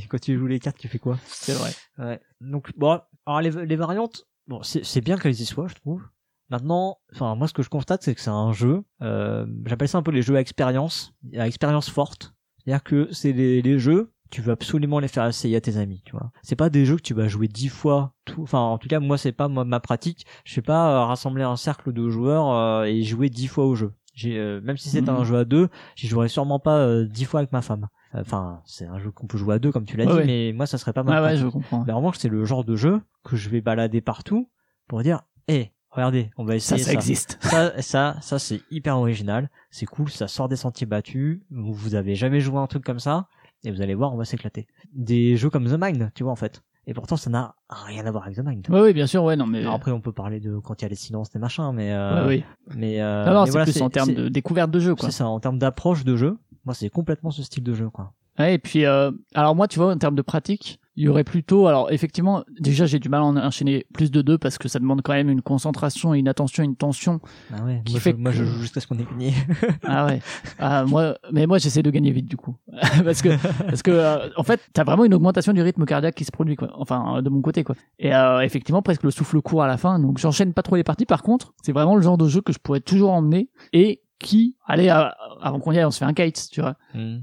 Quand 0.08 0.20
tu 0.20 0.38
joues 0.38 0.46
les 0.46 0.58
cartes, 0.60 0.78
tu 0.78 0.88
fais 0.88 0.98
quoi? 0.98 1.18
C'est 1.26 1.52
vrai. 1.52 1.70
Ouais. 1.98 2.20
Donc 2.40 2.72
bon, 2.76 3.00
alors 3.26 3.40
les, 3.42 3.66
les 3.66 3.76
variantes, 3.76 4.26
bon, 4.48 4.62
c'est 4.62 4.84
c'est 4.84 5.00
bien 5.00 5.18
qu'elles 5.18 5.40
y 5.40 5.44
soient, 5.44 5.68
je 5.68 5.74
trouve. 5.74 6.02
Maintenant, 6.50 6.98
enfin 7.12 7.34
moi 7.34 7.48
ce 7.48 7.52
que 7.54 7.62
je 7.62 7.68
constate 7.70 8.02
c'est 8.02 8.14
que 8.14 8.20
c'est 8.20 8.30
un 8.30 8.52
jeu, 8.52 8.82
euh, 9.02 9.46
j'appelle 9.66 9.88
ça 9.88 9.98
un 9.98 10.02
peu 10.02 10.10
les 10.10 10.22
jeux 10.22 10.36
à 10.36 10.40
expérience, 10.40 11.14
à 11.36 11.46
expérience 11.46 11.88
forte. 11.90 12.34
C'est-à-dire 12.58 12.82
que 12.82 13.08
c'est 13.12 13.32
les, 13.32 13.60
les 13.62 13.78
jeux, 13.78 14.12
tu 14.34 14.42
veux 14.42 14.52
absolument 14.52 14.98
les 14.98 15.08
faire 15.08 15.26
essayer 15.26 15.56
à 15.56 15.60
tes 15.60 15.76
amis, 15.76 16.02
tu 16.04 16.12
vois. 16.12 16.30
C'est 16.42 16.56
pas 16.56 16.68
des 16.70 16.84
jeux 16.84 16.96
que 16.96 17.02
tu 17.02 17.14
vas 17.14 17.28
jouer 17.28 17.48
dix 17.48 17.68
fois, 17.68 18.12
tout. 18.24 18.42
Enfin 18.42 18.58
en 18.58 18.78
tout 18.78 18.88
cas 18.88 18.98
moi 19.00 19.16
c'est 19.18 19.32
pas 19.32 19.48
moi, 19.48 19.64
ma 19.64 19.80
pratique. 19.80 20.26
Je 20.44 20.52
fais 20.54 20.62
pas 20.62 20.90
euh, 20.90 21.04
rassembler 21.04 21.44
un 21.44 21.56
cercle 21.56 21.92
de 21.92 22.08
joueurs 22.08 22.50
euh, 22.52 22.84
et 22.84 23.02
jouer 23.02 23.28
dix 23.30 23.46
fois 23.46 23.64
au 23.66 23.74
jeu. 23.74 23.92
J'ai 24.14 24.38
euh, 24.38 24.60
même 24.60 24.76
si 24.76 24.88
c'est 24.88 25.02
Mhm. 25.02 25.08
un 25.10 25.24
jeu 25.24 25.36
à 25.38 25.44
deux, 25.44 25.68
j'y 25.96 26.06
jouerai 26.08 26.28
sûrement 26.28 26.58
pas 26.58 27.02
dix 27.04 27.24
fois 27.24 27.40
avec 27.40 27.52
ma 27.52 27.62
femme. 27.62 27.88
Enfin 28.16 28.60
c'est 28.64 28.86
un 28.86 28.98
jeu 28.98 29.10
qu'on 29.10 29.26
peut 29.26 29.38
jouer 29.38 29.54
à 29.54 29.58
deux 29.58 29.72
comme 29.72 29.84
tu 29.84 29.96
l'as 29.96 30.04
Ouais, 30.06 30.12
dit, 30.12 30.18
ouais. 30.18 30.26
mais 30.26 30.52
moi 30.52 30.66
ça 30.66 30.78
serait 30.78 30.92
pas 30.92 31.02
ma 31.02 31.10
Ouais, 31.12 31.16
ouais, 31.18 31.22
pratique. 31.24 31.42
je 31.44 31.48
comprends. 31.48 31.84
Mais 31.86 31.92
en 31.92 31.96
revanche, 31.98 32.16
c'est 32.18 32.28
le 32.28 32.44
genre 32.44 32.64
de 32.64 32.76
jeu 32.76 33.00
que 33.24 33.36
je 33.36 33.48
vais 33.50 33.60
balader 33.60 34.00
partout 34.00 34.48
pour 34.88 35.02
dire, 35.02 35.22
hé, 35.48 35.72
regardez, 35.90 36.30
on 36.36 36.44
va 36.44 36.56
essayer 36.56 36.82
ça 36.82 36.90
ça. 36.90 36.92
existe. 36.94 37.38
Ça, 37.40 37.80
ça, 37.82 38.16
ça, 38.20 38.38
c'est 38.38 38.60
hyper 38.70 38.98
original. 38.98 39.48
C'est 39.70 39.86
cool, 39.86 40.10
ça 40.10 40.28
sort 40.28 40.48
des 40.48 40.56
sentiers 40.56 40.86
battus. 40.86 41.40
Vous, 41.50 41.72
vous 41.72 41.94
avez 41.96 42.14
jamais 42.14 42.40
joué 42.40 42.58
à 42.58 42.60
un 42.60 42.66
truc 42.66 42.84
comme 42.84 42.98
ça. 43.00 43.26
Et 43.64 43.70
vous 43.70 43.80
allez 43.80 43.94
voir, 43.94 44.12
on 44.12 44.16
va 44.16 44.24
s'éclater. 44.24 44.66
Des 44.92 45.36
jeux 45.36 45.50
comme 45.50 45.66
The 45.66 45.78
Mind, 45.80 46.10
tu 46.14 46.22
vois, 46.22 46.32
en 46.32 46.36
fait. 46.36 46.62
Et 46.86 46.92
pourtant, 46.92 47.16
ça 47.16 47.30
n'a 47.30 47.54
rien 47.70 48.04
à 48.04 48.10
voir 48.10 48.24
avec 48.24 48.36
The 48.36 48.44
Mind. 48.44 48.68
Ouais, 48.68 48.80
oui, 48.82 48.92
bien 48.92 49.06
sûr, 49.06 49.24
ouais, 49.24 49.36
non, 49.36 49.46
mais. 49.46 49.60
Alors 49.60 49.74
après, 49.74 49.90
on 49.90 50.00
peut 50.00 50.12
parler 50.12 50.38
de 50.38 50.58
quand 50.58 50.80
il 50.80 50.84
y 50.84 50.86
a 50.86 50.88
les 50.88 50.94
silences, 50.94 51.30
des 51.30 51.38
machins, 51.38 51.72
mais, 51.72 51.92
euh, 51.92 52.26
ouais, 52.26 52.44
oui. 52.68 52.76
mais, 52.76 53.00
euh, 53.00 53.24
Non, 53.24 53.32
non, 53.32 53.40
mais 53.40 53.46
c'est 53.46 53.52
voilà, 53.52 53.64
plus 53.64 53.82
en 53.82 53.88
termes 53.90 54.12
de 54.12 54.28
découverte 54.28 54.70
de 54.70 54.80
jeu, 54.80 54.94
quoi. 54.94 55.08
C'est 55.10 55.16
ça, 55.16 55.26
en 55.26 55.40
termes 55.40 55.58
d'approche 55.58 56.04
de 56.04 56.14
jeu. 56.16 56.36
Moi, 56.66 56.74
c'est 56.74 56.90
complètement 56.90 57.30
ce 57.30 57.42
style 57.42 57.64
de 57.64 57.72
jeu, 57.72 57.88
quoi. 57.88 58.12
Ouais, 58.38 58.54
et 58.54 58.58
puis, 58.58 58.84
euh, 58.84 59.10
alors 59.34 59.54
moi, 59.54 59.66
tu 59.66 59.78
vois, 59.78 59.92
en 59.92 59.96
termes 59.96 60.16
de 60.16 60.22
pratique, 60.22 60.78
il 60.96 61.04
y 61.04 61.08
aurait 61.08 61.24
plutôt, 61.24 61.66
alors 61.66 61.90
effectivement, 61.90 62.44
déjà 62.60 62.86
j'ai 62.86 62.98
du 62.98 63.08
mal 63.08 63.20
à 63.20 63.24
en 63.24 63.36
enchaîner 63.36 63.86
plus 63.92 64.10
de 64.10 64.22
deux 64.22 64.38
parce 64.38 64.58
que 64.58 64.68
ça 64.68 64.78
demande 64.78 65.02
quand 65.02 65.12
même 65.12 65.28
une 65.28 65.42
concentration, 65.42 66.14
une 66.14 66.28
attention, 66.28 66.62
une 66.62 66.76
tension. 66.76 67.20
Ah 67.52 67.64
ouais, 67.64 67.82
Qui 67.84 67.92
moi, 67.94 68.00
fait 68.00 68.10
je, 68.12 68.16
moi 68.16 68.30
que- 68.32 68.36
je 68.38 68.44
joue 68.44 68.60
jusqu'à 68.60 68.80
ce 68.80 68.86
qu'on 68.86 68.98
ait 68.98 69.06
gagné. 69.10 69.32
Ah 69.84 70.06
ouais. 70.06 70.20
Ah, 70.58 70.84
moi, 70.84 71.16
mais 71.32 71.46
moi 71.46 71.58
j'essaie 71.58 71.82
de 71.82 71.90
gagner 71.90 72.10
vite 72.10 72.26
du 72.26 72.36
coup, 72.36 72.56
parce 73.04 73.22
que 73.22 73.30
parce 73.66 73.82
que 73.82 73.90
euh, 73.90 74.28
en 74.36 74.42
fait 74.42 74.60
t'as 74.72 74.84
vraiment 74.84 75.04
une 75.04 75.14
augmentation 75.14 75.52
du 75.52 75.62
rythme 75.62 75.84
cardiaque 75.84 76.14
qui 76.14 76.24
se 76.24 76.32
produit 76.32 76.56
quoi. 76.56 76.70
Enfin 76.78 77.16
euh, 77.16 77.22
de 77.22 77.28
mon 77.30 77.40
côté 77.42 77.64
quoi. 77.64 77.74
Et 77.98 78.14
euh, 78.14 78.40
effectivement 78.40 78.82
presque 78.82 79.02
le 79.02 79.10
souffle 79.10 79.40
court 79.42 79.62
à 79.62 79.66
la 79.66 79.76
fin, 79.76 79.98
donc 79.98 80.18
j'enchaîne 80.18 80.52
pas 80.54 80.62
trop 80.62 80.76
les 80.76 80.84
parties. 80.84 81.06
Par 81.06 81.22
contre, 81.22 81.54
c'est 81.62 81.72
vraiment 81.72 81.96
le 81.96 82.02
genre 82.02 82.18
de 82.18 82.28
jeu 82.28 82.40
que 82.40 82.52
je 82.52 82.58
pourrais 82.58 82.80
toujours 82.80 83.12
emmener 83.12 83.50
et 83.72 84.00
qui, 84.20 84.56
allez, 84.66 84.88
euh, 84.88 85.04
avant 85.42 85.58
qu'on 85.58 85.72
y 85.72 85.78
aille, 85.78 85.84
on 85.84 85.90
se 85.90 85.98
fait 85.98 86.04
un 86.04 86.14
kite, 86.14 86.48
tu 86.50 86.60
vois. 86.62 86.76
Hmm. 86.94 87.18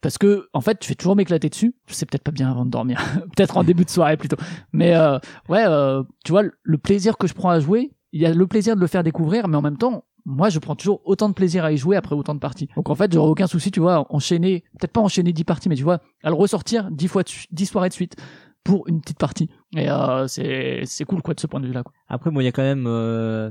Parce 0.00 0.16
que 0.18 0.48
en 0.52 0.60
fait, 0.60 0.78
je 0.82 0.88
vais 0.88 0.94
toujours 0.94 1.16
m'éclater 1.16 1.48
dessus. 1.48 1.74
C'est 1.86 2.08
peut-être 2.08 2.22
pas 2.24 2.30
bien 2.30 2.50
avant 2.50 2.64
de 2.64 2.70
dormir, 2.70 3.00
peut-être 3.36 3.56
en 3.56 3.64
début 3.64 3.84
de 3.84 3.90
soirée 3.90 4.16
plutôt. 4.16 4.36
Mais 4.72 4.94
euh, 4.96 5.18
ouais, 5.48 5.64
euh, 5.66 6.02
tu 6.24 6.32
vois, 6.32 6.42
le 6.62 6.78
plaisir 6.78 7.18
que 7.18 7.26
je 7.26 7.34
prends 7.34 7.50
à 7.50 7.60
jouer, 7.60 7.92
il 8.12 8.20
y 8.20 8.26
a 8.26 8.32
le 8.32 8.46
plaisir 8.46 8.76
de 8.76 8.80
le 8.80 8.86
faire 8.86 9.02
découvrir, 9.02 9.46
mais 9.48 9.56
en 9.56 9.62
même 9.62 9.76
temps, 9.76 10.04
moi, 10.26 10.48
je 10.48 10.58
prends 10.58 10.76
toujours 10.76 11.00
autant 11.04 11.28
de 11.28 11.34
plaisir 11.34 11.64
à 11.64 11.72
y 11.72 11.76
jouer 11.76 11.96
après 11.96 12.14
autant 12.14 12.34
de 12.34 12.40
parties. 12.40 12.68
Donc 12.76 12.90
en 12.90 12.94
fait, 12.94 13.12
j'aurais 13.12 13.30
aucun 13.30 13.46
souci, 13.46 13.70
tu 13.70 13.80
vois, 13.80 14.06
enchaîner, 14.10 14.64
peut-être 14.78 14.92
pas 14.92 15.00
enchaîner 15.00 15.32
10 15.32 15.44
parties, 15.44 15.68
mais 15.68 15.76
tu 15.76 15.82
vois, 15.82 16.00
à 16.22 16.28
le 16.30 16.34
ressortir 16.34 16.90
10 16.90 17.08
fois, 17.08 17.22
de 17.22 17.28
su- 17.28 17.46
10 17.52 17.66
soirées 17.66 17.88
de 17.88 17.94
suite 17.94 18.16
pour 18.64 18.86
une 18.88 19.00
petite 19.00 19.18
partie. 19.18 19.48
Et 19.76 19.90
euh, 19.90 20.26
c'est 20.26 20.82
c'est 20.84 21.04
cool 21.04 21.22
quoi 21.22 21.32
de 21.34 21.40
ce 21.40 21.46
point 21.46 21.60
de 21.60 21.66
vue 21.66 21.72
là. 21.72 21.82
Quoi. 21.82 21.92
Après, 22.08 22.30
moi, 22.30 22.42
il 22.42 22.46
y 22.46 22.48
a 22.48 22.52
quand 22.52 22.62
même. 22.62 22.84
Euh... 22.86 23.50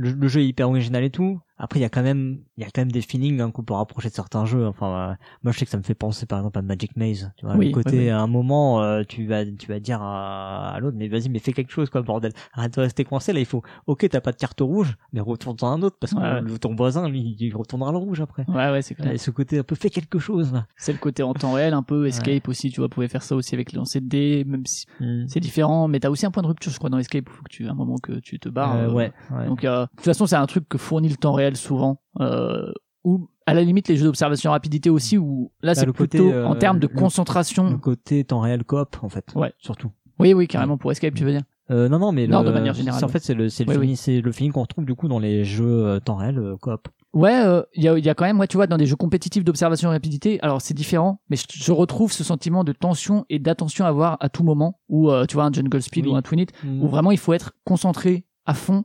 le, 0.00 0.12
le 0.12 0.28
jeu 0.28 0.40
est 0.40 0.46
hyper 0.46 0.68
original 0.68 1.04
et 1.04 1.10
tout. 1.10 1.40
Après, 1.62 1.78
il 1.78 1.82
y 1.82 1.84
a 1.84 1.90
quand 1.90 2.02
même, 2.02 2.38
il 2.56 2.62
y 2.64 2.66
a 2.66 2.70
quand 2.70 2.80
même 2.80 2.90
des 2.90 3.02
feelings 3.02 3.38
hein, 3.42 3.50
qu'on 3.50 3.62
peut 3.62 3.74
rapprocher 3.74 4.08
de 4.08 4.14
certains 4.14 4.46
jeux. 4.46 4.66
Enfin, 4.66 5.10
euh, 5.10 5.14
moi, 5.42 5.52
je 5.52 5.58
sais 5.58 5.66
que 5.66 5.70
ça 5.70 5.76
me 5.76 5.82
fait 5.82 5.94
penser, 5.94 6.24
par 6.24 6.38
exemple, 6.38 6.58
à 6.58 6.62
Magic 6.62 6.96
Maze. 6.96 7.30
Tu 7.36 7.44
vois, 7.44 7.54
Oui, 7.56 7.66
le 7.66 7.72
côté, 7.72 7.90
oui, 7.90 7.98
oui. 8.04 8.08
à 8.08 8.18
un 8.18 8.26
moment, 8.26 8.82
euh, 8.82 9.02
tu 9.06 9.26
vas, 9.26 9.44
tu 9.44 9.68
vas 9.68 9.78
dire 9.78 10.00
à, 10.00 10.70
à 10.70 10.80
l'autre, 10.80 10.96
mais 10.98 11.08
vas-y, 11.08 11.28
mais 11.28 11.38
fais 11.38 11.52
quelque 11.52 11.70
chose, 11.70 11.90
quoi, 11.90 12.00
bordel. 12.00 12.32
Arrête 12.54 12.74
de 12.74 12.80
rester 12.80 13.04
coincé. 13.04 13.34
Là, 13.34 13.40
il 13.40 13.44
faut. 13.44 13.62
Ok, 13.86 14.08
t'as 14.08 14.22
pas 14.22 14.32
de 14.32 14.38
carte 14.38 14.58
rouge, 14.62 14.96
mais 15.12 15.20
retourne 15.20 15.54
dans 15.56 15.66
un 15.66 15.82
autre 15.82 15.98
parce 16.00 16.14
que 16.14 16.18
Ouais. 16.18 16.40
le- 16.40 16.58
ton 16.58 16.74
voisin, 16.74 17.06
lui, 17.10 17.36
il 17.38 17.54
retournera 17.54 17.92
le 17.92 17.98
rouge 17.98 18.22
après. 18.22 18.46
Ouais 18.48 18.70
ouais 18.70 18.80
c'est 18.80 18.94
clair. 18.94 19.12
Et 19.12 19.18
ce 19.18 19.30
côté 19.30 19.58
un 19.58 19.62
peu 19.62 19.74
fait 19.74 19.90
quelque 19.90 20.18
chose. 20.18 20.54
Là. 20.54 20.66
C'est 20.78 20.92
le 20.92 20.98
côté 20.98 21.22
en 21.22 21.34
temps 21.34 21.52
réel 21.52 21.74
un 21.74 21.82
peu 21.82 22.06
escape 22.06 22.48
aussi. 22.48 22.70
Tu 22.70 22.80
vois, 22.80 22.88
pouvez 22.88 23.08
faire 23.08 23.22
ça 23.22 23.36
aussi 23.36 23.54
avec 23.54 23.72
les 23.72 23.76
lancers 23.76 24.00
de 24.00 24.08
dés, 24.08 24.44
même 24.46 24.64
si 24.64 24.86
c'est 25.26 25.40
différent. 25.40 25.88
Mais 25.88 26.00
t'as 26.00 26.08
aussi 26.08 26.24
un 26.24 26.30
point 26.30 26.42
de 26.42 26.48
rupture, 26.48 26.72
je 26.72 26.78
crois, 26.78 26.88
dans 26.88 26.96
escape. 26.96 27.24
Il 27.28 27.32
faut 27.36 27.42
que 27.42 27.50
tu, 27.50 27.68
à 27.68 27.72
un 27.72 27.74
moment 27.74 27.98
que 27.98 28.12
tu 28.20 28.38
te 28.38 28.48
barres. 28.48 28.76
Euh, 28.76 28.88
euh, 28.88 28.92
ouais. 28.94 29.12
ouais. 29.30 29.46
Donc, 29.46 29.62
de 29.92 29.96
toute 29.96 30.04
façon, 30.04 30.26
c'est 30.26 30.36
un 30.36 30.46
truc 30.46 30.68
que 30.68 30.78
fournit 30.78 31.08
le 31.08 31.16
temps 31.16 31.32
réel 31.32 31.56
souvent. 31.56 32.00
Euh, 32.20 32.72
ou 33.04 33.28
à 33.46 33.54
la 33.54 33.62
limite 33.62 33.88
les 33.88 33.96
jeux 33.96 34.04
d'observation 34.04 34.50
rapidité 34.50 34.90
aussi, 34.90 35.16
où 35.18 35.50
là 35.62 35.74
c'est 35.74 35.86
le 35.86 35.92
côté, 35.92 36.18
plutôt 36.18 36.32
euh, 36.32 36.44
en 36.44 36.54
termes 36.54 36.78
de 36.78 36.86
le- 36.86 36.94
concentration. 36.94 37.70
le 37.70 37.78
côté 37.78 38.24
temps 38.24 38.40
réel 38.40 38.62
coop, 38.64 38.96
en 39.02 39.08
fait. 39.08 39.24
Ouais. 39.34 39.52
Surtout. 39.58 39.90
Oui, 40.18 40.34
oui, 40.34 40.46
carrément 40.46 40.76
pour 40.76 40.92
escape, 40.92 41.14
tu 41.14 41.24
veux 41.24 41.32
dire. 41.32 41.42
Euh, 41.70 41.88
non, 41.88 41.98
non, 41.98 42.12
mais 42.12 42.26
Non, 42.26 42.40
le- 42.42 42.48
de 42.48 42.52
manière 42.52 42.74
générale, 42.74 42.98
c'est- 42.98 43.04
En 43.04 43.08
fait, 43.08 43.20
c'est 43.20 43.32
le, 43.34 43.48
c'est 43.48 43.64
le 43.64 43.70
Oui, 43.70 43.76
feeling, 43.80 43.96
c'est 43.96 44.20
le 44.20 44.32
feeling 44.32 44.52
qu'on 44.52 44.62
retrouve 44.62 44.84
du 44.84 44.94
coup 44.94 45.08
dans 45.08 45.18
les 45.18 45.44
jeux 45.44 45.86
euh, 45.86 46.00
temps 46.00 46.16
réel 46.16 46.38
coop. 46.60 46.88
Ouais, 47.14 47.42
euh, 47.44 47.62
il 47.74 47.82
y, 47.82 47.88
a, 47.88 47.98
y 47.98 48.08
a 48.08 48.14
quand 48.14 48.24
même, 48.24 48.36
moi, 48.36 48.46
tu 48.46 48.56
vois, 48.56 48.66
dans 48.66 48.76
des 48.76 48.86
jeux 48.86 48.96
compétitifs 48.96 49.44
d'observation 49.44 49.88
et 49.90 49.94
rapidité, 49.94 50.38
alors 50.42 50.60
c'est 50.60 50.74
différent, 50.74 51.20
mais 51.30 51.36
je, 51.36 51.44
je 51.50 51.72
retrouve 51.72 52.12
ce 52.12 52.22
sentiment 52.22 52.62
de 52.64 52.72
tension 52.72 53.24
et 53.30 53.38
d'attention 53.38 53.84
à 53.84 53.88
avoir 53.88 54.16
à 54.20 54.28
tout 54.28 54.44
moment, 54.44 54.78
ou 54.88 55.10
euh, 55.10 55.24
tu 55.26 55.34
vois, 55.34 55.44
un 55.44 55.52
Jungle 55.52 55.80
Speed 55.82 56.06
Oui. 56.06 56.12
ou 56.12 56.16
un 56.16 56.22
Twin 56.22 56.40
It, 56.40 56.52
où 56.80 56.86
vraiment 56.88 57.10
il 57.12 57.18
faut 57.18 57.32
être 57.32 57.52
concentré 57.64 58.26
à 58.46 58.54
fond 58.54 58.80
Mm. 58.80 58.84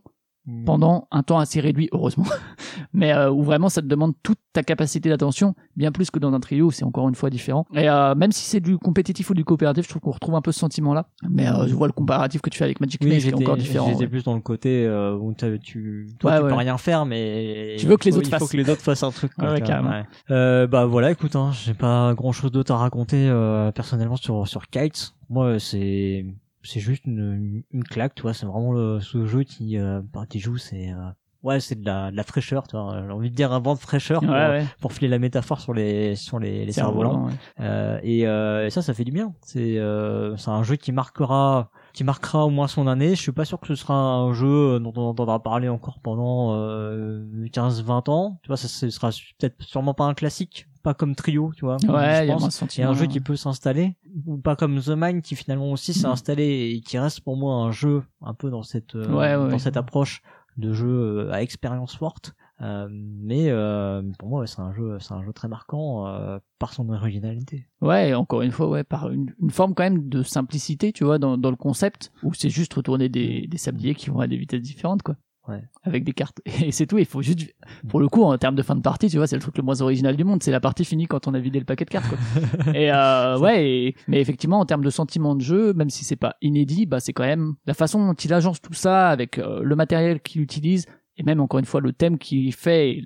Pendant 0.65 1.07
un 1.11 1.23
temps 1.23 1.39
assez 1.39 1.59
réduit, 1.59 1.89
heureusement, 1.91 2.25
mais 2.93 3.13
euh, 3.13 3.31
où 3.31 3.41
vraiment 3.43 3.67
ça 3.69 3.81
te 3.81 3.87
demande 3.87 4.13
toute 4.21 4.37
ta 4.53 4.61
capacité 4.63 5.09
d'attention, 5.09 5.55
bien 5.75 5.91
plus 5.91 6.11
que 6.11 6.19
dans 6.19 6.31
un 6.33 6.39
trio, 6.39 6.67
où 6.67 6.71
c'est 6.71 6.83
encore 6.85 7.09
une 7.09 7.15
fois 7.15 7.29
différent. 7.29 7.65
Et 7.73 7.89
euh, 7.89 8.13
même 8.15 8.31
si 8.31 8.45
c'est 8.45 8.59
du 8.59 8.77
compétitif 8.77 9.29
ou 9.29 9.33
du 9.33 9.43
coopératif, 9.43 9.85
je 9.85 9.89
trouve 9.89 10.01
qu'on 10.01 10.11
retrouve 10.11 10.35
un 10.35 10.41
peu 10.41 10.51
ce 10.51 10.59
sentiment-là. 10.59 11.07
Mais 11.29 11.47
euh, 11.47 11.67
je 11.67 11.73
vois 11.73 11.87
le 11.87 11.93
comparatif 11.93 12.41
que 12.41 12.49
tu 12.49 12.57
fais 12.59 12.65
avec 12.65 12.79
Magic 12.79 13.01
Oui, 13.03 13.09
Maze, 13.09 13.23
qui 13.23 13.29
est 13.29 13.33
encore 13.33 13.57
différent. 13.57 13.87
j'étais 13.87 14.01
ouais. 14.01 14.07
plus 14.07 14.23
dans 14.23 14.35
le 14.35 14.41
côté 14.41 14.87
où 15.19 15.33
tu, 15.33 16.09
toi, 16.19 16.31
Ouais, 16.31 16.37
tu 16.37 16.43
ouais. 16.43 16.49
peux 16.49 16.55
rien 16.55 16.77
faire, 16.77 17.05
mais 17.05 17.75
Tu 17.79 17.87
veux 17.87 17.97
que 17.97 18.05
les 18.05 18.15
autres 18.17 18.27
il 18.27 18.31
faut 18.31 18.39
fassent. 18.39 18.51
que 18.51 18.57
les 18.57 18.69
autres 18.69 18.81
fassent 18.81 19.03
un 19.03 19.11
truc. 19.11 19.33
quoi, 19.37 19.59
carrément. 19.61 20.03
Bah 20.29 20.85
voilà, 20.85 21.11
écoute, 21.11 21.35
hein, 21.35 21.51
j'ai 21.53 21.73
pas 21.73 22.13
grand 22.13 22.31
chose 22.31 22.51
d'autre 22.51 22.71
à 22.71 22.77
raconter 22.77 23.29
personnellement 23.73 24.15
sur 24.15 24.47
sur 24.47 24.67
Kites. 24.69 25.13
Moi, 25.29 25.59
c'est 25.59 26.23
c'est 26.65 26.79
juste 26.81 27.05
une, 27.05 27.63
une 27.71 27.83
claque, 27.83 28.15
tu 28.15 28.23
vois. 28.23 28.33
C'est 28.33 28.45
vraiment 28.45 28.73
le, 28.73 28.99
ce 28.99 29.25
jeu 29.25 29.43
qui, 29.43 29.77
euh, 29.77 30.01
bah, 30.13 30.25
tu 30.29 30.39
joues, 30.39 30.57
c'est 30.57 30.91
euh, 30.91 31.09
ouais, 31.43 31.59
c'est 31.59 31.79
de 31.79 31.85
la, 31.85 32.11
de 32.11 32.15
la 32.17 32.23
fraîcheur, 32.23 32.67
tu 32.67 32.75
vois. 32.75 33.01
J'ai 33.05 33.11
envie 33.11 33.29
de 33.29 33.35
dire 33.35 33.53
un 33.53 33.59
vent 33.59 33.75
de 33.75 33.79
fraîcheur 33.79 34.21
pour, 34.21 34.29
ouais. 34.31 34.65
pour 34.81 34.91
filer 34.93 35.07
la 35.07 35.19
métaphore 35.19 35.59
sur 35.61 35.73
les 35.73 36.15
sur 36.15 36.39
les, 36.39 36.65
les 36.65 36.71
C'est 36.71 36.81
un 36.81 36.85
cerfs-volants. 36.85 37.11
volant, 37.19 37.25
ouais. 37.27 37.33
Euh, 37.61 37.99
et, 38.03 38.27
euh, 38.27 38.65
et 38.65 38.69
ça, 38.69 38.81
ça 38.81 38.93
fait 38.93 39.03
du 39.05 39.11
bien. 39.11 39.33
C'est 39.41 39.77
euh, 39.77 40.35
c'est 40.37 40.49
un 40.49 40.63
jeu 40.63 40.75
qui 40.75 40.91
marquera 40.91 41.69
qui 41.95 42.03
marquera 42.03 42.45
au 42.45 42.49
moins 42.49 42.67
son 42.67 42.87
année. 42.87 43.15
Je 43.15 43.21
suis 43.21 43.31
pas 43.31 43.45
sûr 43.45 43.59
que 43.59 43.67
ce 43.67 43.75
sera 43.75 43.95
un 43.95 44.33
jeu 44.33 44.79
dont 44.79 44.93
on 44.95 45.01
entendra 45.07 45.41
parler 45.41 45.69
encore 45.69 45.99
pendant 46.01 46.53
euh, 46.55 47.25
15-20 47.51 48.09
ans. 48.11 48.39
Tu 48.43 48.47
vois, 48.47 48.57
ça 48.57 48.67
ce 48.67 48.89
sera 48.89 49.09
peut-être 49.39 49.61
sûrement 49.63 49.93
pas 49.93 50.03
un 50.03 50.13
classique, 50.13 50.67
pas 50.83 50.93
comme 50.93 51.15
Trio, 51.15 51.51
tu 51.55 51.65
vois. 51.65 51.75
Ouais, 51.75 51.79
je 51.79 51.87
il 51.87 52.79
y 52.79 52.83
a 52.83 52.87
Et 52.87 52.89
un 52.89 52.93
jeu 52.93 53.05
qui 53.07 53.19
peut 53.21 53.35
s'installer, 53.35 53.95
ou 54.25 54.37
pas 54.37 54.55
comme 54.55 54.79
The 54.81 54.89
Mind 54.95 55.21
qui 55.21 55.35
finalement 55.35 55.71
aussi 55.71 55.93
s'est 55.93 56.05
Mhm. 56.05 56.13
installé 56.13 56.73
et 56.75 56.81
qui 56.81 56.99
reste 56.99 57.21
pour 57.21 57.37
moi 57.37 57.55
un 57.55 57.71
jeu 57.71 58.03
un 58.21 58.33
peu 58.33 58.49
dans 58.49 58.63
cette 58.63 58.95
euh, 58.95 59.07
Ouais, 59.07 59.35
ouais, 59.35 59.35
dans 59.35 59.47
ouais. 59.53 59.59
cette 59.59 59.77
approche 59.77 60.21
de 60.57 60.73
jeu 60.73 60.87
euh, 60.89 61.31
à 61.33 61.41
expérience 61.41 61.95
forte. 61.95 62.33
Euh, 62.61 62.87
mais 62.89 63.49
euh, 63.49 64.01
pour 64.17 64.29
moi, 64.29 64.39
ouais, 64.41 64.47
c'est 64.47 64.61
un 64.61 64.71
jeu, 64.73 64.97
c'est 64.99 65.13
un 65.13 65.23
jeu 65.23 65.33
très 65.33 65.47
marquant 65.49 66.07
euh, 66.07 66.39
par 66.57 66.73
son 66.73 66.89
originalité. 66.89 67.67
Ouais, 67.81 68.13
encore 68.13 68.41
une 68.43 68.51
fois, 68.51 68.69
ouais, 68.69 68.83
par 68.83 69.09
une, 69.09 69.33
une 69.41 69.51
forme 69.51 69.73
quand 69.73 69.83
même 69.83 70.07
de 70.07 70.23
simplicité, 70.23 70.93
tu 70.93 71.03
vois, 71.03 71.19
dans, 71.19 71.37
dans 71.37 71.49
le 71.49 71.57
concept, 71.57 72.11
où 72.23 72.33
c'est 72.33 72.49
juste 72.49 72.73
retourner 72.73 73.09
des, 73.09 73.47
des 73.47 73.57
sabliers 73.57 73.93
qui 73.95 74.09
vont 74.09 74.19
à 74.19 74.27
des 74.27 74.37
vitesses 74.37 74.61
différentes, 74.61 75.03
quoi. 75.03 75.15
Ouais. 75.47 75.61
Avec 75.83 76.03
des 76.05 76.13
cartes. 76.13 76.41
Et 76.63 76.71
c'est 76.71 76.87
tout, 76.87 76.97
il 76.97 77.05
faut 77.05 77.21
juste, 77.21 77.53
pour 77.89 77.99
le 77.99 78.07
coup, 78.07 78.23
en 78.23 78.35
termes 78.37 78.55
de 78.55 78.63
fin 78.63 78.75
de 78.75 78.81
partie, 78.81 79.09
tu 79.09 79.17
vois, 79.17 79.27
c'est 79.27 79.35
le 79.35 79.41
truc 79.41 79.57
le 79.57 79.63
moins 79.63 79.79
original 79.81 80.15
du 80.15 80.23
monde, 80.23 80.41
c'est 80.41 80.49
la 80.49 80.59
partie 80.61 80.85
finie 80.85 81.05
quand 81.05 81.27
on 81.27 81.33
a 81.35 81.39
vidé 81.39 81.59
le 81.59 81.65
paquet 81.65 81.85
de 81.85 81.89
cartes, 81.91 82.07
quoi. 82.09 82.73
et 82.73 82.89
euh, 82.91 83.37
ouais, 83.37 83.69
et- 83.69 83.95
mais 84.07 84.21
effectivement, 84.21 84.59
en 84.59 84.65
termes 84.65 84.83
de 84.83 84.89
sentiment 84.89 85.35
de 85.35 85.41
jeu, 85.41 85.73
même 85.73 85.89
si 85.91 86.03
c'est 86.05 86.15
pas 86.15 86.35
inédit, 86.41 86.85
bah 86.87 86.99
c'est 86.99 87.13
quand 87.13 87.25
même 87.25 87.53
la 87.67 87.73
façon 87.75 88.03
dont 88.07 88.13
il 88.13 88.33
agence 88.33 88.59
tout 88.61 88.73
ça 88.73 89.09
avec 89.09 89.37
euh, 89.37 89.61
le 89.61 89.75
matériel 89.75 90.19
qu'il 90.21 90.41
utilise, 90.41 90.87
et 91.17 91.23
même 91.23 91.39
encore 91.39 91.59
une 91.59 91.65
fois 91.65 91.81
le 91.81 91.93
thème 91.93 92.17
qu'il 92.17 92.53
fait, 92.53 93.01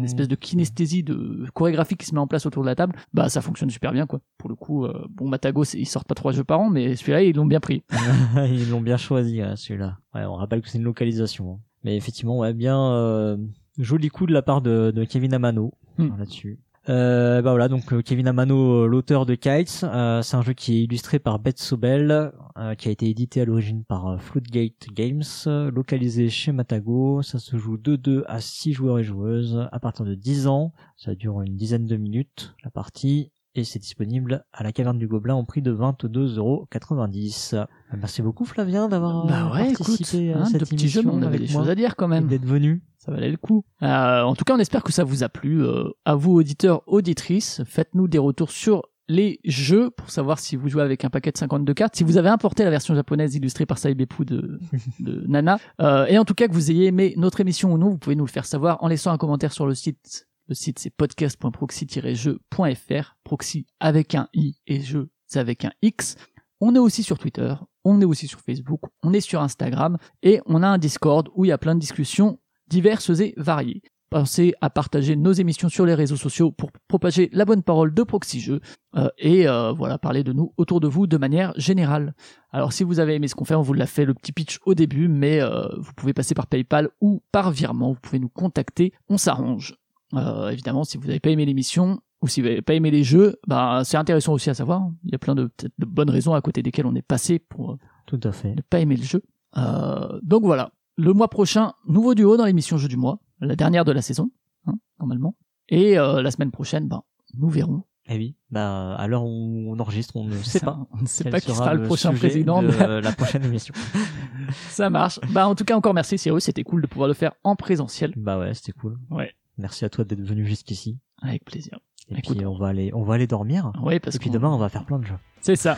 l'espèce 0.00 0.28
de 0.28 0.34
kinesthésie 0.34 1.02
de 1.02 1.46
chorégraphie 1.54 1.96
qui 1.96 2.06
se 2.06 2.14
met 2.14 2.20
en 2.20 2.26
place 2.26 2.46
autour 2.46 2.62
de 2.62 2.68
la 2.68 2.74
table, 2.74 2.96
bah 3.12 3.28
ça 3.28 3.40
fonctionne 3.40 3.70
super 3.70 3.92
bien 3.92 4.06
quoi. 4.06 4.20
Pour 4.38 4.48
le 4.48 4.54
coup, 4.54 4.84
euh, 4.86 5.06
bon 5.10 5.28
Matago 5.28 5.64
ils 5.64 5.86
sortent 5.86 6.08
pas 6.08 6.14
trois 6.14 6.32
jeux 6.32 6.44
par 6.44 6.60
an, 6.60 6.70
mais 6.70 6.96
celui-là 6.96 7.22
ils 7.22 7.36
l'ont 7.36 7.46
bien 7.46 7.60
pris. 7.60 7.82
Ils 8.36 8.70
l'ont 8.70 8.80
bien 8.80 8.96
choisi 8.96 9.40
hein, 9.42 9.54
celui-là. 9.56 9.98
Ouais, 10.14 10.24
on 10.24 10.34
rappelle 10.34 10.62
que 10.62 10.68
c'est 10.68 10.78
une 10.78 10.84
localisation. 10.84 11.52
hein. 11.54 11.58
Mais 11.84 11.96
effectivement, 11.96 12.38
ouais, 12.38 12.52
bien 12.54 12.80
euh, 12.92 13.36
joli 13.78 14.08
coup 14.08 14.26
de 14.26 14.32
la 14.32 14.42
part 14.42 14.62
de, 14.62 14.90
de 14.94 15.04
Kevin 15.04 15.34
Amano 15.34 15.72
Hmm. 15.98 16.04
hein, 16.12 16.16
là-dessus. 16.18 16.58
Euh, 16.88 17.42
bah 17.42 17.50
voilà, 17.50 17.68
donc 17.68 17.92
euh, 17.92 18.02
Kevin 18.02 18.26
Amano, 18.26 18.82
euh, 18.82 18.86
l'auteur 18.86 19.24
de 19.24 19.36
Kites, 19.36 19.68
c'est 19.68 19.86
un 19.86 20.42
jeu 20.42 20.52
qui 20.52 20.78
est 20.78 20.82
illustré 20.82 21.20
par 21.20 21.38
Beth 21.38 21.58
Sobel, 21.58 22.32
qui 22.76 22.88
a 22.88 22.90
été 22.90 23.08
édité 23.08 23.40
à 23.40 23.44
l'origine 23.44 23.84
par 23.84 24.20
Floodgate 24.20 24.88
Games, 24.92 25.22
localisé 25.46 26.28
chez 26.28 26.52
Matago. 26.52 27.22
Ça 27.22 27.38
se 27.38 27.56
joue 27.56 27.76
de 27.76 27.96
2 27.96 28.24
à 28.26 28.40
6 28.40 28.72
joueurs 28.72 28.98
et 28.98 29.04
joueuses 29.04 29.68
à 29.70 29.80
partir 29.80 30.04
de 30.04 30.14
10 30.14 30.48
ans. 30.48 30.72
Ça 30.96 31.14
dure 31.14 31.40
une 31.42 31.56
dizaine 31.56 31.86
de 31.86 31.96
minutes 31.96 32.54
la 32.64 32.70
partie 32.70 33.30
et 33.54 33.64
c'est 33.64 33.78
disponible 33.78 34.44
à 34.52 34.62
la 34.62 34.72
caverne 34.72 34.98
du 34.98 35.06
Gobelin 35.06 35.34
au 35.34 35.44
prix 35.44 35.62
de 35.62 35.72
22,90€. 35.72 37.54
Euh, 37.56 37.64
Merci 37.98 38.22
beaucoup 38.22 38.44
Flavien 38.44 38.88
d'avoir 38.88 39.26
bah 39.26 39.48
euh, 39.48 39.54
ouais, 39.54 39.70
écoute, 39.70 39.86
participé 39.86 40.32
à 40.32 40.38
hein, 40.38 40.44
cette 40.46 40.60
de 40.60 40.66
jeux, 40.66 40.72
émission 40.74 41.02
mais 41.04 41.10
on 41.10 41.22
avait 41.22 41.38
des 41.38 41.46
choses 41.46 41.68
à 41.68 41.74
dire 41.74 41.96
quand 41.96 42.08
même. 42.08 42.26
d'être 42.28 42.46
venu. 42.46 42.82
Ça 42.98 43.10
valait 43.10 43.30
le 43.30 43.36
coup. 43.36 43.64
Euh, 43.82 44.22
en 44.22 44.34
tout 44.36 44.44
cas, 44.44 44.54
on 44.54 44.60
espère 44.60 44.84
que 44.84 44.92
ça 44.92 45.02
vous 45.02 45.24
a 45.24 45.28
plu. 45.28 45.64
Euh, 45.64 45.88
à 46.04 46.14
vous, 46.14 46.32
auditeurs, 46.34 46.82
auditrices, 46.86 47.62
faites-nous 47.66 48.06
des 48.06 48.18
retours 48.18 48.52
sur 48.52 48.84
les 49.08 49.40
jeux 49.44 49.90
pour 49.90 50.10
savoir 50.10 50.38
si 50.38 50.54
vous 50.54 50.68
jouez 50.68 50.82
avec 50.82 51.04
un 51.04 51.10
paquet 51.10 51.32
de 51.32 51.36
52 51.36 51.74
cartes, 51.74 51.96
si 51.96 52.04
vous 52.04 52.16
avez 52.16 52.28
importé 52.28 52.62
la 52.62 52.70
version 52.70 52.94
japonaise 52.94 53.34
illustrée 53.34 53.66
par 53.66 53.78
Saibepu 53.78 54.24
de, 54.24 54.60
de 55.00 55.24
Nana, 55.26 55.58
euh, 55.80 56.06
et 56.06 56.16
en 56.16 56.24
tout 56.24 56.34
cas 56.34 56.46
que 56.46 56.52
vous 56.52 56.70
ayez 56.70 56.86
aimé 56.86 57.14
notre 57.16 57.40
émission 57.40 57.72
ou 57.72 57.78
non, 57.78 57.90
vous 57.90 57.98
pouvez 57.98 58.14
nous 58.14 58.24
le 58.24 58.30
faire 58.30 58.46
savoir 58.46 58.82
en 58.84 58.88
laissant 58.88 59.10
un 59.10 59.18
commentaire 59.18 59.52
sur 59.52 59.66
le 59.66 59.74
site. 59.74 60.28
Le 60.52 60.54
site 60.54 60.78
c'est 60.80 60.90
podcast.proxy-jeu.fr, 60.90 63.16
proxy 63.24 63.66
avec 63.80 64.14
un 64.14 64.28
i 64.34 64.58
et 64.66 64.82
jeu 64.82 65.08
avec 65.34 65.64
un 65.64 65.72
x. 65.80 66.16
On 66.60 66.74
est 66.74 66.78
aussi 66.78 67.02
sur 67.02 67.16
Twitter, 67.16 67.54
on 67.84 68.02
est 68.02 68.04
aussi 68.04 68.28
sur 68.28 68.40
Facebook, 68.40 68.82
on 69.02 69.14
est 69.14 69.22
sur 69.22 69.40
Instagram 69.40 69.96
et 70.22 70.42
on 70.44 70.62
a 70.62 70.68
un 70.68 70.76
Discord 70.76 71.30
où 71.34 71.46
il 71.46 71.48
y 71.48 71.52
a 71.52 71.56
plein 71.56 71.74
de 71.74 71.80
discussions 71.80 72.38
diverses 72.68 73.18
et 73.18 73.32
variées. 73.38 73.80
Pensez 74.10 74.52
à 74.60 74.68
partager 74.68 75.16
nos 75.16 75.32
émissions 75.32 75.70
sur 75.70 75.86
les 75.86 75.94
réseaux 75.94 76.16
sociaux 76.16 76.52
pour 76.52 76.70
propager 76.86 77.30
la 77.32 77.46
bonne 77.46 77.62
parole 77.62 77.94
de 77.94 78.02
Proxy 78.02 78.38
Jeux 78.38 78.60
euh, 78.94 79.08
et 79.16 79.48
euh, 79.48 79.72
voilà 79.72 79.96
parler 79.96 80.22
de 80.22 80.34
nous 80.34 80.52
autour 80.58 80.80
de 80.80 80.86
vous 80.86 81.06
de 81.06 81.16
manière 81.16 81.54
générale. 81.56 82.14
Alors 82.50 82.74
si 82.74 82.84
vous 82.84 83.00
avez 83.00 83.14
aimé 83.14 83.26
ce 83.26 83.34
qu'on 83.34 83.46
fait, 83.46 83.54
on 83.54 83.62
vous 83.62 83.72
l'a 83.72 83.86
fait 83.86 84.04
le 84.04 84.12
petit 84.12 84.32
pitch 84.32 84.58
au 84.66 84.74
début, 84.74 85.08
mais 85.08 85.40
euh, 85.40 85.66
vous 85.78 85.94
pouvez 85.96 86.12
passer 86.12 86.34
par 86.34 86.46
PayPal 86.46 86.90
ou 87.00 87.22
par 87.32 87.52
virement. 87.52 87.92
Vous 87.92 88.00
pouvez 88.02 88.18
nous 88.18 88.28
contacter, 88.28 88.92
on 89.08 89.16
s'arrange. 89.16 89.78
Euh, 90.14 90.50
évidemment, 90.50 90.84
si 90.84 90.98
vous 90.98 91.06
n'avez 91.06 91.20
pas 91.20 91.30
aimé 91.30 91.44
l'émission, 91.46 92.00
ou 92.20 92.28
si 92.28 92.40
vous 92.40 92.48
n'avez 92.48 92.62
pas 92.62 92.74
aimé 92.74 92.90
les 92.90 93.02
jeux, 93.04 93.36
bah, 93.46 93.82
c'est 93.84 93.96
intéressant 93.96 94.32
aussi 94.32 94.50
à 94.50 94.54
savoir. 94.54 94.88
Il 95.04 95.10
y 95.12 95.14
a 95.14 95.18
plein 95.18 95.34
de, 95.34 95.50
de 95.78 95.86
bonnes 95.86 96.10
raisons 96.10 96.34
à 96.34 96.40
côté 96.40 96.62
desquelles 96.62 96.86
on 96.86 96.94
est 96.94 97.02
passé 97.02 97.38
pour 97.38 97.78
Tout 98.06 98.20
à 98.22 98.32
fait. 98.32 98.54
ne 98.54 98.60
pas 98.62 98.78
aimer 98.80 98.96
le 98.96 99.02
jeu. 99.04 99.22
Euh, 99.56 100.18
donc 100.22 100.44
voilà. 100.44 100.70
Le 100.96 101.12
mois 101.14 101.28
prochain, 101.28 101.72
nouveau 101.88 102.14
duo 102.14 102.36
dans 102.36 102.44
l'émission 102.44 102.76
Jeu 102.76 102.86
du 102.88 102.96
mois, 102.98 103.18
la 103.40 103.56
dernière 103.56 103.84
de 103.84 103.92
la 103.92 104.02
saison, 104.02 104.30
hein, 104.66 104.74
normalement. 105.00 105.34
Et 105.68 105.98
euh, 105.98 106.20
la 106.22 106.30
semaine 106.30 106.50
prochaine, 106.50 106.86
ben, 106.86 107.02
nous 107.38 107.48
verrons. 107.48 107.82
Eh 108.08 108.16
oui, 108.16 108.34
bah 108.50 108.94
à 108.96 109.06
l'heure 109.06 109.24
où 109.24 109.72
on 109.72 109.78
enregistre, 109.78 110.16
on 110.16 110.24
ne 110.24 110.36
sait 110.42 110.58
Ça, 110.58 110.66
pas. 110.66 110.86
On 110.92 111.02
ne 111.02 111.06
sait 111.06 111.30
pas 111.30 111.40
qui 111.40 111.52
sera 111.54 111.72
le 111.72 111.84
prochain 111.84 112.12
président. 112.12 112.60
de 112.62 112.68
mais 112.68 113.00
la 113.00 113.12
prochaine 113.12 113.44
émission. 113.44 113.72
ça 114.68 114.90
marche. 114.90 115.20
Bah, 115.30 115.46
en 115.46 115.54
tout 115.54 115.64
cas, 115.64 115.76
encore 115.76 115.94
merci 115.94 116.18
Cyrus. 116.18 116.44
C'était 116.44 116.64
cool 116.64 116.82
de 116.82 116.86
pouvoir 116.88 117.08
le 117.08 117.14
faire 117.14 117.32
en 117.44 117.54
présentiel. 117.56 118.12
bah 118.16 118.38
ouais, 118.38 118.54
c'était 118.54 118.72
cool. 118.72 118.98
Ouais. 119.10 119.32
Merci 119.58 119.84
à 119.84 119.90
toi 119.90 120.04
d'être 120.04 120.22
venu 120.22 120.46
jusqu'ici. 120.46 120.98
Avec 121.20 121.44
plaisir. 121.44 121.78
Et 122.08 122.18
Écoute, 122.18 122.36
puis 122.38 122.46
on 122.46 122.56
va 122.56 122.68
aller, 122.68 122.90
on 122.94 123.02
va 123.04 123.14
aller 123.14 123.26
dormir. 123.26 123.72
Oui, 123.82 124.00
parce 124.00 124.16
Et 124.16 124.18
puis 124.18 124.30
demain, 124.30 124.48
on 124.48 124.58
va 124.58 124.68
faire 124.68 124.84
plein 124.84 124.98
de 124.98 125.04
jeux. 125.06 125.18
C'est 125.40 125.56
ça. 125.56 125.76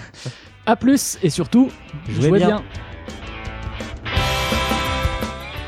À 0.66 0.77
plus 0.77 1.18
et 1.22 1.31
surtout, 1.31 1.70
Jouez 2.09 2.29
jouez 2.29 2.39
bien. 2.39 2.47
bien. 2.49 2.62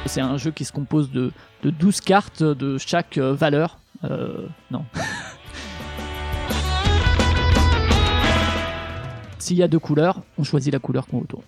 C'est 0.07 0.21
un 0.21 0.37
jeu 0.39 0.51
qui 0.53 0.65
se 0.65 0.73
compose 0.73 1.11
de, 1.11 1.33
de 1.63 1.71
12 1.71 2.01
cartes 2.01 2.43
de 2.43 2.79
chaque 2.79 3.19
euh, 3.19 3.35
valeur. 3.35 3.79
Euh, 4.05 4.47
non. 4.71 4.85
S'il 9.39 9.57
y 9.59 9.63
a 9.63 9.69
deux 9.69 9.79
couleurs, 9.79 10.23
on 10.39 10.45
choisit 10.45 10.73
la 10.73 10.79
couleur 10.79 11.07
qu'on 11.07 11.21
retourne. 11.21 11.45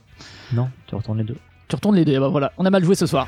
Non, 0.53 0.69
tu 0.87 0.95
retournes 0.95 1.19
les 1.19 1.25
deux. 1.25 1.37
Tu 1.69 1.75
retournes 1.77 1.97
les 1.97 2.05
deux, 2.05 2.19
bah 2.21 2.29
voilà, 2.29 2.53
on 2.57 2.65
a 2.65 2.71
mal 2.71 2.85
joué 2.85 2.95
ce 2.95 3.07
soir. 3.07 3.27